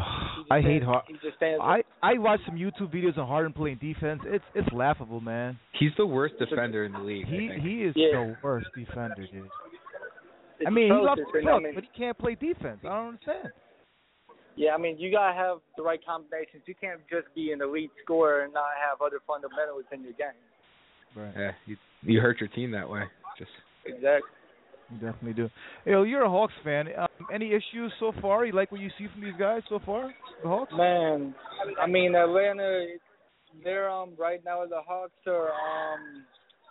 I 0.51 0.61
hate 0.61 0.83
stands- 0.83 0.85
Harden. 0.87 1.15
He 1.21 1.27
just 1.27 1.37
stands. 1.37 1.61
I 1.63 1.83
I 2.03 2.19
watched 2.19 2.45
some 2.47 2.57
YouTube 2.57 2.95
videos 2.95 3.19
on 3.19 3.27
Harden 3.27 3.53
playing 3.53 3.79
defense. 3.79 4.21
It's 4.25 4.45
it's 4.55 4.69
laughable, 4.73 5.21
man. 5.21 5.59
He's 5.73 5.91
the 5.97 6.07
worst 6.07 6.35
defender 6.39 6.85
in 6.85 6.93
the 6.93 7.01
league. 7.01 7.27
He 7.27 7.51
he 7.61 7.83
is 7.85 7.93
Yeah. 7.97 8.11
the 8.13 8.37
worst 8.43 8.69
defender, 8.77 9.27
dude. 9.31 9.47
It's 10.61 10.67
I 10.69 10.71
mean, 10.71 10.87
he 10.87 10.93
loves 10.93 11.21
atrocious, 11.21 11.33
to 11.33 11.39
and 11.57 11.67
I 11.67 11.69
cook, 11.71 11.75
but 11.75 11.85
he 11.85 11.91
can't 11.99 12.19
play 12.19 12.35
defense. 12.37 12.79
I 12.85 12.89
don't 12.89 13.09
understand. 13.09 13.51
Yeah, 14.57 14.75
I 14.75 14.79
mean, 14.79 14.97
you 14.99 15.11
gotta 15.11 15.35
have 15.35 15.59
the 15.77 15.83
right 15.83 15.99
combinations. 16.07 16.63
You 16.67 16.77
can't 16.81 17.01
just 17.11 17.27
be 17.35 17.51
an 17.51 17.61
elite 17.61 17.91
scorer 18.05 18.45
and 18.45 18.53
not 18.55 18.71
have 18.89 19.03
other 19.03 19.19
fundamentals 19.27 19.83
in 19.91 20.03
your 20.05 20.13
game. 20.13 20.39
Right. 21.17 21.33
Yeah, 21.37 21.53
you, 21.67 21.77
you 22.03 22.21
hurt 22.21 22.39
your 22.41 22.49
team 22.51 22.71
that 22.71 22.89
way. 22.89 23.03
Just 23.37 23.51
Exactly. 23.85 24.31
You 24.90 24.98
definitely 24.98 25.32
do. 25.32 25.51
Hey, 25.85 25.93
well, 25.93 26.06
you're 26.06 26.24
a 26.24 26.31
Hawks 26.31 26.52
fan. 26.62 26.89
Um, 26.98 27.09
any 27.32 27.48
issues 27.48 27.93
so 27.98 28.12
far? 28.20 28.44
You 28.44 28.52
like 28.52 28.70
what 28.70 28.81
you 28.81 28.90
see 28.98 29.06
from 29.12 29.23
these 29.23 29.35
guys 29.39 29.62
so 29.69 29.81
far? 29.85 30.12
The 30.43 30.48
Hawks? 30.48 30.73
Man, 30.77 31.35
I 31.81 31.86
mean, 31.86 32.15
Atlanta, 32.15 32.86
they're 33.62 33.89
um 33.89 34.12
right 34.19 34.44
now 34.44 34.65
the 34.66 34.81
Hawks 34.86 35.12
are 35.27 35.48
um 35.48 36.24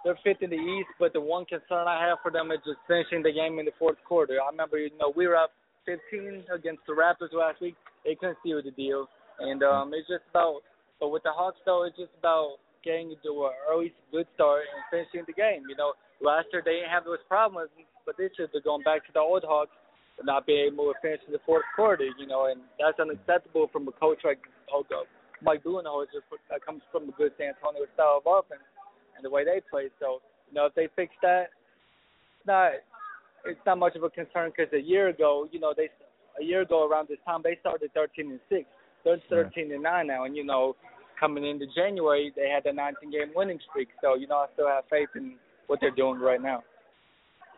they're 0.03 0.19
fifth 0.23 0.41
in 0.41 0.49
the 0.49 0.57
East, 0.57 0.89
but 0.99 1.13
the 1.13 1.21
one 1.21 1.45
concern 1.45 1.87
I 1.87 2.05
have 2.05 2.17
for 2.21 2.29
them 2.29 2.51
is 2.51 2.59
just 2.65 2.79
finishing 2.87 3.23
the 3.23 3.31
game 3.31 3.57
in 3.57 3.65
the 3.65 3.71
fourth 3.79 3.95
quarter. 4.05 4.35
I 4.43 4.51
remember, 4.51 4.77
you 4.77 4.91
know, 4.99 5.13
we 5.15 5.27
were 5.27 5.37
up 5.37 5.51
15 5.85 6.43
against 6.53 6.81
the 6.87 6.93
Raptors 6.93 7.31
last 7.31 7.61
week. 7.61 7.75
They 8.03 8.15
couldn't 8.15 8.37
seal 8.43 8.61
the 8.63 8.71
deal, 8.71 9.07
and 9.39 9.63
um 9.63 9.91
it's 9.93 10.07
just 10.07 10.23
about. 10.29 10.61
But 10.99 11.09
with 11.09 11.23
the 11.23 11.31
Hawks, 11.31 11.59
though, 11.65 11.83
it's 11.83 11.97
just 11.97 12.13
about 12.19 12.57
getting 12.83 13.15
to 13.23 13.31
an 13.47 13.55
early 13.71 13.93
good 14.11 14.27
start 14.35 14.63
and 14.67 14.83
finishing 14.91 15.25
the 15.25 15.33
game. 15.33 15.63
You 15.67 15.75
know, 15.75 15.93
last 16.21 16.47
year 16.53 16.61
they 16.63 16.83
didn't 16.83 16.91
have 16.91 17.03
those 17.03 17.23
problems, 17.27 17.71
but 18.05 18.17
this 18.17 18.31
year 18.37 18.47
they're 18.51 18.61
going 18.61 18.83
back 18.83 19.05
to 19.07 19.13
the 19.13 19.19
old 19.19 19.43
Hawks 19.47 19.71
not 20.23 20.45
being 20.45 20.71
able 20.71 20.93
to 20.93 20.99
finish 21.01 21.19
in 21.25 21.33
the 21.33 21.39
fourth 21.45 21.65
quarter. 21.75 22.05
You 22.19 22.27
know, 22.27 22.45
and 22.51 22.61
that's 22.79 22.99
unacceptable 22.99 23.69
from 23.71 23.87
a 23.87 23.91
coach 23.91 24.19
like. 24.23 24.39
Mike 25.43 25.63
Budenholzer 25.63 26.23
that 26.49 26.65
comes 26.65 26.81
from 26.91 27.09
a 27.09 27.11
good 27.11 27.31
San 27.37 27.53
Antonio 27.53 27.85
style 27.93 28.21
of 28.23 28.27
offense 28.27 28.63
and 29.15 29.23
the 29.23 29.29
way 29.29 29.43
they 29.43 29.61
play. 29.69 29.89
So, 29.99 30.21
you 30.49 30.55
know, 30.55 30.65
if 30.65 30.73
they 30.73 30.87
fix 30.95 31.13
that, 31.21 31.49
it's 32.39 32.47
not 32.47 32.71
it's 33.45 33.59
not 33.65 33.77
much 33.77 33.95
of 33.95 34.03
a 34.03 34.09
concern 34.09 34.51
because 34.55 34.71
a 34.73 34.81
year 34.81 35.09
ago, 35.09 35.47
you 35.51 35.59
know, 35.59 35.73
they 35.75 35.89
a 36.39 36.43
year 36.43 36.61
ago 36.61 36.87
around 36.87 37.07
this 37.09 37.19
time 37.25 37.41
they 37.43 37.57
started 37.59 37.91
13 37.93 38.31
and 38.31 38.39
six. 38.49 38.65
They're 39.03 39.19
13 39.29 39.73
and 39.73 39.83
nine 39.83 40.07
now, 40.07 40.23
and 40.23 40.35
you 40.35 40.45
know, 40.45 40.75
coming 41.19 41.45
into 41.45 41.65
January 41.75 42.31
they 42.35 42.49
had 42.49 42.65
a 42.65 42.73
19 42.73 43.11
game 43.11 43.31
winning 43.35 43.59
streak. 43.69 43.89
So, 44.01 44.15
you 44.15 44.27
know, 44.27 44.37
I 44.37 44.47
still 44.53 44.67
have 44.67 44.85
faith 44.89 45.09
in 45.15 45.35
what 45.67 45.79
they're 45.81 45.91
doing 45.91 46.19
right 46.19 46.41
now. 46.41 46.63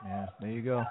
Yeah, 0.05 0.25
there 0.39 0.49
you 0.49 0.61
go. 0.61 0.83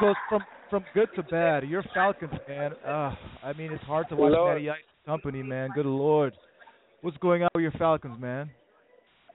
Goes 0.00 0.14
from 0.28 0.42
from 0.70 0.84
good 0.94 1.08
to 1.16 1.22
bad. 1.24 1.68
You're 1.68 1.84
Falcons 1.94 2.32
fan. 2.46 2.72
Uh, 2.86 3.14
I 3.44 3.52
mean, 3.52 3.72
it's 3.72 3.84
hard 3.84 4.08
to 4.08 4.16
watch 4.16 4.32
Lord. 4.32 4.54
Matty 4.56 4.70
Ice 4.70 4.78
company, 5.04 5.42
man. 5.42 5.70
Good 5.74 5.86
lord, 5.86 6.32
what's 7.02 7.16
going 7.18 7.42
on 7.42 7.50
with 7.54 7.62
your 7.62 7.72
Falcons, 7.72 8.18
man? 8.18 8.50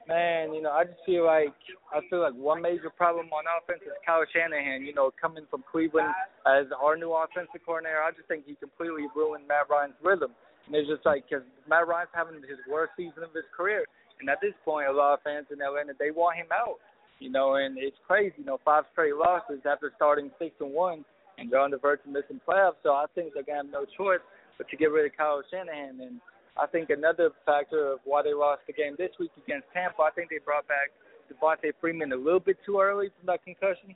Man, 0.08 0.54
you 0.54 0.62
know, 0.62 0.72
I 0.72 0.86
just 0.86 1.04
feel 1.06 1.26
like 1.26 1.54
I 1.92 2.00
feel 2.10 2.22
like 2.24 2.34
one 2.34 2.62
major 2.62 2.90
problem 2.90 3.28
on 3.36 3.44
offense 3.44 3.84
is 3.84 3.92
Kyle 4.06 4.24
Shanahan. 4.32 4.88
You 4.88 4.96
know, 4.96 5.12
coming 5.20 5.44
from 5.52 5.64
Cleveland 5.70 6.16
as 6.48 6.66
our 6.82 6.96
new 6.96 7.12
offensive 7.12 7.60
coordinator, 7.66 8.00
I 8.00 8.12
just 8.16 8.28
think 8.32 8.48
he 8.48 8.56
completely 8.56 9.06
ruined 9.14 9.44
Matt 9.48 9.68
Ryan's 9.70 10.00
rhythm. 10.02 10.32
And 10.66 10.76
it's 10.76 10.88
just 10.88 11.06
like 11.06 11.28
because 11.28 11.44
Matt 11.68 11.88
Ryan's 11.88 12.12
having 12.16 12.40
his 12.40 12.60
worst 12.72 12.96
season 12.96 13.28
of 13.28 13.36
his 13.36 13.44
career, 13.52 13.84
and 14.24 14.30
at 14.32 14.40
this 14.40 14.56
point, 14.64 14.88
a 14.88 14.96
lot 14.96 15.20
of 15.20 15.20
fans 15.28 15.52
in 15.52 15.60
Atlanta 15.60 15.92
they 16.00 16.12
want 16.12 16.40
him 16.40 16.48
out. 16.56 16.80
You 17.20 17.32
know, 17.32 17.56
and 17.56 17.78
it's 17.78 17.98
crazy. 18.08 18.36
You 18.38 18.46
know, 18.46 18.60
five 18.64 18.84
straight 18.92 19.16
losses 19.16 19.60
after 19.66 19.92
starting 19.96 20.32
six 20.40 20.56
and 20.60 20.72
one, 20.72 21.04
and 21.38 21.52
they're 21.52 21.60
on 21.60 21.72
the 21.72 21.78
verge 21.78 22.00
of 22.06 22.12
missing 22.12 22.40
playoffs. 22.48 22.78
So 22.84 22.92
I 22.92 23.06
think 23.16 23.34
they're 23.34 23.44
gonna 23.44 23.64
have 23.64 23.72
no 23.72 23.86
choice 23.98 24.22
but 24.58 24.70
to 24.70 24.78
get 24.78 24.92
rid 24.92 25.06
of 25.06 25.18
Kyle 25.18 25.42
Shanahan. 25.50 26.02
And 26.02 26.22
I 26.58 26.68
think 26.68 26.90
another 26.90 27.32
factor 27.46 27.94
of 27.94 28.00
why 28.06 28.22
they 28.24 28.34
lost 28.34 28.62
the 28.68 28.74
game 28.74 28.96
this 28.98 29.12
week 29.20 29.32
against 29.44 29.68
Tampa, 29.74 30.02
I 30.02 30.12
think 30.12 30.30
they 30.30 30.40
brought 30.44 30.68
back 30.68 30.92
Devonta 31.30 31.72
Freeman 31.80 32.12
a 32.12 32.16
little 32.16 32.40
bit 32.40 32.58
too 32.66 32.80
early 32.80 33.10
from 33.18 33.28
that 33.28 33.44
concussion. 33.44 33.96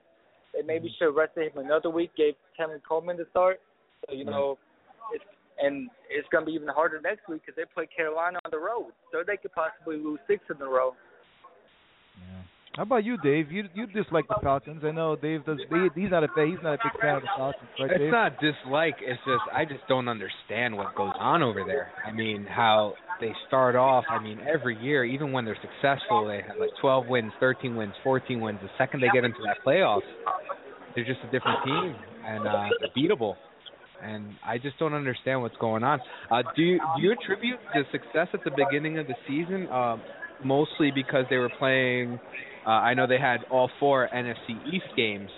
They 0.53 0.61
maybe 0.61 0.87
mm-hmm. 0.87 0.95
should 0.99 1.13
have 1.13 1.15
rested 1.15 1.51
him 1.51 1.63
another 1.63 1.89
week, 1.89 2.11
gave 2.15 2.33
Tevin 2.59 2.81
Coleman 2.87 3.17
the 3.17 3.25
start. 3.31 3.59
So 4.05 4.15
you 4.15 4.25
mm-hmm. 4.25 4.31
know, 4.31 4.57
it's 5.13 5.23
and 5.61 5.89
it's 6.09 6.27
going 6.31 6.43
to 6.43 6.49
be 6.49 6.55
even 6.55 6.67
harder 6.67 6.99
next 7.01 7.29
week 7.29 7.41
because 7.45 7.55
they 7.55 7.69
play 7.73 7.87
Carolina 7.87 8.39
on 8.45 8.51
the 8.51 8.57
road, 8.57 8.91
so 9.11 9.21
they 9.25 9.37
could 9.37 9.53
possibly 9.53 9.97
lose 9.97 10.19
six 10.27 10.43
in 10.49 10.61
a 10.61 10.65
row. 10.65 10.93
How 12.75 12.83
about 12.83 13.03
you, 13.03 13.17
Dave? 13.17 13.51
You 13.51 13.65
you 13.73 13.85
dislike 13.87 14.27
the 14.29 14.37
Falcons. 14.41 14.81
I 14.85 14.91
know 14.91 15.17
Dave 15.17 15.45
does. 15.45 15.57
He, 15.69 16.01
he's 16.01 16.11
not 16.11 16.23
a 16.23 16.27
he's 16.37 16.57
not 16.63 16.75
a 16.75 16.77
big 16.83 17.01
fan 17.01 17.15
of 17.15 17.21
the 17.21 17.27
Falcons, 17.35 17.69
right, 17.77 17.91
It's 17.91 18.11
not 18.11 18.33
dislike. 18.39 18.95
It's 19.01 19.19
just 19.25 19.43
I 19.53 19.65
just 19.65 19.85
don't 19.89 20.07
understand 20.07 20.77
what 20.77 20.95
goes 20.95 21.11
on 21.19 21.43
over 21.43 21.63
there. 21.67 21.91
I 22.05 22.13
mean, 22.13 22.45
how 22.45 22.93
they 23.19 23.33
start 23.47 23.75
off. 23.75 24.05
I 24.09 24.23
mean, 24.23 24.39
every 24.47 24.81
year, 24.81 25.03
even 25.03 25.33
when 25.33 25.43
they're 25.43 25.59
successful, 25.61 26.25
they 26.27 26.41
have 26.47 26.57
like 26.59 26.69
12 26.79 27.07
wins, 27.07 27.33
13 27.41 27.75
wins, 27.75 27.93
14 28.03 28.39
wins. 28.39 28.59
The 28.61 28.69
second 28.77 29.01
they 29.01 29.09
get 29.13 29.25
into 29.25 29.39
that 29.45 29.57
playoffs, 29.65 30.01
they're 30.95 31.05
just 31.05 31.19
a 31.27 31.31
different 31.31 31.59
team 31.65 31.95
and 32.25 32.47
uh, 32.47 32.67
they're 32.79 32.89
beatable. 32.97 33.35
And 34.01 34.33
I 34.45 34.57
just 34.57 34.79
don't 34.79 34.93
understand 34.93 35.41
what's 35.41 35.57
going 35.57 35.83
on. 35.83 35.99
Uh, 36.31 36.41
do 36.55 36.61
you 36.63 36.79
do 36.95 37.03
you 37.03 37.11
attribute 37.11 37.59
the 37.73 37.83
success 37.91 38.27
at 38.33 38.43
the 38.45 38.51
beginning 38.55 38.97
of 38.97 39.07
the 39.07 39.15
season 39.27 39.67
uh, 39.67 39.97
mostly 40.43 40.89
because 40.89 41.25
they 41.29 41.37
were 41.37 41.51
playing? 41.59 42.19
Uh, 42.65 42.69
I 42.69 42.93
know 42.93 43.07
they 43.07 43.17
had 43.19 43.39
all 43.49 43.69
four 43.79 44.07
NFC 44.13 44.55
East 44.71 44.85
games 44.95 45.29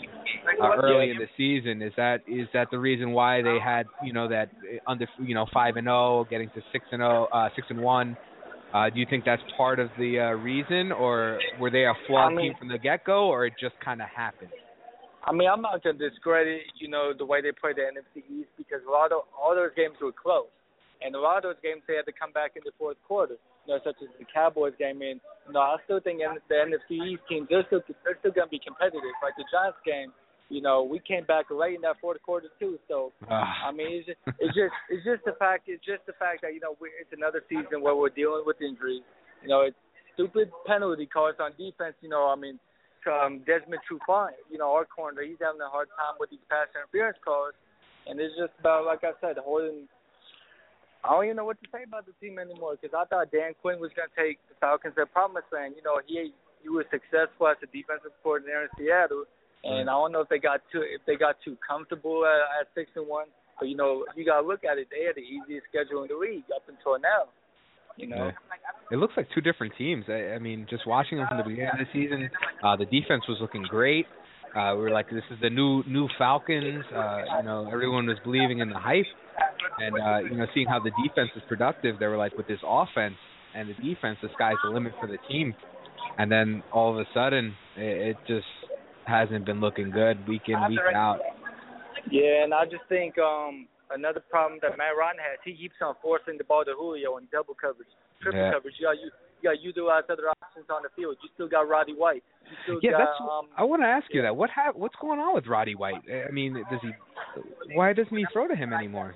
uh, 0.62 0.76
early 0.82 1.10
in 1.10 1.18
the 1.18 1.28
season. 1.38 1.82
Is 1.82 1.94
that 1.95 2.22
is 2.28 2.48
that 2.54 2.68
the 2.70 2.80
reason 2.80 3.12
why 3.12 3.41
they 3.41 3.60
had 3.64 3.86
you 4.04 4.12
know 4.12 4.28
that 4.28 4.50
uh, 4.64 4.91
under 4.91 5.08
you 5.20 5.34
know 5.34 5.45
five 5.54 5.78
and 5.78 5.86
zero, 5.86 6.28
getting 6.30 6.50
to 6.50 6.62
six 6.74 6.84
and 6.91 7.00
zero, 7.00 7.28
uh, 7.32 7.50
six 7.56 7.68
and 7.70 7.82
one? 7.82 8.18
Uh, 8.74 8.90
do 8.90 9.00
you 9.00 9.06
think 9.10 9.24
that's 9.24 9.41
part 9.56 9.80
of 9.80 9.90
the 10.00 10.20
uh, 10.20 10.32
reason, 10.32 10.91
or 10.91 11.40
were 11.60 11.70
they 11.70 11.86
a 11.86 11.94
flawed 12.08 12.34
I 12.34 12.36
mean- 12.36 12.45
team 12.52 12.54
from 12.60 12.68
the 12.70 12.78
get 12.78 13.06
go, 13.06 13.28
or 13.28 13.45
it 13.45 13.54
just 13.60 13.76
kind 13.84 14.02
of 14.02 14.08
happened? 14.10 14.50
I 15.26 15.32
mean, 15.32 15.48
I'm 15.48 15.62
not 15.62 15.82
gonna 15.82 15.98
discredit, 15.98 16.64
you 16.76 16.90
know, 16.90 17.14
the 17.18 17.26
way 17.26 17.40
they 17.41 17.54
played 17.54 17.78
the 17.78 17.84
NFC 17.84 18.20
East 18.28 18.50
because 18.58 18.82
a 18.86 18.91
lot 18.91 19.14
of 19.14 19.22
all 19.40 19.56
those 19.56 19.72
games 19.78 19.95
were 20.02 20.12
close, 20.12 20.52
and 21.02 21.16
a 21.16 21.20
lot 21.20 21.38
of 21.38 21.44
those 21.44 21.62
games 21.64 21.82
they 21.88 21.95
had 21.95 22.06
to 22.08 22.12
come 22.12 22.34
back 22.34 22.58
in 22.58 22.64
the 22.66 22.72
fourth 22.78 22.98
quarter. 23.08 23.38
You 23.65 23.73
know, 23.73 23.80
such 23.84 23.95
as 24.03 24.10
the 24.19 24.26
Cowboys 24.27 24.73
game. 24.77 25.02
And 25.02 25.19
you 25.48 25.53
know, 25.53 25.61
I 25.61 25.77
still 25.85 25.99
think 25.99 26.19
in 26.19 26.35
the 26.49 26.56
NFC 26.56 27.15
East 27.15 27.23
teams 27.30 27.48
they're 27.49 27.65
still 27.68 27.81
they're 28.03 28.18
still 28.19 28.31
gonna 28.31 28.52
be 28.52 28.60
competitive. 28.60 29.15
Like 29.23 29.35
the 29.38 29.45
Giants 29.52 29.80
game, 29.85 30.11
you 30.49 30.61
know, 30.61 30.84
we 30.84 30.99
came 30.99 31.26
back 31.26 31.48
late 31.49 31.76
in 31.76 31.81
that 31.81 31.98
fourth 32.02 32.22
quarter 32.22 32.48
too. 32.60 32.77
So 32.88 33.11
I 33.30 33.72
mean, 33.72 34.03
it's 34.03 34.07
just 34.07 34.19
it's 34.40 34.56
just 34.56 34.76
it's 34.90 35.06
just 35.06 35.23
the 35.26 35.35
fact 35.40 35.65
it's 35.68 35.84
just 35.84 36.06
the 36.06 36.14
fact 36.19 36.44
that 36.44 36.53
you 36.53 36.60
know 36.60 36.76
we 36.80 36.91
it's 36.99 37.11
another 37.15 37.41
season 37.48 37.81
where 37.81 37.95
we're 37.95 38.14
dealing 38.14 38.44
with 38.45 38.61
injuries. 38.61 39.03
You 39.41 39.49
know, 39.49 39.61
it's 39.61 39.80
stupid 40.14 40.52
penalty 40.65 41.07
calls 41.07 41.35
on 41.40 41.52
defense. 41.57 41.95
You 42.02 42.10
know, 42.10 42.27
I 42.27 42.35
mean, 42.35 42.60
um, 43.07 43.41
Desmond 43.48 43.81
Trufant, 43.88 44.38
you 44.52 44.57
know, 44.57 44.72
our 44.72 44.85
corner, 44.85 45.23
he's 45.23 45.41
having 45.41 45.61
a 45.61 45.69
hard 45.69 45.90
time 45.98 46.15
with 46.19 46.30
these 46.30 46.44
pass 46.49 46.68
interference 46.76 47.18
calls, 47.23 47.53
and 48.07 48.19
it's 48.19 48.35
just 48.38 48.53
about 48.60 48.85
like 48.85 49.03
I 49.03 49.15
said, 49.22 49.38
holding. 49.40 49.88
I 51.04 51.12
don't 51.12 51.26
even 51.26 51.36
know 51.36 51.46
what 51.46 51.60
to 51.62 51.68
say 51.72 51.84
about 51.84 52.06
the 52.08 52.16
team 52.24 52.40
anymore 52.40 52.80
because 52.80 52.96
I 52.96 53.04
thought 53.06 53.32
Dan 53.32 53.52
Quinn 53.62 53.80
was 53.80 53.92
going 53.96 54.08
to 54.08 54.16
take 54.16 54.40
the 54.48 54.56
Falcons 54.60 54.96
to 54.96 55.06
promised 55.06 55.52
land. 55.52 55.76
You 55.76 55.84
know, 55.84 56.00
he 56.06 56.32
he 56.64 56.70
was 56.70 56.86
successful 56.88 57.52
as 57.52 57.60
a 57.60 57.68
defensive 57.68 58.16
coordinator 58.24 58.72
in 58.72 58.72
Seattle, 58.80 59.28
and 59.64 59.92
I 59.92 59.94
don't 59.94 60.12
know 60.16 60.22
if 60.22 60.30
they 60.30 60.40
got 60.40 60.64
too 60.72 60.80
if 60.80 61.04
they 61.06 61.16
got 61.16 61.36
too 61.44 61.58
comfortable 61.60 62.24
at, 62.24 62.64
at 62.64 62.68
six 62.74 62.92
and 62.96 63.08
one. 63.08 63.28
But 63.60 63.68
you 63.68 63.76
know, 63.76 64.06
you 64.16 64.26
got 64.26 64.42
to 64.42 64.48
look 64.48 64.64
at 64.64 64.78
it. 64.80 64.88
They 64.90 65.06
had 65.06 65.16
the 65.16 65.28
easiest 65.28 65.68
schedule 65.68 66.04
in 66.04 66.10
the 66.10 66.16
league 66.16 66.48
up 66.56 66.64
until 66.72 67.00
now. 67.00 67.28
You 67.98 68.08
know. 68.08 68.32
It 68.92 68.96
looks 68.96 69.14
like 69.16 69.28
two 69.36 69.42
different 69.42 69.74
teams. 69.78 70.06
I, 70.08 70.34
I 70.36 70.40
mean, 70.40 70.66
just 70.70 70.88
watching 70.88 71.20
them 71.20 71.28
from 71.28 71.38
the 71.38 71.44
beginning 71.44 71.70
of 71.74 71.80
the 71.80 71.92
season, 71.94 72.30
uh, 72.64 72.76
the 72.76 72.86
defense 72.86 73.28
was 73.28 73.38
looking 73.40 73.62
great. 73.64 74.08
Uh, 74.56 74.74
we 74.76 74.84
were 74.84 74.92
like, 74.92 75.10
this 75.10 75.24
is 75.32 75.38
the 75.42 75.50
new 75.50 75.84
new 75.88 76.08
Falcons. 76.18 76.84
Uh, 76.96 77.22
you 77.38 77.44
know, 77.44 77.70
everyone 77.72 78.06
was 78.06 78.18
believing 78.24 78.60
in 78.60 78.70
the 78.70 78.78
hype, 78.78 79.06
and 79.80 79.96
uh, 80.00 80.20
you 80.20 80.38
know, 80.38 80.46
seeing 80.54 80.68
how 80.68 80.80
the 80.80 80.92
defense 81.04 81.30
is 81.36 81.42
productive, 81.48 82.00
they 82.00 82.08
were 82.08 82.18
like, 82.18 82.38
with 82.38 82.48
this 82.48 82.60
offense 82.66 83.16
and 83.56 83.70
the 83.70 83.74
defense, 83.76 84.18
the 84.22 84.30
sky's 84.34 84.56
the 84.64 84.70
limit 84.70 84.94
for 85.00 85.08
the 85.08 85.18
team. 85.30 85.54
And 86.18 86.32
then 86.32 86.64
all 86.72 86.92
of 86.92 86.98
a 87.00 87.06
sudden, 87.14 87.54
it, 87.78 88.16
it 88.16 88.18
just 88.28 88.46
hasn't 89.06 89.46
been 89.46 89.60
looking 89.60 89.90
good 89.90 90.28
week 90.28 90.44
in 90.48 90.56
week 90.70 90.80
out. 90.96 91.20
Yeah, 92.12 92.44
and 92.44 92.54
I 92.54 92.66
just 92.66 92.84
think 92.90 93.18
um 93.18 93.68
another 93.92 94.22
problem 94.30 94.60
that 94.62 94.78
Matt 94.78 94.98
Ryan 94.98 95.18
has, 95.18 95.40
he 95.44 95.54
keeps 95.54 95.76
on 95.82 95.96
forcing 96.02 96.38
the 96.38 96.44
ball 96.44 96.66
to 96.66 96.74
Julio 96.78 97.18
in 97.18 97.28
double 97.32 97.54
coverage, 97.54 97.88
triple 98.22 98.42
Yeah. 98.42 98.52
coverage. 98.52 98.76
You 98.80 98.88
got 98.88 98.98
you, 98.98 99.10
you 99.42 99.50
got 99.50 99.62
utilize 99.62 100.04
other 100.10 100.30
options 100.30 100.66
on 100.70 100.84
the 100.84 100.90
field. 100.96 101.18
You 101.24 101.30
still 101.34 101.48
got 101.48 101.68
Roddy 101.68 101.94
White. 101.94 102.24
You 102.50 102.58
still 102.64 102.80
Yeah, 102.82 102.92
got 102.92 103.00
that's. 103.00 103.22
um 103.22 103.48
I 103.58 103.64
want 103.64 103.82
to 103.82 103.88
ask 103.88 104.06
you 104.12 104.22
that. 104.22 104.36
What 104.36 104.50
hap- 104.50 104.76
What's 104.76 104.96
going 105.02 105.20
on 105.20 105.34
with 105.34 105.48
Roddy 105.48 105.76
White? 105.76 106.02
I 106.10 106.32
mean, 106.32 106.54
does 106.70 106.80
he? 106.82 106.92
Why 107.74 107.94
doesn't 107.94 108.16
he 108.16 108.26
throw 108.32 108.48
to 108.48 108.56
him 108.56 108.74
anymore? 108.74 109.16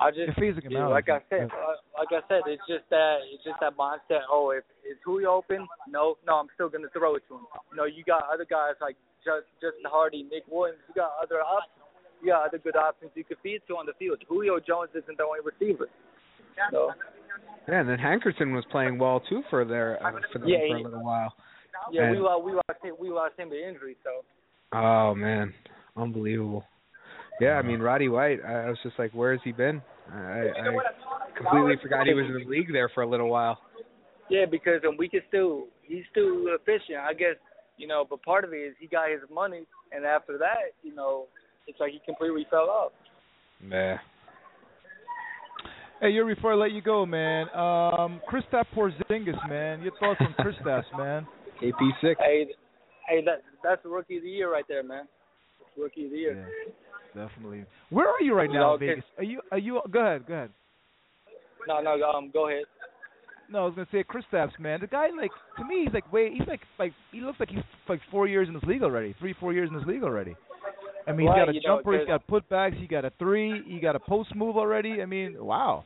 I 0.00 0.10
just 0.10 0.32
They're 0.32 0.40
phasing 0.40 0.64
him 0.64 0.72
yeah, 0.72 0.86
like 0.86 1.08
I 1.08 1.20
said, 1.28 1.52
uh, 1.52 1.76
like 1.98 2.08
I 2.10 2.24
said, 2.28 2.42
it's 2.46 2.62
just 2.66 2.88
that 2.90 3.20
it's 3.28 3.44
just 3.44 3.60
that 3.60 3.76
mindset. 3.76 4.24
Oh, 4.30 4.50
if 4.50 4.64
is 4.88 4.96
Julio 5.04 5.36
open? 5.36 5.68
No, 5.88 6.16
no, 6.26 6.36
I'm 6.36 6.48
still 6.54 6.68
gonna 6.68 6.88
throw 6.92 7.16
it 7.16 7.22
to 7.28 7.34
him. 7.36 7.46
You 7.70 7.76
know, 7.76 7.84
you 7.84 8.02
got 8.04 8.24
other 8.32 8.46
guys 8.48 8.74
like 8.80 8.96
just 9.24 9.46
Justin 9.60 9.84
Hardy, 9.84 10.24
Nick 10.24 10.44
Williams. 10.50 10.80
You 10.88 10.94
got 10.94 11.12
other 11.22 11.40
options. 11.40 11.84
You 12.22 12.32
got 12.32 12.46
other 12.48 12.58
good 12.58 12.76
options 12.76 13.12
you 13.14 13.24
could 13.24 13.38
feed 13.42 13.60
to 13.68 13.76
on 13.76 13.86
the 13.86 13.92
field. 13.98 14.18
Julio 14.28 14.58
Jones 14.60 14.90
isn't 14.94 15.18
the 15.18 15.24
only 15.24 15.40
receiver. 15.44 15.88
So 16.70 16.92
Yeah, 17.68 17.80
and 17.80 17.88
then 17.88 17.98
Hankerson 17.98 18.54
was 18.54 18.64
playing 18.70 18.98
well 18.98 19.20
too 19.28 19.42
for 19.50 19.64
their 19.64 20.04
uh, 20.04 20.12
for, 20.32 20.38
them 20.38 20.48
Yeah, 20.48 20.58
for 20.68 20.76
a 20.76 20.82
little 20.82 21.04
while. 21.04 21.34
yeah, 21.92 22.10
we 22.10 22.18
lost 22.18 22.44
we 22.44 22.52
lost 22.52 22.80
him 22.82 22.94
we 22.98 23.10
lost 23.10 23.34
him 23.38 23.50
to 23.50 23.56
injury. 23.56 23.96
So 24.04 24.24
Oh 24.76 25.14
man, 25.14 25.52
unbelievable. 25.96 26.64
Yeah, 27.42 27.54
I 27.54 27.62
mean 27.62 27.80
Roddy 27.80 28.08
White. 28.08 28.38
I, 28.46 28.52
I 28.52 28.68
was 28.68 28.78
just 28.84 28.96
like, 29.00 29.12
where 29.12 29.32
has 29.32 29.40
he 29.42 29.50
been? 29.50 29.82
I, 30.12 30.46
I 30.54 31.34
completely 31.36 31.74
forgot 31.82 32.06
he 32.06 32.14
was 32.14 32.26
in 32.26 32.34
the 32.34 32.48
league 32.48 32.72
there 32.72 32.88
for 32.94 33.02
a 33.02 33.08
little 33.08 33.28
while. 33.28 33.58
yeah, 34.30 34.44
because 34.48 34.80
um, 34.86 34.96
we 34.96 35.08
can 35.08 35.22
still 35.26 35.64
he's 35.82 36.04
still 36.12 36.44
efficient. 36.46 36.98
I 36.98 37.14
guess 37.14 37.34
you 37.78 37.88
know, 37.88 38.06
but 38.08 38.22
part 38.22 38.44
of 38.44 38.52
it 38.52 38.58
is 38.58 38.74
he 38.78 38.86
got 38.86 39.10
his 39.10 39.20
money, 39.32 39.66
and 39.90 40.04
after 40.04 40.38
that, 40.38 40.70
you 40.84 40.94
know, 40.94 41.26
it's 41.66 41.80
like 41.80 41.90
he 41.90 42.00
completely 42.06 42.46
fell 42.48 42.70
off. 42.70 42.92
Yeah. 43.68 43.98
Hey, 46.00 46.10
Yuri, 46.10 46.36
before 46.36 46.52
I 46.52 46.56
let 46.56 46.70
you 46.70 46.82
go, 46.82 47.04
man, 47.04 47.48
um, 47.54 48.20
Kristaps 48.30 48.66
Porzingis, 48.76 49.48
man, 49.48 49.82
your 49.82 49.92
thoughts 49.98 50.20
on 50.20 50.34
Kristaps, 50.44 50.84
man? 50.96 51.26
KP 51.60 51.90
six. 52.00 52.20
Hey, 52.20 52.46
hey, 53.08 53.24
that 53.24 53.42
that's 53.64 53.82
the 53.82 53.88
rookie 53.88 54.18
of 54.18 54.22
the 54.22 54.30
year 54.30 54.52
right 54.52 54.64
there, 54.68 54.84
man. 54.84 55.08
That's 55.58 55.70
rookie 55.76 56.04
of 56.04 56.12
the 56.12 56.18
year. 56.18 56.46
Definitely. 57.14 57.64
Where 57.90 58.08
are 58.08 58.22
you 58.22 58.34
right 58.34 58.50
now, 58.50 58.72
okay. 58.74 58.86
Vegas? 58.86 59.04
Are 59.18 59.24
you? 59.24 59.40
Are 59.50 59.58
you? 59.58 59.80
Go 59.90 60.00
ahead. 60.00 60.26
Go 60.26 60.34
ahead. 60.34 60.50
No, 61.68 61.80
no, 61.80 62.02
um, 62.02 62.30
go 62.32 62.48
ahead. 62.48 62.64
No, 63.50 63.60
I 63.60 63.64
was 63.66 63.74
gonna 63.74 63.86
say 63.92 64.02
Kristaps, 64.02 64.58
man. 64.58 64.80
The 64.80 64.86
guy, 64.86 65.08
like, 65.16 65.30
to 65.58 65.64
me, 65.64 65.84
he's 65.84 65.92
like, 65.92 66.10
wait, 66.12 66.32
he's 66.32 66.48
like, 66.48 66.60
like, 66.78 66.92
he 67.12 67.20
looks 67.20 67.38
like 67.38 67.50
he's 67.50 67.60
like 67.88 68.00
four 68.10 68.26
years 68.26 68.48
in 68.48 68.54
this 68.54 68.62
league 68.64 68.82
already, 68.82 69.14
three, 69.18 69.34
four 69.38 69.52
years 69.52 69.68
in 69.70 69.76
this 69.76 69.86
league 69.86 70.02
already. 70.02 70.34
I 71.06 71.12
mean, 71.12 71.26
he's 71.26 71.36
got 71.36 71.48
a 71.48 71.52
know, 71.52 71.60
jumper, 71.62 71.98
he's 71.98 72.06
got 72.06 72.26
putbacks, 72.26 72.80
he 72.80 72.86
got 72.86 73.04
a 73.04 73.12
three, 73.18 73.62
he 73.66 73.78
got 73.80 73.94
a 73.96 74.00
post 74.00 74.34
move 74.34 74.56
already. 74.56 75.02
I 75.02 75.06
mean, 75.06 75.36
wow. 75.44 75.84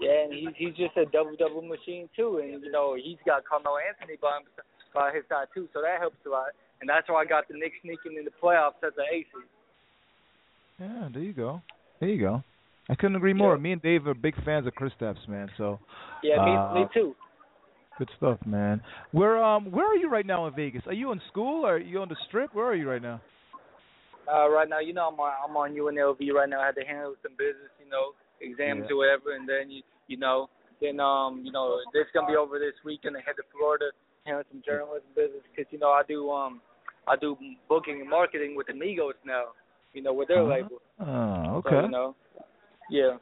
Yeah, 0.00 0.24
and 0.24 0.32
he's 0.32 0.48
he's 0.56 0.74
just 0.74 0.96
a 0.96 1.06
double 1.06 1.36
double 1.38 1.62
machine 1.62 2.08
too, 2.16 2.38
and 2.42 2.62
you 2.62 2.70
know 2.70 2.96
he's 2.96 3.18
got 3.24 3.44
Carmelo 3.44 3.76
Anthony 3.78 4.18
by 4.20 4.38
him, 4.38 4.46
by 4.94 5.12
his 5.14 5.22
side 5.28 5.46
too, 5.54 5.68
so 5.72 5.82
that 5.82 6.00
helps 6.00 6.18
a 6.26 6.30
lot. 6.30 6.50
And 6.80 6.88
that's 6.88 7.08
why 7.08 7.22
I 7.22 7.24
got 7.24 7.46
the 7.48 7.54
Knicks 7.54 7.76
sneaking 7.82 8.18
in 8.18 8.24
the 8.24 8.34
playoffs 8.42 8.78
as 8.86 8.94
an 8.98 9.06
ace. 9.12 9.26
Yeah, 10.80 11.08
there 11.12 11.22
you 11.22 11.32
go. 11.32 11.62
There 12.00 12.08
you 12.08 12.20
go. 12.20 12.42
I 12.88 12.94
couldn't 12.94 13.16
agree 13.16 13.34
more. 13.34 13.58
Me 13.58 13.72
and 13.72 13.82
Dave 13.82 14.06
are 14.06 14.14
big 14.14 14.34
fans 14.44 14.66
of 14.66 14.74
Kristaps, 14.74 15.26
man. 15.28 15.48
So 15.56 15.78
Yeah, 16.22 16.44
me 16.44 16.56
uh, 16.56 16.74
me 16.74 16.86
too. 16.94 17.14
Good 17.98 18.08
stuff, 18.16 18.38
man. 18.46 18.80
Where 19.10 19.42
um 19.42 19.70
where 19.72 19.90
are 19.90 19.96
you 19.96 20.08
right 20.08 20.24
now 20.24 20.46
in 20.46 20.54
Vegas? 20.54 20.82
Are 20.86 20.92
you 20.92 21.10
in 21.12 21.20
school 21.28 21.66
or 21.66 21.74
are 21.74 21.78
you 21.78 22.00
on 22.00 22.08
the 22.08 22.16
strip? 22.28 22.54
Where 22.54 22.66
are 22.66 22.74
you 22.74 22.88
right 22.88 23.02
now? 23.02 23.20
Uh, 24.30 24.48
right 24.50 24.68
now, 24.68 24.78
you 24.78 24.92
know, 24.92 25.08
I'm 25.08 25.18
on 25.18 25.32
I'm 25.42 25.56
on 25.56 25.72
UNLV 25.74 26.20
right 26.32 26.48
now. 26.48 26.60
I 26.60 26.66
had 26.66 26.76
to 26.76 26.84
handle 26.84 27.14
some 27.22 27.32
business, 27.32 27.72
you 27.82 27.90
know, 27.90 28.12
exams 28.40 28.84
Yeah. 28.88 28.94
or 28.94 28.98
whatever, 28.98 29.34
and 29.34 29.48
then 29.48 29.70
you 29.70 29.82
you 30.06 30.16
know, 30.16 30.48
then 30.80 31.00
um, 31.00 31.42
you 31.44 31.50
know, 31.50 31.80
this 31.92 32.04
gonna 32.14 32.26
be 32.28 32.36
over 32.36 32.58
this 32.58 32.74
weekend. 32.84 33.16
I 33.16 33.20
head 33.20 33.36
to 33.36 33.42
Florida, 33.50 33.90
handle 34.26 34.44
some 34.52 34.62
journalism 34.64 35.08
business 35.16 35.42
because 35.50 35.66
you 35.72 35.78
know 35.78 35.90
I 35.90 36.02
do 36.06 36.30
um 36.30 36.60
I 37.08 37.16
do 37.16 37.36
booking 37.68 38.00
and 38.00 38.10
marketing 38.10 38.54
with 38.54 38.68
Amigos 38.68 39.14
now, 39.24 39.56
you 39.92 40.02
know, 40.02 40.12
with 40.12 40.28
their 40.28 40.42
Uh-huh. 40.42 40.50
label. 40.50 40.82
Oh, 41.00 41.62
So, 41.62 41.68
okay. 41.70 41.82
you 41.86 41.88
know, 41.90 42.16
yeah. 42.90 43.16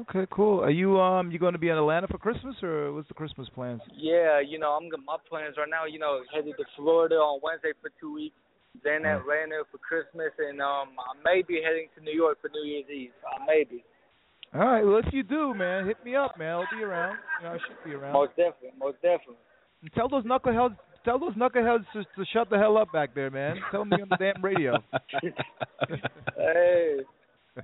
Okay, 0.00 0.26
cool. 0.30 0.60
Are 0.60 0.70
you 0.70 1.00
um 1.00 1.30
you 1.32 1.38
going 1.38 1.54
to 1.54 1.58
be 1.58 1.68
in 1.68 1.76
Atlanta 1.76 2.06
for 2.06 2.18
Christmas 2.18 2.54
or 2.62 2.92
what's 2.92 3.08
the 3.08 3.14
Christmas 3.14 3.48
plans? 3.48 3.80
Yeah, 3.92 4.38
you 4.38 4.58
know, 4.58 4.72
I'm 4.72 4.88
my 5.04 5.16
plans 5.28 5.56
right 5.56 5.68
now. 5.68 5.84
You 5.86 5.98
know, 5.98 6.20
headed 6.32 6.54
to 6.58 6.64
Florida 6.76 7.16
on 7.16 7.40
Wednesday 7.42 7.72
for 7.80 7.90
two 7.98 8.12
weeks, 8.12 8.36
then 8.84 9.02
Mm. 9.02 9.20
Atlanta 9.20 9.64
for 9.72 9.78
Christmas, 9.78 10.32
and 10.38 10.60
um, 10.60 10.90
I 11.00 11.12
may 11.24 11.42
be 11.42 11.60
heading 11.64 11.88
to 11.96 12.04
New 12.04 12.12
York 12.12 12.38
for 12.40 12.50
New 12.50 12.62
Year's 12.62 12.88
Eve. 12.90 13.12
I 13.26 13.44
may 13.46 13.64
be. 13.64 13.82
All 14.54 14.60
right. 14.60 14.84
Well, 14.84 14.98
if 14.98 15.12
you 15.12 15.22
do, 15.22 15.54
man, 15.54 15.86
hit 15.86 15.96
me 16.04 16.14
up, 16.14 16.36
man. 16.38 16.50
I'll 16.52 16.66
be 16.70 16.82
around. 16.82 17.18
You 17.38 17.44
know, 17.44 17.52
I 17.54 17.58
should 17.58 17.82
be 17.84 17.94
around. 17.94 18.12
Most 18.12 18.30
definitely, 18.36 18.72
most 18.78 18.96
definitely. 19.02 19.36
And 19.82 19.92
tell 19.94 20.08
those 20.08 20.24
knuckleheads, 20.24 20.76
tell 21.04 21.18
those 21.18 21.34
knuckleheads 21.34 21.84
to, 21.92 22.02
to 22.02 22.24
shut 22.32 22.50
the 22.50 22.58
hell 22.58 22.76
up 22.76 22.92
back 22.92 23.14
there, 23.14 23.30
man. 23.30 23.56
Tell 23.70 23.84
me 23.84 23.96
on 24.00 24.08
the 24.08 24.16
damn 24.16 24.42
radio. 24.42 24.78
hey. 26.36 26.96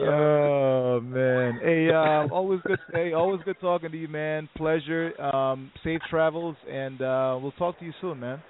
Oh 0.00 1.00
man. 1.00 1.58
Hey, 1.62 1.88
uh, 1.90 2.28
always 2.32 2.60
good. 2.64 2.78
Hey, 2.92 3.12
always 3.14 3.40
good 3.44 3.56
talking 3.60 3.90
to 3.90 3.96
you, 3.96 4.06
man. 4.06 4.48
Pleasure. 4.56 5.20
Um, 5.20 5.72
safe 5.82 6.00
travels, 6.08 6.56
and 6.70 7.00
uh, 7.02 7.38
we'll 7.40 7.52
talk 7.52 7.78
to 7.80 7.84
you 7.84 7.92
soon, 8.00 8.20
man. 8.20 8.40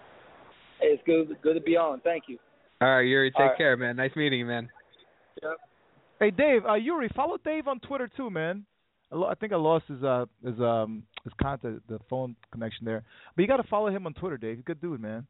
Hey, 0.81 0.89
it's 0.89 1.03
good, 1.07 1.37
good 1.43 1.55
to 1.55 1.61
be 1.61 1.77
on. 1.77 2.01
Thank 2.01 2.25
you. 2.27 2.39
All 2.81 2.97
right, 2.97 3.03
Yuri, 3.03 3.31
take 3.31 3.41
All 3.41 3.47
right. 3.47 3.57
care, 3.57 3.77
man. 3.77 3.97
Nice 3.97 4.15
meeting 4.15 4.41
you, 4.41 4.47
man. 4.47 4.69
Yep. 5.43 5.53
Hey, 6.21 6.31
Dave. 6.31 6.67
Uh, 6.67 6.75
Yuri, 6.75 7.09
follow 7.15 7.39
Dave 7.45 7.67
on 7.67 7.81
Twitter 7.81 8.11
too, 8.15 8.31
man. 8.31 8.65
I, 9.13 9.35
think 9.35 9.53
I 9.53 9.57
lost 9.57 9.87
his 9.89 10.03
uh 10.03 10.27
his 10.45 10.59
um 10.61 11.03
his 11.25 11.33
contact 11.41 11.87
the 11.89 11.99
phone 12.11 12.37
connection 12.53 12.85
there, 12.85 13.03
but 13.35 13.43
you 13.43 13.49
got 13.49 13.57
to 13.59 13.69
follow 13.69 13.89
him 13.89 14.07
on 14.07 14.15
Twitter, 14.15 14.37
Dave. 14.37 14.57
He's 14.57 14.61
a 14.61 14.65
good 14.65 14.81
dude, 14.81 15.01
man. 15.01 15.27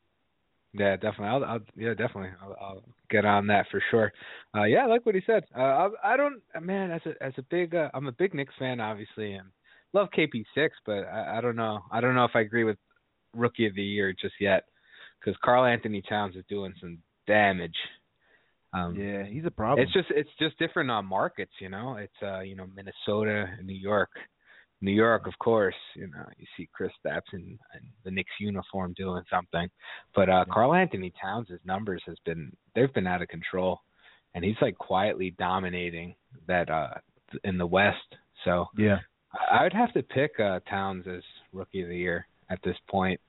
Yeah, 0.74 0.96
definitely. 0.96 1.28
I'll, 1.28 1.44
I'll 1.44 1.60
yeah, 1.76 1.90
definitely. 1.90 2.30
I'll, 2.42 2.56
I'll 2.60 2.82
get 3.10 3.24
on 3.24 3.46
that 3.46 3.66
for 3.70 3.82
sure. 3.90 4.12
Uh, 4.54 4.64
yeah, 4.64 4.84
I 4.84 4.86
like 4.86 5.06
what 5.06 5.14
he 5.14 5.22
said. 5.26 5.44
Uh, 5.56 5.60
I, 5.62 5.88
I 6.04 6.16
don't, 6.16 6.42
man. 6.60 6.90
As 6.90 7.00
a 7.06 7.22
as 7.22 7.32
a 7.38 7.42
big, 7.42 7.74
uh, 7.74 7.88
I'm 7.94 8.06
a 8.06 8.12
big 8.12 8.34
Knicks 8.34 8.54
fan, 8.58 8.80
obviously, 8.80 9.32
and 9.32 9.48
love 9.92 10.08
KP6, 10.16 10.68
but 10.84 11.04
I, 11.06 11.38
I 11.38 11.40
don't 11.40 11.56
know. 11.56 11.80
I 11.90 12.00
don't 12.00 12.14
know 12.14 12.24
if 12.24 12.32
I 12.34 12.40
agree 12.40 12.64
with 12.64 12.76
Rookie 13.34 13.66
of 13.66 13.74
the 13.74 13.82
Year 13.82 14.12
just 14.12 14.34
yet, 14.40 14.64
because 15.18 15.38
Karl-Anthony 15.44 16.02
Towns 16.08 16.36
is 16.36 16.44
doing 16.48 16.74
some 16.80 16.98
damage. 17.26 17.76
Um, 18.72 18.94
Yeah, 18.94 19.24
he's 19.24 19.44
a 19.44 19.50
problem. 19.50 19.84
It's 19.84 19.92
just 19.92 20.08
it's 20.10 20.30
just 20.38 20.58
different 20.58 20.90
on 20.90 21.06
markets, 21.06 21.52
you 21.60 21.68
know. 21.68 21.96
It's 21.96 22.22
uh, 22.22 22.40
you 22.40 22.54
know, 22.56 22.66
Minnesota 22.74 23.46
and 23.58 23.66
New 23.66 23.74
York. 23.74 24.10
New 24.80 24.92
York, 24.92 25.26
of 25.26 25.36
course, 25.38 25.74
you 25.96 26.06
know, 26.06 26.24
you 26.36 26.46
see 26.56 26.68
Chris 26.72 26.92
Stapps 27.04 27.32
in, 27.32 27.40
in 27.40 27.80
the 28.04 28.10
Knicks 28.10 28.30
uniform 28.38 28.94
doing 28.96 29.24
something. 29.28 29.68
But 30.14 30.28
uh 30.28 30.44
Karl-Anthony 30.52 31.12
Towns' 31.20 31.48
his 31.48 31.60
numbers 31.64 32.02
has 32.06 32.16
been 32.24 32.52
they've 32.74 32.92
been 32.94 33.06
out 33.06 33.22
of 33.22 33.28
control. 33.28 33.80
And 34.34 34.44
he's 34.44 34.56
like 34.62 34.78
quietly 34.78 35.34
dominating 35.38 36.14
that 36.46 36.70
uh 36.70 36.94
in 37.42 37.58
the 37.58 37.66
West. 37.66 38.14
So 38.44 38.66
yeah. 38.76 38.98
I 39.32 39.58
I 39.58 39.62
would 39.64 39.72
have 39.72 39.92
to 39.94 40.02
pick 40.02 40.38
uh 40.38 40.60
Towns 40.70 41.06
as 41.08 41.22
rookie 41.52 41.82
of 41.82 41.88
the 41.88 41.96
year 41.96 42.28
at 42.48 42.60
this 42.62 42.76
point. 42.88 43.20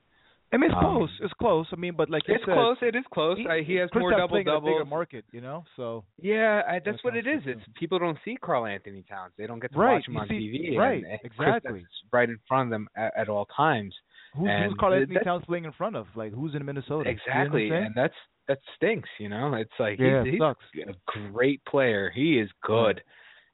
I 0.52 0.58
mean, 0.58 0.72
it's 0.72 0.78
Um, 0.78 0.84
close. 0.98 1.10
It's 1.22 1.34
close. 1.34 1.68
I 1.72 1.76
mean, 1.76 1.94
but 1.96 2.10
like 2.10 2.24
It's 2.28 2.44
said, 2.44 2.54
close. 2.54 2.78
It 2.82 2.96
is 2.96 3.06
close. 3.14 3.38
I- 3.48 3.62
he 3.62 3.76
has 3.76 3.90
more 3.94 4.12
double 4.12 4.38
a 4.38 4.62
bigger 4.62 4.86
market, 4.86 5.24
you 5.32 5.42
know. 5.42 5.64
So 5.76 6.04
Yeah, 6.18 6.64
I, 6.68 6.80
that's 6.80 6.98
That 6.98 7.04
what 7.04 7.16
it 7.16 7.28
is. 7.28 7.42
It's 7.46 7.62
people 7.76 8.00
don't 8.00 8.18
see 8.26 8.36
Karl-Anthony 8.42 9.04
Towns. 9.04 9.34
They 9.38 9.46
don't 9.46 9.60
get 9.60 9.72
to 9.74 9.78
Right, 9.78 9.94
watch 9.96 10.08
him 10.08 10.14
you 10.16 10.20
on 10.22 10.28
see- 10.28 10.70
TV. 10.74 10.78
right, 10.78 11.04
and, 11.04 11.12
and 11.12 11.20
exactly. 11.24 11.86
Right 12.12 12.30
in 12.30 12.40
front 12.48 12.68
of 12.68 12.72
them 12.72 12.88
at, 12.96 13.16
at 13.16 13.30
all 13.30 13.46
times. 13.56 13.96
who's, 14.36 14.50
who's 14.50 14.74
Karl-Anthony 14.80 15.20
Towns 15.24 15.46
playing 15.46 15.66
in 15.66 15.72
front 15.74 15.96
of? 15.96 16.08
Like 16.16 16.34
who's 16.34 16.56
in 16.56 16.66
Minnesota? 16.66 17.10
You 17.10 17.16
know 17.16 17.22
Exactly, 17.22 17.70
and 17.70 17.94
that's 17.96 18.16
that 18.48 18.58
stinks. 18.76 19.10
You 19.20 19.30
know, 19.30 19.54
it's 19.54 19.72
like 19.80 20.00
Yeah, 20.00 20.24
he's, 20.24 20.34
it 20.36 20.40
sucks. 20.40 20.66
he's 20.74 20.88
a 20.88 20.96
great 21.32 21.64
player. 21.66 22.10
He 22.10 22.40
is 22.40 22.50
good, 22.64 23.04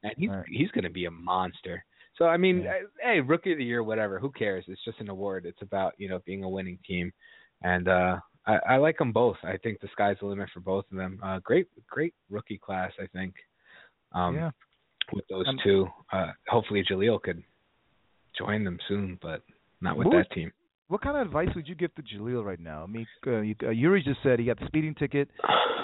and 0.02 0.14
he's 0.16 0.30
he's 0.48 0.70
going 0.70 0.84
to 0.84 0.90
be 0.90 1.04
a 1.04 1.10
monster. 1.10 1.84
So 2.18 2.26
I 2.26 2.36
mean, 2.36 2.66
uh, 2.66 2.72
hey, 3.02 3.20
rookie 3.20 3.52
of 3.52 3.58
the 3.58 3.64
year, 3.64 3.82
whatever. 3.82 4.18
Who 4.18 4.30
cares? 4.30 4.64
It's 4.68 4.84
just 4.84 5.00
an 5.00 5.10
award. 5.10 5.44
It's 5.46 5.60
about 5.62 5.94
you 5.98 6.08
know 6.08 6.20
being 6.24 6.44
a 6.44 6.48
winning 6.48 6.78
team, 6.86 7.12
and 7.62 7.88
uh 7.88 8.16
I, 8.46 8.58
I 8.68 8.76
like 8.76 8.96
them 8.98 9.12
both. 9.12 9.36
I 9.42 9.56
think 9.58 9.80
the 9.80 9.88
sky's 9.92 10.16
the 10.20 10.26
limit 10.26 10.48
for 10.54 10.60
both 10.60 10.84
of 10.90 10.96
them. 10.96 11.18
Uh 11.22 11.40
Great, 11.42 11.66
great 11.88 12.14
rookie 12.30 12.58
class. 12.58 12.92
I 13.00 13.06
think. 13.08 13.34
Um, 14.12 14.34
Yeah. 14.36 14.50
With 15.12 15.26
those 15.28 15.46
Um, 15.46 15.58
two, 15.62 15.88
uh 16.12 16.32
hopefully 16.48 16.82
Jahlil 16.88 17.20
could 17.22 17.42
join 18.38 18.64
them 18.64 18.78
soon, 18.88 19.18
but 19.20 19.42
not 19.80 19.96
with 19.96 20.06
Who 20.06 20.16
that 20.16 20.30
team. 20.32 20.52
What 20.88 21.00
kind 21.02 21.16
of 21.16 21.26
advice 21.26 21.48
would 21.56 21.66
you 21.66 21.74
give 21.74 21.92
to 21.96 22.02
Jahlil 22.02 22.44
right 22.44 22.60
now? 22.60 22.82
I 22.84 22.86
mean, 22.86 23.06
uh, 23.26 23.40
you, 23.40 23.56
uh, 23.62 23.70
Yuri 23.70 24.02
just 24.04 24.20
said 24.22 24.38
he 24.38 24.44
got 24.46 24.60
the 24.60 24.66
speeding 24.66 24.94
ticket, 24.94 25.28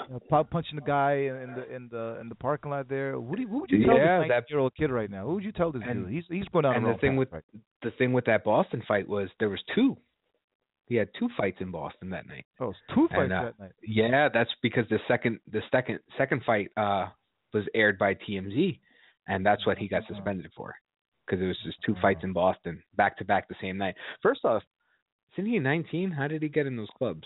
you 0.07 0.13
know, 0.31 0.43
punching 0.45 0.75
the 0.75 0.81
guy 0.81 1.13
in 1.13 1.53
the 1.57 1.75
in 1.75 1.89
the 1.91 2.17
in 2.21 2.29
the 2.29 2.35
parking 2.35 2.71
lot 2.71 2.87
there. 2.87 3.19
What, 3.19 3.35
do 3.35 3.41
you, 3.41 3.49
what 3.49 3.61
would 3.61 3.71
you 3.71 3.85
tell 3.85 3.97
Yeah, 3.97 4.19
this 4.19 4.29
that- 4.29 4.49
year 4.49 4.59
old 4.59 4.73
kid 4.75 4.91
right 4.91 5.09
now? 5.09 5.25
What 5.25 5.35
would 5.35 5.43
you 5.43 5.51
tell 5.51 5.71
this 5.73 5.81
And- 5.85 6.05
dude? 6.05 6.13
He's 6.13 6.23
he's 6.29 6.47
going 6.53 6.63
down 6.63 6.75
and 6.75 6.85
the 6.85 6.97
thing 6.99 7.17
with 7.17 7.31
right 7.33 7.43
the 7.81 7.91
thing 7.91 8.13
with 8.13 8.23
that 8.25 8.45
Boston 8.45 8.81
fight 8.87 9.07
was 9.07 9.29
there 9.39 9.49
was 9.49 9.61
two. 9.75 9.97
He 10.87 10.95
had 10.95 11.09
two 11.17 11.29
fights 11.37 11.57
in 11.59 11.71
Boston 11.71 12.09
that 12.11 12.27
night. 12.27 12.45
Oh, 12.59 12.69
it's 12.69 12.79
two 12.93 13.07
fights 13.09 13.21
And, 13.23 13.33
uh, 13.33 13.43
that 13.45 13.59
night. 13.59 13.71
Yeah, 13.85 14.29
that's 14.33 14.51
because 14.61 14.85
the 14.89 14.99
second 15.07 15.39
the 15.51 15.61
second 15.71 15.99
second 16.17 16.43
fight 16.45 16.71
uh 16.77 17.07
was 17.53 17.65
aired 17.75 17.99
by 17.99 18.13
TMZ, 18.15 18.79
and 19.27 19.45
that's 19.45 19.65
what 19.65 19.77
he 19.77 19.87
got 19.89 20.03
suspended 20.07 20.49
for 20.55 20.73
because 21.25 21.41
it 21.43 21.47
was 21.47 21.57
just 21.65 21.77
two 21.85 21.95
fights 22.01 22.21
in 22.23 22.31
Boston 22.33 22.81
back 22.95 23.17
to 23.17 23.25
back 23.25 23.47
the 23.49 23.55
same 23.61 23.77
night. 23.77 23.95
First 24.21 24.43
off, 24.45 24.63
isn't 25.37 25.49
he 25.49 25.59
19? 25.59 26.11
How 26.11 26.27
did 26.27 26.41
he 26.41 26.49
get 26.49 26.67
in 26.67 26.75
those 26.77 26.89
clubs? 26.97 27.23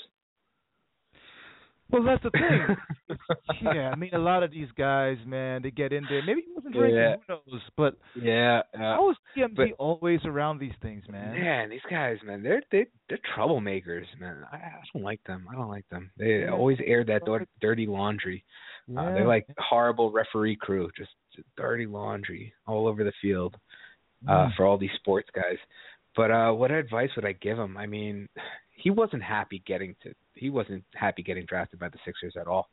Well, 1.90 2.04
that's 2.04 2.22
the 2.22 2.32
thing. 2.32 3.18
yeah, 3.64 3.92
I 3.92 3.96
mean, 3.96 4.14
a 4.14 4.18
lot 4.20 4.44
of 4.44 4.52
these 4.52 4.68
guys, 4.78 5.16
man, 5.26 5.62
they 5.62 5.72
get 5.72 5.94
in 5.94 6.04
there. 6.10 6.22
Maybe 6.26 6.42
he 6.46 6.52
wasn't 6.54 6.74
drinking. 6.74 6.98
Yeah. 7.00 7.16
Who 7.30 7.34
knows? 7.54 7.62
But 7.78 7.96
Yeah, 8.22 8.60
uh, 8.76 8.78
how 8.80 9.10
is 9.12 9.16
TMZ 9.38 9.56
but- 9.56 9.68
always 9.80 10.20
around 10.26 10.60
these 10.60 10.74
things, 10.82 11.04
man? 11.10 11.34
Man, 11.40 11.70
these 11.70 11.80
guys, 11.90 12.18
man, 12.26 12.44
they're 12.44 12.62
they 12.74 12.88
they're 13.08 13.20
troublemakers, 13.38 14.04
man. 14.20 14.44
I, 14.52 14.58
I 14.58 14.72
don't 14.94 15.02
like 15.04 15.22
them. 15.26 15.48
I 15.50 15.56
don't 15.56 15.70
like 15.70 15.88
them. 15.90 16.12
They 16.18 16.42
Yeah. 16.42 16.52
always 16.52 16.78
air 16.86 17.06
that 17.06 17.24
dir- 17.24 17.48
dirty 17.62 17.88
laundry. 17.88 18.44
Uh, 18.90 19.14
they're 19.14 19.28
like 19.28 19.46
horrible 19.58 20.12
referee 20.12 20.58
crew, 20.60 20.90
just, 20.98 21.12
just 21.34 21.48
dirty 21.56 21.86
laundry 21.86 22.54
all 22.68 22.86
over 22.88 23.06
the 23.06 23.14
field 23.22 23.56
uh, 24.28 24.48
Mm. 24.48 24.56
for 24.58 24.66
all 24.66 24.78
these 24.78 24.92
sports 24.96 25.30
guys. 25.34 25.58
But 26.18 26.32
uh, 26.32 26.52
what 26.52 26.72
advice 26.72 27.12
would 27.16 27.26
I 27.26 27.34
give 27.34 27.58
him? 27.60 27.78
I 27.78 27.86
mean, 27.86 28.28
he 28.76 28.90
wasn't 28.90 29.24
happy 29.24 29.62
getting 29.66 29.96
to. 30.04 30.14
He 30.34 30.50
wasn't 30.50 30.84
happy 30.94 31.22
getting 31.24 31.46
drafted 31.46 31.80
by 31.80 31.90
the 31.90 32.00
Sixers 32.04 32.36
at 32.40 32.48
all. 32.48 32.68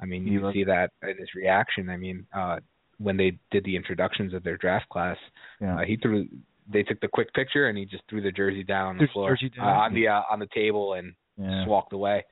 I 0.00 0.04
mean, 0.04 0.26
you 0.26 0.50
see 0.52 0.64
that 0.64 0.90
in 1.02 1.16
his 1.16 1.28
reaction. 1.34 1.88
I 1.88 1.96
mean, 1.96 2.26
uh, 2.36 2.58
when 2.98 3.16
they 3.16 3.38
did 3.50 3.64
the 3.64 3.74
introductions 3.76 4.34
of 4.34 4.42
their 4.44 4.56
draft 4.56 4.88
class, 4.88 5.16
Yeah. 5.60 5.78
uh, 5.78 5.84
he 5.84 5.96
threw. 5.96 6.26
They 6.70 6.82
took 6.82 7.00
the 7.00 7.08
quick 7.08 7.32
picture 7.32 7.68
and 7.68 7.78
he 7.78 7.86
just 7.86 8.02
threw 8.10 8.20
the 8.20 8.30
jersey 8.30 8.62
down 8.62 8.88
on 8.88 8.98
the 8.98 9.06
the 9.06 9.12
floor, 9.12 9.38
uh, 9.58 9.64
on 9.64 9.94
the 9.94 10.08
uh, 10.08 10.22
on 10.30 10.38
the 10.38 10.48
table, 10.48 10.94
and 10.94 11.14
Yeah. 11.38 11.50
just 11.60 11.68
walked 11.68 11.92
away. 11.92 12.24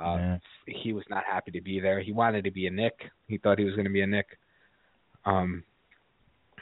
Uh, 0.00 0.16
Yeah. 0.18 0.38
He 0.66 0.92
was 0.92 1.04
not 1.10 1.24
happy 1.24 1.50
to 1.50 1.60
be 1.60 1.80
there. 1.80 2.00
He 2.00 2.12
wanted 2.12 2.44
to 2.44 2.50
be 2.50 2.66
a 2.66 2.70
Knick. 2.70 3.10
He 3.28 3.36
thought 3.38 3.58
he 3.58 3.64
was 3.64 3.74
going 3.74 3.84
to 3.84 3.92
be 3.92 4.00
a 4.00 4.06
Knick, 4.06 4.38
um, 5.24 5.64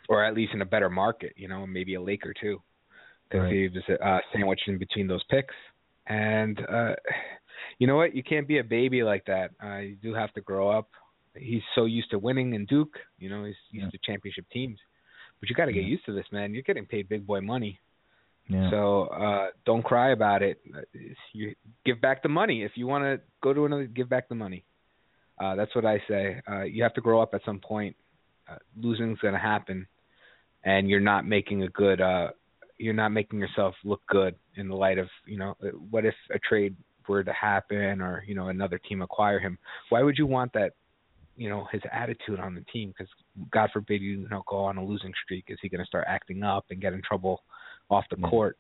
or 0.09 0.25
at 0.25 0.35
least 0.35 0.53
in 0.55 0.63
a 0.63 0.67
better 0.67 0.91
market, 0.91 1.33
you 1.37 1.49
know, 1.49 1.67
maybe 1.67 1.95
a 1.95 2.01
Laker 2.01 2.35
too, 2.35 2.61
because 3.33 3.45
Right. 3.45 3.53
he 3.53 3.69
was 3.69 3.99
uh, 4.05 4.19
sandwiched 4.33 4.69
in 4.69 4.79
between 4.79 5.07
those 5.07 5.23
picks. 5.31 5.55
And 6.07 6.61
uh, 6.69 6.95
you 7.79 7.87
know 7.87 7.97
what? 7.97 8.15
You 8.15 8.23
can't 8.23 8.47
be 8.47 8.59
a 8.59 8.65
baby 8.65 9.03
like 9.03 9.25
that. 9.27 9.51
Uh, 9.63 9.79
you 9.79 9.97
do 9.97 10.13
have 10.15 10.33
to 10.35 10.41
grow 10.41 10.69
up. 10.71 10.89
He's 11.35 11.63
so 11.75 11.87
used 11.87 12.11
to 12.11 12.19
winning 12.19 12.53
in 12.55 12.67
Duke. 12.67 12.99
You 13.19 13.31
know, 13.31 13.45
he's 13.45 13.55
used 13.71 13.93
to 13.93 13.99
championship 14.05 14.45
teams. 14.53 14.79
But 15.41 15.49
you 15.49 15.57
got 15.57 15.67
to 15.67 15.73
get 15.73 15.85
Yeah. 15.85 15.89
used 15.91 16.05
to 16.07 16.13
this, 16.13 16.27
man. 16.31 16.53
You're 16.53 16.63
getting 16.63 16.85
paid 16.87 17.09
big 17.09 17.27
boy 17.27 17.41
money. 17.41 17.81
Yeah. 18.49 18.71
So 18.71 19.05
uh 19.07 19.47
don't 19.65 19.85
cry 19.85 20.11
about 20.11 20.43
it. 20.43 20.61
You 21.33 21.55
give 21.87 22.01
back 22.01 22.23
the 22.23 22.29
money 22.29 22.65
if 22.65 22.73
you 22.75 22.87
want 22.89 23.05
to 23.05 23.21
go 23.41 23.55
to 23.55 23.65
another. 23.65 23.85
Give 23.87 24.09
back 24.09 24.29
the 24.29 24.35
money. 24.35 24.65
Uh 25.41 25.55
That's 25.55 25.75
what 25.77 25.87
I 25.87 26.03
say. 26.09 26.43
Uh 26.51 26.63
You 26.63 26.83
have 26.83 26.95
to 26.95 27.01
grow 27.01 27.23
up 27.23 27.35
at 27.35 27.45
some 27.45 27.61
point. 27.61 27.95
Uh, 28.51 28.57
losing's 28.77 29.21
going 29.21 29.35
to 29.35 29.41
happen, 29.41 29.87
and 30.65 30.91
you're 30.91 31.01
not 31.13 31.25
making 31.25 31.63
a 31.63 31.69
good. 31.69 32.01
uh 32.01 32.31
You're 32.83 32.95
not 32.95 33.11
making 33.11 33.39
yourself 33.39 33.75
look 33.85 34.03
good 34.09 34.35
in 34.57 34.69
the 34.69 34.75
light 34.75 34.99
of 34.99 35.09
you 35.27 35.39
know. 35.39 35.57
uh, 35.63 35.69
What 35.91 36.05
if 36.05 36.15
a 36.35 36.39
trade 36.39 36.75
were 37.09 37.25
to 37.25 37.33
happen, 37.33 38.01
or 38.01 38.25
you 38.27 38.35
know 38.35 38.49
another 38.49 38.79
team 38.79 39.03
acquire 39.03 39.39
him? 39.39 39.59
Why 39.91 40.03
would 40.03 40.19
you 40.19 40.27
want 40.27 40.53
that? 40.55 40.73
You 41.37 41.49
know 41.49 41.67
his 41.73 41.81
attitude 41.91 42.41
on 42.41 42.55
the 42.55 42.61
team 42.73 42.93
because 42.97 43.11
God 43.51 43.71
forbid 43.73 44.03
you, 44.03 44.21
you 44.21 44.29
know 44.29 44.43
go 44.49 44.59
on 44.59 44.77
a 44.77 44.85
losing 44.85 45.13
streak. 45.25 45.45
Is 45.49 45.59
he 45.63 45.69
going 45.69 45.81
to 45.81 45.87
start 45.87 46.05
acting 46.09 46.43
up 46.43 46.67
and 46.71 46.81
get 46.81 46.93
in 46.93 47.03
trouble 47.03 47.43
off 47.89 48.05
the 48.11 48.17
court? 48.17 48.59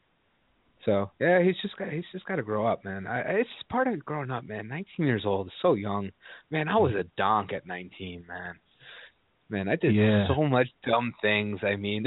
So 0.85 1.11
yeah, 1.21 1.43
he's 1.43 1.55
just 1.63 1.77
got 1.77 1.91
he's 1.91 2.05
just 2.13 2.25
got 2.25 2.37
to 2.37 2.43
grow 2.43 2.67
up, 2.67 2.85
man. 2.85 3.07
I, 3.07 3.21
it's 3.21 3.51
just 3.59 3.69
part 3.69 3.89
of 3.89 4.05
growing 4.05 4.31
up, 4.31 4.45
man. 4.45 4.69
19 4.69 5.07
years 5.07 5.23
old 5.25 5.49
is 5.49 5.53
so 5.61 5.75
young, 5.75 6.11
man. 6.51 6.69
I 6.69 6.77
was 6.77 6.93
a 6.95 7.05
donk 7.17 7.53
at 7.53 7.67
19, 7.67 8.25
man. 8.27 8.55
Man, 9.53 9.69
I 9.69 9.77
did 9.77 9.95
Yeah. 9.95 10.27
so 10.29 10.43
much 10.45 10.67
dumb 10.87 11.13
things. 11.21 11.61
I 11.63 11.77
mean, 11.77 12.05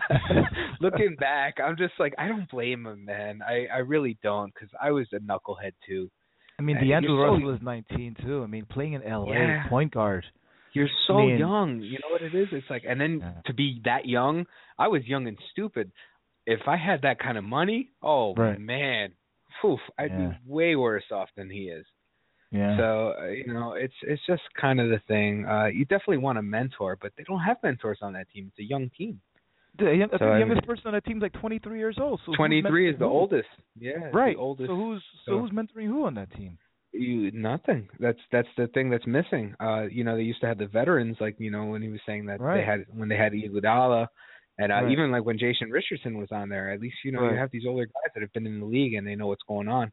looking 0.80 1.14
back, 1.18 1.54
I'm 1.62 1.76
just 1.76 1.92
like 1.98 2.14
I 2.18 2.26
don't 2.28 2.50
blame 2.50 2.86
him, 2.86 3.04
man. 3.04 3.40
I 3.46 3.66
I 3.72 3.78
really 3.78 4.18
don't 4.22 4.52
because 4.52 4.70
I 4.82 4.90
was 4.90 5.06
a 5.12 5.18
knucklehead 5.18 5.72
too. 5.86 6.10
I 6.58 6.62
mean, 6.62 6.76
D'Angelo 6.76 7.26
so- 7.26 7.32
Russell 7.34 7.54
is 7.54 7.62
19 7.62 8.16
too. 8.22 8.42
I 8.42 8.46
mean, 8.46 8.66
playing 8.66 8.94
in 8.94 9.02
LA, 9.02 9.32
Yeah. 9.32 9.68
point 9.68 9.92
guard. 9.94 10.24
You're 10.72 10.88
so 11.06 11.18
I 11.18 11.26
mean- 11.26 11.38
young. 11.38 11.80
You 11.80 11.98
know 12.02 12.10
what 12.10 12.22
it 12.22 12.34
is? 12.34 12.48
It's 12.52 12.68
like, 12.70 12.84
and 12.88 13.00
then 13.00 13.22
to 13.46 13.54
be 13.54 13.80
that 13.84 14.06
young, 14.06 14.46
I 14.78 14.88
was 14.88 15.06
young 15.06 15.26
and 15.26 15.38
stupid. 15.52 15.90
If 16.46 16.60
I 16.66 16.76
had 16.76 17.02
that 17.02 17.18
kind 17.18 17.36
of 17.38 17.44
money, 17.44 17.90
oh 18.02 18.34
Right. 18.34 18.58
man, 18.58 19.12
phew, 19.60 19.78
I'd 19.98 20.10
Yeah. 20.10 20.28
be 20.28 20.36
way 20.46 20.76
worse 20.76 21.04
off 21.12 21.28
than 21.36 21.50
he 21.50 21.68
is. 21.68 21.86
Yeah. 22.52 22.76
So 22.76 23.14
uh, 23.20 23.26
you 23.28 23.52
know, 23.52 23.74
it's 23.74 23.94
it's 24.02 24.22
just 24.26 24.42
kind 24.60 24.80
of 24.80 24.88
the 24.90 25.00
thing. 25.06 25.46
Uh 25.46 25.66
You 25.66 25.84
definitely 25.84 26.18
want 26.18 26.38
a 26.38 26.42
mentor, 26.42 26.96
but 27.00 27.12
they 27.16 27.24
don't 27.24 27.40
have 27.40 27.58
mentors 27.62 27.98
on 28.02 28.12
that 28.14 28.28
team. 28.32 28.46
It's 28.48 28.58
a 28.58 28.68
young 28.68 28.90
team. 28.96 29.20
The, 29.78 29.84
young- 29.94 30.08
So, 30.10 30.18
the 30.18 30.24
I 30.26 30.38
youngest 30.40 30.62
mean- 30.62 30.66
person 30.66 30.88
on 30.88 30.94
that 30.94 31.04
team 31.04 31.18
is 31.18 31.22
like 31.22 31.32
23 31.34 31.78
years 31.78 31.96
old. 32.00 32.20
So 32.26 32.32
23 32.34 32.90
is 32.90 32.98
the 32.98 33.04
who? 33.06 33.10
oldest. 33.10 33.48
Yeah, 33.78 34.10
Right. 34.12 34.36
Oldest. 34.36 34.68
So 34.68 34.74
who's 34.74 35.02
so, 35.24 35.32
So- 35.32 35.38
who's 35.40 35.50
mentoring 35.52 35.86
who 35.86 36.04
on 36.06 36.14
that 36.14 36.30
team? 36.32 36.58
you 36.92 37.30
nothing. 37.30 37.88
That's 38.00 38.18
that's 38.32 38.48
the 38.56 38.66
thing 38.74 38.90
that's 38.90 39.06
missing. 39.06 39.54
Uh, 39.60 39.82
you 39.82 40.02
know, 40.02 40.16
they 40.16 40.24
used 40.24 40.40
to 40.40 40.48
have 40.48 40.58
the 40.58 40.66
veterans, 40.66 41.16
like 41.20 41.36
you 41.38 41.50
know 41.52 41.66
when 41.66 41.82
he 41.82 41.88
was 41.88 42.00
saying 42.04 42.26
that 42.26 42.40
Right. 42.40 42.56
they 42.58 42.64
had 42.64 42.80
when 42.92 43.08
they 43.08 43.16
had 43.16 43.32
Iguodala, 43.32 44.08
and 44.58 44.72
uh, 44.72 44.74
Right. 44.82 44.90
even 44.90 45.12
like 45.12 45.24
when 45.24 45.38
Jason 45.38 45.70
Richardson 45.70 46.18
was 46.18 46.32
on 46.32 46.48
there. 46.48 46.72
At 46.72 46.80
least 46.80 46.96
you 47.04 47.12
know 47.12 47.20
Right. 47.22 47.32
you 47.34 47.38
have 47.38 47.52
these 47.52 47.64
older 47.64 47.86
guys 47.86 48.10
that 48.12 48.22
have 48.22 48.32
been 48.32 48.44
in 48.52 48.58
the 48.58 48.66
league 48.66 48.94
and 48.94 49.06
they 49.06 49.14
know 49.14 49.28
what's 49.28 49.44
going 49.44 49.68
on. 49.68 49.92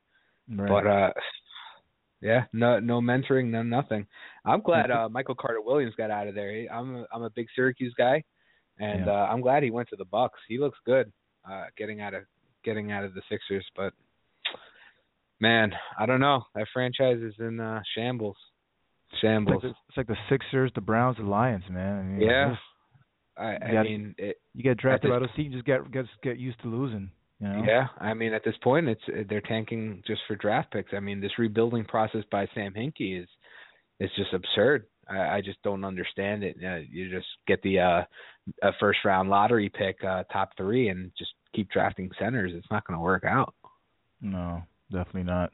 Right. 0.49 0.67
But 0.67 0.87
uh, 0.87 1.11
yeah, 2.21 2.45
no 2.53 2.79
no 2.79 2.99
mentoring, 3.01 3.45
no 3.51 3.63
nothing. 3.63 4.07
I'm 4.45 4.61
glad 4.61 4.91
uh, 4.91 5.09
Michael 5.09 5.35
Carter-Williams 5.35 5.95
got 5.95 6.11
out 6.11 6.27
of 6.27 6.35
there. 6.35 6.51
He- 6.55 6.69
I'm 6.69 6.95
a, 6.97 7.05
I'm 7.13 7.23
a 7.23 7.29
big 7.29 7.47
Syracuse 7.55 7.93
guy, 7.97 8.23
and 8.79 9.05
Yeah. 9.05 9.11
uh, 9.11 9.27
I'm 9.31 9.41
glad 9.41 9.63
he 9.63 9.71
went 9.71 9.89
to 9.89 9.95
the 9.95 10.05
Bucks. 10.05 10.39
He 10.47 10.57
looks 10.57 10.77
good, 10.85 11.11
uh, 11.49 11.65
getting 11.77 12.01
out 12.01 12.13
of 12.13 12.23
getting 12.63 12.91
out 12.91 13.03
of 13.03 13.13
the 13.13 13.21
Sixers, 13.29 13.65
but. 13.75 13.93
Man, 15.39 15.71
I 15.99 16.07
don't 16.07 16.19
know. 16.19 16.43
That 16.55 16.65
franchise 16.73 17.19
is 17.21 17.35
in 17.39 17.59
uh, 17.59 17.81
shambles. 17.95 18.35
It's 19.11 19.21
Shambles. 19.21 19.61
like, 19.63 19.71
the, 19.71 19.77
it's 19.87 19.97
like 19.97 20.07
the 20.07 20.15
Sixers, 20.29 20.71
the 20.73 20.81
Browns, 20.81 21.17
the 21.17 21.23
Lions, 21.23 21.63
man. 21.69 21.99
I 21.99 22.01
mean, 22.03 22.21
yeah. 22.27 22.45
it's- 22.47 22.57
I, 23.37 23.51
You 23.51 23.57
I 23.61 23.71
gotta- 23.71 23.89
mean, 23.89 24.15
it, 24.17 24.37
you 24.55 24.63
get 24.63 24.77
drafted 24.77 25.11
at 25.11 25.13
by 25.13 25.19
this- 25.19 25.29
those 25.29 25.35
teams, 25.35 25.53
just 25.53 25.65
get 25.65 25.91
get 25.91 26.05
get 26.23 26.37
used 26.39 26.59
to 26.63 26.67
losing. 26.69 27.11
You 27.39 27.47
know? 27.47 27.63
yeah. 27.67 27.87
I 27.99 28.13
mean, 28.13 28.33
at 28.33 28.43
this 28.43 28.55
point, 28.63 28.87
it's 28.87 29.29
they're 29.29 29.41
tanking 29.41 30.01
just 30.07 30.21
for 30.27 30.35
draft 30.35 30.71
picks. 30.71 30.93
I 30.93 30.99
mean, 30.99 31.21
this 31.21 31.37
rebuilding 31.37 31.85
process 31.85 32.23
by 32.31 32.47
Sam 32.53 32.73
Hinkie 32.73 33.21
is 33.21 33.29
is 33.99 34.09
just 34.15 34.33
absurd. 34.33 34.85
I, 35.09 35.37
I 35.37 35.41
just 35.43 35.61
don't 35.63 35.83
understand 35.83 36.43
it. 36.43 36.57
Uh, 36.63 36.77
you 36.89 37.09
just 37.09 37.27
get 37.47 37.61
the 37.61 37.79
uh, 37.79 38.03
a 38.63 38.71
first 38.79 38.99
round 39.05 39.29
lottery 39.29 39.69
pick, 39.69 39.97
uh, 40.03 40.23
top 40.31 40.51
three, 40.57 40.89
and 40.89 41.11
just 41.17 41.31
keep 41.55 41.69
drafting 41.69 42.09
centers. 42.19 42.51
It's 42.55 42.71
not 42.71 42.85
going 42.87 42.97
to 42.97 43.03
work 43.03 43.23
out. 43.23 43.53
No, 44.21 44.63
definitely 44.91 45.23
not. 45.23 45.51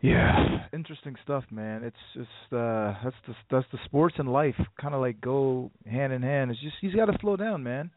Yeah, 0.00 0.66
interesting 0.74 1.16
stuff, 1.24 1.44
man. 1.50 1.82
It's 1.82 1.96
just 2.12 2.52
uh 2.52 2.92
that's 3.02 3.16
the 3.26 3.34
that's 3.50 3.66
the 3.72 3.78
sports 3.86 4.16
and 4.18 4.30
life 4.30 4.54
kind 4.78 4.94
of 4.94 5.00
like 5.00 5.18
go 5.18 5.70
hand 5.86 6.12
in 6.12 6.20
hand. 6.20 6.50
It's 6.50 6.60
just 6.60 6.74
he's 6.82 6.94
got 6.94 7.06
to 7.06 7.16
slow 7.22 7.36
down, 7.36 7.62
man. 7.62 7.90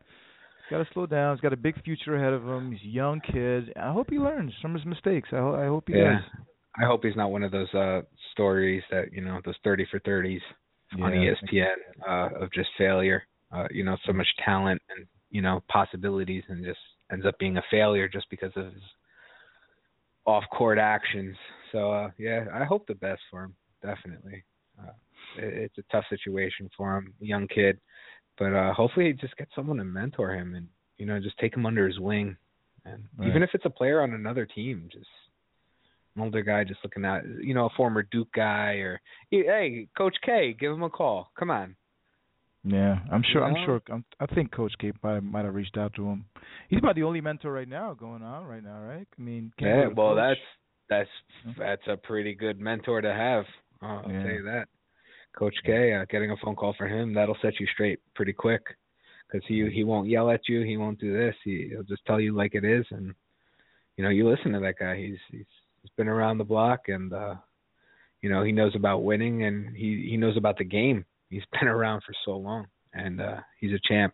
Got 0.69 0.80
to 0.80 0.88
slow 0.94 1.06
down. 1.06 1.35
He's 1.35 1.41
got 1.41 1.53
a 1.53 1.57
big 1.57 1.81
future 1.84 2.15
ahead 2.15 2.34
of 2.34 2.44
him. 2.44 2.72
He's 2.72 2.81
a 2.81 2.94
young 2.94 3.22
kid. 3.22 3.72
I 3.81 3.91
hope 3.94 4.07
he 4.10 4.18
learns 4.18 4.52
from 4.61 4.73
his 4.73 4.85
mistakes. 4.85 5.30
I, 5.31 5.38
ho- 5.38 5.56
I 5.56 5.65
hope 5.68 5.85
he 5.88 5.95
yeah. 5.95 6.15
does. 6.15 6.23
I 6.80 6.85
hope 6.85 7.03
he's 7.03 7.15
not 7.15 7.31
one 7.31 7.41
of 7.44 7.52
those 7.52 7.73
uh 7.73 8.02
stories 8.34 8.84
that 8.91 9.11
you 9.11 9.22
know 9.22 9.39
those 9.45 9.56
thirty 9.64 9.88
for 9.89 9.99
thirties 9.99 10.41
on 11.02 11.14
Yeah. 11.14 11.34
ESPN 11.34 11.76
uh, 12.07 12.44
of 12.44 12.52
just 12.53 12.69
failure. 12.77 13.23
Uh, 13.52 13.68
you 13.72 13.84
know, 13.84 13.95
so 14.06 14.14
much 14.14 14.27
talent 14.44 14.81
and 14.95 15.07
you 15.31 15.41
know 15.41 15.64
possibilities, 15.69 16.44
and 16.49 16.64
just 16.65 16.80
ends 17.11 17.26
up 17.26 17.39
being 17.39 17.57
a 17.57 17.64
failure 17.72 18.07
just 18.07 18.30
because 18.30 18.52
of 18.56 18.65
his 18.65 18.84
off-court 20.26 20.77
actions. 20.77 21.35
So 21.72 21.91
uh, 21.91 22.10
yeah, 22.18 22.45
I 22.53 22.65
hope 22.65 22.85
the 22.88 22.95
best 22.95 23.22
for 23.31 23.44
him. 23.45 23.56
Definitely, 23.81 24.44
uh, 24.80 24.91
it, 25.38 25.72
it's 25.72 25.77
a 25.77 25.91
tough 25.91 26.06
situation 26.10 26.69
for 26.76 26.98
him, 26.98 27.14
young 27.19 27.48
kid, 27.48 27.80
but 28.38 28.53
uh, 28.53 28.73
hopefully 28.73 29.07
he 29.07 29.14
just 29.14 29.38
get 29.38 29.47
someone 29.55 29.77
to 29.77 29.84
mentor 29.84 30.34
him 30.34 30.55
and 30.55 30.68
you 30.97 31.05
know 31.05 31.19
just 31.19 31.38
take 31.39 31.55
him 31.55 31.65
under 31.65 31.88
his 31.88 31.99
wing, 31.99 32.38
and 32.85 33.03
Right. 33.18 33.27
even 33.30 33.43
if 33.43 33.49
it's 33.53 33.65
a 33.65 33.69
player 33.69 34.01
on 34.01 34.14
another 34.14 34.45
team, 34.45 34.89
just 34.91 35.07
an 36.15 36.23
older 36.23 36.41
guy 36.41 36.64
just 36.64 36.80
looking 36.84 37.05
at 37.05 37.23
you 37.41 37.53
know 37.53 37.65
a 37.65 37.76
former 37.77 38.03
Duke 38.11 38.31
guy 38.35 38.73
or 38.76 38.99
hey 39.30 39.88
Coach 39.97 40.15
K, 40.23 40.53
give 40.59 40.72
him 40.72 40.84
a 40.84 40.89
call. 40.89 41.31
Come 41.38 41.51
on, 41.51 41.76
Yeah, 42.64 42.99
I'm 43.11 43.23
sure. 43.31 43.41
You 43.41 43.55
I'm 43.55 43.65
sure. 43.65 43.81
I'm, 43.91 44.03
I 44.19 44.26
think 44.27 44.51
Coach 44.51 44.73
K 44.80 44.91
might 45.03 45.22
might 45.22 45.45
have 45.45 45.55
reached 45.55 45.77
out 45.77 45.93
to 45.95 46.05
him. 46.07 46.26
He's 46.69 46.80
about 46.80 46.95
the 46.95 47.03
only 47.03 47.22
mentor 47.22 47.51
right 47.51 47.68
now 47.68 47.93
going 47.93 48.23
on 48.23 48.45
right 48.45 48.64
now, 48.64 48.81
right? 48.81 49.07
I 49.18 49.22
mean, 49.22 49.51
Yeah, 49.59 49.88
well, 49.95 50.15
coach. 50.15 50.18
that's 50.18 50.39
that's 50.89 51.09
that's 51.57 51.88
a 51.88 51.97
pretty 51.97 52.34
good 52.34 52.59
mentor 52.59 53.01
to 53.01 53.14
have. 53.14 53.45
I'll 53.81 54.09
Yeah. 54.09 54.23
tell 54.23 54.31
you 54.31 54.43
that. 54.43 54.68
Coach 55.38 55.55
K, 55.65 55.93
uh, 55.93 56.05
getting 56.09 56.31
a 56.31 56.38
phone 56.43 56.55
call 56.55 56.73
from 56.77 56.89
him 56.89 57.14
that'll 57.14 57.38
set 57.41 57.59
you 57.59 57.68
straight 57.73 57.99
pretty 58.15 58.34
quick, 58.34 58.64
because 59.31 59.45
he 59.47 59.69
he 59.72 59.84
won't 59.84 60.09
yell 60.09 60.30
at 60.31 60.41
you, 60.47 60.61
he 60.64 60.77
won't 60.77 60.99
do 60.99 61.14
this, 61.14 61.35
he, 61.43 61.68
he'll 61.69 61.84
just 61.84 62.03
tell 62.05 62.19
you 62.19 62.35
like 62.35 62.55
it 62.55 62.65
is, 62.65 62.85
and 62.91 63.14
you 63.97 64.03
know 64.03 64.09
you 64.09 64.27
listen 64.27 64.51
to 64.53 64.59
that 64.59 64.80
guy. 64.80 64.97
He's 64.97 65.19
he's 65.31 65.45
he's 65.81 65.91
been 65.97 66.07
around 66.07 66.38
the 66.38 66.43
block, 66.43 66.88
and 66.88 67.14
uh, 67.14 67.35
you 68.22 68.30
know 68.30 68.43
he 68.43 68.51
knows 68.51 68.73
about 68.76 69.03
winning, 69.03 69.43
and 69.43 69.76
he 69.76 70.07
he 70.09 70.18
knows 70.18 70.38
about 70.38 70.57
the 70.57 70.64
game. 70.64 71.05
He's 71.30 71.43
been 71.59 71.68
around 71.68 72.01
for 72.05 72.14
so 72.26 72.31
long, 72.38 72.65
and 72.93 73.22
uh, 73.22 73.38
he's 73.59 73.73
a 73.73 73.80
champ. 73.88 74.14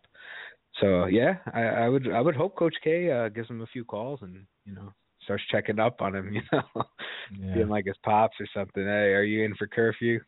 So 0.82 1.06
yeah, 1.06 1.36
I, 1.54 1.62
I 1.62 1.90
would 1.90 2.12
I 2.12 2.20
would 2.20 2.36
hope 2.36 2.58
Coach 2.58 2.76
K 2.84 3.12
uh, 3.12 3.30
gives 3.30 3.50
him 3.50 3.62
a 3.62 3.68
few 3.68 3.86
calls 3.86 4.20
and 4.24 4.46
you 4.66 4.74
know 4.74 4.92
starts 5.24 5.44
checking 5.52 5.80
up 5.80 6.02
on 6.02 6.16
him. 6.16 6.34
You 6.34 6.42
know, 6.52 6.84
Yeah. 7.40 7.54
being 7.56 7.70
like 7.70 7.86
his 7.86 7.96
pops 8.04 8.36
or 8.40 8.48
something. 8.54 8.84
Hey, 8.84 9.14
are 9.14 9.24
you 9.24 9.46
in 9.46 9.56
for 9.56 9.68
curfew? 9.68 10.20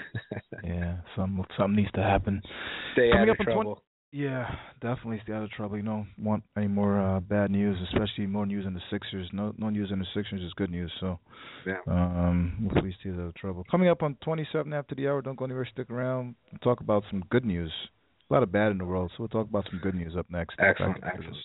yeah, 0.64 0.96
some 1.16 1.44
something 1.56 1.76
needs 1.76 1.92
to 1.92 2.02
happen. 2.02 2.42
Stay 2.92 3.10
Coming 3.10 3.28
out 3.28 3.28
of 3.28 3.36
in 3.40 3.46
20 3.46 3.52
trouble. 3.54 3.82
Yeah, 4.14 4.46
definitely 4.82 5.20
stay 5.24 5.32
out 5.32 5.42
of 5.42 5.50
trouble. 5.52 5.78
You 5.78 5.84
don't 5.84 6.06
want 6.18 6.44
any 6.54 6.66
more 6.68 7.00
uh, 7.00 7.20
bad 7.20 7.50
news, 7.50 7.78
especially 7.90 8.26
more 8.26 8.44
news 8.44 8.66
in 8.66 8.74
the 8.74 8.80
Sixers. 8.90 9.26
No, 9.32 9.54
no 9.56 9.70
news 9.70 9.90
in 9.90 9.98
the 10.00 10.06
Sixers 10.12 10.42
is 10.42 10.52
good 10.52 10.70
news. 10.70 10.92
So, 11.00 11.18
Yeah. 11.66 11.78
um, 11.86 12.68
hopefully 12.68 12.94
stay 13.00 13.08
out 13.08 13.20
of 13.20 13.34
trouble. 13.36 13.64
Coming 13.70 13.88
up 13.88 14.02
on 14.02 14.18
27 14.22 14.70
after 14.74 14.94
the 14.94 15.08
hour. 15.08 15.22
Don't 15.22 15.36
go 15.38 15.46
anywhere. 15.46 15.64
Stick 15.72 15.88
around. 15.88 16.34
We'll 16.50 16.58
talk 16.58 16.82
about 16.82 17.04
some 17.10 17.24
good 17.30 17.46
news. 17.46 17.72
A 18.30 18.34
lot 18.34 18.42
of 18.42 18.52
bad 18.52 18.70
in 18.70 18.78
the 18.78 18.84
world, 18.84 19.10
so 19.12 19.16
we'll 19.20 19.28
talk 19.28 19.48
about 19.48 19.66
some 19.70 19.80
good 19.82 19.94
news 19.94 20.14
up 20.14 20.26
next. 20.28 20.56
Excellent, 20.58 21.02
excellent. 21.02 21.36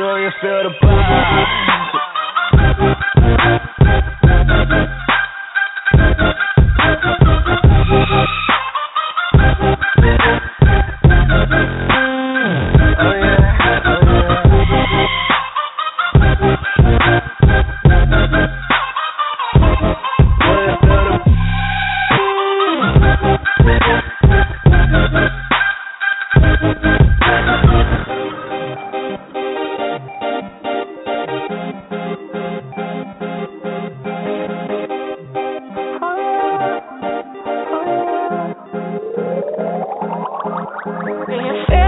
Do 0.00 0.06
you 0.16 0.30
feel 0.40 0.62
the 0.64 0.72
Do 0.80 1.59
feel 40.98 41.22
it? 41.22 41.79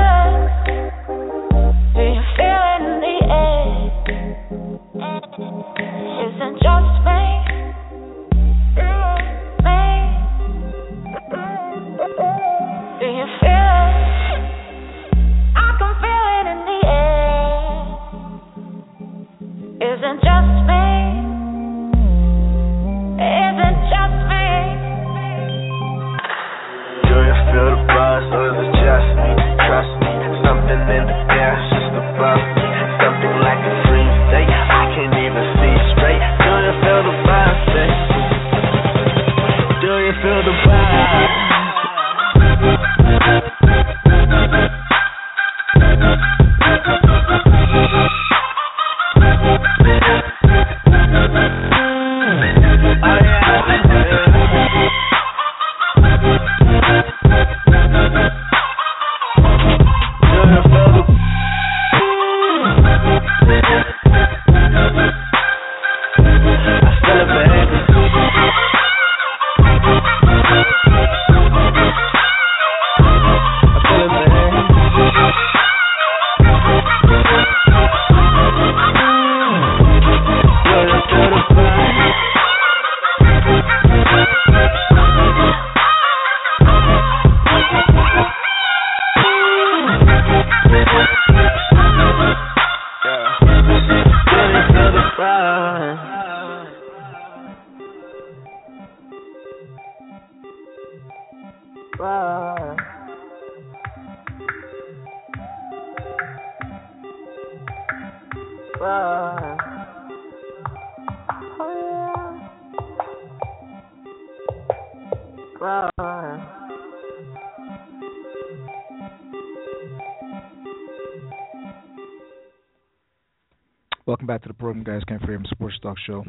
Back 124.32 124.40
to 124.44 124.48
the 124.48 124.54
program, 124.54 124.82
guys. 124.82 125.02
Kenford 125.06 125.24
Abrams 125.24 125.50
Sports 125.50 125.78
Talk 125.82 125.98
Show. 126.06 126.24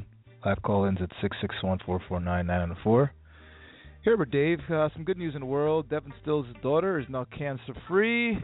Live 0.45 0.61
call-ins 0.61 0.97
at 1.01 1.09
six 1.21 1.37
six 1.39 1.55
one 1.63 1.79
four 1.85 2.01
four 2.09 2.19
nine 2.19 2.45
nine 2.47 2.67
zero 2.67 2.77
four. 2.83 3.13
Here 4.03 4.17
with 4.17 4.29
Dave. 4.29 4.59
Uh, 4.69 4.89
some 4.91 5.05
good 5.05 5.17
news 5.17 5.35
in 5.35 5.39
the 5.39 5.45
world. 5.45 5.89
Devon 5.89 6.11
Still's 6.21 6.45
daughter 6.61 6.99
is 6.99 7.05
now 7.07 7.25
cancer-free. 7.37 8.39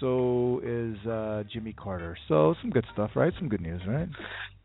so 0.00 0.62
is 0.64 0.96
uh, 1.06 1.42
Jimmy 1.52 1.74
Carter. 1.74 2.16
So 2.28 2.54
some 2.62 2.70
good 2.70 2.86
stuff, 2.94 3.10
right? 3.14 3.30
Some 3.38 3.50
good 3.50 3.60
news, 3.60 3.82
right? 3.86 4.08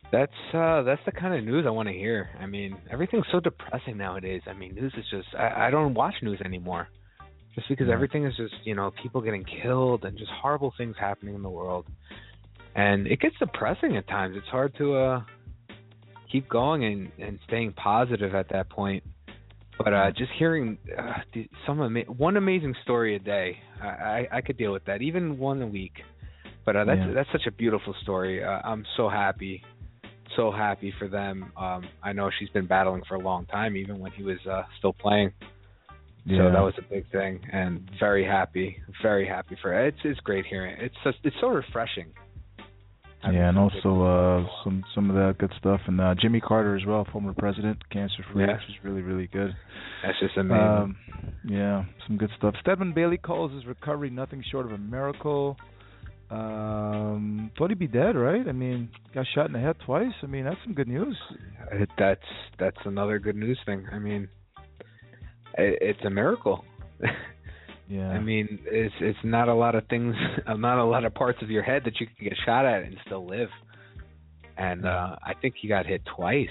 That's 0.09 0.31
uh 0.53 0.83
that's 0.83 1.01
the 1.05 1.11
kind 1.11 1.33
of 1.37 1.43
news 1.43 1.65
I 1.67 1.71
want 1.71 1.89
to 1.89 1.93
hear. 1.93 2.29
I 2.39 2.45
mean, 2.45 2.77
everything's 2.89 3.25
so 3.29 3.41
depressing 3.41 3.97
nowadays. 3.97 4.41
I 4.47 4.53
mean, 4.53 4.73
news 4.73 4.93
is 4.97 5.03
just 5.11 5.27
I, 5.37 5.67
I 5.67 5.69
don't 5.69 5.95
watch 5.95 6.13
news 6.21 6.39
anymore. 6.45 6.87
Just 7.55 7.67
because 7.67 7.87
Yeah. 7.89 7.93
everything 7.95 8.25
is 8.25 8.37
just, 8.37 8.53
you 8.63 8.73
know, 8.73 8.91
people 9.03 9.19
getting 9.19 9.43
killed 9.61 10.05
and 10.05 10.17
just 10.17 10.31
horrible 10.41 10.73
things 10.77 10.95
happening 10.97 11.35
in 11.35 11.41
the 11.43 11.49
world. 11.49 11.87
And 12.75 13.07
it 13.07 13.19
gets 13.19 13.35
depressing 13.39 13.97
at 13.97 14.07
times. 14.07 14.35
It's 14.37 14.47
hard 14.47 14.73
to 14.77 14.95
uh 14.95 15.21
keep 16.31 16.47
going 16.49 16.83
and 16.85 17.11
and 17.19 17.39
staying 17.47 17.73
positive 17.73 18.33
at 18.35 18.49
that 18.49 18.69
point. 18.69 19.03
But 19.77 19.93
uh 19.93 20.11
just 20.11 20.31
hearing 20.37 20.77
uh, 20.97 21.13
some 21.65 21.81
ama- 21.81 22.11
one 22.17 22.37
amazing 22.37 22.75
story 22.83 23.15
a 23.15 23.19
day, 23.19 23.57
I, 23.81 23.87
I 23.87 24.27
I 24.37 24.41
could 24.41 24.57
deal 24.57 24.71
with 24.71 24.85
that. 24.85 25.01
Even 25.01 25.37
one 25.37 25.61
a 25.61 25.67
week. 25.67 25.93
But 26.65 26.75
uh, 26.75 26.85
that's 26.85 26.99
Yeah. 26.99 27.13
that's 27.13 27.29
such 27.31 27.47
a 27.47 27.51
beautiful 27.51 27.93
story. 28.03 28.43
Uh, 28.43 28.61
I'm 28.63 28.85
so 28.97 29.09
happy 29.09 29.63
so 30.37 30.49
happy 30.49 30.93
for 30.97 31.09
them. 31.09 31.51
Um, 31.57 31.83
I 32.01 32.13
know 32.13 32.29
she's 32.39 32.47
been 32.49 32.65
battling 32.65 33.01
for 33.05 33.15
a 33.15 33.19
long 33.19 33.45
time, 33.47 33.75
even 33.75 33.99
when 33.99 34.13
he 34.13 34.23
was 34.23 34.37
uh, 34.49 34.63
still 34.77 34.93
playing. 34.93 35.33
So 36.25 36.33
Yeah. 36.35 36.51
that 36.51 36.61
was 36.61 36.73
a 36.77 36.83
big 36.83 37.09
thing, 37.11 37.41
and 37.51 37.89
very 37.99 38.23
happy, 38.23 38.77
very 39.01 39.27
happy 39.27 39.57
for 39.61 39.73
her. 39.73 39.87
It's 39.87 39.97
it's 40.05 40.19
great 40.21 40.45
hearing. 40.45 40.73
it. 40.79 40.83
It's 40.85 40.95
just, 41.03 41.17
it's 41.25 41.35
so 41.41 41.47
refreshing. 41.49 42.13
Yeah, 43.23 43.49
and 43.49 43.57
also 43.57 44.01
uh, 44.01 44.47
some 44.63 44.83
some 44.95 45.09
of 45.11 45.15
that 45.15 45.37
good 45.37 45.51
stuff, 45.59 45.81
and 45.85 46.01
uh, 46.01 46.15
Jimmy 46.19 46.41
Carter 46.41 46.75
as 46.75 46.85
well, 46.85 47.05
former 47.11 47.33
president, 47.33 47.77
cancer 47.91 48.25
free, 48.33 48.45
Yeah. 48.45 48.53
which 48.53 48.63
is 48.69 48.75
really 48.83 49.01
really 49.03 49.27
good. 49.27 49.55
That's 50.03 50.19
just 50.19 50.37
amazing. 50.37 50.57
Um, 50.67 50.95
yeah, 51.45 51.83
some 52.07 52.17
good 52.17 52.31
stuff. 52.37 52.55
Stedman 52.61 52.93
Bailey 52.93 53.17
calls 53.17 53.51
his 53.53 53.65
recovery 53.67 54.09
nothing 54.09 54.43
short 54.51 54.65
of 54.65 54.71
a 54.71 54.77
miracle. 54.77 55.55
Um, 56.31 57.51
thought 57.57 57.69
he'd 57.69 57.77
be 57.77 57.87
dead, 57.87 58.15
right? 58.15 58.47
I 58.47 58.53
mean, 58.53 58.89
got 59.13 59.25
shot 59.35 59.47
in 59.47 59.53
the 59.53 59.59
head 59.59 59.75
twice. 59.85 60.13
I 60.23 60.27
mean, 60.27 60.45
that's 60.45 60.57
some 60.63 60.73
good 60.73 60.87
news. 60.87 61.15
It, 61.73 61.89
that's 61.99 62.21
that's 62.57 62.77
another 62.85 63.19
good 63.19 63.35
news 63.35 63.59
thing. 63.65 63.85
I 63.91 63.99
mean, 63.99 64.29
it, 65.57 65.77
it's 65.81 66.05
a 66.05 66.09
miracle. 66.09 66.63
Yeah. 67.91 68.07
I 68.07 68.19
mean, 68.21 68.59
it's 68.65 68.95
it's 69.01 69.19
not 69.21 69.49
a 69.49 69.53
lot 69.53 69.75
of 69.75 69.85
things, 69.87 70.15
not 70.47 70.79
a 70.79 70.85
lot 70.85 71.03
of 71.03 71.13
parts 71.13 71.39
of 71.41 71.49
your 71.49 71.61
head 71.61 71.81
that 71.83 71.99
you 71.99 72.07
can 72.07 72.15
get 72.23 72.33
shot 72.45 72.65
at 72.65 72.83
and 72.83 72.95
still 73.05 73.27
live. 73.27 73.49
And 74.57 74.85
uh 74.85 75.17
I 75.21 75.33
think 75.41 75.55
he 75.61 75.67
got 75.67 75.85
hit 75.85 76.01
twice. 76.15 76.47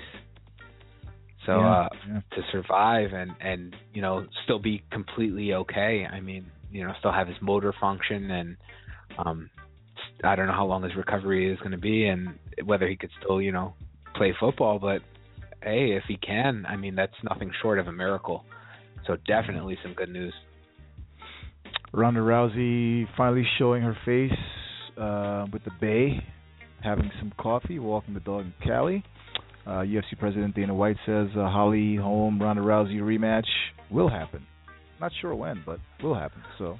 So 1.47 1.53
Yeah, 1.53 1.71
uh 1.71 1.89
yeah. 2.09 2.21
to 2.33 2.43
survive 2.53 3.13
and 3.15 3.31
and 3.41 3.75
you 3.95 4.03
know 4.03 4.27
still 4.45 4.59
be 4.59 4.83
completely 4.93 5.55
okay. 5.55 6.07
I 6.11 6.21
mean, 6.21 6.45
you 6.71 6.85
know, 6.87 6.93
still 6.99 7.13
have 7.13 7.27
his 7.27 7.39
motor 7.41 7.73
function 7.81 8.31
and 8.31 8.57
um 9.17 9.49
I 10.23 10.37
don't 10.37 10.47
know 10.47 10.53
how 10.53 10.67
long 10.67 10.83
his 10.83 10.95
recovery 10.95 11.51
is 11.51 11.59
going 11.61 11.71
to 11.71 11.79
be 11.79 12.07
and 12.07 12.39
whether 12.65 12.87
he 12.87 12.97
could 12.97 13.11
still, 13.23 13.41
you 13.41 13.53
know, 13.53 13.73
play 14.15 14.35
football, 14.39 14.79
but 14.79 15.01
hey, 15.63 15.93
if 15.93 16.05
he 16.07 16.19
can, 16.19 16.67
I 16.69 16.77
mean, 16.77 16.95
that's 16.95 17.15
nothing 17.25 17.51
short 17.63 17.79
of 17.79 17.89
a 17.89 17.93
miracle. 17.93 18.45
So 19.07 19.17
definitely 19.27 19.79
some 19.83 19.95
good 19.95 20.11
news. 20.11 20.35
Ronda 21.93 22.21
Rousey 22.21 23.07
finally 23.17 23.47
showing 23.59 23.83
her 23.83 23.97
face 24.05 24.39
uh, 24.99 25.47
with 25.53 25.65
the 25.65 25.71
Bay, 25.81 26.25
having 26.83 27.11
some 27.19 27.33
coffee, 27.39 27.79
walking 27.79 28.15
the 28.15 28.21
dog 28.21 28.45
in 28.47 28.55
Cali. 28.65 29.05
Uh, 29.67 29.81
UFC 29.81 30.19
President 30.19 30.55
Dana 30.55 30.75
White 30.75 30.97
says 31.05 31.29
uh, 31.37 31.49
Holly 31.49 31.97
Holm 31.97 32.41
Ronda 32.41 32.63
Rousey 32.63 33.01
rematch 33.01 33.47
will 33.91 34.09
happen. 34.09 34.47
Not 35.01 35.13
sure 35.21 35.35
when, 35.35 35.63
but 35.67 35.79
will 36.03 36.15
happen. 36.15 36.43
So 36.59 36.79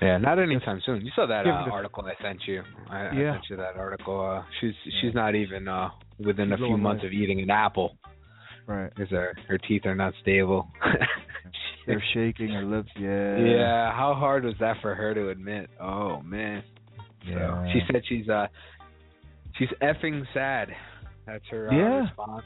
Yeah, 0.00 0.18
not 0.18 0.38
anytime 0.38 0.80
soon. 0.84 1.04
You 1.04 1.12
saw 1.14 1.26
that 1.26 1.46
uh, 1.46 1.70
article 1.70 2.04
I 2.04 2.22
sent 2.22 2.40
you. 2.46 2.62
I, 2.90 3.06
I 3.06 3.10
sent 3.10 3.44
you 3.50 3.56
that 3.56 3.76
article. 3.76 4.20
Uh, 4.20 4.44
she's 4.60 4.74
she's 5.00 5.14
not 5.14 5.34
even 5.34 5.68
uh, 5.68 5.90
within 6.18 6.48
She's 6.48 6.54
a 6.54 6.66
few 6.66 6.76
months 6.76 7.04
of 7.04 7.12
eating 7.12 7.40
an 7.40 7.50
apple 7.50 7.96
right, 8.66 8.90
because 8.94 9.10
her 9.10 9.34
her 9.48 9.58
teeth 9.58 9.86
are 9.86 9.94
not 9.94 10.12
stable. 10.20 10.68
they're 11.86 12.04
shaking 12.14 12.48
her 12.50 12.64
lips. 12.64 12.90
Yeah, 12.98 13.36
yeah, 13.36 13.92
how 13.92 14.14
hard 14.14 14.44
was 14.44 14.54
that 14.60 14.76
for 14.82 14.94
her 14.94 15.14
to 15.14 15.28
admit? 15.30 15.70
Oh 15.80 16.20
man. 16.22 16.62
So 17.24 17.64
she 17.72 17.80
said 17.90 18.02
she's 18.08 18.28
uh 18.28 18.46
she's 19.56 19.68
effing 19.80 20.24
sad. 20.34 20.68
That's 21.26 21.44
her 21.50 21.70
uh, 21.70 21.76
Yeah. 21.76 22.00
response. 22.06 22.44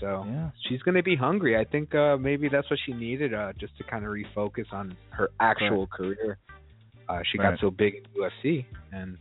So 0.00 0.24
Yeah. 0.26 0.50
she's 0.68 0.80
gonna 0.82 1.02
be 1.02 1.16
hungry. 1.16 1.56
I 1.56 1.64
think 1.64 1.94
uh 1.94 2.16
maybe 2.16 2.48
that's 2.48 2.68
what 2.70 2.78
she 2.86 2.92
needed, 2.92 3.34
uh 3.34 3.52
just 3.58 3.76
to 3.78 3.84
kind 3.84 4.04
of 4.04 4.10
refocus 4.12 4.72
on 4.72 4.96
her 5.10 5.30
actual 5.40 5.86
career. 5.86 6.38
Uh 7.08 7.20
she 7.30 7.38
Right. 7.38 7.50
got 7.50 7.60
so 7.60 7.70
big 7.70 7.94
in 7.96 8.02
UFC 8.22 8.64
and 8.92 9.18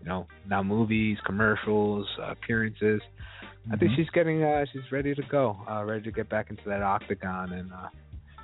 you 0.00 0.08
know, 0.08 0.26
now 0.48 0.62
movies, 0.62 1.18
commercials, 1.26 2.06
uh, 2.20 2.30
appearances. 2.30 3.02
I 3.72 3.76
think 3.76 3.90
Mhm. 3.92 3.96
she's 3.96 4.10
getting 4.10 4.42
uh 4.44 4.64
she's 4.72 4.90
ready 4.92 5.14
to 5.14 5.22
go, 5.24 5.56
uh 5.68 5.84
ready 5.84 6.02
to 6.04 6.12
get 6.12 6.28
back 6.28 6.50
into 6.50 6.62
that 6.66 6.82
octagon 6.82 7.52
and 7.52 7.72
uh 7.72 7.88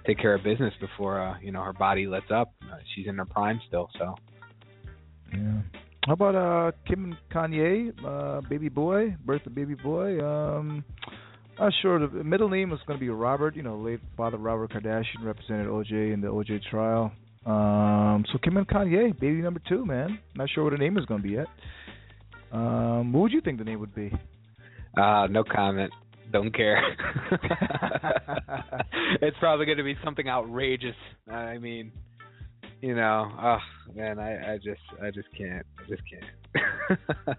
take 0.07 0.19
care 0.19 0.35
of 0.35 0.43
business 0.45 0.73
before 0.81 1.21
uh, 1.21 1.39
you 1.43 1.53
know, 1.53 1.63
her 1.63 1.73
body 1.73 2.07
lets 2.07 2.31
up. 2.31 2.53
Uh, 2.63 2.77
she's 2.95 3.07
in 3.07 3.17
her 3.17 3.25
prime 3.25 3.61
still, 3.69 3.89
so 3.99 4.15
Yeah. 5.33 5.61
How 6.07 6.13
about 6.13 6.35
uh 6.35 6.73
Kim 6.87 7.05
and 7.05 7.17
Kanye, 7.33 7.93
uh 8.05 8.41
baby 8.49 8.69
boy, 8.69 9.17
birth 9.25 9.47
of 9.47 9.55
baby 9.55 9.75
boy? 9.75 10.21
Um 10.25 10.85
not 11.59 11.73
sure 11.81 11.99
the 12.07 12.23
middle 12.25 12.49
name 12.49 12.71
was 12.71 12.81
gonna 12.87 12.99
be 12.99 13.09
Robert, 13.09 13.57
you 13.57 13.63
know, 13.63 13.77
late 13.79 14.01
father 14.17 14.37
Robert 14.37 14.71
Kardashian 14.73 15.23
represented 15.25 15.67
OJ 15.67 16.13
in 16.13 16.21
the 16.21 16.29
OJ 16.29 16.61
trial. 16.71 17.11
Um 17.47 18.25
so 18.31 18.39
Kim 18.43 18.57
and 18.59 18.69
Kanye, 18.69 19.19
baby 19.19 19.41
number 19.41 19.61
two, 19.69 19.87
man. 19.87 20.19
Not 20.35 20.51
sure 20.51 20.65
what 20.65 20.71
the 20.71 20.79
name 20.79 20.99
is 20.99 21.07
gonna 21.07 21.23
be 21.23 21.31
yet. 21.31 21.47
Um 22.53 23.13
what 23.13 23.23
would 23.23 23.33
you 23.33 23.41
think 23.41 23.59
the 23.59 23.65
name 23.65 23.81
would 23.81 23.95
be? 23.95 24.13
uh 24.97 25.27
no 25.29 25.43
comment. 25.43 25.91
Don't 26.35 26.53
care. 26.53 26.83
it's 29.23 29.37
probably 29.39 29.67
going 29.67 29.79
to 29.79 29.85
be 29.85 29.95
something 30.03 30.29
outrageous. 30.29 30.97
I 31.31 31.59
mean, 31.59 31.93
you 32.81 32.97
know, 32.97 33.31
oh 33.41 33.59
man, 33.95 34.19
I 34.19 34.55
I 34.55 34.57
just 34.57 34.81
I 35.01 35.13
just 35.13 35.29
can't. 35.39 35.65
I 35.79 35.89
just 35.89 36.03
can't. 36.11 36.25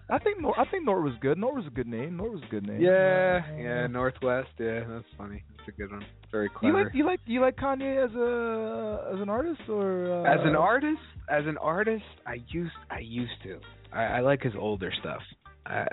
I 0.10 0.18
think 0.18 0.40
Nor 0.40 0.58
I 0.58 0.64
think 0.70 0.86
Nor 0.86 1.02
was 1.02 1.12
good. 1.20 1.36
Nor 1.36 1.54
was 1.54 1.66
a 1.66 1.70
good 1.70 1.86
name. 1.86 2.16
Nor 2.16 2.30
was 2.30 2.40
a 2.42 2.50
good 2.50 2.66
name. 2.66 2.80
yeah, 2.80 3.42
yeah, 3.58 3.86
Northwest. 3.86 4.48
Yeah, 4.58 4.84
that's 4.88 5.04
funny. 5.18 5.44
That's 5.58 5.68
a 5.68 5.72
good 5.72 5.92
one. 5.92 6.06
Very 6.32 6.48
clever. 6.48 6.78
You 6.78 6.84
like 6.84 6.94
you 6.94 7.04
like 7.04 7.20
you 7.26 7.40
like 7.42 7.56
Kanye 7.56 8.02
as 8.02 8.14
a 8.14 9.14
as 9.14 9.20
an 9.20 9.28
artist 9.28 9.60
or 9.68 10.10
uh, 10.10 10.22
as 10.22 10.40
an 10.42 10.56
artist, 10.56 11.02
as 11.28 11.44
an 11.46 11.58
artist, 11.58 12.02
I 12.26 12.38
used 12.48 12.72
I 12.90 13.00
used 13.00 13.42
to. 13.42 13.60
I, 13.92 14.04
I 14.04 14.20
like 14.20 14.42
his 14.42 14.54
older 14.58 14.90
stuff. 15.00 15.20
Uh, 15.68 15.84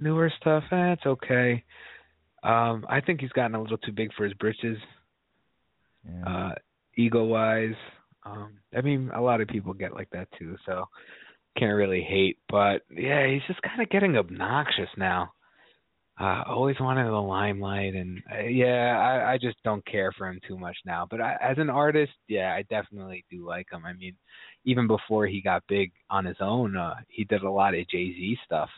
newer 0.00 0.32
stuff, 0.40 0.64
eh, 0.72 0.92
it's 0.92 1.06
okay. 1.06 1.62
Um, 2.42 2.84
I 2.88 3.00
think 3.00 3.20
he's 3.20 3.30
gotten 3.30 3.54
a 3.54 3.62
little 3.62 3.78
too 3.78 3.92
big 3.92 4.12
for 4.14 4.24
his 4.24 4.34
britches. 4.34 4.78
Uh, 6.26 6.52
ego 6.96 7.24
wise, 7.24 7.74
um, 8.24 8.58
I 8.76 8.80
mean, 8.80 9.10
a 9.14 9.20
lot 9.20 9.40
of 9.40 9.48
people 9.48 9.72
get 9.72 9.94
like 9.94 10.10
that 10.10 10.28
too, 10.38 10.56
so 10.66 10.84
can't 11.58 11.74
really 11.74 12.02
hate. 12.02 12.38
But 12.48 12.82
yeah, 12.90 13.26
he's 13.26 13.42
just 13.46 13.62
kind 13.62 13.80
of 13.80 13.90
getting 13.90 14.16
obnoxious 14.16 14.88
now. 14.96 15.32
Uh, 16.20 16.44
always 16.46 16.76
wanted 16.78 17.06
the 17.06 17.12
limelight, 17.12 17.94
and 17.94 18.22
uh, 18.32 18.44
yeah, 18.44 18.96
I, 18.98 19.32
I 19.32 19.38
just 19.38 19.56
don't 19.64 19.84
care 19.86 20.12
for 20.16 20.28
him 20.28 20.38
too 20.46 20.56
much 20.56 20.76
now. 20.86 21.06
But 21.10 21.20
I, 21.20 21.36
as 21.42 21.58
an 21.58 21.70
artist, 21.70 22.12
yeah, 22.28 22.54
I 22.54 22.62
definitely 22.70 23.24
do 23.30 23.46
like 23.46 23.66
him. 23.72 23.84
I 23.84 23.94
mean, 23.94 24.14
even 24.64 24.86
before 24.86 25.26
he 25.26 25.40
got 25.40 25.62
big 25.68 25.92
on 26.10 26.24
his 26.24 26.36
own, 26.40 26.76
uh, 26.76 26.94
he 27.08 27.24
did 27.24 27.42
a 27.42 27.50
lot 27.50 27.74
of 27.74 27.88
Jay 27.88 28.12
Z 28.12 28.38
stuff. 28.44 28.70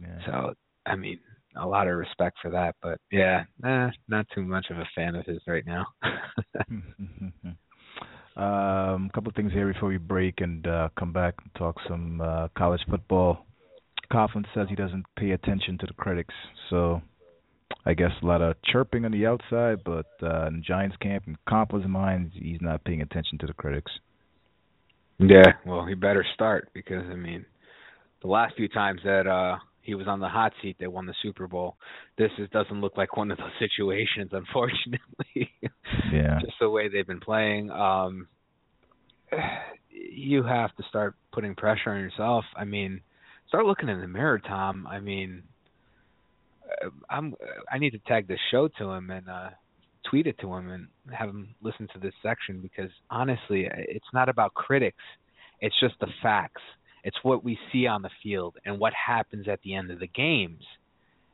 Yeah. 0.00 0.26
So 0.26 0.54
I 0.84 0.96
mean, 0.96 1.18
a 1.56 1.66
lot 1.66 1.88
of 1.88 1.96
respect 1.96 2.36
for 2.40 2.50
that. 2.50 2.76
But 2.82 3.00
yeah, 3.10 3.44
eh, 3.64 3.90
not 4.08 4.26
too 4.34 4.42
much 4.42 4.66
of 4.70 4.78
a 4.78 4.88
fan 4.94 5.14
of 5.14 5.26
his 5.26 5.40
right 5.46 5.64
now. 5.66 5.86
Um, 8.36 9.08
a 9.08 9.10
couple 9.14 9.30
of 9.30 9.34
things 9.34 9.50
here 9.52 9.72
before 9.72 9.88
we 9.88 9.96
break 9.96 10.42
and 10.42 10.66
uh, 10.66 10.90
come 10.98 11.10
back 11.10 11.34
and 11.42 11.50
talk 11.54 11.76
some 11.88 12.20
uh, 12.20 12.48
college 12.56 12.82
football. 12.88 13.46
Coughlin 14.12 14.44
says 14.54 14.66
he 14.68 14.76
doesn't 14.76 15.06
pay 15.18 15.30
attention 15.30 15.78
to 15.78 15.86
the 15.86 15.94
critics, 15.94 16.34
so 16.68 17.00
I 17.86 17.94
guess 17.94 18.10
a 18.22 18.26
lot 18.26 18.42
of 18.42 18.56
chirping 18.70 19.06
on 19.06 19.12
the 19.12 19.26
outside, 19.26 19.82
but 19.84 20.06
uh, 20.22 20.48
in 20.48 20.62
Giants 20.62 20.96
camp 21.00 21.24
and 21.26 21.36
Coughlin's 21.48 21.88
mind, 21.88 22.32
he's 22.34 22.60
not 22.60 22.84
paying 22.84 23.00
attention 23.00 23.38
to 23.38 23.46
the 23.46 23.54
critics. 23.54 23.90
Yeah, 25.18 25.52
well, 25.64 25.84
he 25.86 25.94
better 25.94 26.24
start 26.34 26.68
because 26.74 27.04
I 27.10 27.16
mean, 27.16 27.46
the 28.22 28.28
last 28.28 28.56
few 28.56 28.68
times 28.68 29.00
that 29.04 29.26
uh 29.26 29.56
he 29.82 29.94
was 29.94 30.08
on 30.08 30.20
the 30.20 30.28
hot 30.28 30.52
seat, 30.62 30.76
they 30.80 30.88
won 30.88 31.06
the 31.06 31.14
Super 31.22 31.46
Bowl. 31.46 31.76
This 32.18 32.30
is, 32.38 32.48
doesn't 32.50 32.80
look 32.80 32.96
like 32.96 33.16
one 33.16 33.30
of 33.30 33.38
those 33.38 33.52
situations, 33.58 34.30
unfortunately. 34.32 35.52
Yeah. 36.12 36.40
Just 36.40 36.54
the 36.60 36.68
way 36.70 36.88
they've 36.88 37.06
been 37.06 37.20
playing. 37.20 37.70
Um 37.70 38.28
you 39.90 40.42
have 40.42 40.74
to 40.76 40.82
start 40.88 41.14
putting 41.32 41.54
pressure 41.54 41.90
on 41.90 42.00
yourself. 42.00 42.44
I 42.56 42.64
mean, 42.64 43.00
start 43.48 43.66
looking 43.66 43.88
in 43.88 44.00
the 44.00 44.08
mirror, 44.08 44.38
Tom. 44.38 44.86
I 44.86 45.00
mean, 45.00 45.42
uh, 46.84 46.90
I'm 47.08 47.34
I 47.70 47.78
need 47.78 47.90
to 47.90 47.98
tag 48.00 48.28
this 48.28 48.40
show 48.50 48.68
to 48.78 48.90
him 48.90 49.10
and 49.10 49.28
uh 49.28 49.50
tweet 50.10 50.26
it 50.26 50.38
to 50.40 50.52
him 50.54 50.70
and 50.70 50.88
have 51.12 51.28
him 51.28 51.54
listen 51.62 51.88
to 51.92 51.98
this 51.98 52.14
section 52.22 52.60
because 52.60 52.90
honestly, 53.10 53.68
it's 53.72 54.12
not 54.12 54.28
about 54.28 54.54
critics. 54.54 55.02
It's 55.60 55.78
just 55.80 55.94
the 56.00 56.08
facts. 56.22 56.62
It's 57.04 57.16
what 57.22 57.44
we 57.44 57.58
see 57.72 57.86
on 57.86 58.02
the 58.02 58.10
field 58.22 58.56
and 58.64 58.78
what 58.78 58.92
happens 58.94 59.46
at 59.48 59.60
the 59.62 59.74
end 59.74 59.90
of 59.90 60.00
the 60.00 60.08
games. 60.08 60.62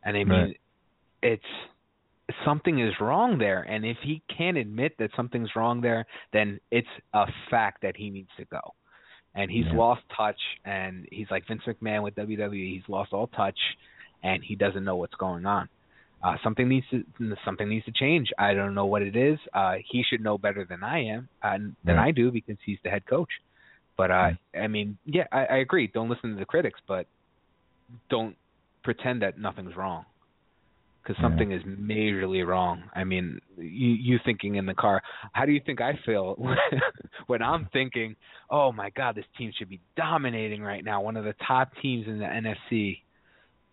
And 0.04 0.16
I 0.16 0.24
mean, 0.24 0.28
Right. 0.48 0.60
it's 1.22 1.44
something 2.44 2.78
is 2.78 2.92
wrong 3.00 3.38
there. 3.38 3.62
And 3.62 3.84
if 3.84 3.96
he 4.02 4.22
can't 4.36 4.56
admit 4.56 4.96
that 4.98 5.10
something's 5.16 5.54
wrong 5.56 5.80
there, 5.80 6.06
then 6.32 6.60
it's 6.70 6.88
a 7.12 7.26
fact 7.50 7.82
that 7.82 7.96
he 7.96 8.10
needs 8.10 8.30
to 8.36 8.44
go. 8.46 8.74
And 9.34 9.50
he's 9.50 9.66
Yeah. 9.66 9.76
lost 9.76 10.02
touch, 10.10 10.40
and 10.64 11.08
he's 11.10 11.30
like 11.30 11.46
Vince 11.46 11.62
McMahon 11.64 12.02
with 12.02 12.14
WWE. 12.16 12.74
He's 12.74 12.88
lost 12.88 13.12
all 13.12 13.28
touch, 13.28 13.58
and 14.22 14.42
he 14.44 14.54
doesn't 14.56 14.84
know 14.84 14.96
what's 14.96 15.14
going 15.14 15.46
on. 15.46 15.68
Uh, 16.22 16.36
something 16.44 16.68
needs 16.68 16.86
to 16.90 17.04
something 17.44 17.68
needs 17.68 17.84
to 17.84 17.92
change. 17.92 18.30
I 18.38 18.54
don't 18.54 18.74
know 18.74 18.86
what 18.86 19.02
it 19.02 19.16
is. 19.16 19.38
Uh, 19.52 19.74
he 19.90 20.04
should 20.08 20.20
know 20.22 20.38
better 20.38 20.64
than 20.68 20.82
I 20.84 21.04
am, 21.06 21.28
uh, 21.42 21.58
than 21.58 21.76
Yeah. 21.96 22.02
I 22.02 22.10
do 22.12 22.30
because 22.30 22.56
he's 22.64 22.78
the 22.84 22.90
head 22.90 23.04
coach. 23.06 23.30
But 23.96 24.10
uh, 24.10 24.30
I 24.58 24.68
mean, 24.68 24.98
yeah, 25.04 25.26
I, 25.32 25.44
I 25.46 25.56
agree. 25.58 25.88
Don't 25.88 26.08
listen 26.08 26.30
to 26.32 26.38
the 26.38 26.46
critics, 26.46 26.80
but 26.86 27.06
don't 28.08 28.36
pretend 28.84 29.22
that 29.22 29.38
nothing's 29.38 29.76
wrong 29.76 30.04
because 31.02 31.16
Yeah. 31.18 31.24
something 31.28 31.50
is 31.52 31.62
majorly 31.64 32.46
wrong. 32.46 32.84
I 32.94 33.04
mean, 33.04 33.40
you 33.58 33.90
you 33.90 34.18
thinking 34.24 34.54
in 34.54 34.66
the 34.66 34.74
car, 34.74 35.02
how 35.32 35.44
do 35.44 35.52
you 35.52 35.60
think 35.66 35.80
I 35.80 35.98
feel 36.06 36.36
when 37.26 37.42
I'm 37.42 37.66
thinking, 37.72 38.14
oh 38.50 38.72
my 38.72 38.90
God, 38.90 39.14
this 39.16 39.26
team 39.36 39.52
should 39.56 39.68
be 39.68 39.80
dominating 39.96 40.62
right 40.62 40.84
now, 40.84 41.00
one 41.02 41.16
of 41.16 41.24
the 41.24 41.34
top 41.46 41.70
teams 41.82 42.06
in 42.06 42.18
the 42.18 42.24
NFC, 42.26 43.02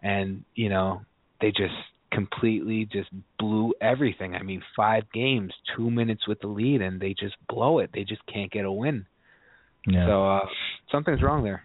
and 0.02 0.44
you 0.56 0.70
know 0.70 1.02
they 1.42 1.52
just 1.52 1.74
completely 2.12 2.88
just 2.92 3.10
blew 3.38 3.74
everything. 3.82 4.36
I 4.36 4.44
mean, 4.44 4.62
five 4.76 5.04
games, 5.14 5.54
two 5.76 5.90
minutes 5.90 6.28
with 6.28 6.40
the 6.42 6.48
lead, 6.48 6.82
and 6.82 7.00
they 7.00 7.16
just 7.20 7.36
blow 7.48 7.80
it. 7.80 7.92
They 7.94 8.04
just 8.04 8.22
can't 8.26 8.52
get 8.52 8.66
a 8.66 8.72
win. 8.72 9.06
Yeah. 9.88 10.08
So 10.08 10.28
uh, 10.28 10.46
something's 10.92 11.22
wrong 11.22 11.44
there. 11.44 11.64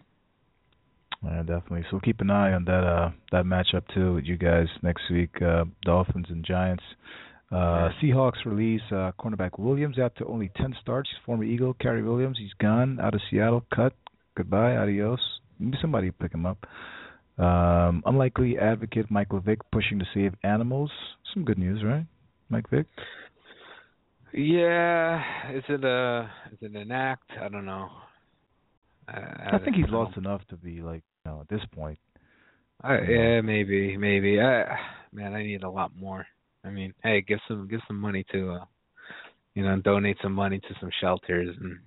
Yeah, 1.24 1.38
definitely. 1.38 1.84
So 1.90 2.00
keep 2.00 2.20
an 2.20 2.30
eye 2.30 2.52
on 2.52 2.64
that 2.66 2.84
uh 2.84 3.10
that 3.32 3.44
matchup 3.44 3.82
too 3.94 4.14
with 4.14 4.24
you 4.24 4.36
guys 4.36 4.66
next 4.82 5.10
week, 5.10 5.30
uh 5.40 5.64
Dolphins 5.84 6.26
and 6.28 6.44
Giants. 6.44 6.84
Uh 7.50 7.88
Seahawks 8.02 8.44
release 8.44 8.82
uh 8.90 9.12
cornerback 9.18 9.58
Williams 9.58 9.98
after 9.98 10.28
only 10.28 10.50
ten 10.56 10.74
starts. 10.82 11.08
Former 11.24 11.44
Eagle, 11.44 11.74
Cary 11.74 12.02
Williams, 12.02 12.36
he's 12.38 12.52
gone 12.60 13.00
out 13.00 13.14
of 13.14 13.20
Seattle, 13.30 13.64
cut. 13.74 13.94
Goodbye, 14.36 14.76
adios. 14.76 15.20
Maybe 15.58 15.78
somebody 15.80 16.08
will 16.08 16.16
pick 16.20 16.34
him 16.34 16.44
up. 16.44 16.66
Um 17.38 18.02
unlikely 18.06 18.58
advocate 18.58 19.10
Michael 19.10 19.40
Vick 19.40 19.58
pushing 19.72 19.98
to 19.98 20.04
save 20.14 20.34
animals. 20.42 20.90
Some 21.32 21.44
good 21.44 21.58
news, 21.58 21.82
right? 21.84 22.06
Mike 22.48 22.70
Vick? 22.70 22.86
Yeah, 24.32 25.22
is 25.52 25.64
it 25.68 25.84
a 25.84 26.30
is 26.52 26.58
it 26.60 26.76
an 26.76 26.90
act? 26.90 27.30
I 27.40 27.48
don't 27.48 27.66
know. 27.66 27.88
I, 29.08 29.54
I 29.54 29.58
think 29.58 29.76
he's 29.76 29.86
know. 29.90 30.00
lost 30.00 30.16
enough 30.16 30.42
to 30.48 30.56
be 30.56 30.80
like, 30.80 31.02
you 31.24 31.32
know, 31.32 31.40
at 31.40 31.48
this 31.48 31.64
point. 31.74 31.98
I, 32.82 32.98
yeah, 33.08 33.40
maybe, 33.40 33.96
maybe. 33.96 34.40
I, 34.40 34.76
man, 35.12 35.34
I 35.34 35.42
need 35.42 35.62
a 35.62 35.70
lot 35.70 35.92
more. 35.96 36.26
I 36.64 36.70
mean, 36.70 36.94
hey, 37.02 37.20
give 37.20 37.38
some 37.46 37.68
give 37.68 37.80
some 37.86 37.98
money 37.98 38.24
to, 38.32 38.52
uh, 38.52 38.64
you 39.54 39.64
know, 39.64 39.80
donate 39.80 40.16
some 40.22 40.32
money 40.32 40.58
to 40.58 40.74
some 40.80 40.90
shelters, 41.00 41.56
and 41.60 41.78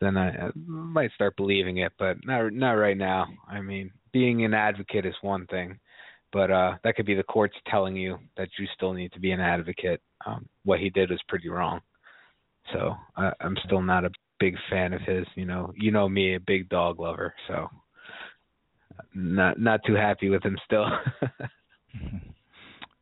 then 0.00 0.16
I, 0.16 0.28
I 0.28 0.50
might 0.54 1.12
start 1.12 1.36
believing 1.36 1.78
it. 1.78 1.92
But 1.98 2.16
not 2.24 2.52
not 2.52 2.72
right 2.72 2.96
now. 2.96 3.26
I 3.48 3.60
mean, 3.60 3.90
being 4.12 4.44
an 4.44 4.54
advocate 4.54 5.06
is 5.06 5.14
one 5.22 5.46
thing, 5.46 5.78
but 6.32 6.50
uh 6.50 6.74
that 6.84 6.96
could 6.96 7.06
be 7.06 7.14
the 7.14 7.22
courts 7.22 7.56
telling 7.68 7.96
you 7.96 8.18
that 8.36 8.48
you 8.58 8.66
still 8.74 8.92
need 8.92 9.12
to 9.12 9.20
be 9.20 9.32
an 9.32 9.40
advocate. 9.40 10.00
Um, 10.26 10.46
what 10.64 10.80
he 10.80 10.90
did 10.90 11.10
was 11.10 11.20
pretty 11.28 11.48
wrong. 11.48 11.80
So 12.72 12.94
I, 13.16 13.32
I'm 13.40 13.56
still 13.64 13.82
not 13.82 14.04
a 14.04 14.10
big 14.40 14.56
fan 14.70 14.92
of 14.92 15.02
his. 15.02 15.26
You 15.34 15.46
know, 15.46 15.72
you 15.76 15.90
know 15.90 16.08
me, 16.08 16.34
a 16.34 16.40
big 16.40 16.68
dog 16.68 16.98
lover. 16.98 17.34
So 17.48 17.68
not 19.14 19.60
not 19.60 19.80
too 19.86 19.94
happy 19.94 20.28
with 20.28 20.44
him 20.44 20.58
still. 20.64 20.86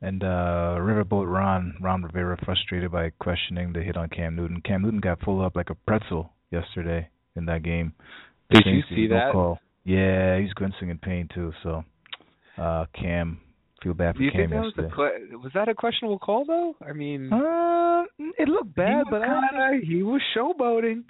And 0.02 0.24
uh 0.24 0.76
Riverboat 0.80 1.32
Ron, 1.32 1.76
Ron 1.80 2.02
Rivera 2.02 2.36
frustrated 2.44 2.90
by 2.90 3.10
questioning 3.20 3.72
the 3.72 3.82
hit 3.82 3.96
on 3.96 4.08
Cam 4.08 4.34
Newton. 4.34 4.60
Cam 4.60 4.82
Newton 4.82 4.98
got 4.98 5.20
pulled 5.20 5.44
up 5.44 5.54
like 5.54 5.70
a 5.70 5.76
pretzel 5.76 6.32
yesterday 6.52 7.08
in 7.36 7.46
that 7.46 7.62
game. 7.62 7.92
Did 8.50 8.64
you 8.66 8.82
see 8.88 9.06
that? 9.08 9.32
Call. 9.32 9.58
Yeah, 9.84 10.38
he's 10.38 10.52
grimacing 10.52 10.90
in 10.90 10.98
pain 10.98 11.28
too, 11.34 11.52
so 11.62 11.84
uh 12.58 12.84
Cam 12.94 13.40
feel 13.82 13.94
bad 13.94 14.14
for 14.14 14.18
Do 14.18 14.24
you 14.26 14.30
Cam 14.30 14.40
think 14.42 14.50
that 14.52 14.60
was 14.60 14.72
yesterday. 14.76 15.34
a 15.34 15.38
was 15.38 15.50
that 15.54 15.68
a 15.68 15.74
questionable 15.74 16.18
call 16.18 16.44
though? 16.44 16.76
I 16.86 16.92
mean, 16.92 17.32
Uh, 17.32 18.04
it 18.38 18.48
looked 18.48 18.74
bad, 18.74 19.04
but 19.10 19.20
was 19.20 19.28
I 19.28 19.56
don't 19.56 19.80
kinda, 19.80 19.86
he 19.86 20.02
was 20.02 20.20
showboating. 20.36 21.04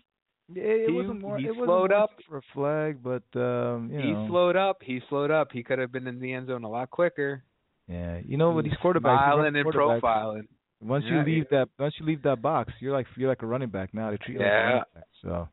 Yeah, 0.55 0.63
it 0.65 0.89
he, 0.91 0.95
wasn't 0.95 1.21
more. 1.21 1.39
He 1.39 1.47
it 1.47 1.55
slowed 1.55 1.93
up. 1.93 2.11
for 2.29 2.39
a 2.39 2.43
flag, 2.55 2.99
but 3.03 3.23
um, 3.39 3.91
you 3.93 4.01
he 4.01 4.13
know, 4.13 4.27
slowed 4.29 4.57
up. 4.57 4.79
He 4.83 5.01
slowed 5.09 5.31
up. 5.31 5.49
He 5.53 5.63
could 5.63 5.79
have 5.79 5.91
been 5.93 6.07
in 6.07 6.19
the 6.21 6.33
end 6.33 6.49
zone 6.49 6.65
a 6.65 6.69
lot 6.69 6.91
quicker. 6.91 7.43
yeah, 7.89 8.21
you 8.25 8.37
know, 8.37 8.55
He 8.59 8.63
these 8.69 8.73
was 8.83 8.95
quarterbacks, 8.97 9.33
smiling 9.33 9.57
and 9.57 9.67
profiling. 9.67 10.47
Once 10.83 11.05
Yeah, 11.07 11.21
you 11.25 11.25
leave 11.35 11.49
that, 11.51 11.69
once 11.79 11.95
you 11.99 12.07
leave 12.07 12.23
that 12.23 12.43
box, 12.43 12.73
you're 12.81 12.93
like 12.93 13.07
you're 13.17 13.29
like 13.29 13.43
a 13.43 13.47
running 13.47 13.69
back 13.71 13.95
now. 13.95 14.11
They 14.11 14.17
treat 14.19 14.35
you 14.35 14.41
like 14.41 14.49
a 14.49 14.65
running 14.65 14.83
back. 14.95 15.05
So 15.23 15.49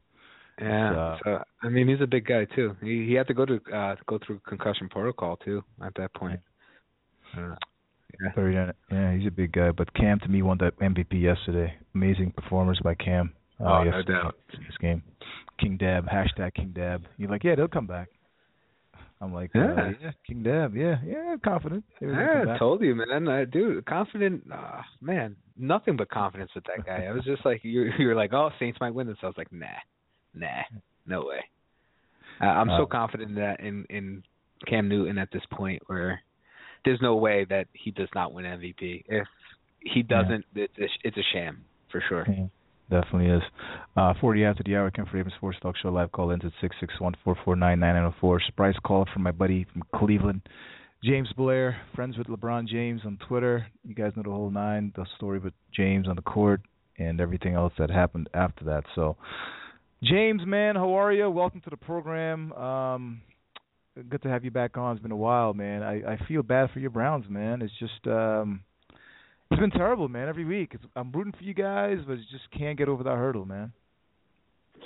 Yeah. 0.62 0.92
uh, 0.92 1.18
so 1.24 1.44
I 1.64 1.70
mean, 1.70 1.88
he's 1.88 2.02
a 2.02 2.08
big 2.08 2.26
guy 2.26 2.46
too. 2.56 2.76
He 2.82 3.06
he 3.06 3.14
had 3.14 3.28
to 3.28 3.34
go 3.34 3.46
to 3.46 3.60
uh 3.74 3.96
go 4.08 4.20
through 4.26 4.40
concussion 4.48 4.90
protocol 4.90 5.38
too 5.38 5.64
at 5.84 5.94
that 5.96 6.14
point. 6.14 6.40
Uh, 7.38 7.56
yeah. 8.38 8.72
yeah, 8.92 9.14
he's 9.16 9.28
a 9.28 9.32
big 9.32 9.52
guy. 9.52 9.72
But 9.72 9.94
Cam 9.94 10.20
to 10.22 10.28
me 10.28 10.42
won 10.42 10.58
that 10.60 10.78
MVP 10.80 11.22
yesterday. 11.22 11.74
Amazing 11.94 12.32
performance 12.32 12.80
by 12.84 12.96
Cam. 12.96 13.34
Uh, 13.60 13.64
Oh, 13.66 13.84
no 13.84 14.02
doubt. 14.02 14.36
This 14.52 14.78
game, 14.80 15.04
King 15.60 15.78
Dab 15.78 16.08
hashtag 16.08 16.54
King 16.56 16.72
Dab. 16.74 17.04
You're 17.18 17.30
like, 17.30 17.44
yeah, 17.44 17.56
they'll 17.56 17.68
come 17.68 17.88
back. 17.88 18.08
I'm 19.22 19.34
like, 19.34 19.52
Yeah. 19.54 19.74
uh, 19.74 19.92
yeah, 20.02 20.12
King 20.26 20.44
Dab, 20.44 20.76
yeah, 20.76 20.98
yeah, 21.06 21.36
confident. 21.44 21.84
Yeah, 22.00 22.46
I 22.56 22.58
told 22.58 22.82
you, 22.82 22.96
man. 22.96 23.28
I, 23.28 23.44
dude, 23.46 23.86
confident. 23.86 24.44
Uh, 24.52 24.82
man, 25.02 25.36
nothing 25.58 25.98
but 25.98 26.10
confidence 26.10 26.52
with 26.56 26.64
that 26.66 26.86
guy. 26.86 27.06
I 27.06 27.12
was 27.12 27.26
just 27.26 27.44
like, 27.46 27.62
you, 27.64 27.92
you 28.00 28.08
were 28.08 28.16
like, 28.16 28.32
oh, 28.34 28.50
Saints 28.60 28.80
might 28.80 28.94
win 28.94 29.08
this. 29.08 29.18
I 29.22 29.26
was 29.26 29.38
like, 29.38 29.52
nah, 29.52 29.68
nah, 30.34 30.48
no 31.06 31.26
way. 31.26 31.44
Uh, 32.42 32.46
I'm 32.46 32.70
so 32.70 32.84
Uh, 32.84 32.86
confident 32.86 33.36
that 33.36 33.60
in 33.60 33.86
in 33.90 34.24
Cam 34.68 34.88
Newton 34.88 35.18
at 35.18 35.30
this 35.32 35.44
point, 35.52 35.82
where 35.88 36.22
there's 36.86 37.02
no 37.02 37.16
way 37.18 37.46
that 37.50 37.68
he 37.74 37.92
does 37.92 38.08
not 38.16 38.32
win 38.34 38.46
MVP. 38.46 39.04
If 39.10 39.28
he 39.82 40.02
doesn't, 40.04 40.46
it's 40.56 40.78
a, 40.80 40.88
it's 41.04 41.18
a 41.18 41.24
sham 41.34 41.66
for 41.92 42.02
sure. 42.08 42.26
Yeah, 42.30 42.46
definitely 42.90 43.28
is. 43.28 43.44
Uh, 43.96 44.14
40 44.20 44.44
after 44.46 44.64
the 44.64 44.76
hour, 44.76 44.92
Kenford 44.92 45.20
Abrams 45.20 45.34
Sports 45.38 45.58
Talk 45.62 45.76
Show 45.82 45.90
live 45.90 46.12
call 46.12 46.32
ins 46.32 46.44
at 46.44 46.52
661-449-9904. 47.26 48.46
Surprise 48.46 48.76
call 48.84 49.06
from 49.14 49.24
my 49.24 49.32
buddy 49.32 49.66
from 49.72 49.84
Cleveland, 49.96 50.42
James 51.04 51.30
Blair, 51.38 51.78
friends 51.96 52.18
with 52.18 52.28
LeBron 52.28 52.68
James 52.68 53.02
on 53.06 53.18
Twitter. 53.28 53.66
You 53.88 53.96
guys 53.96 54.12
know 54.16 54.24
the 54.24 54.30
whole 54.30 54.52
nine, 54.52 54.92
the 54.96 55.06
story 55.16 55.40
with 55.40 55.54
James 55.74 56.08
on 56.08 56.16
the 56.16 56.22
court 56.22 56.62
and 56.98 57.22
everything 57.22 57.54
else 57.54 57.74
that 57.80 57.90
happened 57.90 58.30
after 58.34 58.66
that. 58.66 58.84
So, 58.96 59.16
James, 60.04 60.42
man, 60.46 60.76
how 60.76 60.94
are 60.98 61.14
you? 61.14 61.30
Welcome 61.30 61.62
to 61.62 61.70
the 61.70 61.78
program. 61.78 62.52
Um, 62.54 63.22
good 64.10 64.22
to 64.24 64.30
have 64.30 64.44
you 64.44 64.52
back 64.52 64.78
on. 64.78 64.96
It's 64.96 65.02
been 65.02 65.12
a 65.12 65.18
while, 65.18 65.54
man. 65.54 65.84
I, 65.84 66.14
I 66.14 66.20
feel 66.28 66.44
bad 66.44 66.72
for 66.72 66.80
your 66.80 66.90
Browns, 66.90 67.26
man. 67.30 67.62
It's 67.62 67.74
just 67.80 68.08
um 68.08 68.62
it's 69.52 69.60
been 69.60 69.72
terrible, 69.72 70.08
man. 70.08 70.28
Every 70.28 70.46
week, 70.46 70.72
it's, 70.74 70.84
I'm 70.96 71.12
rooting 71.12 71.34
for 71.38 71.44
you 71.44 71.54
guys, 71.54 71.98
but 72.06 72.14
it 72.14 72.26
just 72.32 72.50
can't 72.58 72.78
get 72.78 72.88
over 72.88 73.04
that 73.04 73.16
hurdle, 73.16 73.46
man. 73.46 73.72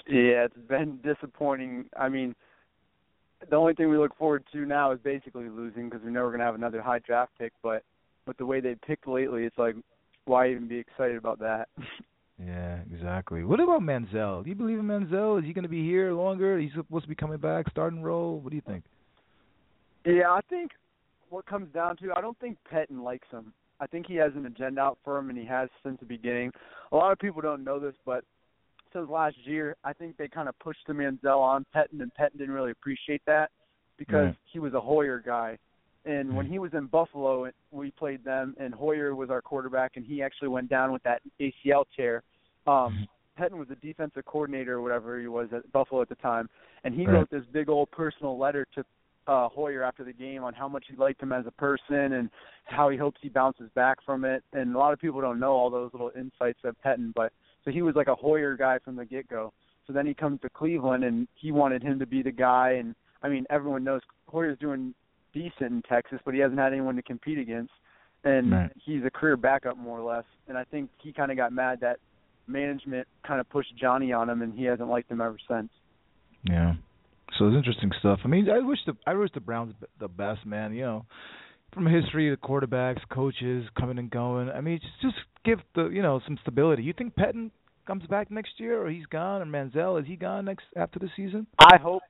Yeah, 0.07 0.45
it's 0.45 0.57
been 0.67 0.99
disappointing. 1.03 1.85
I 1.97 2.09
mean, 2.09 2.35
the 3.49 3.55
only 3.55 3.73
thing 3.73 3.89
we 3.89 3.97
look 3.97 4.17
forward 4.17 4.43
to 4.53 4.65
now 4.65 4.91
is 4.91 4.99
basically 5.03 5.49
losing 5.49 5.89
because 5.89 6.03
we 6.03 6.11
know 6.11 6.21
we're 6.21 6.29
going 6.29 6.39
to 6.39 6.45
have 6.45 6.55
another 6.55 6.81
high 6.81 6.99
draft 6.99 7.31
pick. 7.37 7.53
But 7.61 7.83
with 8.25 8.37
the 8.37 8.45
way 8.45 8.59
they 8.59 8.75
picked 8.75 9.07
lately, 9.07 9.43
it's 9.43 9.57
like, 9.57 9.75
why 10.25 10.49
even 10.49 10.67
be 10.67 10.77
excited 10.77 11.17
about 11.17 11.39
that? 11.39 11.69
Yeah, 12.43 12.79
exactly. 12.91 13.43
What 13.43 13.59
about 13.59 13.81
Manziel? 13.81 14.43
Do 14.43 14.49
you 14.49 14.55
believe 14.55 14.79
in 14.79 14.85
Manziel? 14.85 15.39
Is 15.39 15.45
he 15.45 15.53
going 15.53 15.63
to 15.63 15.69
be 15.69 15.83
here 15.83 16.13
longer? 16.13 16.57
He's 16.57 16.71
supposed 16.75 17.05
to 17.05 17.09
be 17.09 17.15
coming 17.15 17.37
back, 17.37 17.69
starting 17.69 18.01
role. 18.01 18.39
What 18.39 18.49
do 18.49 18.55
you 18.55 18.63
think? 18.65 18.83
Yeah, 20.05 20.31
I 20.31 20.41
think 20.49 20.71
what 21.29 21.45
comes 21.45 21.71
down 21.73 21.95
to, 21.97 22.11
I 22.15 22.21
don't 22.21 22.37
think 22.39 22.57
Pettine 22.69 23.03
likes 23.03 23.27
him. 23.31 23.53
I 23.79 23.87
think 23.87 24.07
he 24.07 24.15
has 24.15 24.31
an 24.35 24.45
agenda 24.45 24.81
out 24.81 24.97
for 25.03 25.17
him, 25.17 25.29
and 25.29 25.37
he 25.37 25.45
has 25.45 25.69
since 25.83 25.99
the 25.99 26.05
beginning. 26.05 26.51
A 26.91 26.95
lot 26.95 27.11
of 27.11 27.19
people 27.19 27.41
don't 27.41 27.63
know 27.63 27.79
this, 27.79 27.95
but 28.05 28.23
since 28.93 29.09
last 29.09 29.35
year, 29.45 29.75
I 29.83 29.93
think 29.93 30.17
they 30.17 30.27
kind 30.27 30.47
of 30.47 30.57
pushed 30.59 30.85
the 30.87 30.93
Manziel 30.93 31.39
on 31.39 31.65
Pettine, 31.75 32.01
and 32.01 32.13
Pettine 32.13 32.37
didn't 32.37 32.53
really 32.53 32.71
appreciate 32.71 33.21
that 33.25 33.51
because 33.97 34.27
Right. 34.27 34.35
he 34.45 34.59
was 34.59 34.73
a 34.73 34.81
Hoyer 34.81 35.19
guy. 35.19 35.57
And 36.05 36.35
when 36.35 36.45
he 36.45 36.59
was 36.59 36.73
in 36.73 36.87
Buffalo, 36.87 37.49
we 37.71 37.91
played 37.91 38.23
them, 38.23 38.55
and 38.59 38.73
Hoyer 38.73 39.15
was 39.15 39.29
our 39.29 39.41
quarterback, 39.41 39.95
and 39.95 40.05
he 40.05 40.21
actually 40.21 40.49
went 40.49 40.69
down 40.69 40.91
with 40.91 41.01
that 41.03 41.21
ACL 41.39 41.85
tear. 41.95 42.23
Um, 42.67 43.07
Pettine 43.37 43.57
was 43.57 43.69
the 43.69 43.75
defensive 43.77 44.25
coordinator 44.25 44.73
or 44.75 44.81
whatever 44.81 45.19
he 45.19 45.27
was 45.27 45.51
at 45.53 45.69
Buffalo 45.71 46.01
at 46.01 46.09
the 46.09 46.15
time, 46.15 46.49
and 46.83 46.93
he 46.93 47.07
Right. 47.07 47.13
wrote 47.13 47.29
this 47.29 47.45
big 47.47 47.69
old 47.69 47.89
personal 47.91 48.37
letter 48.37 48.65
to 48.73 48.85
uh, 49.27 49.47
Hoyer 49.49 49.83
after 49.83 50.03
the 50.03 50.13
game 50.13 50.43
on 50.43 50.53
how 50.53 50.67
much 50.67 50.85
he 50.89 50.95
liked 50.95 51.21
him 51.21 51.31
as 51.31 51.45
a 51.47 51.51
person 51.51 52.13
and 52.13 52.29
how 52.65 52.89
he 52.89 52.97
hopes 52.97 53.19
he 53.21 53.29
bounces 53.29 53.69
back 53.75 53.97
from 54.05 54.25
it. 54.25 54.43
And 54.53 54.75
a 54.75 54.77
lot 54.77 54.93
of 54.93 54.99
people 54.99 55.21
don't 55.21 55.39
know 55.39 55.53
all 55.53 55.69
those 55.69 55.91
little 55.93 56.11
insights 56.15 56.59
of 56.63 56.75
Pettine, 56.83 57.13
but 57.15 57.31
so 57.63 57.71
he 57.71 57.81
was 57.81 57.95
like 57.95 58.07
a 58.07 58.15
Hoyer 58.15 58.55
guy 58.55 58.79
from 58.79 58.95
the 58.95 59.05
get 59.05 59.27
go. 59.27 59.53
So 59.87 59.93
then 59.93 60.05
he 60.05 60.13
comes 60.13 60.39
to 60.41 60.49
Cleveland, 60.49 61.03
and 61.03 61.27
he 61.35 61.51
wanted 61.51 61.83
him 61.83 61.99
to 61.99 62.05
be 62.05 62.21
the 62.21 62.31
guy. 62.31 62.71
And 62.71 62.95
I 63.21 63.29
mean, 63.29 63.45
everyone 63.49 63.83
knows 63.83 64.01
Hoyer's 64.27 64.57
doing 64.59 64.93
decent 65.33 65.71
in 65.71 65.81
Texas, 65.87 66.19
but 66.23 66.33
he 66.33 66.39
hasn't 66.39 66.59
had 66.59 66.73
anyone 66.73 66.95
to 66.95 67.01
compete 67.01 67.37
against, 67.37 67.73
and 68.23 68.51
Right. 68.51 68.71
he's 68.75 69.03
a 69.03 69.09
career 69.09 69.35
backup 69.35 69.77
more 69.77 69.99
or 69.99 70.03
less. 70.03 70.25
And 70.47 70.57
I 70.57 70.63
think 70.63 70.89
he 70.99 71.11
kind 71.11 71.31
of 71.31 71.37
got 71.37 71.51
mad 71.51 71.79
that 71.81 71.99
management 72.47 73.07
kind 73.23 73.39
of 73.39 73.49
pushed 73.49 73.75
Johnny 73.75 74.13
on 74.13 74.29
him, 74.29 74.41
and 74.41 74.53
he 74.53 74.65
hasn't 74.65 74.89
liked 74.89 75.09
him 75.09 75.21
ever 75.21 75.37
since. 75.47 75.71
Yeah. 76.43 76.75
So 77.37 77.47
it's 77.47 77.55
interesting 77.55 77.91
stuff. 77.99 78.19
I 78.23 78.27
mean, 78.27 78.49
I 78.49 78.59
wish 78.59 78.79
the 78.85 78.93
I 79.07 79.13
wish 79.13 79.31
the 79.33 79.39
Browns 79.39 79.73
the 79.99 80.07
best, 80.07 80.45
man. 80.45 80.73
You 80.73 80.81
know, 80.81 81.05
from 81.73 81.85
history, 81.85 82.29
the 82.29 82.37
quarterbacks, 82.37 83.01
coaches 83.11 83.65
coming 83.77 83.97
and 83.97 84.09
going. 84.09 84.49
I 84.49 84.61
mean, 84.61 84.79
just 84.79 85.01
just 85.01 85.25
give 85.43 85.59
the 85.75 85.89
you 85.89 86.01
know 86.01 86.21
some 86.25 86.37
stability. 86.41 86.83
You 86.83 86.93
think 86.93 87.15
Pettine 87.15 87.51
comes 87.87 88.05
back 88.07 88.31
next 88.31 88.51
year, 88.57 88.81
or 88.83 88.89
he's 88.89 89.05
gone, 89.07 89.41
or 89.41 89.45
Manziel 89.45 89.99
is 89.99 90.07
he 90.07 90.15
gone 90.15 90.45
next 90.45 90.65
after 90.75 90.99
the 90.99 91.09
season? 91.15 91.47
I 91.59 91.77
hope. 91.77 92.03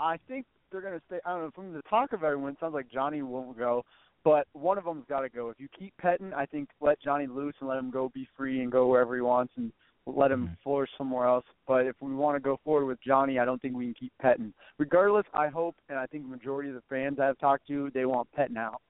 I 0.00 0.18
think 0.28 0.46
they're 0.70 0.80
going 0.80 0.94
to 0.94 1.02
stay. 1.06 1.18
I 1.24 1.30
don't 1.30 1.42
know. 1.44 1.50
From 1.54 1.72
the 1.72 1.82
talk 1.82 2.12
of 2.12 2.22
everyone, 2.22 2.52
it 2.52 2.58
sounds 2.60 2.74
like 2.74 2.90
Johnny 2.90 3.22
won't 3.22 3.58
go, 3.58 3.84
but 4.22 4.46
one 4.52 4.78
of 4.78 4.84
them's 4.84 5.04
got 5.08 5.20
to 5.20 5.28
go. 5.28 5.48
If 5.50 5.58
you 5.58 5.68
keep 5.76 5.92
Pettine, 6.02 6.32
I 6.34 6.46
think 6.46 6.68
let 6.80 7.00
Johnny 7.00 7.26
loose 7.26 7.54
and 7.60 7.68
let 7.68 7.78
him 7.78 7.90
go 7.90 8.10
be 8.14 8.28
free 8.36 8.60
and 8.60 8.70
go 8.70 8.86
wherever 8.86 9.14
he 9.14 9.22
wants 9.22 9.52
and 9.56 9.72
let 10.16 10.30
him 10.30 10.56
flourish 10.62 10.90
somewhere 10.96 11.26
else. 11.26 11.44
But 11.66 11.86
if 11.86 11.96
we 12.00 12.14
want 12.14 12.36
to 12.36 12.40
go 12.40 12.58
forward 12.64 12.86
with 12.86 12.98
Johnny, 13.06 13.38
I 13.38 13.44
don't 13.44 13.60
think 13.60 13.76
we 13.76 13.84
can 13.86 13.94
keep 13.94 14.12
Pettine. 14.22 14.52
Regardless, 14.78 15.26
I 15.34 15.48
hope 15.48 15.76
and 15.88 15.98
I 15.98 16.06
think 16.06 16.24
the 16.24 16.30
majority 16.30 16.68
of 16.68 16.74
the 16.74 16.82
fans 16.88 17.18
I've 17.20 17.38
talked 17.38 17.66
to, 17.68 17.90
they 17.94 18.06
want 18.06 18.28
Pettine 18.36 18.56
out. 18.56 18.80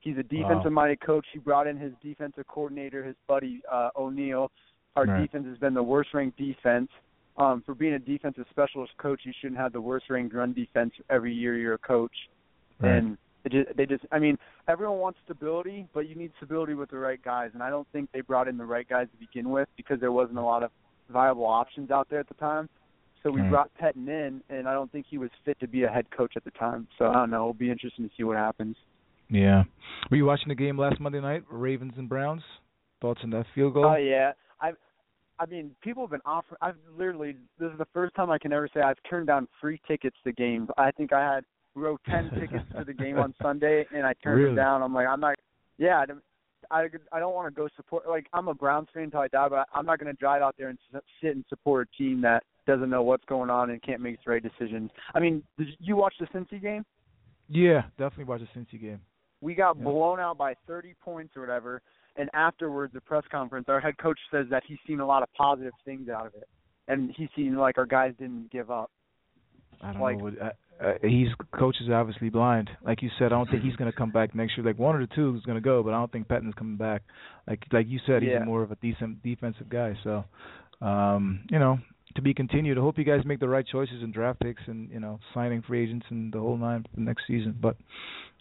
He's 0.00 0.18
a 0.18 0.22
defensive 0.22 0.70
minded 0.70 1.00
coach. 1.00 1.26
He 1.32 1.38
brought 1.38 1.66
in 1.66 1.78
his 1.78 1.92
defensive 2.02 2.46
coordinator, 2.46 3.04
his 3.04 3.16
buddy 3.26 3.62
uh 3.70 3.90
O'Neil. 3.96 4.50
Our 4.96 5.06
Right. 5.06 5.22
defense 5.22 5.46
has 5.46 5.58
been 5.58 5.74
the 5.74 5.82
worst 5.82 6.14
ranked 6.14 6.38
defense. 6.38 6.90
Um, 7.36 7.62
for 7.66 7.74
being 7.74 7.94
a 7.94 7.98
defensive 7.98 8.46
specialist 8.50 8.92
coach, 8.98 9.22
you 9.24 9.32
shouldn't 9.40 9.58
have 9.58 9.72
the 9.72 9.80
worst 9.80 10.08
ranked 10.08 10.34
run 10.34 10.52
defense 10.52 10.92
every 11.10 11.34
year 11.34 11.56
you're 11.56 11.74
a 11.74 11.78
coach. 11.78 12.14
Right. 12.78 12.92
And 12.92 13.18
it 13.44 13.52
just, 13.52 13.76
they 13.76 13.86
just, 13.86 14.04
I 14.10 14.18
mean, 14.18 14.38
everyone 14.68 14.98
wants 14.98 15.18
stability, 15.24 15.86
but 15.92 16.08
you 16.08 16.14
need 16.14 16.32
stability 16.38 16.74
with 16.74 16.90
the 16.90 16.98
right 16.98 17.22
guys. 17.22 17.50
And 17.54 17.62
I 17.62 17.70
don't 17.70 17.86
think 17.92 18.10
they 18.12 18.20
brought 18.20 18.48
in 18.48 18.56
the 18.56 18.64
right 18.64 18.88
guys 18.88 19.06
to 19.12 19.18
begin 19.18 19.50
with 19.50 19.68
because 19.76 20.00
there 20.00 20.12
wasn't 20.12 20.38
a 20.38 20.42
lot 20.42 20.62
of 20.62 20.70
viable 21.10 21.46
options 21.46 21.90
out 21.90 22.08
there 22.08 22.20
at 22.20 22.28
the 22.28 22.34
time. 22.34 22.68
So 23.22 23.30
we 23.30 23.40
Right. 23.40 23.50
brought 23.50 23.70
Pettine 23.80 24.08
in, 24.08 24.42
and 24.50 24.68
I 24.68 24.74
don't 24.74 24.90
think 24.92 25.06
he 25.06 25.18
was 25.18 25.30
fit 25.44 25.58
to 25.60 25.66
be 25.66 25.84
a 25.84 25.88
head 25.88 26.10
coach 26.10 26.36
at 26.36 26.44
the 26.44 26.50
time. 26.52 26.86
So 26.98 27.08
I 27.08 27.14
don't 27.14 27.30
know. 27.30 27.36
It'll 27.36 27.54
be 27.54 27.70
interesting 27.70 28.08
to 28.08 28.14
see 28.16 28.22
what 28.22 28.36
happens. 28.36 28.76
Yeah. 29.30 29.64
Were 30.10 30.16
you 30.18 30.26
watching 30.26 30.48
the 30.48 30.54
game 30.54 30.78
last 30.78 31.00
Monday 31.00 31.20
night, 31.20 31.42
Ravens 31.50 31.94
and 31.96 32.08
Browns? 32.08 32.42
Thoughts 33.00 33.20
on 33.24 33.30
that 33.30 33.46
field 33.54 33.74
goal? 33.74 33.86
Oh 33.86 33.96
yeah, 33.96 34.32
I, 34.60 34.72
I 35.38 35.46
mean, 35.46 35.74
people 35.82 36.02
have 36.02 36.10
been 36.10 36.20
offering. 36.24 36.58
I've 36.60 36.76
literally. 36.96 37.36
This 37.58 37.72
is 37.72 37.78
the 37.78 37.86
first 37.92 38.14
time 38.14 38.30
I 38.30 38.38
can 38.38 38.52
ever 38.52 38.68
say 38.72 38.80
I've 38.80 39.02
turned 39.08 39.26
down 39.26 39.48
free 39.60 39.80
tickets 39.86 40.16
to 40.24 40.32
games. 40.32 40.68
I 40.78 40.90
think 40.90 41.12
I 41.12 41.34
had 41.34 41.44
wrote 41.74 42.00
ten 42.08 42.30
tickets 42.38 42.64
to 42.76 42.84
the 42.84 42.92
game 42.94 43.18
on 43.18 43.34
Sunday, 43.42 43.84
and 43.94 44.06
I 44.06 44.12
turned 44.22 44.38
Really? 44.38 44.48
them 44.50 44.56
down. 44.56 44.82
I'm 44.82 44.94
like, 44.94 45.06
I'm 45.08 45.20
not. 45.20 45.34
Yeah, 45.78 45.98
I 46.00 46.06
don't- 46.06 46.22
I 46.70 46.88
don't 47.20 47.34
want 47.34 47.46
to 47.46 47.54
go 47.54 47.68
support. 47.76 48.08
Like 48.08 48.26
I'm 48.32 48.48
a 48.48 48.54
Browns 48.54 48.88
fan 48.94 49.04
until 49.04 49.20
I 49.20 49.28
die, 49.28 49.48
but 49.48 49.68
I'm 49.74 49.84
not 49.84 49.98
going 50.00 50.12
to 50.12 50.18
drive 50.18 50.40
out 50.40 50.54
there 50.58 50.70
and 50.70 50.78
s- 50.94 51.02
sit 51.22 51.36
and 51.36 51.44
support 51.48 51.88
a 51.92 51.96
team 52.02 52.20
that 52.22 52.42
doesn't 52.66 52.88
know 52.88 53.02
what's 53.02 53.24
going 53.26 53.50
on 53.50 53.68
and 53.70 53.82
can't 53.82 54.00
make 54.00 54.18
the 54.24 54.30
right 54.30 54.42
decisions. 54.42 54.90
I 55.14 55.20
mean, 55.20 55.42
did 55.58 55.68
you 55.78 55.94
watch 55.94 56.14
the 56.18 56.26
Cincy 56.28 56.60
game? 56.60 56.84
Yeah, 57.48 57.82
definitely 57.98 58.24
watch 58.24 58.40
the 58.40 58.58
Cincy 58.58 58.80
game. 58.80 59.00
We 59.42 59.54
got 59.54 59.76
Yeah. 59.76 59.84
blown 59.84 60.18
out 60.20 60.38
by 60.38 60.54
30 60.66 60.94
points 61.00 61.36
or 61.36 61.42
whatever. 61.42 61.82
And 62.16 62.30
afterwards, 62.32 62.94
the 62.94 63.00
press 63.02 63.24
conference, 63.30 63.68
our 63.68 63.78
head 63.78 63.98
coach 63.98 64.18
says 64.30 64.46
that 64.48 64.62
he's 64.66 64.78
seen 64.86 65.00
a 65.00 65.06
lot 65.06 65.22
of 65.22 65.28
positive 65.34 65.74
things 65.84 66.08
out 66.08 66.26
of 66.26 66.34
it, 66.34 66.48
and 66.88 67.10
he's 67.12 67.28
seen 67.36 67.56
like 67.56 67.76
our 67.76 67.86
guys 67.86 68.14
didn't 68.18 68.50
give 68.50 68.70
up. 68.70 68.90
I 69.82 69.92
don't 69.92 70.00
Like- 70.02 70.18
know 70.18 70.24
what. 70.24 70.40
Uh, 70.40 70.50
uh, 70.80 70.94
he's 71.02 71.28
coach 71.56 71.76
is 71.80 71.88
obviously 71.88 72.30
blind. 72.30 72.68
Like 72.82 73.00
you 73.00 73.08
said, 73.18 73.26
I 73.26 73.36
don't 73.36 73.48
think 73.48 73.62
he's 73.62 73.76
going 73.76 73.90
to 73.90 73.96
come 73.96 74.10
back 74.10 74.34
next 74.34 74.56
year. 74.56 74.66
Like 74.66 74.78
one 74.78 74.96
or 74.96 75.06
the 75.06 75.14
two 75.14 75.34
is 75.36 75.42
going 75.44 75.54
to 75.56 75.62
go, 75.62 75.82
but 75.84 75.90
I 75.94 75.98
don't 75.98 76.10
think 76.10 76.26
Pettine's 76.26 76.54
coming 76.54 76.76
back. 76.76 77.02
Like 77.46 77.64
like 77.72 77.86
you 77.88 78.00
said, 78.06 78.22
he's 78.22 78.32
Yeah. 78.32 78.44
more 78.44 78.62
of 78.62 78.72
a 78.72 78.76
decent 78.76 79.22
defensive 79.22 79.68
guy. 79.68 79.96
So, 80.02 80.24
um, 80.82 81.40
you 81.48 81.60
know, 81.60 81.78
to 82.16 82.22
be 82.22 82.34
continued. 82.34 82.76
I 82.76 82.80
hope 82.80 82.98
you 82.98 83.04
guys 83.04 83.24
make 83.24 83.38
the 83.38 83.48
right 83.48 83.64
choices 83.66 84.02
in 84.02 84.10
draft 84.10 84.40
picks 84.40 84.62
and 84.66 84.90
you 84.90 84.98
know 85.00 85.20
signing 85.32 85.62
free 85.62 85.84
agents 85.84 86.06
and 86.10 86.32
the 86.32 86.40
whole 86.40 86.56
nine 86.56 86.82
for 86.82 86.96
the 86.96 87.02
next 87.02 87.26
season. 87.28 87.56
But 87.60 87.76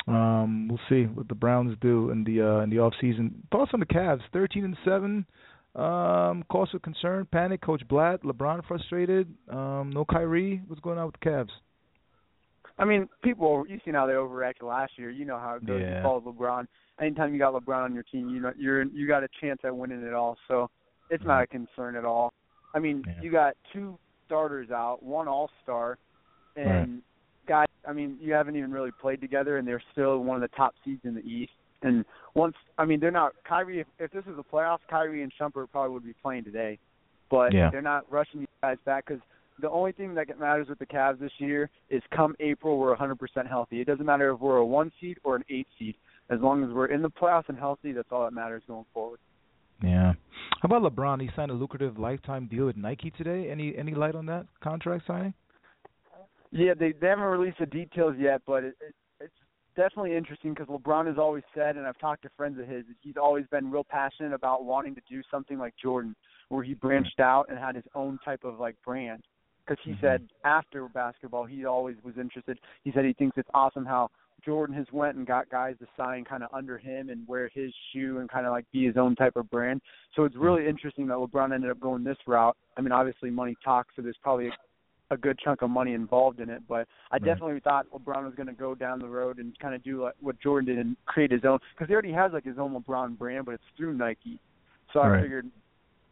um, 0.08 0.68
we'll 0.68 0.80
see 0.90 1.04
what 1.04 1.28
the 1.28 1.36
Browns 1.36 1.78
do 1.82 2.10
in 2.10 2.24
the 2.24 2.42
uh, 2.42 2.60
in 2.62 2.70
the 2.72 2.80
off 2.80 2.94
season. 3.00 3.44
Thoughts 3.52 3.72
on 3.74 3.80
the 3.80 3.86
Cavs? 3.86 4.22
Thirteen 4.34 4.66
and 4.66 4.76
seven. 4.84 5.26
Um, 5.76 6.44
cause 6.52 6.70
of 6.74 6.82
concern, 6.84 7.28
panic. 7.32 7.62
Coach 7.62 7.82
Blatt, 7.88 8.22
LeBron 8.24 8.66
frustrated. 8.68 9.34
Um, 9.50 9.92
no 9.94 10.06
Kyrie. 10.06 10.62
What's 10.68 10.82
going 10.82 11.00
on 11.00 11.08
with 11.08 11.16
the 11.20 11.30
Cavs? 11.30 11.50
I 12.78 12.86
mean, 12.86 13.08
people 13.24 13.66
you 13.68 13.80
seen 13.86 13.94
how 13.94 14.06
they 14.06 14.14
overreacted 14.14 14.64
last 14.64 14.94
year. 14.98 15.10
You 15.10 15.26
know 15.26 15.40
how 15.40 15.56
it 15.56 15.66
goes. 15.66 15.82
Yeah. 15.82 15.98
You 15.98 16.04
follow 16.04 16.22
LeBron. 16.22 16.68
Anytime 17.00 17.34
you 17.34 17.40
got 17.40 17.54
LeBron 17.54 17.86
on 17.86 17.94
your 17.94 18.04
team, 18.04 18.30
you 18.30 18.40
know 18.40 18.52
you're 18.58 18.84
you 18.84 19.08
got 19.08 19.24
a 19.24 19.28
chance 19.42 19.60
at 19.64 19.76
winning 19.76 20.04
it 20.04 20.14
all. 20.14 20.38
So 20.48 20.70
it's 21.10 21.24
not 21.24 21.44
a 21.44 21.48
concern 21.48 21.96
at 21.96 22.06
all. 22.06 22.34
I 22.76 22.80
mean, 22.80 23.04
you 23.22 23.32
got 23.32 23.56
two 23.72 23.98
starters 24.26 24.72
out, 24.72 25.04
one 25.04 25.28
All 25.28 25.50
Star, 25.64 25.98
and 26.56 27.02
guys. 27.48 27.68
I 27.88 27.94
mean, 27.94 28.18
you 28.22 28.34
haven't 28.34 28.56
even 28.56 28.72
really 28.72 28.92
played 28.92 29.22
together, 29.22 29.58
and 29.58 29.68
they're 29.68 29.84
still 29.92 30.20
one 30.20 30.42
of 30.42 30.42
the 30.42 30.56
top 30.56 30.74
seeds 30.86 31.02
in 31.04 31.16
the 31.16 31.22
East. 31.22 31.52
And 31.84 32.06
once, 32.34 32.56
I 32.78 32.86
mean, 32.86 33.00
they're 33.00 33.12
not 33.12 33.34
Kyrie. 33.48 33.82
If, 33.82 33.88
if 34.00 34.12
this 34.12 34.26
was 34.26 34.36
the 34.36 34.44
playoffs, 34.44 34.80
Kyrie 34.90 35.22
and 35.24 35.32
Shumpert 35.40 35.70
probably 35.72 35.94
would 35.94 36.06
be 36.06 36.16
playing 36.22 36.46
today, 36.46 36.80
but 37.30 37.54
Yeah. 37.54 37.70
they're 37.70 37.82
not 37.82 38.12
rushing 38.12 38.42
you 38.42 38.48
guys 38.62 38.78
back 38.86 39.06
because 39.08 39.22
the 39.60 39.70
only 39.70 39.92
thing 39.92 40.16
that 40.16 40.40
matters 40.40 40.68
with 40.68 40.80
the 40.80 40.86
Cavs 40.86 41.20
this 41.20 41.32
year 41.38 41.70
is 41.90 42.02
come 42.12 42.36
April 42.40 42.80
we're 42.80 42.96
100% 42.96 43.48
healthy. 43.48 43.82
It 43.82 43.86
doesn't 43.86 44.06
matter 44.06 44.32
if 44.32 44.40
we're 44.40 44.58
a 44.58 44.66
one 44.66 44.92
seed 45.00 45.20
or 45.24 45.36
an 45.36 45.44
eight 45.50 45.68
seed. 45.78 45.96
As 46.30 46.40
long 46.40 46.64
as 46.64 46.70
we're 46.72 46.88
in 46.88 47.02
the 47.02 47.10
playoffs 47.12 47.50
and 47.50 47.58
healthy, 47.58 47.92
that's 47.92 48.08
all 48.12 48.24
that 48.24 48.34
matters 48.34 48.64
going 48.68 48.86
forward. 48.94 49.20
Yeah. 49.84 50.14
How 50.62 50.68
about 50.68 50.82
LeBron? 50.84 51.22
He 51.22 51.30
signed 51.36 51.52
a 51.52 51.54
lucrative 51.54 52.00
lifetime 52.00 52.48
deal 52.48 52.66
with 52.66 52.78
Nike 52.78 53.12
today. 53.12 53.50
Any 53.52 53.76
any 53.78 53.94
light 53.94 54.16
on 54.16 54.26
that 54.28 54.46
contract 54.62 55.06
signing? 55.06 55.34
Yeah, 56.52 56.74
they 56.74 56.94
they 56.94 57.08
haven't 57.08 57.26
released 57.26 57.60
the 57.60 57.66
details 57.66 58.16
yet, 58.18 58.42
but 58.48 58.64
it, 58.64 58.76
it 58.80 58.88
it's 58.90 58.96
definitely 59.76 60.16
interesting 60.16 60.54
because 60.54 60.68
LeBron 60.68 61.08
has 61.08 61.18
always 61.18 61.44
said, 61.56 61.78
and 61.78 61.86
I've 61.86 61.98
talked 62.00 62.24
to 62.24 62.30
friends 62.36 62.60
of 62.60 62.68
his, 62.68 62.86
he's 63.02 63.18
always 63.18 63.46
been 63.52 63.72
real 63.72 63.84
passionate 63.84 64.34
about 64.34 64.66
wanting 64.66 64.96
to 64.96 65.02
do 65.10 65.22
something 65.30 65.58
like 65.58 65.74
Jordan, 65.82 66.16
where 66.50 66.64
he 66.64 66.74
branched 66.74 67.20
out 67.20 67.46
and 67.50 67.58
had 67.58 67.76
his 67.76 67.86
own 67.96 68.20
type 68.24 68.44
of 68.44 68.60
like 68.60 68.76
brand. 68.86 69.24
Because 69.66 69.82
he 69.86 69.96
said 70.02 70.22
mm-hmm. 70.22 70.48
after 70.48 70.88
basketball, 70.90 71.46
he 71.46 71.66
always 71.66 71.96
was 72.04 72.16
interested. 72.20 72.60
He 72.84 72.92
said 72.92 73.06
he 73.06 73.14
thinks 73.14 73.38
it's 73.38 73.50
awesome 73.54 73.86
how 73.86 74.10
Jordan 74.44 74.76
has 74.76 74.88
went 74.92 75.16
and 75.16 75.26
got 75.26 75.50
guys 75.50 75.76
to 75.80 75.88
sign 75.96 76.26
kind 76.26 76.44
of 76.44 76.50
under 76.54 76.78
him 76.78 77.10
and 77.10 77.26
wear 77.28 77.50
his 77.54 77.74
shoe 77.94 78.20
and 78.20 78.30
kind 78.30 78.46
of 78.46 78.52
like 78.52 78.66
be 78.74 78.86
his 78.86 78.98
own 78.98 79.16
type 79.16 79.38
of 79.38 79.50
brand. 79.50 79.82
So 80.16 80.26
it's 80.26 80.36
mm-hmm. 80.36 80.44
really 80.44 80.68
interesting 80.68 81.08
that 81.08 81.18
LeBron 81.18 81.54
ended 81.54 81.72
up 81.72 81.80
going 81.80 82.04
this 82.04 82.18
route. 82.28 82.58
I 82.78 82.82
mean, 82.82 82.92
obviously 82.92 83.30
money 83.30 83.56
talks, 83.64 83.94
so 83.96 84.02
there's 84.02 84.18
probably 84.22 84.50
a, 85.14 85.18
good 85.18 85.40
chunk 85.40 85.62
of 85.62 85.70
money 85.70 85.94
involved 85.94 86.40
in 86.40 86.50
it. 86.50 86.64
But 86.68 86.88
I 87.12 87.20
definitely 87.20 87.60
thought 87.60 87.88
LeBron 87.92 88.24
was 88.26 88.34
going 88.36 88.48
to 88.48 88.54
go 88.54 88.76
down 88.76 89.00
the 89.00 89.08
road 89.08 89.38
and 89.40 89.58
kind 89.60 89.76
of 89.76 89.84
do 89.84 90.04
like 90.04 90.16
what 90.20 90.40
Jordan 90.40 90.76
did 90.76 90.86
and 90.86 90.98
create 91.06 91.32
his 91.32 91.46
own 91.46 91.60
because 91.74 91.88
he 91.88 91.94
already 91.94 92.12
has 92.12 92.32
like 92.34 92.46
his 92.46 92.58
own 92.58 92.74
LeBron 92.74 93.18
brand, 93.18 93.46
but 93.46 93.54
it's 93.54 93.64
through 93.78 93.94
Nike. 93.94 94.40
So 94.92 95.00
I 95.02 95.08
Right. 95.08 95.24
figured 95.24 95.50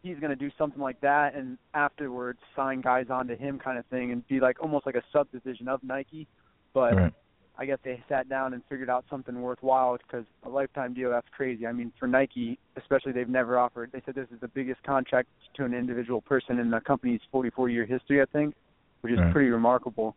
he's 0.02 0.18
going 0.18 0.30
to 0.30 0.36
do 0.36 0.50
something 0.58 0.80
like 0.80 1.00
that 1.00 1.34
and 1.34 1.58
afterwards 1.74 2.40
sign 2.56 2.80
guys 2.80 3.06
onto 3.10 3.36
him 3.36 3.58
kind 3.58 3.78
of 3.78 3.86
thing 3.86 4.10
and 4.12 4.26
be 4.28 4.40
like 4.40 4.60
almost 4.60 4.86
like 4.86 4.96
a 4.96 5.02
subdivision 5.12 5.68
of 5.68 5.82
Nike. 5.82 6.26
But 6.74 6.96
Right. 6.96 7.12
I 7.58 7.66
guess 7.66 7.78
they 7.84 8.02
sat 8.08 8.28
down 8.28 8.54
and 8.54 8.62
figured 8.68 8.88
out 8.88 9.04
something 9.10 9.40
worthwhile 9.40 9.98
because 9.98 10.24
a 10.44 10.48
lifetime 10.48 10.94
deal 10.94 11.10
that's 11.10 11.28
crazy. 11.36 11.66
I 11.66 11.72
mean, 11.72 11.92
for 11.98 12.08
Nike, 12.08 12.58
especially, 12.76 13.12
they've 13.12 13.28
never 13.28 13.58
offered. 13.58 13.92
They 13.92 14.00
said 14.06 14.14
this 14.14 14.28
is 14.32 14.40
the 14.40 14.48
biggest 14.48 14.82
contract 14.84 15.28
to 15.56 15.64
an 15.64 15.74
individual 15.74 16.22
person 16.22 16.58
in 16.58 16.70
the 16.70 16.80
company's 16.80 17.20
44-year 17.32 17.84
history, 17.84 18.22
I 18.22 18.24
think, 18.32 18.54
which 19.02 19.12
is 19.12 19.18
Right. 19.18 19.32
pretty 19.32 19.50
remarkable. 19.50 20.16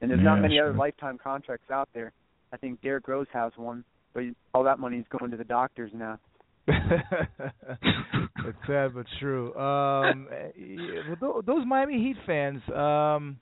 And 0.00 0.10
there's 0.10 0.22
not 0.22 0.36
Yeah, 0.36 0.42
many 0.42 0.60
other 0.60 0.72
lifetime 0.72 1.18
contracts 1.18 1.70
out 1.70 1.88
there. 1.92 2.12
I 2.52 2.56
think 2.56 2.80
Derrick 2.82 3.08
Rose 3.08 3.26
has 3.32 3.52
one, 3.56 3.84
but 4.14 4.24
all 4.54 4.62
that 4.64 4.78
money 4.78 4.98
is 4.98 5.06
going 5.08 5.30
to 5.30 5.36
the 5.36 5.44
doctors 5.44 5.90
now. 5.94 6.18
it's 6.68 8.58
sad 8.66 8.94
but 8.94 9.06
true. 9.18 9.54
Um, 9.56 10.28
eh, 10.30 10.48
yeah, 10.56 11.00
well, 11.08 11.16
tho- 11.20 11.42
those 11.42 11.66
Miami 11.66 11.98
Heat 11.98 12.16
fans, 12.26 12.60
um, 12.74 13.38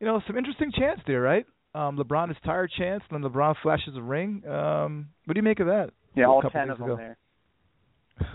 you 0.00 0.06
know, 0.06 0.20
some 0.26 0.36
interesting 0.36 0.72
chants 0.72 1.02
there, 1.06 1.20
right? 1.20 1.46
Um, 1.74 1.96
LeBron 1.96 2.30
is 2.30 2.36
tired 2.44 2.70
chants, 2.76 3.04
then 3.10 3.22
LeBron 3.22 3.54
flashes 3.62 3.96
a 3.96 4.02
ring. 4.02 4.46
Um, 4.46 5.08
what 5.24 5.34
do 5.34 5.38
you 5.38 5.42
make 5.44 5.60
of 5.60 5.66
that? 5.66 5.90
Yeah, 6.14 6.26
all 6.26 6.42
ten 6.42 6.70
of 6.70 6.78
them 6.78 6.96
there. 6.96 7.16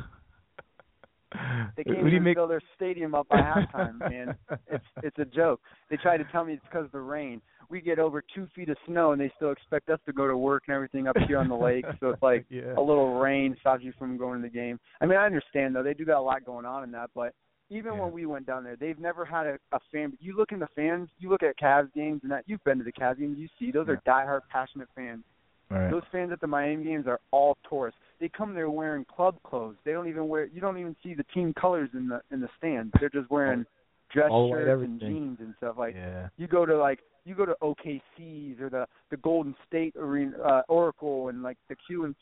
They 1.76 1.84
What 1.86 1.96
can't 1.96 2.08
even 2.08 2.24
make? 2.24 2.38
fill 2.38 2.48
their 2.48 2.62
stadium 2.76 3.14
up 3.16 3.28
by 3.30 3.38
halftime, 3.38 4.00
man. 4.00 4.36
It's 4.72 4.84
it's 5.04 5.18
a 5.20 5.26
joke. 5.26 5.62
They 5.90 5.98
try 5.98 6.18
to 6.18 6.24
tell 6.32 6.44
me 6.44 6.54
it's 6.54 6.64
because 6.64 6.86
of 6.86 6.92
the 6.92 7.00
rain. 7.00 7.42
We 7.70 7.82
get 7.82 8.00
over 8.00 8.24
two 8.34 8.48
feet 8.56 8.70
of 8.70 8.78
snow, 8.86 9.12
and 9.12 9.20
they 9.22 9.32
still 9.36 9.52
expect 9.52 9.90
us 9.90 10.00
to 10.06 10.14
go 10.14 10.28
to 10.28 10.38
work 10.38 10.64
and 10.68 10.76
everything 10.76 11.08
up 11.08 11.18
here 11.28 11.38
on 11.38 11.50
the 11.50 11.56
lake. 11.56 11.86
So 12.00 12.10
it's 12.10 12.22
like 12.24 12.46
Yeah. 12.50 12.74
a 12.78 12.82
little 12.82 13.20
rain 13.20 13.56
stops 13.60 13.84
you 13.84 13.94
from 14.00 14.18
going 14.18 14.42
to 14.42 14.48
the 14.48 14.54
game. 14.54 14.80
I 15.02 15.06
mean, 15.06 15.18
I 15.18 15.26
understand 15.26 15.76
though; 15.76 15.84
they 15.84 15.94
do 15.94 16.06
got 16.06 16.20
a 16.20 16.22
lot 16.22 16.46
going 16.46 16.66
on 16.66 16.84
in 16.84 16.92
that, 16.92 17.10
but 17.14 17.34
even 17.70 17.94
Yeah. 17.96 18.02
when 18.04 18.12
we 18.14 18.26
went 18.26 18.46
down 18.48 18.64
there, 18.64 18.76
they've 18.78 18.98
never 19.00 19.26
had 19.26 19.46
a, 19.46 19.58
a 19.74 19.80
fan. 19.92 20.14
You 20.22 20.38
look 20.38 20.52
in 20.54 20.60
the 20.60 20.70
fans, 20.76 21.10
you 21.20 21.30
look 21.30 21.44
at 21.44 21.58
Cavs 21.60 21.94
games, 21.94 22.22
and 22.24 22.32
that 22.32 22.44
you've 22.48 22.64
been 22.64 22.78
to 22.78 22.84
the 22.86 22.94
Cavs 22.94 23.20
games. 23.20 23.38
You 23.38 23.50
see 23.60 23.72
those 23.72 23.90
are 23.90 24.02
diehard, 24.08 24.42
passionate 24.50 24.88
fans. 24.96 25.24
Right. 25.70 25.92
Those 25.92 26.04
fans 26.14 26.32
at 26.32 26.40
the 26.40 26.48
Miami 26.48 26.86
games 26.86 27.08
are 27.08 27.20
all 27.32 27.58
tourists. 27.70 28.00
They 28.20 28.30
come 28.30 28.54
there 28.54 28.70
wearing 28.70 29.06
club 29.06 29.38
clothes. 29.44 29.76
They 29.86 29.92
don't 29.92 30.08
even 30.08 30.28
wear. 30.28 30.46
You 30.46 30.60
don't 30.62 30.78
even 30.78 30.96
see 31.04 31.14
the 31.14 31.26
team 31.34 31.54
colors 31.54 31.90
in 31.94 32.08
the 32.08 32.22
in 32.32 32.42
the 32.42 32.50
stands. 32.58 32.92
They're 33.00 33.10
just 33.10 33.30
wearing 33.30 33.66
dress 34.12 34.32
All 34.32 34.52
shirts 34.52 34.84
and 34.84 35.00
jeans 35.00 35.38
and 35.40 35.54
stuff. 35.58 35.76
Like 35.78 35.96
Yeah. 35.96 36.30
you 36.38 36.48
go 36.48 36.66
to 36.66 36.78
like 36.78 37.00
you 37.26 37.36
go 37.36 37.46
to 37.46 37.56
OKC's 37.62 38.60
or 38.60 38.70
the 38.70 38.88
the 39.10 39.18
Golden 39.18 39.56
State 39.68 39.96
Arena, 39.98 40.38
uh, 40.42 40.62
Oracle, 40.68 41.30
and 41.30 41.44
like 41.44 41.58
the 41.70 41.76
Q 41.76 42.06
and 42.06 42.16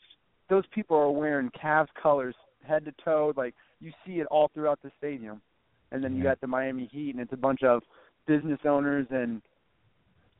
those 0.48 0.64
people 0.74 0.96
are 0.96 1.10
wearing 1.10 1.50
Cavs 1.50 1.88
colors 2.00 2.34
head 2.62 2.84
to 2.84 2.92
toe. 3.04 3.32
Like 3.36 3.54
you 3.80 3.92
see 4.04 4.20
it 4.20 4.26
all 4.26 4.48
throughout 4.52 4.80
the 4.82 4.90
stadium. 4.98 5.40
And 5.92 6.02
then 6.02 6.16
you 6.16 6.22
got 6.24 6.40
the 6.40 6.48
Miami 6.48 6.88
Heat, 6.92 7.10
and 7.10 7.20
it's 7.20 7.32
a 7.32 7.36
bunch 7.36 7.62
of 7.62 7.80
business 8.26 8.58
owners 8.64 9.06
and 9.10 9.40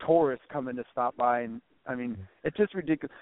tourists 0.05 0.45
coming 0.53 0.74
to 0.77 0.85
stop 0.91 1.16
by. 1.16 1.43
And 1.43 1.61
I 1.87 1.95
mean, 1.95 2.16
it's 2.43 2.57
just 2.57 2.74
ridiculous. 2.74 3.15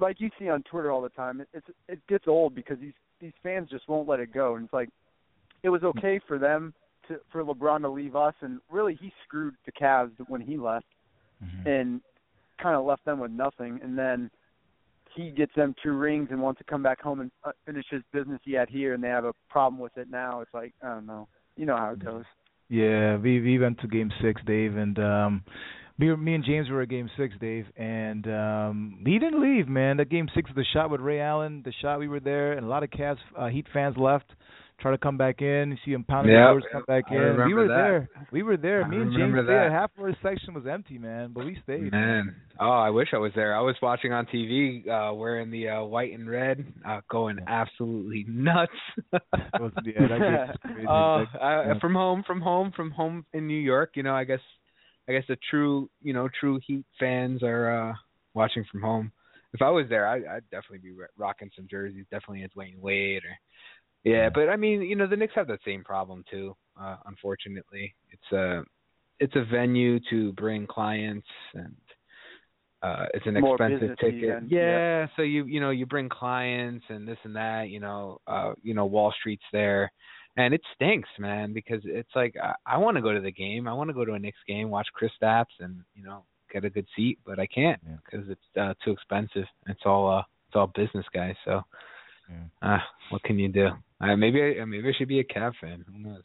Like 0.00 0.20
you 0.20 0.30
see 0.38 0.48
on 0.48 0.62
Twitter 0.64 0.90
all 0.90 1.02
the 1.02 1.08
time, 1.10 1.40
it, 1.40 1.48
it's 1.52 1.66
it 1.88 2.06
gets 2.08 2.24
old 2.26 2.54
because 2.54 2.78
these 2.80 2.94
these 3.20 3.32
fans 3.42 3.68
just 3.70 3.88
won't 3.88 4.08
let 4.08 4.20
it 4.20 4.32
go. 4.32 4.56
And 4.56 4.64
it's 4.64 4.72
like 4.72 4.88
it 5.62 5.68
was 5.68 5.82
okay 5.84 6.20
for 6.26 6.38
them 6.38 6.74
to 7.08 7.16
for 7.30 7.44
LeBron 7.44 7.82
to 7.82 7.88
leave 7.88 8.16
us, 8.16 8.34
and 8.40 8.60
really 8.70 8.98
he 9.00 9.12
screwed 9.26 9.54
the 9.66 9.72
Cavs 9.72 10.12
when 10.28 10.40
he 10.40 10.56
left, 10.56 10.86
and 11.66 12.00
kind 12.60 12.76
of 12.76 12.84
left 12.84 13.04
them 13.04 13.20
with 13.20 13.30
nothing. 13.30 13.80
And 13.82 13.98
then 13.98 14.30
he 15.14 15.30
gets 15.30 15.54
them 15.54 15.74
two 15.82 15.96
rings 15.96 16.28
and 16.30 16.42
wants 16.42 16.58
to 16.58 16.64
come 16.64 16.82
back 16.82 17.00
home 17.00 17.20
and 17.20 17.30
uh, 17.44 17.52
finish 17.66 17.86
his 17.90 18.02
business 18.12 18.40
he 18.44 18.52
had 18.52 18.68
here, 18.68 18.94
and 18.94 19.02
they 19.02 19.08
have 19.08 19.24
a 19.24 19.32
problem 19.48 19.80
with 19.80 19.96
it 19.96 20.10
now. 20.10 20.40
It's 20.40 20.54
like 20.54 20.72
I 20.82 20.88
don't 20.88 21.06
know, 21.06 21.28
you 21.56 21.66
know 21.66 21.76
how 21.76 21.92
it 21.92 22.04
goes. 22.04 22.24
Yeah, 22.68 23.16
we 23.16 23.40
we 23.40 23.58
went 23.58 23.78
to 23.80 23.86
game 23.86 24.10
six, 24.22 24.40
Dave, 24.46 24.76
and 24.76 24.98
um 24.98 25.44
me, 25.98 26.14
me 26.16 26.34
and 26.34 26.44
James 26.44 26.68
were 26.70 26.82
at 26.82 26.88
game 26.88 27.08
six, 27.16 27.34
Dave, 27.40 27.66
and 27.76 28.26
um 28.26 29.02
he 29.06 29.18
didn't 29.18 29.40
leave, 29.42 29.68
man. 29.68 29.96
That 29.98 30.08
game 30.10 30.28
six, 30.34 30.50
the 30.54 30.64
shot 30.72 30.90
with 30.90 31.00
Ray 31.00 31.20
Allen, 31.20 31.62
the 31.64 31.72
shot 31.82 31.98
we 31.98 32.08
were 32.08 32.20
there, 32.20 32.52
and 32.52 32.64
a 32.66 32.68
lot 32.68 32.82
of 32.82 32.90
Cavs 32.90 33.18
uh, 33.38 33.46
Heat 33.48 33.66
fans 33.72 33.96
left, 33.96 34.26
try 34.80 34.90
to 34.90 34.98
come 34.98 35.16
back 35.16 35.40
in. 35.40 35.70
You 35.70 35.76
see 35.84 35.92
him 35.92 36.02
pounding 36.04 36.32
Yep, 36.34 36.40
the 36.40 36.50
doors, 36.50 36.64
come 36.72 36.82
back 36.88 37.04
I 37.10 37.14
in. 37.14 37.36
We 37.46 37.54
were 37.54 37.68
that. 37.68 37.74
there. 37.76 38.08
We 38.32 38.42
were 38.42 38.56
there. 38.56 38.82
I 38.84 38.88
Me 38.88 38.96
and 38.96 39.04
James 39.12 39.16
remember 39.16 39.44
stayed. 39.44 39.54
that. 39.54 39.70
Half 39.72 39.90
of 39.96 40.04
our 40.04 40.16
section 40.22 40.52
was 40.54 40.64
empty, 40.66 40.98
man, 40.98 41.30
but 41.32 41.44
we 41.44 41.56
stayed. 41.62 41.92
Man, 41.92 42.34
oh, 42.60 42.64
I 42.70 42.90
wish 42.90 43.08
I 43.12 43.18
was 43.18 43.30
there. 43.36 43.56
I 43.56 43.60
was 43.60 43.76
watching 43.80 44.12
on 44.12 44.26
TV, 44.26 44.88
uh, 44.88 45.14
wearing 45.14 45.50
the 45.52 45.68
uh, 45.68 45.82
white 45.84 46.12
and 46.12 46.28
red, 46.28 46.64
uh, 46.84 47.00
going 47.08 47.38
absolutely 47.46 48.24
nuts. 48.28 48.72
yeah, 49.12 49.18
that 50.08 50.56
crazy. 50.64 50.86
Uh, 50.88 51.24
That- 51.32 51.40
I, 51.40 51.78
from 51.80 51.94
home, 51.94 52.24
from 52.26 52.40
home, 52.40 52.72
from 52.74 52.90
home 52.90 53.24
in 53.32 53.46
New 53.46 53.60
York. 53.60 53.92
You 53.94 54.02
know, 54.02 54.14
I 54.14 54.24
guess, 54.24 54.40
I 55.08 55.12
guess 55.12 55.24
the 55.28 55.36
true, 55.50 55.90
you 56.02 56.12
know, 56.12 56.28
true 56.40 56.60
Heat 56.66 56.84
fans 56.98 57.42
are 57.42 57.90
uh 57.90 57.94
watching 58.34 58.64
from 58.70 58.82
home. 58.82 59.12
If 59.52 59.62
I 59.62 59.70
was 59.70 59.86
there, 59.88 60.08
I, 60.08 60.16
I'd 60.36 60.50
definitely 60.50 60.78
be 60.78 60.92
ro- 60.92 61.06
rocking 61.16 61.50
some 61.54 61.68
jerseys. 61.70 62.06
Definitely 62.10 62.42
as 62.42 62.50
Dwyane 62.56 62.80
Wade 62.80 63.22
or, 63.24 63.36
yeah. 64.02 64.28
But 64.28 64.48
I 64.48 64.56
mean, 64.56 64.82
you 64.82 64.96
know, 64.96 65.06
the 65.06 65.16
Knicks 65.16 65.34
have 65.36 65.46
that 65.48 65.60
same 65.64 65.84
problem 65.84 66.24
too. 66.30 66.56
Uh, 66.80 66.96
unfortunately, 67.06 67.94
it's 68.10 68.32
a, 68.32 68.62
it's 69.20 69.36
a 69.36 69.44
venue 69.44 70.00
to 70.10 70.32
bring 70.32 70.66
clients 70.66 71.26
and. 71.54 71.76
Uh, 72.82 73.06
it's 73.14 73.26
an 73.26 73.40
More 73.40 73.54
expensive 73.54 73.96
ticket. 73.98 74.42
Yeah, 74.46 74.60
yeah. 74.60 75.06
so 75.16 75.22
you 75.22 75.46
you 75.46 75.58
know 75.58 75.70
you 75.70 75.86
bring 75.86 76.10
clients 76.10 76.84
and 76.90 77.08
this 77.08 77.16
and 77.24 77.34
that. 77.34 77.70
You 77.70 77.80
know, 77.80 78.18
uh, 78.26 78.52
you 78.62 78.74
know 78.74 78.84
Wall 78.84 79.10
Street's 79.18 79.42
there, 79.54 79.90
and 80.36 80.52
it 80.54 80.62
stinks, 80.74 81.08
man, 81.18 81.52
because 81.52 81.80
it's 81.84 82.10
like 82.14 82.34
I, 82.42 82.54
I 82.66 82.78
want 82.78 82.96
to 82.96 83.02
go 83.02 83.12
to 83.12 83.20
the 83.20 83.32
game. 83.32 83.68
I 83.68 83.72
want 83.72 83.88
to 83.90 83.94
go 83.94 84.04
to 84.04 84.14
a 84.14 84.18
Knicks 84.18 84.38
game, 84.46 84.70
watch 84.70 84.88
Kristaps, 85.00 85.54
and 85.60 85.80
you 85.94 86.02
know 86.02 86.24
get 86.52 86.64
a 86.64 86.70
good 86.70 86.86
seat, 86.96 87.18
but 87.24 87.38
I 87.38 87.46
can't 87.46 87.80
because 88.04 88.28
it's 88.28 88.56
uh, 88.60 88.74
too 88.84 88.92
expensive. 88.92 89.46
It's 89.66 89.82
all 89.84 90.10
uh, 90.10 90.22
it's 90.48 90.56
all 90.56 90.68
business 90.68 91.06
guys. 91.12 91.34
So, 91.44 91.62
uh, 92.62 92.78
what 93.10 93.22
can 93.22 93.38
you 93.38 93.48
do? 93.48 93.68
Uh, 94.00 94.16
maybe 94.16 94.42
I, 94.60 94.64
maybe 94.64 94.88
I 94.88 94.92
should 94.96 95.08
be 95.08 95.20
a 95.20 95.24
Cav 95.24 95.52
fan. 95.60 95.84
Who 95.90 95.98
knows? 95.98 96.22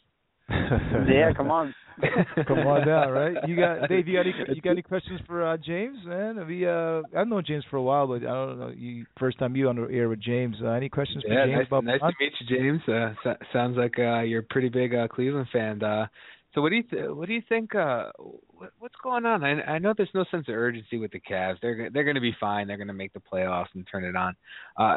yeah, 1.10 1.32
come 1.36 1.52
on. 1.52 1.74
Come 2.48 2.60
on 2.60 2.88
down, 2.88 3.10
right? 3.12 3.36
You 3.46 3.58
got 3.58 3.90
Dave. 3.90 4.08
You 4.08 4.16
got 4.16 4.22
any 4.22 4.56
you 4.56 4.62
got 4.62 4.72
any 4.72 4.82
questions 4.82 5.20
for 5.28 5.46
uh, 5.46 5.58
James? 5.58 5.98
Man, 6.06 6.48
we 6.48 6.66
uh, 6.66 7.02
I've 7.14 7.28
known 7.28 7.44
James 7.46 7.66
for 7.70 7.76
a 7.76 7.82
while, 7.82 8.08
but 8.08 8.22
I 8.22 8.34
don't 8.34 8.58
know. 8.58 8.70
You 8.70 9.06
first 9.20 9.38
time 9.38 9.56
you 9.56 9.68
on 9.68 9.76
the 9.76 9.88
air 9.92 10.08
with 10.08 10.22
James. 10.22 10.56
Uh, 10.64 10.70
any 10.70 10.88
questions 10.88 11.24
for 11.28 11.34
Yeah, 11.34 11.46
James 11.46 11.58
nice, 11.58 11.68
about 11.68 11.84
nice 11.84 12.00
to 12.00 12.12
meet 12.20 12.32
you, 12.40 12.58
James. 12.58 12.82
Uh, 12.88 13.14
so, 13.24 13.36
sounds 13.52 13.78
like 13.78 14.00
uh, 14.00 14.22
you're 14.22 14.40
a 14.40 14.44
pretty 14.44 14.70
big 14.70 14.96
uh, 14.96 15.08
Cleveland 15.10 15.48
fan. 15.52 15.84
Uh, 15.84 16.08
so 16.56 16.62
what 16.62 16.70
do 16.70 16.78
you 16.78 16.84
th- 16.84 17.10
what 17.10 17.28
do 17.28 17.34
you 17.34 17.44
think? 17.50 17.76
Uh, 17.76 18.12
what, 18.18 18.72
what's 18.80 18.96
going 19.04 19.26
on? 19.26 19.44
I, 19.44 19.62
I 19.64 19.80
know 19.80 19.94
there's 19.96 20.10
no 20.14 20.24
sense 20.32 20.48
of 20.48 20.56
urgency 20.56 20.98
with 20.98 21.12
the 21.12 21.20
Cavs. 21.20 21.58
They're 21.62 21.76
go- 21.76 21.90
they're 21.94 22.06
going 22.06 22.16
to 22.16 22.22
be 22.22 22.36
fine. 22.40 22.68
They're 22.68 22.78
going 22.78 22.88
to 22.88 22.94
make 22.94 23.14
the 23.14 23.22
playoffs 23.22 23.68
and 23.74 23.86
turn 23.92 24.06
it 24.06 24.16
on. 24.16 24.36
Uh, 24.78 24.96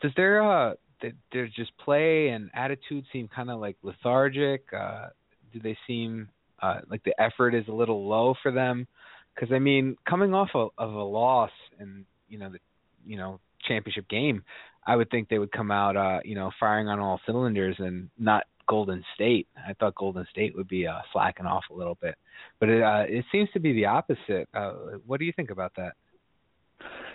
does 0.00 0.12
there 0.16 0.42
uh 0.42 0.74
th- 1.00 1.14
their 1.32 1.46
just 1.48 1.76
play 1.78 2.28
and 2.28 2.50
attitude 2.54 3.04
seem 3.12 3.28
kind 3.28 3.50
of 3.50 3.60
like 3.60 3.76
lethargic? 3.82 4.64
Uh, 4.72 5.08
do 5.52 5.60
they 5.60 5.76
seem 5.86 6.28
uh, 6.62 6.80
like 6.90 7.02
the 7.04 7.20
effort 7.20 7.54
is 7.54 7.66
a 7.68 7.72
little 7.72 8.06
low 8.06 8.34
for 8.42 8.52
them? 8.52 8.86
Because 9.34 9.52
I 9.52 9.58
mean, 9.58 9.96
coming 10.08 10.34
off 10.34 10.50
of, 10.54 10.70
of 10.78 10.92
a 10.92 11.02
loss 11.02 11.50
and 11.78 12.04
you 12.28 12.38
know 12.38 12.50
the 12.50 12.58
you 13.06 13.16
know 13.16 13.40
championship 13.66 14.08
game, 14.08 14.42
I 14.86 14.96
would 14.96 15.10
think 15.10 15.28
they 15.28 15.38
would 15.38 15.52
come 15.52 15.70
out 15.70 15.96
uh, 15.96 16.20
you 16.24 16.34
know 16.34 16.50
firing 16.58 16.88
on 16.88 16.98
all 16.98 17.20
cylinders 17.26 17.76
and 17.78 18.10
not 18.18 18.44
Golden 18.68 19.04
State. 19.14 19.48
I 19.56 19.72
thought 19.74 19.94
Golden 19.94 20.26
State 20.30 20.54
would 20.56 20.68
be 20.68 20.86
uh, 20.86 21.00
slacking 21.12 21.46
off 21.46 21.64
a 21.70 21.74
little 21.74 21.96
bit, 22.00 22.16
but 22.60 22.68
it 22.68 22.82
uh, 22.82 23.04
it 23.08 23.24
seems 23.32 23.48
to 23.52 23.60
be 23.60 23.72
the 23.72 23.86
opposite. 23.86 24.48
Uh, 24.54 24.72
what 25.06 25.18
do 25.18 25.26
you 25.26 25.32
think 25.34 25.50
about 25.50 25.72
that? 25.76 25.94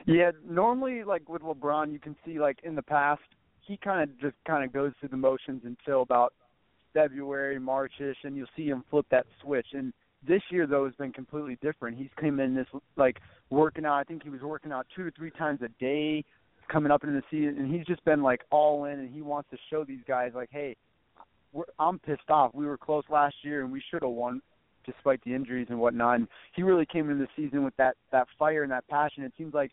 Yeah, 0.06 0.32
normally 0.46 1.04
like 1.04 1.30
with 1.30 1.42
LeBron, 1.42 1.92
you 1.94 2.00
can 2.00 2.16
see 2.26 2.40
like 2.40 2.60
in 2.64 2.76
the 2.76 2.82
past, 2.82 3.22
he 3.66 3.78
kind 3.78 4.04
of 4.04 4.20
just 4.20 4.36
kind 4.46 4.64
of 4.64 4.74
goes 4.74 4.92
through 5.00 5.10
the 5.10 5.18
motions 5.18 5.62
until 5.66 6.02
about 6.02 6.34
February, 6.94 7.60
Marchish, 7.60 8.18
and 8.24 8.36
you'll 8.36 8.48
see 8.56 8.68
him 8.68 8.84
flip 8.90 9.06
that 9.12 9.26
switch. 9.42 9.68
And 9.74 9.94
this 10.26 10.42
year 10.52 10.68
though 10.68 10.86
has 10.86 10.94
been 10.96 11.12
completely 11.12 11.58
different. 11.62 11.98
He's 11.98 12.10
come 12.20 12.40
in 12.40 12.56
this 12.56 12.68
like 12.96 13.20
working 13.50 13.86
out. 13.86 13.96
I 13.96 14.04
think 14.04 14.24
he 14.24 14.30
was 14.30 14.42
working 14.42 14.72
out 14.72 14.88
two 14.96 15.06
or 15.06 15.12
three 15.12 15.32
times 15.32 15.62
a 15.62 15.70
day 15.80 16.24
coming 16.72 16.92
up 16.92 17.04
into 17.04 17.16
the 17.16 17.24
season, 17.30 17.60
and 17.60 17.74
he's 17.74 17.86
just 17.86 18.04
been 18.06 18.24
like 18.24 18.42
all 18.52 18.86
in, 18.86 19.00
and 19.00 19.14
he 19.14 19.22
wants 19.22 19.50
to 19.52 19.58
show 19.70 19.84
these 19.84 20.00
guys 20.08 20.32
like, 20.34 20.50
hey, 20.52 20.76
we're, 21.52 21.66
I'm 21.78 22.00
pissed 22.00 22.30
off. 22.30 22.52
We 22.54 22.66
were 22.66 22.78
close 22.78 23.04
last 23.10 23.36
year, 23.44 23.64
and 23.64 23.72
we 23.72 23.84
should 23.92 24.02
have 24.02 24.12
won 24.12 24.42
despite 24.86 25.24
the 25.24 25.34
injuries 25.34 25.68
and 25.70 25.80
whatnot. 25.80 26.16
And 26.16 26.28
he 26.56 26.64
really 26.64 26.86
came 26.86 27.10
into 27.10 27.24
the 27.24 27.30
season 27.42 27.64
with 27.64 27.76
that 27.78 27.96
that 28.12 28.28
fire 28.38 28.64
and 28.64 28.72
that 28.72 28.88
passion. 28.88 29.24
It 29.24 29.34
seems 29.38 29.54
like 29.54 29.72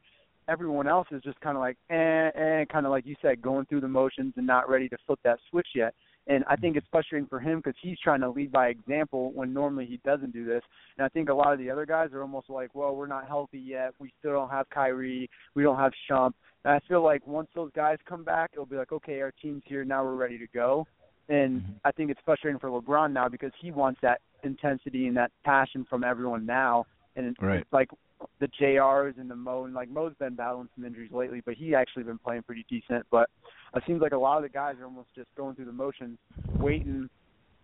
everyone 0.49 0.89
else 0.89 1.09
is 1.11 1.23
just 1.23 1.41
kind 1.41 1.57
of 1.57 1.61
like, 1.61 1.77
eh, 1.91 2.31
eh, 2.35 2.65
kind 2.67 2.87
of 2.87 2.91
like 2.91 3.07
you 3.07 3.17
said, 3.23 3.41
going 3.43 3.67
through 3.67 3.81
the 3.81 3.89
motions 3.89 4.35
and 4.37 4.47
not 4.47 4.69
ready 4.69 4.89
to 4.89 4.97
flip 5.07 5.19
that 5.25 5.39
switch 5.51 5.69
yet. 5.75 5.95
And 6.27 6.45
I 6.49 6.57
think 6.57 6.77
it's 6.77 6.87
frustrating 6.91 7.29
for 7.29 7.41
him 7.41 7.59
because 7.59 7.75
he's 7.83 7.99
trying 7.99 8.21
to 8.21 8.31
lead 8.31 8.53
by 8.53 8.69
example 8.69 9.33
when 9.33 9.53
normally 9.53 9.87
he 9.87 9.99
doesn't 10.05 10.33
do 10.33 10.45
this. 10.45 10.63
And 10.97 11.05
I 11.05 11.09
think 11.09 11.29
a 11.29 11.35
lot 11.35 11.53
of 11.53 11.59
the 11.59 11.71
other 11.71 11.87
guys 11.87 12.11
are 12.13 12.23
almost 12.23 12.51
like, 12.51 12.75
well, 12.75 12.95
we're 12.95 13.07
not 13.07 13.27
healthy 13.27 13.59
yet. 13.59 13.95
We 13.99 14.13
still 14.19 14.33
don't 14.33 14.51
have 14.51 14.69
Kyrie. 14.71 15.29
We 15.55 15.63
don't 15.63 15.79
have 15.79 15.93
Shump. 16.09 16.33
And 16.65 16.75
I 16.75 16.81
feel 16.87 17.03
like 17.03 17.27
once 17.27 17.49
those 17.55 17.71
guys 17.75 17.99
come 18.07 18.23
back, 18.23 18.51
it'll 18.53 18.67
be 18.67 18.77
like, 18.77 18.93
okay, 18.93 19.21
our 19.23 19.33
team's 19.43 19.63
here. 19.67 19.85
Now 19.85 20.05
we're 20.05 20.15
ready 20.15 20.39
to 20.39 20.47
go. 20.55 20.87
And 21.29 21.63
I 21.85 21.93
think 21.93 22.11
it's 22.11 22.21
frustrating 22.25 22.59
for 22.59 22.69
LeBron 22.69 23.13
now 23.13 23.29
because 23.29 23.53
he 23.61 23.71
wants 23.71 24.01
that 24.03 24.21
intensity 24.43 25.07
and 25.07 25.17
that 25.17 25.31
passion 25.45 25.87
from 25.89 26.05
everyone 26.05 26.45
now. 26.45 26.87
And 27.17 27.27
it's, 27.27 27.41
Right. 27.41 27.61
it's 27.61 27.73
like 27.73 27.91
the 28.39 28.49
JRs 28.49 29.19
and 29.19 29.31
the 29.31 29.37
Mo, 29.37 29.65
and 29.65 29.75
like 29.75 29.89
Mo's 29.89 30.15
been 30.19 30.35
battling 30.35 30.69
some 30.75 30.85
injuries 30.85 31.11
lately, 31.13 31.43
but 31.45 31.55
he 31.55 31.75
actually 31.75 32.03
been 32.05 32.19
playing 32.19 32.43
pretty 32.43 32.65
decent. 32.69 33.07
But 33.11 33.29
it 33.75 33.83
seems 33.87 34.01
like 34.01 34.13
a 34.13 34.19
lot 34.19 34.37
of 34.37 34.43
the 34.43 34.49
guys 34.49 34.77
are 34.81 34.85
almost 34.85 35.09
just 35.15 35.29
going 35.37 35.55
through 35.55 35.67
the 35.67 35.73
motions, 35.73 36.19
waiting. 36.59 37.09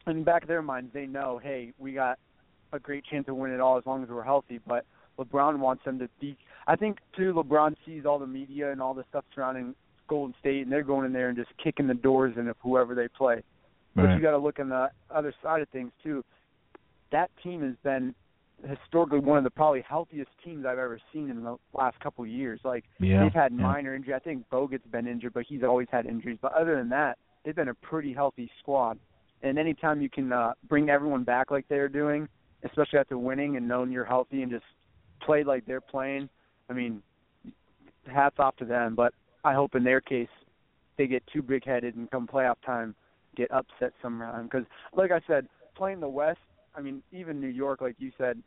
And 0.07 0.25
back 0.25 0.43
of 0.43 0.49
their 0.49 0.63
minds, 0.63 0.93
they 0.93 1.07
know, 1.07 1.39
hey, 1.43 1.73
we 1.79 1.93
got 1.93 2.19
a 2.73 2.79
great 2.79 3.05
chance 3.05 3.27
to 3.27 3.35
win 3.35 3.53
it 3.53 3.61
all 3.61 3.77
as 3.77 3.87
long 3.87 4.03
as 4.03 4.09
we're 4.09 4.23
healthy. 4.23 4.61
But 4.67 4.85
LeBron 5.19 5.59
wants 5.59 5.85
them 5.85 5.99
to 5.99 6.09
be. 6.21 6.37
I 6.67 6.77
think 6.77 6.99
too. 7.17 7.33
LeBron 7.35 7.77
sees 7.85 8.05
all 8.07 8.19
the 8.19 8.27
media 8.27 8.71
and 8.73 8.81
all 8.81 8.95
the 8.95 9.05
stuff 9.09 9.25
surrounding 9.35 9.75
Golden 10.09 10.35
State, 10.41 10.63
and 10.63 10.71
they're 10.73 10.83
going 10.83 11.07
in 11.07 11.13
there 11.13 11.29
and 11.29 11.37
just 11.37 11.51
kicking 11.63 11.87
the 11.87 11.95
doors 11.95 12.35
in 12.37 12.49
of 12.49 12.57
whoever 12.63 12.95
they 12.95 13.09
play. 13.09 13.43
But 13.95 14.15
you 14.15 14.21
got 14.21 14.33
to 14.33 14.39
look 14.39 14.61
on 14.61 14.69
the 14.69 14.91
other 15.11 15.33
side 15.43 15.63
of 15.63 15.69
things 15.71 15.91
too. 16.03 16.23
That 17.13 17.31
team 17.43 17.63
has 17.63 17.75
been 17.83 18.15
historically 18.65 19.19
one 19.19 19.39
of 19.39 19.45
the 19.45 19.51
probably 19.51 19.85
healthiest 19.89 20.31
teams 20.45 20.65
I've 20.67 20.79
ever 20.79 20.99
seen 21.13 21.31
in 21.31 21.43
the 21.43 21.57
last 21.75 21.99
couple 22.01 22.25
of 22.25 22.31
years. 22.31 22.61
Like 22.65 22.85
Yeah, 22.99 23.23
they've 23.23 23.33
had 23.33 23.53
yeah. 23.53 23.63
minor 23.63 23.95
injury. 23.95 24.15
I 24.15 24.19
think 24.19 24.49
Bogut's 24.51 24.87
been 24.91 25.07
injured, 25.07 25.35
but 25.35 25.45
he's 25.49 25.63
always 25.63 25.89
had 25.91 26.07
injuries. 26.07 26.39
But 26.41 26.53
other 26.53 26.77
than 26.77 26.89
that, 26.91 27.19
they've 27.45 27.55
been 27.55 27.69
a 27.69 27.75
pretty 27.75 28.13
healthy 28.13 28.51
squad. 28.61 28.99
And 29.43 29.59
anytime 29.59 30.01
you 30.01 30.09
can 30.09 30.33
uh, 30.33 30.53
bring 30.69 30.89
everyone 30.89 31.25
back 31.25 31.51
like 31.51 31.67
they're 31.69 31.89
doing, 31.89 32.29
especially 32.65 32.99
after 32.99 33.19
winning 33.19 33.57
and 33.57 33.69
knowing 33.69 33.93
you're 33.93 34.05
healthy 34.05 34.43
and 34.43 34.51
just 34.51 34.65
play 35.21 35.45
like 35.45 35.67
they're 35.67 35.81
playing, 35.81 36.29
I 36.71 36.73
mean, 36.73 37.03
hats 38.07 38.37
off 38.39 38.57
to 38.57 38.65
them. 38.65 38.95
But 38.95 39.13
I 39.45 39.53
hope 39.53 39.75
in 39.75 39.85
their 39.85 40.01
case 40.01 40.29
they 40.97 41.07
get 41.07 41.23
too 41.33 41.43
big 41.43 41.65
headed 41.65 41.95
and 41.97 42.11
come 42.11 42.27
playoff 42.27 42.57
time 42.65 42.95
get 43.37 43.51
upset 43.51 43.93
sometime. 44.03 44.45
Because, 44.45 44.65
like 44.95 45.11
I 45.13 45.21
said, 45.27 45.47
playing 45.77 46.01
the 46.01 46.09
West, 46.09 46.39
I 46.77 46.81
mean, 46.81 47.03
even 47.13 47.41
New 47.41 47.49
York, 47.49 47.81
like 47.81 47.97
you 47.99 48.13
said, 48.19 48.43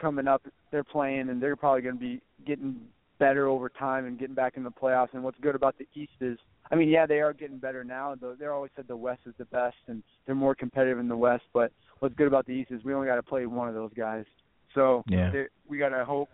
coming 0.00 0.28
up, 0.28 0.42
they're 0.70 0.84
playing 0.84 1.28
and 1.30 1.42
they're 1.42 1.56
probably 1.56 1.82
going 1.82 1.94
to 1.94 2.00
be 2.00 2.20
getting 2.46 2.80
better 3.18 3.46
over 3.46 3.68
time 3.68 4.06
and 4.06 4.18
getting 4.18 4.34
back 4.34 4.56
in 4.56 4.64
the 4.64 4.70
playoffs. 4.70 5.08
And 5.12 5.22
what's 5.22 5.38
good 5.40 5.54
about 5.54 5.76
the 5.78 5.86
East 5.94 6.12
is, 6.20 6.38
I 6.70 6.74
mean, 6.74 6.88
yeah, 6.88 7.06
they 7.06 7.20
are 7.20 7.32
getting 7.32 7.58
better 7.58 7.84
now. 7.84 8.14
Though 8.20 8.34
they're 8.38 8.52
always 8.52 8.70
said 8.74 8.86
the 8.88 8.96
West 8.96 9.20
is 9.26 9.34
the 9.38 9.44
best 9.46 9.76
and 9.88 10.02
they're 10.26 10.34
more 10.34 10.54
competitive 10.54 10.98
in 10.98 11.08
the 11.08 11.16
West. 11.16 11.44
But 11.52 11.72
what's 12.00 12.14
good 12.14 12.26
about 12.26 12.46
the 12.46 12.52
East 12.52 12.70
is 12.70 12.82
we 12.84 12.94
only 12.94 13.06
got 13.06 13.16
to 13.16 13.22
play 13.22 13.46
one 13.46 13.68
of 13.68 13.74
those 13.74 13.92
guys. 13.96 14.24
So 14.74 15.04
Yeah. 15.06 15.30
they- 15.30 15.48
we 15.68 15.78
got 15.78 15.90
to 15.90 16.04
hope. 16.04 16.28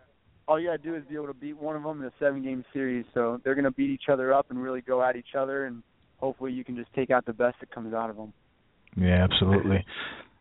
All 0.46 0.58
you 0.58 0.68
got 0.68 0.82
to 0.82 0.82
do 0.82 0.94
is 0.94 1.04
be 1.04 1.14
able 1.14 1.26
to 1.26 1.34
beat 1.34 1.58
one 1.58 1.76
of 1.76 1.82
them 1.82 2.00
in 2.00 2.06
a 2.06 2.12
seven-game 2.18 2.64
series. 2.72 3.04
So 3.12 3.38
they're 3.44 3.54
going 3.54 3.64
to 3.64 3.70
beat 3.70 3.90
each 3.90 4.08
other 4.08 4.32
up 4.32 4.50
and 4.50 4.62
really 4.62 4.80
go 4.80 5.02
at 5.02 5.14
each 5.14 5.34
other, 5.36 5.66
and 5.66 5.82
hopefully 6.16 6.52
you 6.52 6.64
can 6.64 6.74
just 6.74 6.90
take 6.94 7.10
out 7.10 7.26
the 7.26 7.34
best 7.34 7.60
that 7.60 7.70
comes 7.70 7.92
out 7.92 8.08
of 8.08 8.16
them. 8.16 8.32
Yeah, 8.96 9.24
absolutely. 9.24 9.84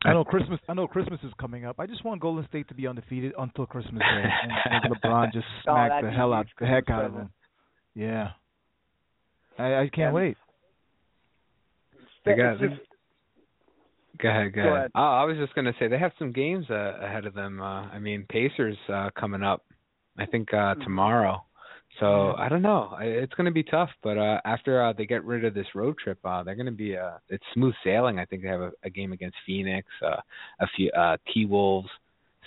I 0.05 0.13
know 0.13 0.23
Christmas. 0.23 0.59
I 0.69 0.73
know 0.73 0.87
Christmas 0.87 1.19
is 1.23 1.31
coming 1.39 1.65
up. 1.65 1.79
I 1.79 1.85
just 1.87 2.03
want 2.05 2.21
Golden 2.21 2.47
State 2.47 2.67
to 2.69 2.73
be 2.75 2.87
undefeated 2.87 3.33
until 3.37 3.65
Christmas 3.65 3.99
Day, 4.01 4.23
and 4.43 4.51
and 4.85 4.95
LeBron 5.03 5.33
just 5.33 5.45
Oh, 5.67 5.73
smack 5.73 5.89
that'd 5.89 6.09
the 6.09 6.15
hell 6.15 6.33
out, 6.33 6.45
huge 6.45 6.53
the 6.59 6.65
heck 6.67 6.89
out 6.89 7.05
of 7.05 7.11
present. 7.13 7.31
them. 7.95 8.03
Yeah, 8.03 8.27
I, 9.57 9.73
I 9.75 9.89
can't 9.89 9.97
Yeah. 9.97 10.11
wait. 10.11 10.37
They 12.25 12.31
It's 12.33 12.41
got. 12.41 12.59
just- 12.59 12.81
Go 14.19 14.29
ahead, 14.29 14.51
go, 14.53 14.63
Go 14.63 14.67
ahead. 14.69 14.77
ahead. 14.79 14.91
Oh, 14.95 14.99
I 15.01 15.23
was 15.25 15.37
just 15.37 15.53
gonna 15.53 15.73
say 15.79 15.87
they 15.87 15.99
have 15.99 16.11
some 16.17 16.31
games 16.31 16.65
uh, 16.71 16.93
ahead 17.03 17.25
of 17.27 17.35
them. 17.35 17.61
Uh, 17.61 17.83
I 17.83 17.99
mean, 17.99 18.25
Pacers 18.29 18.75
uh, 18.91 19.09
coming 19.19 19.43
up. 19.43 19.63
I 20.17 20.25
think 20.25 20.51
uh, 20.53 20.73
Mhm. 20.73 20.83
tomorrow. 20.83 21.43
So. 21.99 22.35
I 22.37 22.49
don't 22.49 22.61
know. 22.61 22.95
It's 22.99 23.33
gonna 23.33 23.51
be 23.51 23.63
tough, 23.63 23.89
but 24.03 24.17
uh, 24.17 24.39
after 24.45 24.83
uh, 24.85 24.93
they 24.93 25.05
get 25.05 25.23
rid 25.23 25.45
of 25.45 25.53
this 25.53 25.67
road 25.73 25.95
trip, 25.97 26.19
uh, 26.23 26.43
they're 26.43 26.55
gonna 26.55 26.71
be 26.71 26.95
uh, 26.95 27.17
it's 27.29 27.43
smooth 27.53 27.73
sailing. 27.83 28.19
I 28.19 28.25
think 28.25 28.43
they 28.43 28.49
have 28.49 28.61
a, 28.61 28.71
a 28.83 28.89
game 28.89 29.13
against 29.13 29.37
Phoenix, 29.45 29.87
uh, 30.05 30.21
a 30.59 30.67
few 30.75 30.91
uh, 30.91 31.17
T 31.33 31.45
Wolves. 31.45 31.89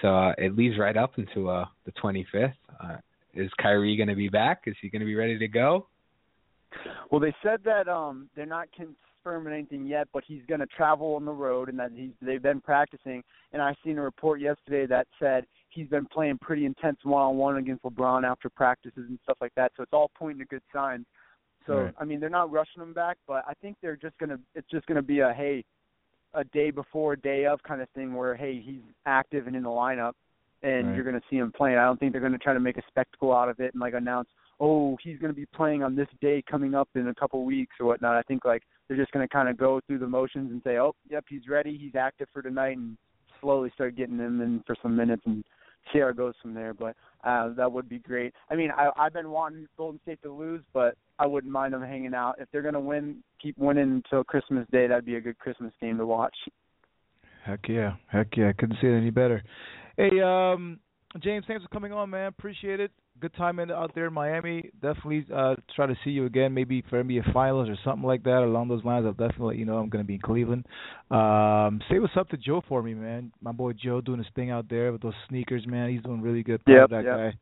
So 0.03 0.17
uh, 0.17 0.33
it 0.39 0.57
leads 0.57 0.79
right 0.79 0.97
up 0.97 1.19
into 1.19 1.49
uh, 1.49 1.67
the 1.85 1.93
25th. 1.93 2.55
Uh, 2.83 2.97
is 3.35 3.51
Kyrie 3.61 3.97
gonna 3.97 4.15
be 4.15 4.29
back? 4.29 4.63
Is 4.67 4.77
he 4.81 4.89
gonna 4.89 5.05
be 5.05 5.17
ready 5.17 5.39
to 5.39 5.49
go? 5.49 5.87
Well, 7.11 7.21
they 7.21 7.35
said 7.43 7.61
that 7.65 7.89
um 7.89 8.29
they're 8.37 8.47
not 8.47 8.69
confirming 8.73 9.53
anything 9.53 9.87
yet, 9.87 10.09
but 10.13 10.25
he's 10.27 10.43
going 10.49 10.61
to 10.61 10.67
travel 10.67 11.15
on 11.15 11.25
the 11.25 11.33
road 11.33 11.69
and 11.69 11.79
that 11.79 11.91
he's 11.95 12.11
they've 12.23 12.43
been 12.43 12.61
practicing. 12.61 13.23
And 13.53 13.61
I 13.61 13.75
seen 13.85 13.99
a 13.99 14.03
report 14.03 14.41
yesterday 14.41 14.87
that 14.87 15.07
said 15.19 15.45
he's 15.73 15.89
been 15.89 16.07
playing 16.07 16.39
pretty 16.39 16.67
intense 16.67 16.99
one-on-one 17.03 17.57
against 17.57 17.83
LeBron 17.85 18.25
after 18.25 18.49
practices 18.49 19.05
and 19.09 19.19
stuff 19.23 19.39
like 19.41 19.55
that. 19.57 19.73
So 19.77 19.83
it's 19.83 19.93
all 19.93 20.11
pointing 20.17 20.41
to 20.41 20.45
good 20.47 20.63
signs. 20.73 21.07
So 21.67 21.75
Right. 21.75 21.95
I 21.99 22.05
mean, 22.05 22.21
they're 22.21 22.31
not 22.31 22.51
rushing 22.51 22.83
him 22.83 22.93
back, 22.93 23.19
but 23.27 23.45
I 23.47 23.53
think 23.61 23.77
they're 23.81 23.97
just 23.97 24.17
gonna 24.19 24.39
it's 24.55 24.69
just 24.71 24.87
gonna 24.87 25.03
be 25.03 25.21
a 25.21 25.33
hey, 25.33 25.65
a 26.35 26.45
day 26.45 26.71
before, 26.71 27.17
day 27.17 27.47
of 27.47 27.63
kind 27.63 27.83
of 27.83 27.89
thing 27.91 28.15
where 28.15 28.35
hey 28.35 28.61
he's 28.61 28.83
active 29.07 29.47
and 29.47 29.57
in 29.57 29.63
the 29.63 29.69
lineup, 29.69 30.13
and 30.63 30.87
Right. 30.87 30.95
you're 30.95 31.05
gonna 31.05 31.23
see 31.29 31.37
him 31.37 31.53
playing. 31.53 31.77
I 31.77 31.85
don't 31.85 31.99
think 32.01 32.13
they're 32.13 32.21
gonna 32.21 32.39
try 32.39 32.55
to 32.55 32.61
make 32.61 32.79
a 32.79 32.83
spectacle 32.89 33.33
out 33.33 33.49
of 33.49 33.61
it 33.61 33.75
and 33.75 33.81
like 33.81 33.95
announce 33.95 34.29
oh, 34.61 34.97
he's 35.03 35.19
going 35.19 35.33
to 35.33 35.37
be 35.37 35.47
playing 35.47 35.83
on 35.83 35.97
this 35.97 36.07
day 36.21 36.43
coming 36.49 36.75
up 36.75 36.89
in 36.95 37.09
a 37.09 37.15
couple 37.15 37.45
weeks 37.45 37.75
or 37.81 37.87
whatnot. 37.87 38.15
I 38.15 38.23
think 38.23 38.45
like 38.45 38.63
they're 38.87 38.97
just 38.97 39.11
going 39.11 39.27
to 39.27 39.33
kind 39.33 39.49
of 39.49 39.57
go 39.57 39.81
through 39.87 39.99
the 40.01 40.07
motions 40.07 40.51
and 40.53 40.61
say, 40.63 40.77
oh, 40.77 40.95
yep, 41.09 41.25
he's 41.29 41.49
ready, 41.49 41.79
he's 41.79 41.95
active 41.95 42.29
for 42.33 42.43
tonight, 42.43 42.77
and 42.77 42.97
slowly 43.41 43.71
start 43.75 43.97
getting 43.97 44.19
him 44.19 44.41
in 44.43 44.63
for 44.67 44.77
some 44.83 44.95
minutes 44.95 45.23
and 45.25 45.43
see 45.93 46.01
how 46.01 46.09
it 46.09 46.17
goes 46.17 46.35
from 46.41 46.55
there. 46.55 46.75
But 46.75 46.97
uh, 47.25 47.51
that 47.55 47.71
would 47.71 47.89
be 47.89 47.99
great. 47.99 48.35
I 48.51 48.57
mean, 48.57 48.71
I, 48.71 48.91
I've 48.97 49.13
been 49.13 49.31
wanting 49.31 49.67
Golden 49.77 50.01
State 50.03 50.23
to 50.23 50.33
lose, 50.33 50.63
but 50.73 50.97
I 51.19 51.27
wouldn't 51.27 51.53
mind 51.53 51.75
them 51.75 51.83
hanging 51.83 52.15
out. 52.15 52.37
If 52.39 52.49
they're 52.51 52.63
going 52.63 52.75
to 52.75 52.81
win, 52.81 53.23
keep 53.43 53.59
winning 53.59 54.03
until 54.05 54.25
Christmas 54.25 54.67
Day. 54.71 54.87
That'd 54.87 55.05
be 55.05 55.17
a 55.17 55.21
good 55.21 55.39
Christmas 55.39 55.73
game 55.81 55.99
to 55.99 56.07
watch. 56.07 56.35
Heck 57.45 57.69
yeah, 57.69 57.95
heck 58.09 58.29
yeah. 58.37 58.49
I 58.49 58.53
couldn't 58.53 58.79
say 58.81 58.89
it 58.89 58.97
any 58.97 59.11
better. 59.11 59.43
Hey, 59.97 60.21
um, 60.21 60.79
James, 61.19 61.45
thanks 61.49 61.63
for 61.63 61.69
coming 61.71 61.93
on, 61.93 62.11
man. 62.11 62.27
Appreciate 62.27 62.79
it. 62.79 62.93
Good 63.21 63.35
time 63.35 63.59
in, 63.59 63.71
out 63.71 63.93
there 63.95 64.07
in 64.07 64.15
Miami. 64.15 64.71
Definitely 64.81 65.27
uh, 65.35 65.57
try 65.75 65.87
to 65.87 65.97
see 66.05 66.11
you 66.11 66.25
again, 66.25 66.55
maybe 66.55 66.83
for 66.89 67.03
NBA 67.03 67.33
Finals 67.33 67.69
or 67.69 67.77
something 67.85 68.07
like 68.07 68.23
that 68.23 68.39
along 68.39 68.69
those 68.69 68.85
lines. 68.85 69.05
I'll 69.05 69.13
definitely 69.13 69.49
let 69.49 69.57
you 69.59 69.65
know 69.67 69.77
I'm 69.77 69.89
going 69.89 70.05
to 70.05 70.07
be 70.07 70.15
in 70.15 70.21
Cleveland. 70.21 70.67
Um, 71.11 71.81
say 71.91 71.99
what's 71.99 72.17
up 72.17 72.29
to 72.31 72.37
Joe 72.37 72.63
for 72.67 72.83
me, 72.83 72.95
man. 72.95 73.33
My 73.43 73.53
boy 73.53 73.73
Joe 73.73 74.01
doing 74.01 74.19
his 74.19 74.29
thing 74.35 74.51
out 74.51 74.71
there 74.71 74.93
with 74.93 75.03
those 75.03 75.15
sneakers, 75.29 75.67
man. 75.67 75.91
He's 75.91 76.03
doing 76.03 76.23
really 76.23 76.43
good. 76.43 76.63
Of 76.85 76.91
that 76.91 77.05
yep. 77.05 77.17
guy. 77.17 77.35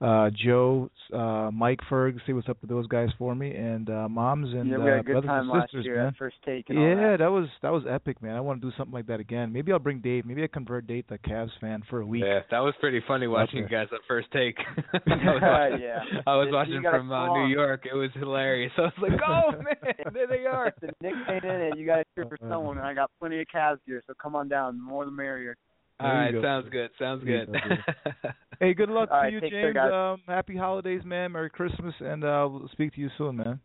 Uh, 0.00 0.30
Joe, 0.30 0.88
uh, 1.12 1.50
Mike 1.52 1.80
Ferg, 1.90 2.18
see 2.24 2.32
what's 2.32 2.48
up 2.48 2.60
to 2.60 2.68
those 2.68 2.86
guys 2.86 3.08
for 3.18 3.34
me, 3.34 3.52
and 3.56 3.90
uh, 3.90 4.08
moms 4.08 4.54
and 4.54 4.70
yeah, 4.70 4.78
we 4.78 4.84
had 4.84 4.92
uh, 4.98 5.00
a 5.00 5.02
good 5.02 5.12
brothers 5.12 5.28
time 5.28 5.40
and 5.40 5.48
last 5.48 5.62
sisters, 5.72 5.84
year 5.86 5.96
man. 5.96 6.06
at 6.06 6.16
first 6.16 6.36
take. 6.46 6.70
And 6.70 6.78
all 6.78 6.84
Yeah, 6.88 6.94
that. 7.10 7.16
that 7.18 7.32
was 7.32 7.48
that 7.62 7.70
was 7.72 7.82
epic, 7.90 8.22
man. 8.22 8.36
I 8.36 8.40
want 8.40 8.60
to 8.62 8.70
do 8.70 8.76
something 8.78 8.92
like 8.94 9.08
that 9.08 9.18
again. 9.18 9.52
Maybe 9.52 9.72
I'll 9.72 9.80
bring 9.80 9.98
Dave. 9.98 10.24
Maybe 10.24 10.44
I 10.44 10.46
convert 10.46 10.86
Dave 10.86 11.08
to 11.08 11.18
Cavs 11.18 11.50
fan 11.60 11.82
for 11.90 12.00
a 12.00 12.06
week. 12.06 12.22
Yeah, 12.24 12.40
that 12.52 12.60
was 12.60 12.74
pretty 12.78 13.02
funny 13.08 13.26
watching 13.26 13.58
you 13.58 13.68
guys 13.68 13.88
at 13.92 13.98
first 14.06 14.28
take. 14.32 14.56
I 14.94 15.00
was 15.10 15.42
watching, 15.42 15.80
Yeah. 15.82 16.20
I 16.28 16.36
was 16.36 16.48
watching 16.52 16.82
from 16.88 17.10
uh, 17.10 17.34
New. 17.34 17.48
York. 17.48 17.84
It 17.90 17.96
was 17.96 18.10
hilarious. 18.14 18.70
I 18.78 18.82
was 18.82 18.92
like, 19.02 19.20
"Oh 19.26 19.50
man, 19.50 20.12
there 20.14 20.28
they 20.28 20.46
are." 20.46 20.68
If 20.68 20.74
the 20.80 20.92
Knicks 21.02 21.16
ain't 21.28 21.42
in 21.44 21.50
it, 21.60 21.76
you 21.76 21.86
got 21.86 21.96
to 21.96 22.04
cheer 22.14 22.26
for 22.26 22.38
Uh, 22.46 22.48
someone, 22.50 22.78
and 22.78 22.86
I 22.86 22.94
got 22.94 23.10
plenty 23.18 23.40
of 23.40 23.48
Cavs 23.52 23.78
gear, 23.84 24.00
so 24.06 24.12
come 24.22 24.36
on 24.36 24.48
down. 24.48 24.76
The 24.76 24.82
more 24.84 25.04
the 25.04 25.10
merrier. 25.10 25.56
All 26.00 26.08
There 26.08 26.16
right, 26.18 26.32
you 26.34 26.40
go. 26.40 26.46
sounds 26.46 26.68
good. 26.70 26.90
Sounds 26.98 27.24
There 27.24 27.46
good. 27.46 27.56
Hey, 28.60 28.74
good 28.74 28.88
luck 28.88 29.08
All 29.12 29.18
to 29.18 29.22
right, 29.22 29.32
you, 29.32 29.40
take 29.40 29.52
care, 29.52 29.72
James. 29.72 29.92
um, 29.92 30.20
happy 30.26 30.56
holidays, 30.56 31.02
man. 31.04 31.30
Merry 31.30 31.48
Christmas, 31.48 31.94
and 32.00 32.24
uh, 32.24 32.48
we'll 32.50 32.68
speak 32.72 32.92
to 32.94 33.00
you 33.00 33.08
soon, 33.16 33.36
man. 33.36 33.60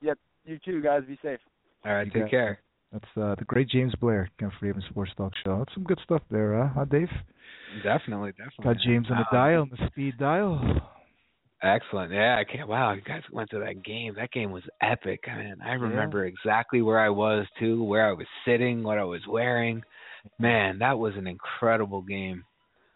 Yep. 0.00 0.18
You 0.46 0.58
too, 0.64 0.80
guys. 0.80 1.02
Be 1.06 1.18
safe. 1.22 1.40
All 1.84 1.92
right, 1.92 2.06
You 2.06 2.12
take 2.12 2.22
got- 2.22 2.30
care. 2.30 2.58
That's 2.90 3.04
uh, 3.20 3.34
the 3.38 3.44
great 3.44 3.68
James 3.68 3.92
Blair, 4.00 4.30
Kenford 4.40 4.66
Abrams 4.66 4.86
Sports 4.88 5.10
Talk 5.18 5.32
Show. 5.44 5.58
That's 5.58 5.74
some 5.74 5.84
good 5.84 6.00
stuff 6.04 6.22
there, 6.30 6.56
huh, 6.56 6.70
huh 6.74 6.84
Dave? 6.86 7.10
Definitely, 7.84 8.30
definitely. 8.32 8.64
Got 8.64 8.76
James 8.82 9.06
on 9.10 9.18
the 9.18 9.36
Um, 9.36 9.44
dial, 9.44 9.60
on 9.62 9.70
the 9.78 9.86
speed 9.88 10.14
dial. 10.18 10.80
Excellent. 11.62 12.12
Yeah, 12.12 12.38
I 12.38 12.44
can't. 12.50 12.66
Wow, 12.66 12.92
you 12.94 13.02
guys 13.02 13.20
went 13.30 13.50
to 13.50 13.58
that 13.58 13.84
game. 13.84 14.14
That 14.16 14.30
game 14.30 14.52
was 14.52 14.62
epic. 14.80 15.20
Man, 15.26 15.58
I 15.62 15.72
remember 15.72 16.24
exactly 16.24 16.80
where 16.80 16.98
I 17.00 17.10
was 17.10 17.44
too, 17.58 17.84
where 17.84 18.08
I 18.08 18.12
was 18.12 18.26
sitting, 18.46 18.82
what 18.82 18.96
I 18.96 19.04
was 19.04 19.20
wearing. 19.28 19.82
Man, 20.38 20.78
that 20.80 20.98
was 20.98 21.14
an 21.16 21.26
incredible 21.26 22.02
game. 22.02 22.44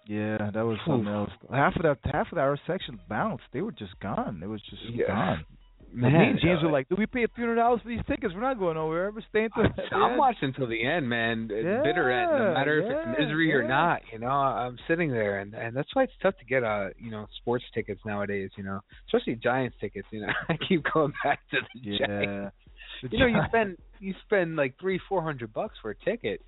Yeah, 0.08 0.50
that 0.52 0.64
was 0.64 0.78
something 0.86 1.06
else. 1.12 1.30
Half 1.50 1.76
of 1.76 1.82
that, 1.82 1.98
half 2.12 2.26
of 2.32 2.38
our 2.38 2.58
section 2.66 2.98
bounced. 3.08 3.44
They 3.52 3.60
were 3.62 3.70
just 3.72 3.98
gone. 4.00 4.40
It 4.42 4.46
was 4.48 4.60
just 4.68 4.82
Yeah. 4.90 5.06
gone. 5.06 5.44
Man, 5.94 6.12
me 6.12 6.18
and 6.30 6.40
James 6.40 6.60
uh, 6.62 6.66
were 6.66 6.72
like, 6.72 6.88
"Do 6.88 6.94
we 6.96 7.04
pay 7.04 7.26
three 7.26 7.44
hundred 7.44 7.56
dollars 7.56 7.82
for 7.82 7.88
these 7.90 8.00
tickets? 8.08 8.32
We're 8.34 8.40
not 8.40 8.58
going 8.58 8.76
nowhere. 8.76 9.10
We're 9.10 9.20
staying 9.28 9.50
to." 9.56 9.64
the 9.76 9.94
I'm 9.94 10.16
watching 10.24 10.48
until 10.48 10.66
the 10.66 10.82
end, 10.82 11.06
man. 11.06 11.48
It's 11.52 11.84
bitter 11.84 12.10
end, 12.10 12.30
no 12.32 12.48
Yeah, 12.48 12.54
matter 12.54 12.78
if 12.80 12.86
it's 12.90 13.20
misery 13.20 13.52
or 13.52 13.68
not. 13.68 14.00
You 14.10 14.18
know, 14.18 14.28
I'm 14.28 14.78
sitting 14.88 15.10
there, 15.10 15.40
and 15.40 15.52
and 15.52 15.76
that's 15.76 15.94
why 15.94 16.04
it's 16.04 16.12
tough 16.22 16.34
to 16.38 16.44
get 16.46 16.64
uh 16.64 16.88
you 16.98 17.10
know 17.10 17.26
sports 17.42 17.64
tickets 17.74 18.00
nowadays. 18.06 18.48
You 18.56 18.64
know, 18.64 18.80
especially 19.06 19.34
Giants 19.34 19.76
tickets. 19.82 20.08
You 20.10 20.22
know, 20.22 20.32
I 20.48 20.56
keep 20.66 20.82
going 20.94 21.12
back 21.22 21.40
to 21.50 21.58
the 21.74 21.80
Giants. 21.98 22.54
Yeah. 23.02 23.08
You 23.10 23.18
know, 23.18 23.26
you 23.26 23.40
spend 23.48 23.76
you 24.00 24.14
spend 24.24 24.56
like 24.56 24.74
three 24.80 24.98
four 25.10 25.22
hundred 25.22 25.52
bucks 25.52 25.74
for 25.82 25.90
a 25.90 25.94
ticket, 26.06 26.40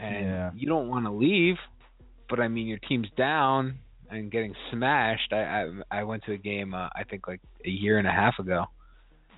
and 0.00 0.24
Yeah. 0.26 0.50
you 0.54 0.66
don't 0.68 0.88
want 0.88 1.04
to 1.06 1.10
leave. 1.12 1.56
But 2.28 2.40
I 2.40 2.48
mean, 2.48 2.66
your 2.68 2.78
team's 2.78 3.08
down 3.16 3.78
and 4.10 4.30
getting 4.30 4.54
smashed. 4.70 5.32
I 5.32 5.42
I, 5.90 6.00
I 6.00 6.04
went 6.04 6.24
to 6.24 6.32
a 6.32 6.36
game 6.38 6.74
uh, 6.74 6.88
I 6.94 7.04
think 7.08 7.26
like 7.28 7.40
a 7.64 7.70
year 7.70 7.98
and 7.98 8.06
a 8.08 8.12
half 8.12 8.38
ago 8.38 8.64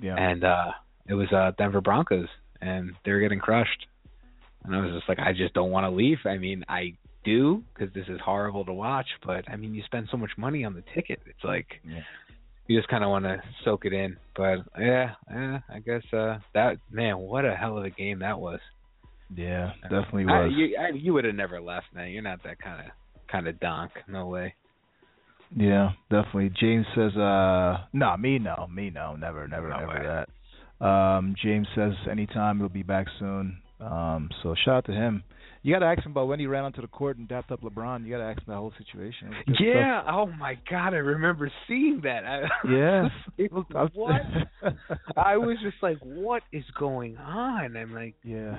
Yeah. 0.00 0.16
and 0.16 0.44
uh 0.44 0.72
it 1.06 1.14
was 1.14 1.30
uh 1.32 1.52
Denver 1.58 1.80
Broncos 1.80 2.28
and 2.60 2.92
they 3.04 3.12
were 3.12 3.20
getting 3.20 3.40
crushed. 3.40 3.86
And 4.64 4.74
I 4.76 4.80
was 4.80 4.92
just 4.92 5.08
like 5.08 5.18
I 5.18 5.32
just 5.32 5.54
don't 5.54 5.70
want 5.72 5.84
to 5.84 5.90
leave. 5.90 6.18
I 6.24 6.38
mean, 6.38 6.64
I 6.68 6.94
do 7.24 7.62
cuz 7.74 7.88
this 7.94 8.08
is 8.08 8.20
horrible 8.20 8.64
to 8.66 8.72
watch, 8.72 9.08
but 9.26 9.48
I 9.50 9.56
mean, 9.56 9.74
you 9.74 9.82
spend 9.84 10.08
so 10.10 10.16
much 10.16 10.30
money 10.36 10.64
on 10.64 10.74
the 10.74 10.84
ticket. 10.94 11.20
It's 11.26 11.44
like 11.44 11.80
Yeah. 11.84 12.00
you 12.68 12.78
just 12.78 12.88
kind 12.88 13.02
of 13.04 13.10
want 13.10 13.24
to 13.24 13.42
soak 13.64 13.84
it 13.84 13.92
in. 13.92 14.16
But 14.36 14.58
yeah, 14.78 15.14
yeah, 15.30 15.60
I 15.68 15.78
guess 15.80 16.04
uh 16.12 16.38
that 16.54 16.76
man, 16.90 17.18
what 17.18 17.44
a 17.44 17.54
hell 17.56 17.78
of 17.78 17.84
a 17.84 17.90
game 17.90 18.20
that 18.20 18.38
was. 18.38 18.60
Yeah, 19.34 19.72
definitely 19.82 20.26
I, 20.28 20.46
you 20.46 20.76
I, 20.78 20.88
you 20.94 21.12
would 21.14 21.24
have 21.24 21.34
never 21.34 21.60
left, 21.60 21.86
man. 21.94 22.10
You're 22.10 22.22
not 22.22 22.42
that 22.44 22.58
kind 22.60 22.80
of 22.86 22.92
kind 23.30 23.46
of 23.48 23.58
donk. 23.60 23.92
No 24.08 24.26
way. 24.26 24.54
Yeah, 25.56 25.90
definitely. 26.10 26.50
James 26.58 26.86
says, 26.94 27.14
uh, 27.16 27.84
no, 27.92 28.16
me 28.16 28.38
no, 28.38 28.66
me 28.72 28.90
no, 28.90 29.16
never, 29.16 29.46
never, 29.46 29.68
No 29.68 29.80
never 29.80 29.88
way. 29.88 30.24
that. 30.80 30.84
Um, 30.86 31.34
James 31.42 31.66
says 31.74 31.92
anytime 32.10 32.58
he'll 32.58 32.68
be 32.68 32.82
back 32.82 33.06
soon. 33.18 33.58
Um, 33.80 34.30
so 34.42 34.54
shout 34.64 34.76
out 34.76 34.84
to 34.86 34.92
him. 34.92 35.22
You 35.64 35.72
got 35.72 35.80
to 35.80 35.86
ask 35.86 36.04
him 36.04 36.10
about 36.12 36.26
when 36.26 36.40
he 36.40 36.46
ran 36.46 36.64
onto 36.64 36.80
the 36.80 36.88
court 36.88 37.18
and 37.18 37.28
dapped 37.28 37.52
up 37.52 37.60
LeBron. 37.60 38.04
You 38.04 38.10
got 38.10 38.18
to 38.18 38.24
ask 38.24 38.38
him 38.38 38.46
that 38.48 38.56
whole 38.56 38.72
situation. 38.78 39.30
Was 39.46 39.60
Yeah. 39.60 40.02
Oh 40.10 40.26
my 40.26 40.58
God, 40.68 40.92
I 40.94 40.96
remember 40.98 41.52
seeing 41.68 42.00
that. 42.02 42.24
I, 42.24 42.38
stuff. 42.40 42.50
Yeah. 42.70 43.08
It- 43.38 43.52
was- 43.52 43.90
what? 43.94 44.22
I 45.16 45.36
was 45.36 45.58
just 45.62 45.76
like, 45.82 45.98
what 46.02 46.42
is 46.52 46.64
going 46.78 47.16
on? 47.16 47.76
I'm 47.76 47.94
like, 47.94 48.14
yeah. 48.24 48.56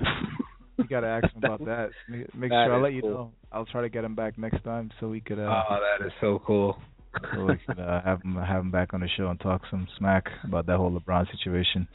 You 0.76 0.84
got 0.84 1.00
to 1.00 1.06
ask 1.06 1.24
him 1.34 1.44
about 1.44 1.64
that. 1.64 1.90
Make, 2.08 2.34
make 2.34 2.50
That 2.50 2.66
sure 2.66 2.78
is 2.78 2.82
let 2.82 2.92
you 2.92 3.02
know. 3.02 3.32
I'll 3.52 3.66
try 3.66 3.82
to 3.82 3.88
get 3.88 4.04
him 4.04 4.14
back 4.14 4.38
next 4.38 4.62
time 4.64 4.90
so 5.00 5.08
we 5.08 5.20
could. 5.20 5.38
Uh, 5.38 5.62
oh, 5.70 5.78
that 6.00 6.06
is 6.06 6.12
so 6.20 6.42
cool. 6.46 6.76
so 7.32 7.44
we 7.44 7.54
could 7.66 7.78
uh, 7.78 8.02
have 8.02 8.20
him 8.22 8.34
have 8.34 8.60
him 8.60 8.70
back 8.70 8.92
on 8.92 9.00
the 9.00 9.08
show 9.16 9.28
and 9.28 9.38
talk 9.38 9.62
some 9.70 9.86
smack 9.98 10.24
about 10.42 10.66
that 10.66 10.76
whole 10.76 10.90
LeBron 10.90 11.30
situation. 11.30 11.86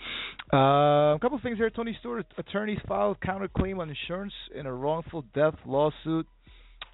Uh, 0.53 1.15
a 1.15 1.19
couple 1.21 1.37
of 1.37 1.43
things 1.43 1.57
here. 1.57 1.69
Tony 1.69 1.95
Stewart 1.99 2.25
attorneys 2.37 2.79
filed 2.87 3.17
counterclaim 3.19 3.79
on 3.79 3.89
insurance 3.89 4.33
in 4.55 4.65
a 4.65 4.73
wrongful 4.73 5.25
death 5.35 5.55
lawsuit. 5.65 6.25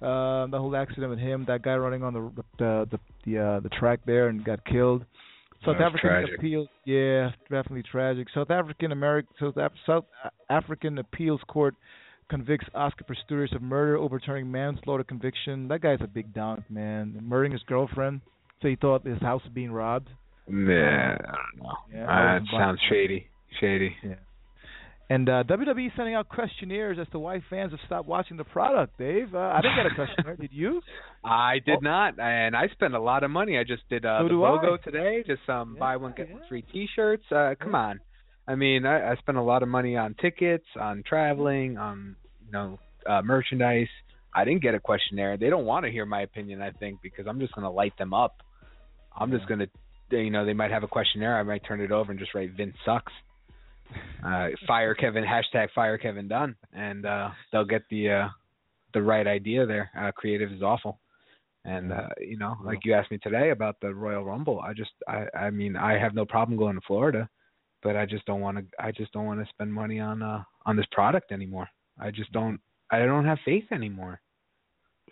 Uh, 0.02 0.46
the 0.48 0.58
whole 0.58 0.74
accident 0.76 1.08
with 1.08 1.18
him, 1.18 1.44
that 1.46 1.62
guy 1.62 1.74
running 1.74 2.02
on 2.02 2.12
the 2.12 2.42
the 2.58 2.88
the 2.90 2.98
the, 3.24 3.38
uh, 3.38 3.60
the 3.60 3.70
track 3.70 4.00
there 4.06 4.28
and 4.28 4.44
got 4.44 4.64
killed. 4.64 5.04
South 5.64 5.76
African 5.80 6.10
tragic. 6.10 6.38
appeals, 6.38 6.68
yeah, 6.84 7.30
definitely 7.50 7.82
tragic. 7.82 8.28
South 8.34 8.50
African 8.50 8.92
American 8.92 9.32
South, 9.40 9.56
Af- 9.56 9.72
South 9.86 10.04
African 10.50 10.98
appeals 10.98 11.40
court 11.48 11.74
convicts 12.28 12.66
Oscar 12.74 13.04
Pistorius 13.04 13.54
of 13.54 13.62
murder, 13.62 13.96
overturning 13.96 14.50
manslaughter 14.50 15.04
conviction. 15.04 15.68
That 15.68 15.80
guy's 15.80 16.00
a 16.00 16.06
big 16.08 16.34
donk, 16.34 16.68
man. 16.70 17.18
Murdering 17.22 17.52
his 17.52 17.62
girlfriend, 17.62 18.20
so 18.62 18.68
he 18.68 18.76
thought 18.76 19.06
his 19.06 19.20
house 19.20 19.42
was 19.44 19.52
being 19.52 19.72
robbed. 19.72 20.08
Yeah, 20.48 21.16
I 21.18 21.34
don't 21.34 21.62
know. 21.62 21.72
Yeah, 21.92 22.34
Uh, 22.34 22.36
it 22.36 22.42
sounds 22.52 22.80
shady. 22.88 23.28
Shady. 23.60 23.96
Yeah. 24.04 24.14
And 25.08 25.28
uh, 25.28 25.44
WWE 25.44 25.94
sending 25.96 26.14
out 26.14 26.28
questionnaires 26.28 26.98
as 27.00 27.06
to 27.12 27.20
why 27.20 27.40
fans 27.48 27.70
have 27.70 27.80
stopped 27.86 28.08
watching 28.08 28.36
the 28.36 28.44
product. 28.44 28.98
Dave, 28.98 29.34
uh, 29.34 29.38
I 29.38 29.60
didn't 29.60 29.76
get 29.76 29.86
a 29.86 29.94
questionnaire. 29.94 30.36
Did 30.36 30.50
you? 30.52 30.82
I 31.24 31.60
did 31.64 31.80
not, 31.80 32.18
and 32.18 32.56
I 32.56 32.66
spent 32.72 32.94
a 32.94 33.00
lot 33.00 33.22
of 33.22 33.30
money. 33.30 33.56
I 33.56 33.62
just 33.62 33.88
did 33.88 34.04
uh, 34.04 34.20
So 34.22 34.28
the 34.28 34.34
logo 34.34 34.74
I. 34.74 34.84
today. 34.84 35.24
Just 35.24 35.48
um, 35.48 35.76
buy 35.78 35.96
one 35.96 36.12
get 36.16 36.30
one 36.30 36.42
free 36.48 36.62
T-shirts. 36.72 37.22
Uh, 37.30 37.54
come 37.60 37.76
on. 37.76 38.00
I 38.48 38.56
mean, 38.56 38.84
I, 38.84 39.12
I 39.12 39.16
spent 39.16 39.38
a 39.38 39.42
lot 39.42 39.62
of 39.62 39.68
money 39.68 39.96
on 39.96 40.14
tickets, 40.20 40.66
on 40.78 41.04
traveling, 41.08 41.78
on 41.78 42.16
you 42.44 42.52
know 42.52 42.78
uh, 43.08 43.22
merchandise. 43.22 43.88
I 44.34 44.44
didn't 44.44 44.62
get 44.62 44.74
a 44.74 44.80
questionnaire. 44.80 45.36
They 45.36 45.50
don't 45.50 45.64
want 45.66 45.86
to 45.86 45.90
hear 45.92 46.04
my 46.04 46.22
opinion. 46.22 46.60
I 46.60 46.70
think 46.72 47.00
because 47.00 47.26
I'm 47.28 47.38
just 47.38 47.54
going 47.54 47.64
to 47.64 47.70
light 47.70 47.96
them 47.96 48.12
up. 48.12 48.42
I'm 49.16 49.30
just 49.30 49.46
going 49.48 49.60
to, 49.60 50.16
you 50.18 50.30
know, 50.30 50.44
they 50.44 50.52
might 50.52 50.70
have 50.70 50.82
a 50.82 50.88
questionnaire. 50.88 51.38
I 51.38 51.42
might 51.42 51.62
turn 51.64 51.80
it 51.80 51.90
over 51.90 52.10
and 52.10 52.20
just 52.20 52.34
write 52.34 52.50
Vince 52.54 52.74
sucks. 52.84 53.12
Uh, 54.24 54.48
fire 54.66 54.94
Kevin 54.94 55.24
hashtag 55.24 55.68
fire 55.74 55.98
Kevin 55.98 56.28
Dunn, 56.28 56.56
and 56.72 57.06
uh, 57.06 57.30
they'll 57.52 57.64
get 57.64 57.82
the 57.90 58.10
uh, 58.10 58.28
the 58.94 59.02
right 59.02 59.26
idea 59.26 59.66
there. 59.66 59.90
Uh, 59.98 60.10
creative 60.12 60.50
is 60.52 60.62
awful. 60.62 60.98
And 61.64 61.92
uh, 61.92 62.08
you 62.20 62.36
know, 62.38 62.56
like 62.64 62.78
you 62.84 62.94
asked 62.94 63.10
me 63.10 63.18
today 63.18 63.50
about 63.50 63.76
the 63.80 63.92
Royal 63.94 64.24
Rumble, 64.24 64.60
I 64.60 64.72
just 64.72 64.92
I 65.08 65.26
I 65.36 65.50
mean, 65.50 65.76
I 65.76 65.98
have 65.98 66.14
no 66.14 66.24
problem 66.24 66.56
going 66.56 66.76
to 66.76 66.80
Florida, 66.86 67.28
but 67.82 67.96
I 67.96 68.06
just 68.06 68.24
don't 68.24 68.40
want 68.40 68.58
to 68.58 68.64
I 68.78 68.92
just 68.92 69.12
don't 69.12 69.26
want 69.26 69.40
to 69.40 69.48
spend 69.52 69.72
money 69.72 69.98
on 70.00 70.22
uh 70.22 70.42
on 70.64 70.76
this 70.76 70.86
product 70.92 71.32
anymore. 71.32 71.68
I 72.00 72.10
just 72.10 72.30
don't 72.32 72.60
I 72.90 73.00
don't 73.00 73.24
have 73.24 73.38
faith 73.44 73.64
anymore. 73.72 74.20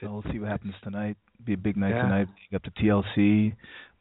So 0.00 0.10
we'll 0.10 0.32
see 0.32 0.38
what 0.38 0.48
happens 0.48 0.74
tonight. 0.82 1.16
Be 1.44 1.54
a 1.54 1.56
big 1.56 1.76
night 1.76 1.90
Yeah. 1.94 2.02
tonight. 2.02 2.28
You 2.50 2.58
got 2.58 2.62
the 2.64 2.80
TLC, 2.80 3.54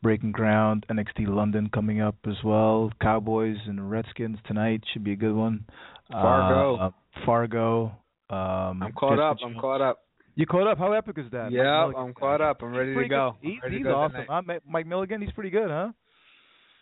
Breaking 0.03 0.34
Ground, 0.34 0.85
NXT 0.91 1.27
London 1.30 1.69
coming 1.73 2.01
up 2.01 2.17
as 2.27 2.35
well. 2.43 2.91
Cowboys 3.01 3.57
and 3.65 3.89
Redskins 3.89 4.38
tonight 4.45 4.84
should 4.91 5.03
be 5.03 5.13
a 5.13 5.15
good 5.15 5.34
one. 5.34 5.65
Fargo. 6.11 6.75
Uh, 6.75 6.89
Fargo. 7.25 7.85
Um, 8.30 8.84
I'm 8.84 8.91
caught 8.91 9.17
up. 9.17 9.38
I'm 9.43 9.55
caught 9.55 9.81
up. 9.81 9.99
You 10.35 10.45
caught 10.45 10.67
up? 10.67 10.77
How 10.77 10.91
epic 10.91 11.17
is 11.19 11.31
that? 11.31 11.51
Yeah, 11.51 11.89
I'm 11.95 12.13
caught 12.13 12.41
up. 12.41 12.61
I'm 12.61 12.75
ready 12.75 12.93
to 12.93 13.07
go. 13.07 13.38
He's, 13.41 13.53
Ready 13.63 13.77
to 13.77 13.84
go 13.84 13.95
awesome. 13.95 14.25
Huh? 14.27 14.41
Mike 14.67 14.88
Milligan, 14.88 15.21
he's 15.21 15.31
pretty 15.31 15.49
good, 15.49 15.69
huh? 15.69 15.89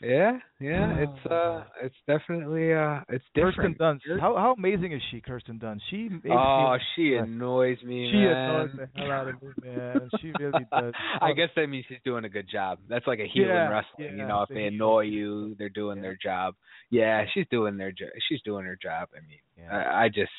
Yeah, 0.02 0.40
yeah. 0.60 0.96
It's 0.98 1.26
uh 1.32 1.64
it's 1.84 1.96
definitely 2.08 2.74
uh 2.74 3.02
it's 3.10 3.24
different. 3.36 3.56
Kirsten 3.58 3.76
Dunst. 3.76 4.20
How 4.20 4.36
how 4.36 4.54
amazing 4.58 4.94
is 4.94 5.02
she, 5.12 5.22
Kirsten 5.22 5.60
Dunst? 5.60 5.82
She 5.92 6.10
Oh, 6.30 6.76
she 6.96 7.16
annoys 7.16 7.78
me, 7.84 8.10
She 8.12 8.18
man. 8.18 8.36
annoys 8.36 8.70
the 8.78 8.90
hell 8.96 9.12
out 9.12 9.28
of 9.28 9.42
me, 9.42 9.50
man. 9.64 10.10
She 10.20 10.32
really 10.40 10.66
does. 10.72 10.94
I 11.22 11.34
guess 11.34 11.50
that 11.56 11.68
means 11.68 11.86
she's 11.88 12.00
doing 12.04 12.26
a 12.26 12.30
good 12.30 12.48
job. 12.52 12.80
That's 12.90 13.06
like 13.06 13.20
a 13.20 13.28
heel 13.32 13.46
Yeah, 13.48 13.66
in 13.66 13.72
wrestling. 13.72 14.08
yeah, 14.18 14.22
you 14.24 14.28
know, 14.28 14.42
if 14.42 14.50
they 14.50 14.64
annoy 14.66 15.02
you, 15.02 15.56
they're 15.60 15.70
doing 15.70 16.02
their 16.02 16.18
job. 16.22 16.56
Yeah, 16.90 17.24
she's 17.34 17.46
doing 17.52 17.78
their 17.78 17.92
jo- 17.92 18.10
she's 18.28 18.42
doing 18.42 18.66
her 18.66 18.78
job. 18.82 19.10
I 19.16 19.20
mean, 19.28 19.70
I, 19.70 20.06
I 20.06 20.08
just 20.10 20.32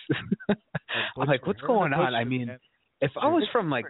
I'm 1.17 1.29
like, 1.29 1.47
what's 1.47 1.61
going 1.61 1.93
on? 1.93 2.15
I 2.15 2.25
mean, 2.25 2.51
if 3.01 3.13
I 3.21 3.29
was 3.29 3.47
from 3.53 3.71
like 3.71 3.87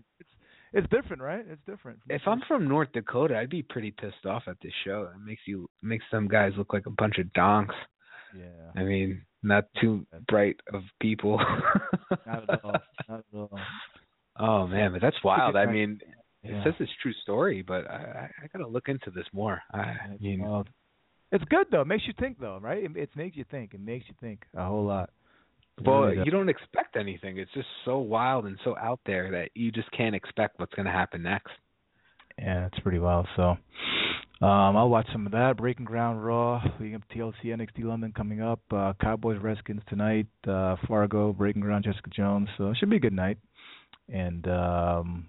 It's 0.73 0.89
different, 0.91 1.21
right? 1.23 1.45
It's 1.49 1.61
different. 1.67 1.99
if 2.09 2.23
I'm 2.27 2.41
from 2.49 2.67
North 2.69 2.89
Dakota, 2.93 3.37
I'd 3.39 3.51
be 3.51 3.63
pretty 3.63 3.91
pissed 3.91 4.25
off 4.27 4.45
at 4.47 4.57
this 4.63 4.73
show. 4.85 5.09
It 5.15 5.21
makes 5.27 5.43
you 5.47 5.69
makes 5.83 6.05
some 6.11 6.29
guys 6.29 6.53
look 6.57 6.73
like 6.73 6.87
a 6.87 6.91
bunch 6.91 7.19
of 7.19 7.33
donks. 7.35 7.75
Yeah. 8.37 8.45
I 8.81 8.85
mean, 8.85 9.23
not 9.43 9.65
too 9.81 10.07
bright 10.29 10.57
of 10.73 10.83
people. 11.01 11.39
Not 12.27 12.49
at 12.51 12.65
all. 12.65 12.73
Not 13.09 13.19
at 13.19 13.25
all. 13.35 13.59
Oh 14.39 14.67
man, 14.67 14.93
but 14.93 15.03
that's 15.03 15.23
wild. 15.23 15.57
I 15.57 15.67
mean, 15.67 15.99
Yeah. 16.43 16.53
it 16.61 16.65
says 16.65 16.75
it's 16.81 16.93
true 17.03 17.13
story, 17.23 17.61
but 17.63 17.89
I, 17.91 17.95
I 17.95 18.31
I 18.45 18.47
gotta 18.53 18.67
look 18.67 18.89
into 18.89 19.11
this 19.11 19.27
more. 19.35 19.61
I 19.75 20.17
mean, 20.21 20.41
Well, 20.43 20.65
it's 21.31 21.45
good 21.45 21.67
though. 21.71 21.83
It 21.83 21.87
makes 21.89 22.07
you 22.07 22.15
think 22.19 22.39
though, 22.41 22.59
right? 22.63 22.83
It, 22.85 22.97
it 22.97 23.11
makes 23.15 23.37
you 23.37 23.45
think. 23.51 23.75
It 23.75 23.81
makes 23.81 24.07
you 24.09 24.15
think 24.21 24.45
a 24.57 24.65
whole 24.65 24.87
lot. 24.87 25.11
Well, 25.85 26.15
you 26.15 26.31
don't 26.31 26.49
expect 26.49 26.97
anything. 26.97 27.39
It's 27.39 27.53
just 27.53 27.69
so 27.85 27.99
wild 27.99 28.47
and 28.47 28.59
so 28.65 28.77
out 28.77 29.01
there 29.07 29.31
that 29.33 29.51
you 29.55 29.71
just 29.73 29.91
can't 29.93 30.15
expect 30.15 30.59
what's 30.59 30.75
gonna 30.75 30.93
happen 30.93 31.23
next. 31.23 31.51
Yeah, 32.39 32.67
it's 32.67 32.79
pretty 32.81 32.99
wild. 32.99 33.27
So, 33.37 33.43
um, 34.41 34.77
I'll 34.77 34.89
watch 34.89 35.07
some 35.13 35.27
of 35.27 35.33
that. 35.33 35.57
Breaking 35.59 35.85
Ground 35.85 36.25
Raw. 36.25 36.63
We 36.81 36.93
have 36.93 37.03
TLC 37.15 37.45
NXT 37.47 37.85
London 37.85 38.13
coming 38.17 38.41
up. 38.41 38.61
Uh, 38.73 38.95
Cowboys 39.01 39.39
Redskins 39.41 39.83
tonight. 39.89 40.27
Uh, 40.47 40.77
Fargo 40.89 41.33
Breaking 41.33 41.63
Ground 41.63 41.85
Jessica 41.85 42.11
Jones. 42.11 42.49
So 42.57 42.71
it 42.71 42.77
should 42.79 42.91
be 42.91 42.97
a 42.97 43.01
good 43.01 43.13
night. 43.13 43.39
And 44.09 44.47
um, 44.49 45.27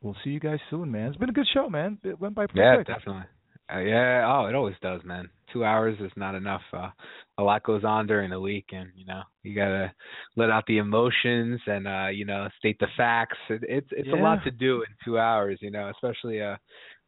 we'll 0.00 0.16
see 0.24 0.30
you 0.30 0.40
guys 0.40 0.58
soon, 0.70 0.90
man. 0.92 1.08
It's 1.08 1.16
been 1.16 1.28
a 1.28 1.32
good 1.34 1.46
show, 1.52 1.68
man. 1.68 1.98
It 2.04 2.20
went 2.20 2.34
by 2.34 2.46
pretty 2.46 2.60
Yeah, 2.60 2.76
quick. 2.76 2.86
definitely. 2.86 3.24
Uh, 3.72 3.78
yeah, 3.78 4.24
oh, 4.26 4.46
it 4.46 4.54
always 4.54 4.74
does, 4.82 5.00
man. 5.04 5.28
Two 5.52 5.64
hours 5.64 5.96
is 6.00 6.12
not 6.16 6.34
enough. 6.34 6.60
Uh, 6.72 6.90
a 7.38 7.42
lot 7.42 7.62
goes 7.62 7.84
on 7.84 8.06
during 8.06 8.30
the 8.30 8.40
week, 8.40 8.66
and 8.72 8.90
you 8.94 9.06
know 9.06 9.22
you 9.42 9.54
gotta 9.54 9.92
let 10.36 10.50
out 10.50 10.64
the 10.66 10.78
emotions 10.78 11.60
and 11.66 11.88
uh, 11.88 12.08
you 12.08 12.24
know 12.24 12.48
state 12.58 12.78
the 12.78 12.88
facts. 12.96 13.38
It, 13.48 13.62
it's 13.66 13.88
it's 13.90 14.08
a 14.08 14.16
lot 14.16 14.44
to 14.44 14.50
do 14.50 14.82
in 14.82 14.88
two 15.04 15.18
hours, 15.18 15.58
you 15.62 15.70
know, 15.70 15.90
especially 15.90 16.42
uh 16.42 16.56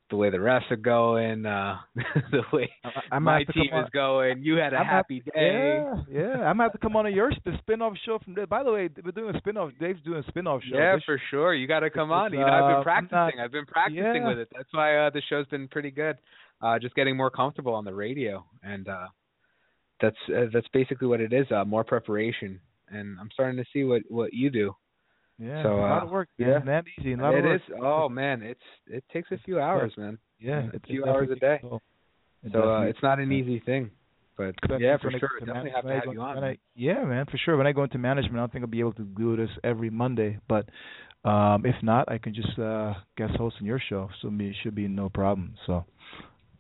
the 0.08 0.16
way 0.16 0.30
the 0.30 0.36
refs 0.36 0.70
are 0.70 0.76
going, 0.76 1.44
uh 1.44 1.76
the 2.30 2.42
way 2.52 2.70
my 2.84 2.90
gonna 3.10 3.38
have 3.38 3.46
to 3.48 3.52
team 3.52 3.70
is 3.74 3.90
going. 3.92 4.42
You 4.42 4.56
had 4.56 4.72
a 4.72 4.78
I'm 4.78 4.86
happy 4.86 5.20
day. 5.20 5.82
Yeah, 5.82 5.94
yeah. 6.10 6.32
I'm 6.44 6.56
gonna 6.56 6.64
have 6.64 6.72
to 6.72 6.78
come 6.78 6.96
on 6.96 7.06
a 7.06 7.10
your 7.10 7.30
the 7.44 7.52
spin-off 7.58 7.94
show 8.04 8.18
from 8.24 8.34
there. 8.34 8.46
By 8.46 8.62
the 8.62 8.72
way, 8.72 8.88
we're 9.04 9.10
doing 9.10 9.34
a 9.34 9.38
spin-off. 9.38 9.72
Dave's 9.80 10.02
doing 10.04 10.22
a 10.24 10.28
spin-off 10.28 10.62
show. 10.62 10.78
Yeah, 10.78 10.94
This- 10.94 11.04
for 11.04 11.20
sure. 11.30 11.54
You 11.54 11.66
got 11.66 11.80
to 11.80 11.90
come 11.90 12.12
on. 12.12 12.32
You 12.32 12.40
know, 12.40 12.46
I've 12.46 12.64
uh, 12.64 12.74
been 12.76 12.82
practicing. 12.84 13.16
not- 13.16 13.44
I've 13.44 13.52
been 13.52 13.66
practicing 13.66 14.22
yeah. 14.22 14.28
with 14.28 14.38
it. 14.38 14.48
That's 14.54 14.72
why 14.72 14.96
uh, 14.96 15.10
the 15.10 15.22
show's 15.28 15.46
been 15.48 15.68
pretty 15.68 15.90
good. 15.90 16.16
Uh, 16.62 16.78
just 16.78 16.94
getting 16.94 17.16
more 17.16 17.30
comfortable 17.30 17.74
on 17.74 17.84
the 17.84 17.92
radio, 17.94 18.44
and 18.62 18.88
uh, 18.88 19.06
that's 20.00 20.16
uh, 20.34 20.46
that's 20.52 20.66
basically 20.72 21.06
what 21.08 21.20
it 21.20 21.32
is. 21.32 21.46
Uh, 21.50 21.64
more 21.64 21.84
preparation, 21.84 22.60
and 22.88 23.18
I'm 23.20 23.28
starting 23.32 23.56
to 23.58 23.64
see 23.72 23.84
what 23.84 24.02
what 24.08 24.32
you 24.32 24.50
do. 24.50 24.74
Yeah, 25.38 25.62
So, 25.62 25.68
it's 25.68 25.76
a 25.76 25.80
lot 25.80 26.02
uh, 26.02 26.06
of 26.06 26.10
work. 26.12 26.28
yeah. 26.38 26.46
man. 26.60 26.64
not 26.66 26.84
easy. 26.98 27.12
A 27.12 27.16
lot 27.18 27.34
It 27.34 27.38
of 27.40 27.44
work. 27.44 27.60
is. 27.68 27.76
Oh 27.82 28.08
man, 28.08 28.42
it's 28.42 28.60
it 28.86 29.04
takes 29.12 29.30
a 29.32 29.38
few 29.44 29.60
hours, 29.60 29.92
man. 29.98 30.16
Yeah, 30.40 30.68
a 30.74 30.80
few 30.80 31.04
hours 31.04 31.28
a 31.30 31.34
day. 31.34 31.56
definitely- 31.56 31.80
It 32.42 32.52
So 32.52 32.70
uh, 32.72 32.82
it's 32.82 33.02
not 33.02 33.18
an 33.18 33.30
easy 33.32 33.60
thing, 33.60 33.90
but 34.38 34.54
Especially 34.62 34.84
yeah, 34.86 34.96
for 34.96 35.10
sure, 35.10 35.28
definitely 35.40 35.70
manage- 35.70 35.74
have 35.74 35.84
to 35.84 35.92
have 36.06 36.14
you 36.14 36.20
on. 36.22 36.34
when 36.36 36.44
man. 36.44 36.50
I- 36.52 36.58
yeah, 36.74 37.04
man, 37.04 37.26
for 37.30 37.36
sure. 37.36 37.56
When 37.58 37.66
I 37.66 37.72
go 37.72 37.82
into 37.84 37.98
management, 37.98 38.36
I 38.36 38.38
don't 38.40 38.52
think 38.52 38.62
I'll 38.64 38.70
be 38.70 38.80
able 38.80 38.94
to 38.94 39.04
do 39.04 39.36
this 39.36 39.50
every 39.62 39.90
Monday. 39.90 40.38
But 40.48 40.68
um 41.24 41.66
if 41.66 41.74
not, 41.82 42.10
I 42.10 42.16
can 42.18 42.32
just 42.34 42.58
uh 42.58 42.94
guest 43.18 43.34
host 43.36 43.56
on 43.60 43.66
your 43.66 43.80
show. 43.90 44.08
So 44.22 44.30
it 44.32 44.56
should 44.62 44.74
be 44.74 44.88
no 44.88 45.08
problem. 45.10 45.54
So 45.66 45.84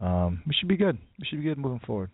um 0.00 0.42
we 0.46 0.54
should 0.54 0.68
be 0.68 0.76
good. 0.76 0.98
We 1.18 1.26
should 1.26 1.38
be 1.38 1.44
good 1.44 1.58
moving 1.58 1.80
forward. 1.86 2.10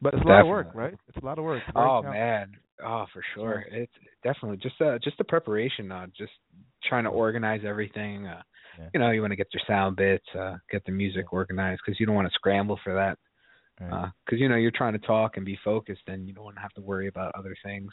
But 0.00 0.14
it's 0.14 0.24
a 0.24 0.28
lot 0.28 0.40
of 0.42 0.46
work, 0.46 0.68
right? 0.74 0.94
It's 1.08 1.16
a 1.16 1.24
lot 1.24 1.38
of 1.38 1.44
work. 1.44 1.62
Oh 1.74 2.02
Right 2.02 2.12
man, 2.12 2.52
oh 2.84 3.06
for 3.12 3.22
sure. 3.34 3.64
It's 3.70 3.92
definitely 4.22 4.58
just 4.58 4.80
uh 4.80 4.98
just 5.02 5.18
the 5.18 5.24
preparation, 5.24 5.90
uh, 5.90 6.06
just 6.16 6.32
trying 6.88 7.04
to 7.04 7.10
organize 7.10 7.62
everything. 7.66 8.26
Uh, 8.26 8.42
You 8.94 9.00
know, 9.00 9.10
you 9.10 9.20
want 9.20 9.32
to 9.32 9.36
get 9.36 9.48
your 9.52 9.62
sound 9.66 9.96
bits, 9.96 10.24
uh, 10.38 10.56
get 10.70 10.84
the 10.84 10.92
music 10.92 11.32
organized 11.32 11.80
because 11.84 11.98
you 11.98 12.06
don't 12.06 12.14
want 12.14 12.28
to 12.28 12.34
scramble 12.34 12.78
for 12.84 12.94
that. 12.94 13.18
Because 13.78 14.40
you 14.40 14.48
know 14.48 14.56
you're 14.56 14.70
trying 14.70 14.92
to 14.92 15.04
talk 15.06 15.36
and 15.36 15.44
be 15.44 15.58
focused, 15.64 16.02
and 16.06 16.26
you 16.28 16.32
don't 16.34 16.44
want 16.44 16.56
to 16.56 16.62
have 16.62 16.72
to 16.74 16.80
worry 16.80 17.08
about 17.08 17.34
other 17.36 17.56
things. 17.64 17.90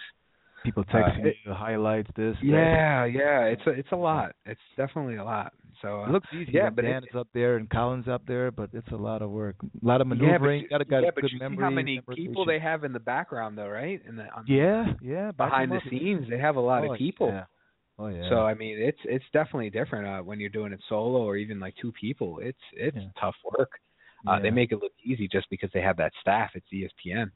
People 0.63 0.83
texting 0.85 1.25
Uh, 1.25 1.31
you 1.45 1.53
highlights 1.53 2.09
this. 2.15 2.35
that. 2.39 2.45
Yeah, 2.45 3.05
yeah, 3.05 3.41
it's 3.45 3.65
a 3.67 3.71
it's 3.71 3.91
a 3.91 3.95
lot. 3.95 4.35
It's 4.45 4.61
definitely 4.77 5.15
a 5.17 5.23
lot. 5.23 5.53
So 5.81 6.01
uh, 6.01 6.09
It 6.09 6.11
looks 6.13 6.27
easy. 6.33 6.51
Yeah, 6.53 6.69
but 6.69 6.83
Dan 6.83 7.03
is 7.03 7.15
up 7.15 7.27
there 7.33 7.57
and 7.57 7.69
Collins 7.69 8.07
up 8.07 8.25
there, 8.27 8.51
but 8.51 8.69
it's 8.73 8.87
a 8.91 8.95
lot 8.95 9.21
of 9.21 9.29
work. 9.29 9.55
A 9.63 9.85
lot 9.85 10.01
of 10.01 10.07
yeah, 10.07 10.13
but 10.13 10.17
maneuvering. 10.17 10.61
you, 10.63 10.69
got 10.69 10.77
to 10.79 10.85
got 10.85 11.03
yeah, 11.03 11.11
but 11.13 11.31
you 11.31 11.39
memory. 11.39 11.57
see 11.57 11.61
how 11.63 11.69
many 11.69 12.01
people 12.15 12.45
they 12.45 12.59
have 12.59 12.83
in 12.83 12.93
the 12.93 12.99
background, 12.99 13.57
though, 13.57 13.67
right? 13.67 14.01
In 14.07 14.15
the 14.15 14.23
on, 14.35 14.45
Yeah, 14.47 14.93
yeah. 15.01 15.31
behind 15.31 15.71
the 15.71 15.81
scenes, 15.89 16.27
they 16.29 16.37
have 16.39 16.55
a 16.55 16.61
lot 16.61 16.83
Oh, 16.83 16.93
of 16.93 16.97
people. 16.97 17.29
yeah. 17.29 17.45
Oh 17.97 18.07
yeah. 18.07 18.29
So 18.29 18.45
I 18.45 18.53
mean, 18.53 18.77
it's 18.77 18.99
it's 19.05 19.25
definitely 19.31 19.69
different 19.69 20.05
uh, 20.07 20.21
when 20.21 20.39
you're 20.39 20.49
doing 20.49 20.73
it 20.73 20.81
solo 20.89 21.19
or 21.23 21.37
even 21.37 21.59
like 21.59 21.75
two 21.81 21.91
people. 21.93 22.39
It's 22.41 22.57
it's 22.73 22.97
Yeah. 22.97 23.07
tough 23.19 23.35
work. 23.57 23.71
Uh, 24.27 24.39
They 24.41 24.49
make 24.49 24.71
it 24.71 24.81
look 24.81 24.91
easy 25.03 25.27
just 25.27 25.47
because 25.49 25.69
they 25.73 25.81
have 25.81 25.97
that 25.97 26.11
staff. 26.19 26.51
It's 26.55 26.65
ESPN. 26.73 27.31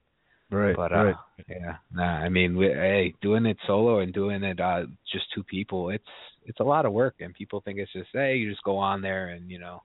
Right, 0.51 0.75
But 0.75 0.91
uh, 0.91 1.03
right. 1.03 1.15
yeah, 1.49 1.75
nah. 1.93 2.03
I 2.03 2.29
mean, 2.29 2.55
we, 2.55 2.67
hey, 2.67 3.13
doing 3.21 3.45
it 3.45 3.57
solo 3.67 3.99
and 3.99 4.13
doing 4.13 4.43
it 4.43 4.59
uh, 4.59 4.83
just 5.11 5.25
two 5.33 5.43
people, 5.43 5.89
it's 5.89 6.03
it's 6.45 6.59
a 6.59 6.63
lot 6.63 6.85
of 6.85 6.93
work, 6.93 7.15
and 7.19 7.33
people 7.33 7.61
think 7.61 7.79
it's 7.79 7.91
just 7.93 8.09
hey, 8.13 8.35
you 8.37 8.49
just 8.49 8.63
go 8.63 8.77
on 8.77 9.01
there 9.01 9.29
and 9.29 9.49
you 9.49 9.59
know, 9.59 9.81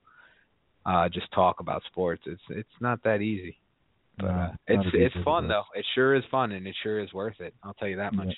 uh 0.87 1.09
just 1.09 1.31
talk 1.33 1.61
about 1.61 1.83
sports. 1.87 2.23
It's 2.27 2.43
it's 2.51 2.69
not 2.81 3.03
that 3.05 3.21
easy. 3.21 3.57
But 4.19 4.27
uh, 4.27 4.49
it's 4.69 4.89
it's 4.95 5.25
fun 5.25 5.49
though. 5.49 5.65
It 5.75 5.85
sure 5.95 6.15
is 6.15 6.23
fun 6.31 6.53
and 6.53 6.67
it 6.67 6.77
sure 6.83 7.01
is 7.01 7.13
worth 7.13 7.41
it. 7.41 7.53
I'll 7.63 7.75
tell 7.75 7.89
you 7.89 7.97
that 7.97 8.15
much. 8.15 8.35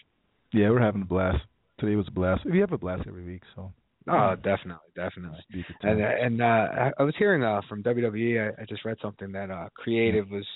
Yeah, 0.52 0.70
we're 0.70 0.80
having 0.80 1.02
a 1.02 1.06
blast. 1.06 1.38
Today 1.78 1.96
was 1.96 2.08
a 2.08 2.12
blast. 2.12 2.46
We 2.50 2.60
have 2.60 2.72
a 2.72 2.78
blast 2.78 3.02
every 3.06 3.24
week, 3.24 3.42
so. 3.54 3.72
Oh, 4.08 4.34
definitely, 4.36 4.88
definitely. 4.94 5.40
Be 5.52 5.60
a 5.60 5.64
good 5.64 5.76
time. 5.82 5.98
And 5.98 6.00
and 6.00 6.42
uh 6.42 6.44
I, 6.44 6.92
I 7.00 7.02
was 7.02 7.14
hearing 7.18 7.42
uh 7.42 7.60
from 7.68 7.82
WWE. 7.82 8.54
I, 8.58 8.62
I 8.62 8.64
just 8.64 8.84
read 8.84 8.96
something 9.02 9.32
that 9.32 9.50
uh 9.50 9.68
creative 9.74 10.30
was 10.30 10.46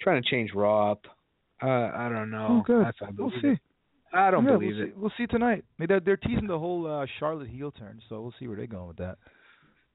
trying 0.00 0.22
to 0.22 0.28
change 0.28 0.50
Raw 0.54 0.92
up. 0.92 1.00
Uh 1.62 1.66
I 1.94 2.08
don't 2.12 2.30
know. 2.30 2.46
Oh, 2.50 2.62
good. 2.66 2.84
I 2.86 2.90
We'll 3.16 3.30
see. 3.40 3.48
it. 3.48 3.58
I 4.12 4.30
don't 4.30 4.44
Yeah, 4.44 4.52
believe 4.52 4.74
we'll 4.76 4.84
it. 4.84 4.88
See, 4.88 4.92
we'll 4.96 5.12
see 5.16 5.26
tonight. 5.26 5.64
They- 5.78 5.86
They're, 5.86 6.00
they're 6.00 6.16
teasing 6.16 6.46
the 6.46 6.58
whole 6.58 6.86
uh, 6.86 7.06
Charlotte 7.18 7.48
heel 7.48 7.72
turn, 7.72 8.00
so 8.08 8.20
we'll 8.20 8.34
see 8.38 8.46
where 8.46 8.56
they're 8.56 8.66
going 8.68 8.86
with 8.88 8.98
that. 8.98 9.18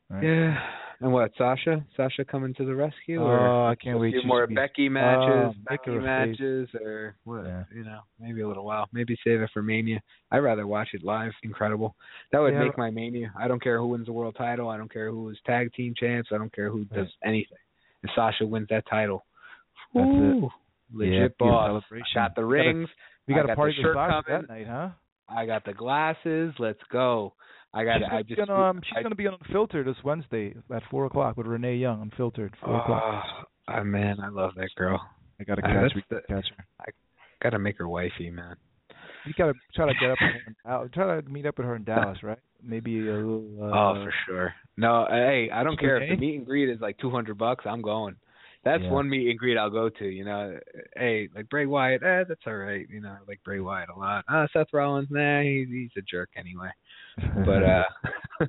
Right. 0.09 0.23
Yeah. 0.23 0.57
And 1.01 1.13
what, 1.13 1.31
Sasha? 1.37 1.85
Sasha 1.95 2.25
coming 2.25 2.53
to 2.55 2.65
the 2.65 2.75
rescue? 2.75 3.21
or 3.21 3.39
Oh, 3.39 3.65
I 3.67 3.75
can't 3.75 3.95
a 3.95 3.99
wait. 3.99 4.11
few 4.19 4.23
more 4.27 4.45
be- 4.47 4.55
Becky 4.55 4.89
matches, 4.89 5.53
Oh, 5.55 5.63
Becky 5.69 5.91
a 5.91 5.99
face. 5.99 6.03
matches, 6.03 6.69
or 6.83 7.15
what? 7.23 7.45
You 7.73 7.83
know, 7.85 7.99
maybe 8.19 8.41
a 8.41 8.47
little 8.47 8.65
while. 8.65 8.89
Maybe 8.91 9.15
save 9.23 9.39
it 9.41 9.51
for 9.53 9.61
Mania. 9.61 10.01
I'd 10.31 10.39
rather 10.39 10.67
watch 10.67 10.89
it 10.93 11.03
live. 11.03 11.31
Incredible. 11.43 11.95
That 12.33 12.39
would 12.39 12.53
Yeah. 12.53 12.63
make 12.63 12.77
my 12.77 12.89
Mania. 12.89 13.31
I 13.39 13.47
don't 13.47 13.61
care 13.63 13.77
who 13.77 13.87
wins 13.87 14.07
the 14.07 14.11
world 14.13 14.35
title. 14.37 14.67
I 14.67 14.75
don't 14.77 14.91
care 14.91 15.09
who 15.11 15.29
is 15.29 15.37
tag 15.45 15.71
team 15.73 15.93
champs. 15.97 16.31
I 16.33 16.37
don't 16.39 16.51
care 16.51 16.69
who 16.69 16.83
does 16.85 17.07
anything. 17.23 17.57
If 18.03 18.09
Sasha 18.15 18.45
wins 18.45 18.67
that 18.69 18.85
title, 18.89 19.23
That's 19.93 20.05
it. 20.05 20.09
woo, 20.09 20.49
legit 20.93 21.13
Yeah, 21.21 21.27
boss. 21.39 21.83
got 22.15 22.35
the 22.35 22.45
We 22.45 22.57
rings. 22.59 22.89
we 23.27 23.33
I 23.33 23.37
got 23.41 23.49
a 23.51 23.55
party 23.55 23.75
shirt 23.81 23.95
coming. 23.95 24.23
that 24.27 24.47
night, 24.49 24.67
huh? 24.67 24.89
I 25.27 25.45
got 25.45 25.63
the 25.65 25.73
glasses. 25.73 26.53
Let's 26.59 26.79
go. 26.91 27.33
I 27.73 27.83
got. 27.83 27.97
she's 27.99 28.05
I 28.07 28.09
gonna, 28.09 28.23
just. 28.23 28.49
on, 28.49 28.69
um, 28.77 28.81
she's 28.83 28.97
I, 28.97 29.03
gonna 29.03 29.15
be 29.15 29.27
on 29.27 29.35
Unfiltered 29.45 29.85
this 29.85 29.95
Wednesday 30.03 30.55
at 30.73 30.81
four 30.89 31.05
o'clock 31.05 31.37
with 31.37 31.45
Renee 31.45 31.75
Young. 31.75 32.01
Unfiltered, 32.01 32.55
four 32.63 32.79
o'clock. 32.81 33.23
Oh, 33.67 33.83
man, 33.83 34.17
I 34.23 34.29
love 34.29 34.51
that 34.55 34.69
girl. 34.75 34.99
I 35.39 35.43
gotta 35.43 35.63
Uh, 35.63 35.87
catch, 35.89 35.93
the- 36.09 36.21
catch 36.27 36.45
her. 36.57 36.65
I 36.81 36.85
gotta 37.43 37.59
make 37.59 37.77
her 37.77 37.87
wifey, 37.87 38.31
man. 38.31 38.55
You 39.25 39.33
gotta 39.37 39.53
try 39.75 39.85
to 39.85 39.93
get 39.99 40.09
up. 40.11 40.17
With 40.19 40.31
her 40.65 40.83
in 40.83 40.89
Try 40.93 41.21
to 41.21 41.29
meet 41.29 41.45
up 41.45 41.57
with 41.59 41.67
her 41.67 41.75
in 41.75 41.83
Dallas, 41.83 42.17
right? 42.23 42.39
Maybe 42.63 42.99
a 43.07 43.13
little. 43.13 43.45
Uh, 43.61 43.65
oh, 43.67 44.03
for 44.03 44.13
sure. 44.25 44.53
No, 44.77 45.05
hey, 45.09 45.49
I 45.53 45.63
don't 45.63 45.79
care 45.79 46.01
if 46.01 46.09
the 46.09 46.15
meet 46.17 46.37
and 46.37 46.45
greet 46.47 46.69
is 46.69 46.79
like 46.81 46.97
two 46.97 47.11
hundred 47.11 47.37
bucks. 47.37 47.65
I'm 47.67 47.81
going. 47.83 48.15
That's 48.63 48.83
Yeah. 48.83 48.91
one 48.91 49.09
meet 49.09 49.29
and 49.29 49.39
greet 49.39 49.57
I'll 49.57 49.69
go 49.69 49.89
to. 49.89 50.05
You 50.05 50.25
know, 50.25 50.59
hey, 50.97 51.29
like 51.33 51.49
Bray 51.49 51.65
Wyatt, 51.65 52.03
eh, 52.03 52.23
that's 52.27 52.41
all 52.45 52.55
right. 52.55 52.85
You 52.89 52.99
know, 53.01 53.09
I 53.09 53.17
like 53.27 53.41
Bray 53.43 53.59
Wyatt 53.61 53.89
a 53.89 53.97
lot. 53.97 54.25
Uh, 54.27 54.47
Seth 54.51 54.67
Rollins, 54.73 55.07
nah, 55.09 55.41
he's 55.41 55.67
he's 55.69 55.91
a 55.97 56.01
jerk 56.01 56.29
anyway. 56.35 56.69
But 57.45 57.63
uh, 57.63 57.83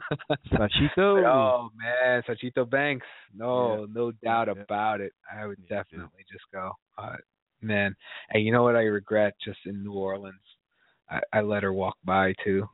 Sachito. 0.52 1.24
oh 1.26 1.70
man, 1.76 2.22
Sachito 2.28 2.68
Banks, 2.68 3.06
no, 3.34 3.80
Yeah. 3.80 3.86
no 3.92 4.10
doubt 4.12 4.48
Yeah. 4.48 4.62
about 4.62 5.00
it. 5.00 5.12
I 5.32 5.46
would 5.46 5.66
definitely 5.68 6.24
just 6.30 6.44
go. 6.52 6.72
Uh, 6.98 7.16
man, 7.62 7.94
and 8.30 8.44
you 8.44 8.52
know 8.52 8.62
what 8.62 8.76
I 8.76 8.82
regret? 8.82 9.34
Just 9.44 9.60
in 9.66 9.82
New 9.84 9.92
Orleans, 9.92 10.40
I, 11.08 11.20
I 11.32 11.40
let 11.40 11.62
her 11.62 11.72
walk 11.72 11.96
by 12.04 12.34
too, 12.44 12.68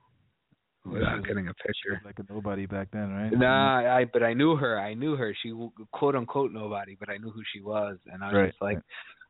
without 0.92 1.16
was- 1.18 1.26
getting 1.26 1.48
a 1.48 1.54
picture. 1.54 2.00
like 2.04 2.18
a 2.18 2.32
nobody 2.32 2.66
back 2.66 2.88
then, 2.92 3.12
right? 3.12 3.32
Nah, 3.32 3.96
I 3.96 4.04
but 4.04 4.22
I 4.22 4.32
knew 4.34 4.56
her. 4.56 4.78
I 4.78 4.94
knew 4.94 5.16
her. 5.16 5.34
She 5.42 5.52
quote 5.92 6.14
unquote 6.14 6.52
nobody, 6.52 6.96
but 6.98 7.08
I 7.08 7.16
knew 7.18 7.30
who 7.30 7.42
she 7.52 7.60
was, 7.60 7.98
and 8.12 8.22
I 8.22 8.26
was 8.28 8.34
Right, 8.34 8.50
just 8.50 8.62
like, 8.62 8.78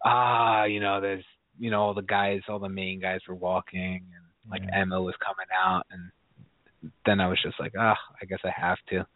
ah, 0.05 0.65
you 0.65 0.81
know, 0.81 1.01
there's, 1.01 1.25
you 1.59 1.71
know, 1.71 1.81
all 1.83 1.95
the 1.95 2.03
guys, 2.03 2.41
all 2.49 2.59
the 2.59 2.69
main 2.69 3.01
guys 3.01 3.21
were 3.29 3.35
walking, 3.35 4.03
and 4.15 4.51
like 4.51 4.63
Emma 4.73 5.01
was 5.01 5.15
coming 5.25 5.49
out, 5.65 5.85
and 5.91 6.93
then 7.05 7.21
I 7.21 7.29
was 7.29 7.39
just 7.43 7.59
like, 7.59 7.73
ah, 7.79 7.97
I 8.21 8.25
guess 8.27 8.39
I 8.45 8.51
have 8.55 8.79
to, 8.91 9.07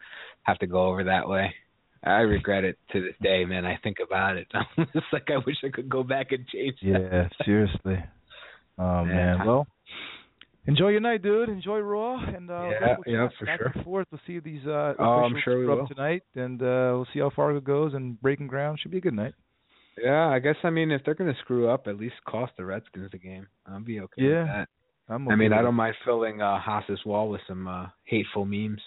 have 0.42 0.58
to 0.58 0.66
go 0.66 0.86
over 0.86 1.04
that 1.04 1.28
way. 1.28 1.54
I 2.02 2.20
regret 2.20 2.64
it 2.64 2.78
to 2.92 3.02
this 3.02 3.14
day, 3.22 3.44
man. 3.44 3.66
I 3.66 3.76
think 3.82 3.98
about 4.04 4.38
it. 4.38 4.46
I'm 4.54 4.86
like, 5.12 5.28
I 5.30 5.36
wish 5.46 5.56
I 5.62 5.68
could 5.68 5.88
go 5.90 6.02
back 6.02 6.32
and 6.32 6.46
change 6.48 6.76
that. 6.82 7.08
Yeah, 7.12 7.44
seriously. 7.44 8.02
Oh 8.78 9.04
man. 9.04 9.38
Yeah. 9.38 9.44
Well, 9.44 9.66
enjoy 10.66 10.88
your 10.88 11.00
night, 11.00 11.22
dude. 11.22 11.48
Enjoy 11.48 11.78
Raw, 11.80 12.18
and 12.18 12.50
uh, 12.50 12.68
Yeah, 12.80 12.96
we'll 12.96 13.14
yeah, 13.14 13.28
for 13.38 13.46
back 13.46 13.58
sure. 13.60 13.72
and 13.74 13.84
forth. 13.84 14.06
We'll 14.10 14.20
see 14.26 14.38
these 14.40 14.64
uh, 14.66 14.94
Oh, 14.98 15.02
I'm 15.24 15.34
sure 15.44 15.58
we 15.58 15.66
will. 15.66 15.86
tonight, 15.86 16.22
and 16.34 16.60
uh, 16.60 16.92
we'll 16.94 17.06
see 17.12 17.20
how 17.20 17.30
far 17.30 17.54
it 17.56 17.64
goes. 17.64 17.94
And 17.94 18.20
breaking 18.20 18.46
ground 18.48 18.78
should 18.80 18.90
be 18.90 18.98
a 18.98 19.02
good 19.02 19.14
night. 19.14 19.34
Yeah, 20.02 20.28
I 20.28 20.38
guess 20.38 20.56
I 20.62 20.70
mean 20.70 20.90
if 20.90 21.02
they're 21.04 21.14
gonna 21.14 21.34
screw 21.40 21.68
up, 21.68 21.86
at 21.86 21.96
least 21.98 22.14
cost 22.26 22.52
the 22.56 22.64
Redskins 22.64 23.10
the 23.10 23.18
game. 23.18 23.46
I'll 23.66 23.80
be 23.80 24.00
okay 24.00 24.22
Yeah, 24.22 24.38
with 24.44 24.48
that. 24.48 24.68
I'm 25.08 25.28
I 25.28 25.34
mean, 25.36 25.48
okay 25.52 25.58
I 25.58 25.62
don't 25.62 25.74
mind 25.74 25.94
filling 26.04 26.40
uh 26.40 26.58
Haas's 26.58 27.04
wall 27.04 27.28
with 27.28 27.40
some 27.46 27.66
uh 27.68 27.86
hateful 28.04 28.46
memes, 28.46 28.80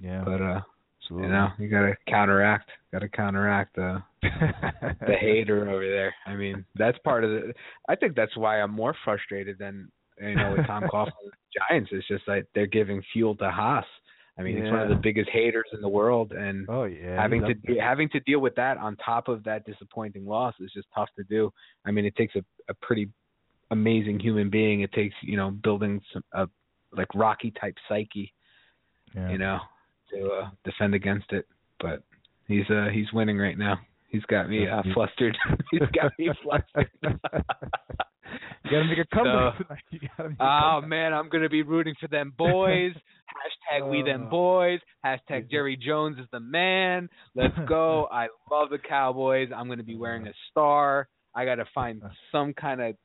Yeah, 0.00 0.22
but 0.24 0.40
uh 0.40 0.60
absolutely. 1.02 1.26
you 1.26 1.32
know, 1.34 1.48
you 1.58 1.68
gotta 1.68 1.96
counteract 2.08 2.70
gotta 2.92 3.08
counteract 3.08 3.76
uh 3.78 3.98
the 4.22 5.16
hater 5.20 5.68
over 5.68 5.86
there. 5.86 6.14
I 6.26 6.34
mean, 6.34 6.64
that's 6.76 6.96
part 7.00 7.24
of 7.24 7.30
the 7.30 7.52
I 7.88 7.96
think 7.96 8.14
that's 8.16 8.36
why 8.36 8.60
I'm 8.60 8.70
more 8.70 8.94
frustrated 9.04 9.58
than 9.58 9.90
you 10.20 10.34
know 10.34 10.54
with 10.56 10.66
Tom 10.66 10.82
Coughlin 10.92 11.12
the 11.24 11.60
Giants. 11.68 11.90
It's 11.92 12.06
just 12.08 12.26
like 12.28 12.46
they're 12.54 12.66
giving 12.66 13.02
fuel 13.12 13.34
to 13.36 13.50
Haas. 13.50 13.84
I 14.38 14.42
mean, 14.42 14.56
he's 14.62 14.70
one 14.70 14.80
of 14.82 14.88
the 14.88 14.94
biggest 14.94 15.28
haters 15.30 15.66
in 15.72 15.80
the 15.80 15.88
world, 15.88 16.30
and 16.32 16.64
Oh 16.68 16.84
yeah. 16.84 17.20
having 17.20 17.42
to 17.42 17.54
de- 17.54 17.80
having 17.80 18.08
to 18.10 18.20
deal 18.20 18.38
with 18.38 18.54
that 18.54 18.78
on 18.78 18.94
top 18.96 19.26
of 19.26 19.42
that 19.44 19.64
disappointing 19.66 20.24
loss 20.26 20.54
is 20.60 20.70
just 20.72 20.86
tough 20.94 21.08
to 21.16 21.24
do. 21.24 21.52
I 21.84 21.90
mean, 21.90 22.04
it 22.04 22.14
takes 22.14 22.36
a, 22.36 22.44
a 22.68 22.74
pretty 22.74 23.08
amazing 23.72 24.20
human 24.20 24.48
being. 24.48 24.82
It 24.82 24.92
takes 24.92 25.14
you 25.22 25.36
know 25.36 25.50
building 25.50 26.00
some 26.12 26.22
a 26.32 26.46
like 26.92 27.08
Rocky 27.14 27.50
type 27.60 27.74
psyche, 27.88 28.32
Yeah. 29.14 29.28
you 29.30 29.38
know, 29.38 29.58
to 30.14 30.30
uh, 30.30 30.50
defend 30.64 30.94
against 30.94 31.32
it. 31.32 31.46
But 31.80 32.04
he's 32.46 32.68
uh 32.70 32.90
he's 32.92 33.12
winning 33.12 33.38
right 33.38 33.58
now. 33.58 33.78
He's 34.08 34.22
got 34.22 34.48
me 34.48 34.68
uh, 34.68 34.82
flustered. 34.94 35.36
he's 35.72 35.80
got 35.92 36.12
me 36.16 36.30
flustered. 36.44 36.90
You 38.64 38.70
gotta 38.70 38.84
make 38.84 38.98
a 38.98 39.14
comeback 39.14 39.56
tonight. 39.62 39.82
You 39.90 40.00
gotta 40.16 40.28
make 40.30 40.38
a 40.40 40.42
Oh 40.42 40.80
man, 40.86 41.12
I'm 41.12 41.28
gonna 41.28 41.48
be 41.48 41.62
rooting 41.62 41.94
for 42.00 42.08
them 42.08 42.32
boys. 42.36 42.92
Hashtag 43.72 43.88
we 43.90 44.02
them 44.02 44.26
Uh, 44.26 44.30
boys. 44.30 44.80
Hashtag 45.04 45.50
Jerry 45.50 45.76
Jones 45.76 46.18
is 46.18 46.26
the 46.32 46.40
man. 46.40 47.08
Let's 47.34 47.56
go. 47.68 48.08
I 48.12 48.28
love 48.50 48.70
the 48.70 48.78
Cowboys. 48.78 49.50
I'm 49.54 49.68
gonna 49.68 49.82
be 49.82 49.96
wearing 49.96 50.26
a 50.26 50.32
star. 50.50 51.08
I 51.34 51.44
gotta 51.44 51.66
find 51.74 52.02
some 52.32 52.54
kind 52.54 52.80
of 52.80 52.96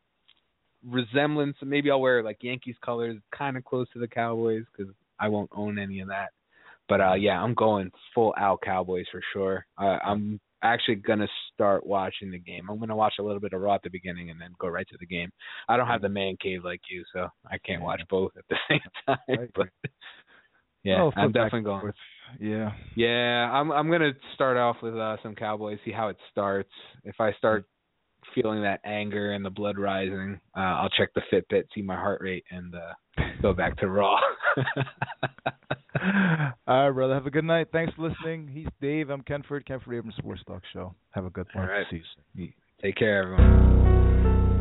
resemblance. 0.86 1.56
Maybe 1.62 1.92
I'll 1.92 2.02
wear 2.02 2.24
like 2.24 2.38
Yankees 2.42 2.76
colors, 2.84 3.18
kind 3.38 3.58
of 3.58 3.64
close 3.64 3.88
to 3.94 4.00
the 4.00 4.08
Cowboys, 4.08 4.64
because 4.76 4.94
I 5.20 5.30
won't 5.30 5.50
own 5.54 5.78
any 5.80 6.00
of 6.00 6.08
that. 6.10 6.30
But 6.90 7.02
uh 7.02 7.14
yeah, 7.14 7.42
I'm 7.42 7.54
going 7.54 7.92
full 8.14 8.34
out 8.38 8.62
Cowboys 8.62 9.06
for 9.12 9.22
sure. 9.34 9.66
Uh, 9.78 10.00
I'm 10.04 10.40
actually 10.64 10.96
gonna 10.96 11.28
start 11.54 11.86
watching 11.86 12.32
the 12.32 12.40
game. 12.40 12.68
I'm 12.70 12.80
gonna 12.80 12.96
watch 12.96 13.16
a 13.20 13.24
little 13.24 13.40
bit 13.40 13.54
of 13.54 13.62
Raw 13.62 13.76
at 13.76 13.84
the 13.84 13.90
beginning 13.90 14.30
and 14.30 14.40
then 14.40 14.52
go 14.60 14.68
right 14.68 14.88
to 14.90 14.98
the 15.00 15.06
game. 15.06 15.30
I 15.68 15.78
don't 15.78 15.88
have 15.88 16.02
the 16.02 16.10
man 16.10 16.36
cave 16.42 16.62
like 16.64 16.82
you, 16.90 17.04
so 17.14 17.28
I 17.46 17.58
can't 17.60 17.82
watch 17.82 18.02
both 18.10 18.32
at 18.38 18.46
the 18.50 18.58
same 18.70 18.80
time. 19.06 19.50
But 19.56 19.68
yeah, 20.84 21.10
I'm 21.16 21.32
definitely 21.32 21.62
going. 21.62 21.92
Yeah. 22.40 22.72
Yeah, 22.96 23.50
I'm 23.52 23.72
I'm 23.72 23.92
gonna 23.92 24.14
start 24.34 24.58
off 24.58 24.78
with 24.82 24.96
uh, 24.96 25.18
some 25.22 25.36
Cowboys, 25.36 25.80
see 25.86 25.92
how 25.92 26.08
it 26.10 26.18
starts. 26.32 26.72
If 27.04 27.16
I 27.20 27.34
start 27.34 27.66
feeling 28.34 28.62
that 28.64 28.80
anger 28.86 29.34
and 29.34 29.44
the 29.44 29.50
blood 29.50 29.78
rising, 29.78 30.40
uh, 30.58 30.60
I'll 30.60 30.90
check 30.90 31.10
the 31.14 31.22
Fitbit, 31.32 31.64
see 31.76 31.82
my 31.82 31.96
heart 31.96 32.22
rate, 32.22 32.46
and 32.52 32.74
uh, 32.74 33.24
go 33.42 33.54
back 33.54 33.78
to 33.78 33.88
Raw. 33.88 34.18
All 36.68 36.86
right, 36.88 36.92
brother. 36.92 37.14
Have 37.14 37.28
a 37.28 37.32
good 37.32 37.46
night. 37.46 37.68
Thanks 37.72 37.94
for 37.94 38.10
listening. 38.10 38.48
He's 38.48 38.68
Dave. 38.82 39.10
I'm 39.10 39.22
Kenford. 39.22 39.66
Kenford 39.66 39.96
Abrams 39.98 40.16
Sports 40.18 40.42
Talk 40.46 40.64
Show. 40.74 40.94
Have 41.12 41.26
a 41.26 41.30
good 41.30 41.48
one. 41.54 41.66
All 41.66 41.72
right. 41.72 41.86
See 41.90 41.98
you 41.98 42.04
soon. 42.36 42.54
Take 42.82 42.96
care, 42.96 43.24
everyone. 43.24 44.60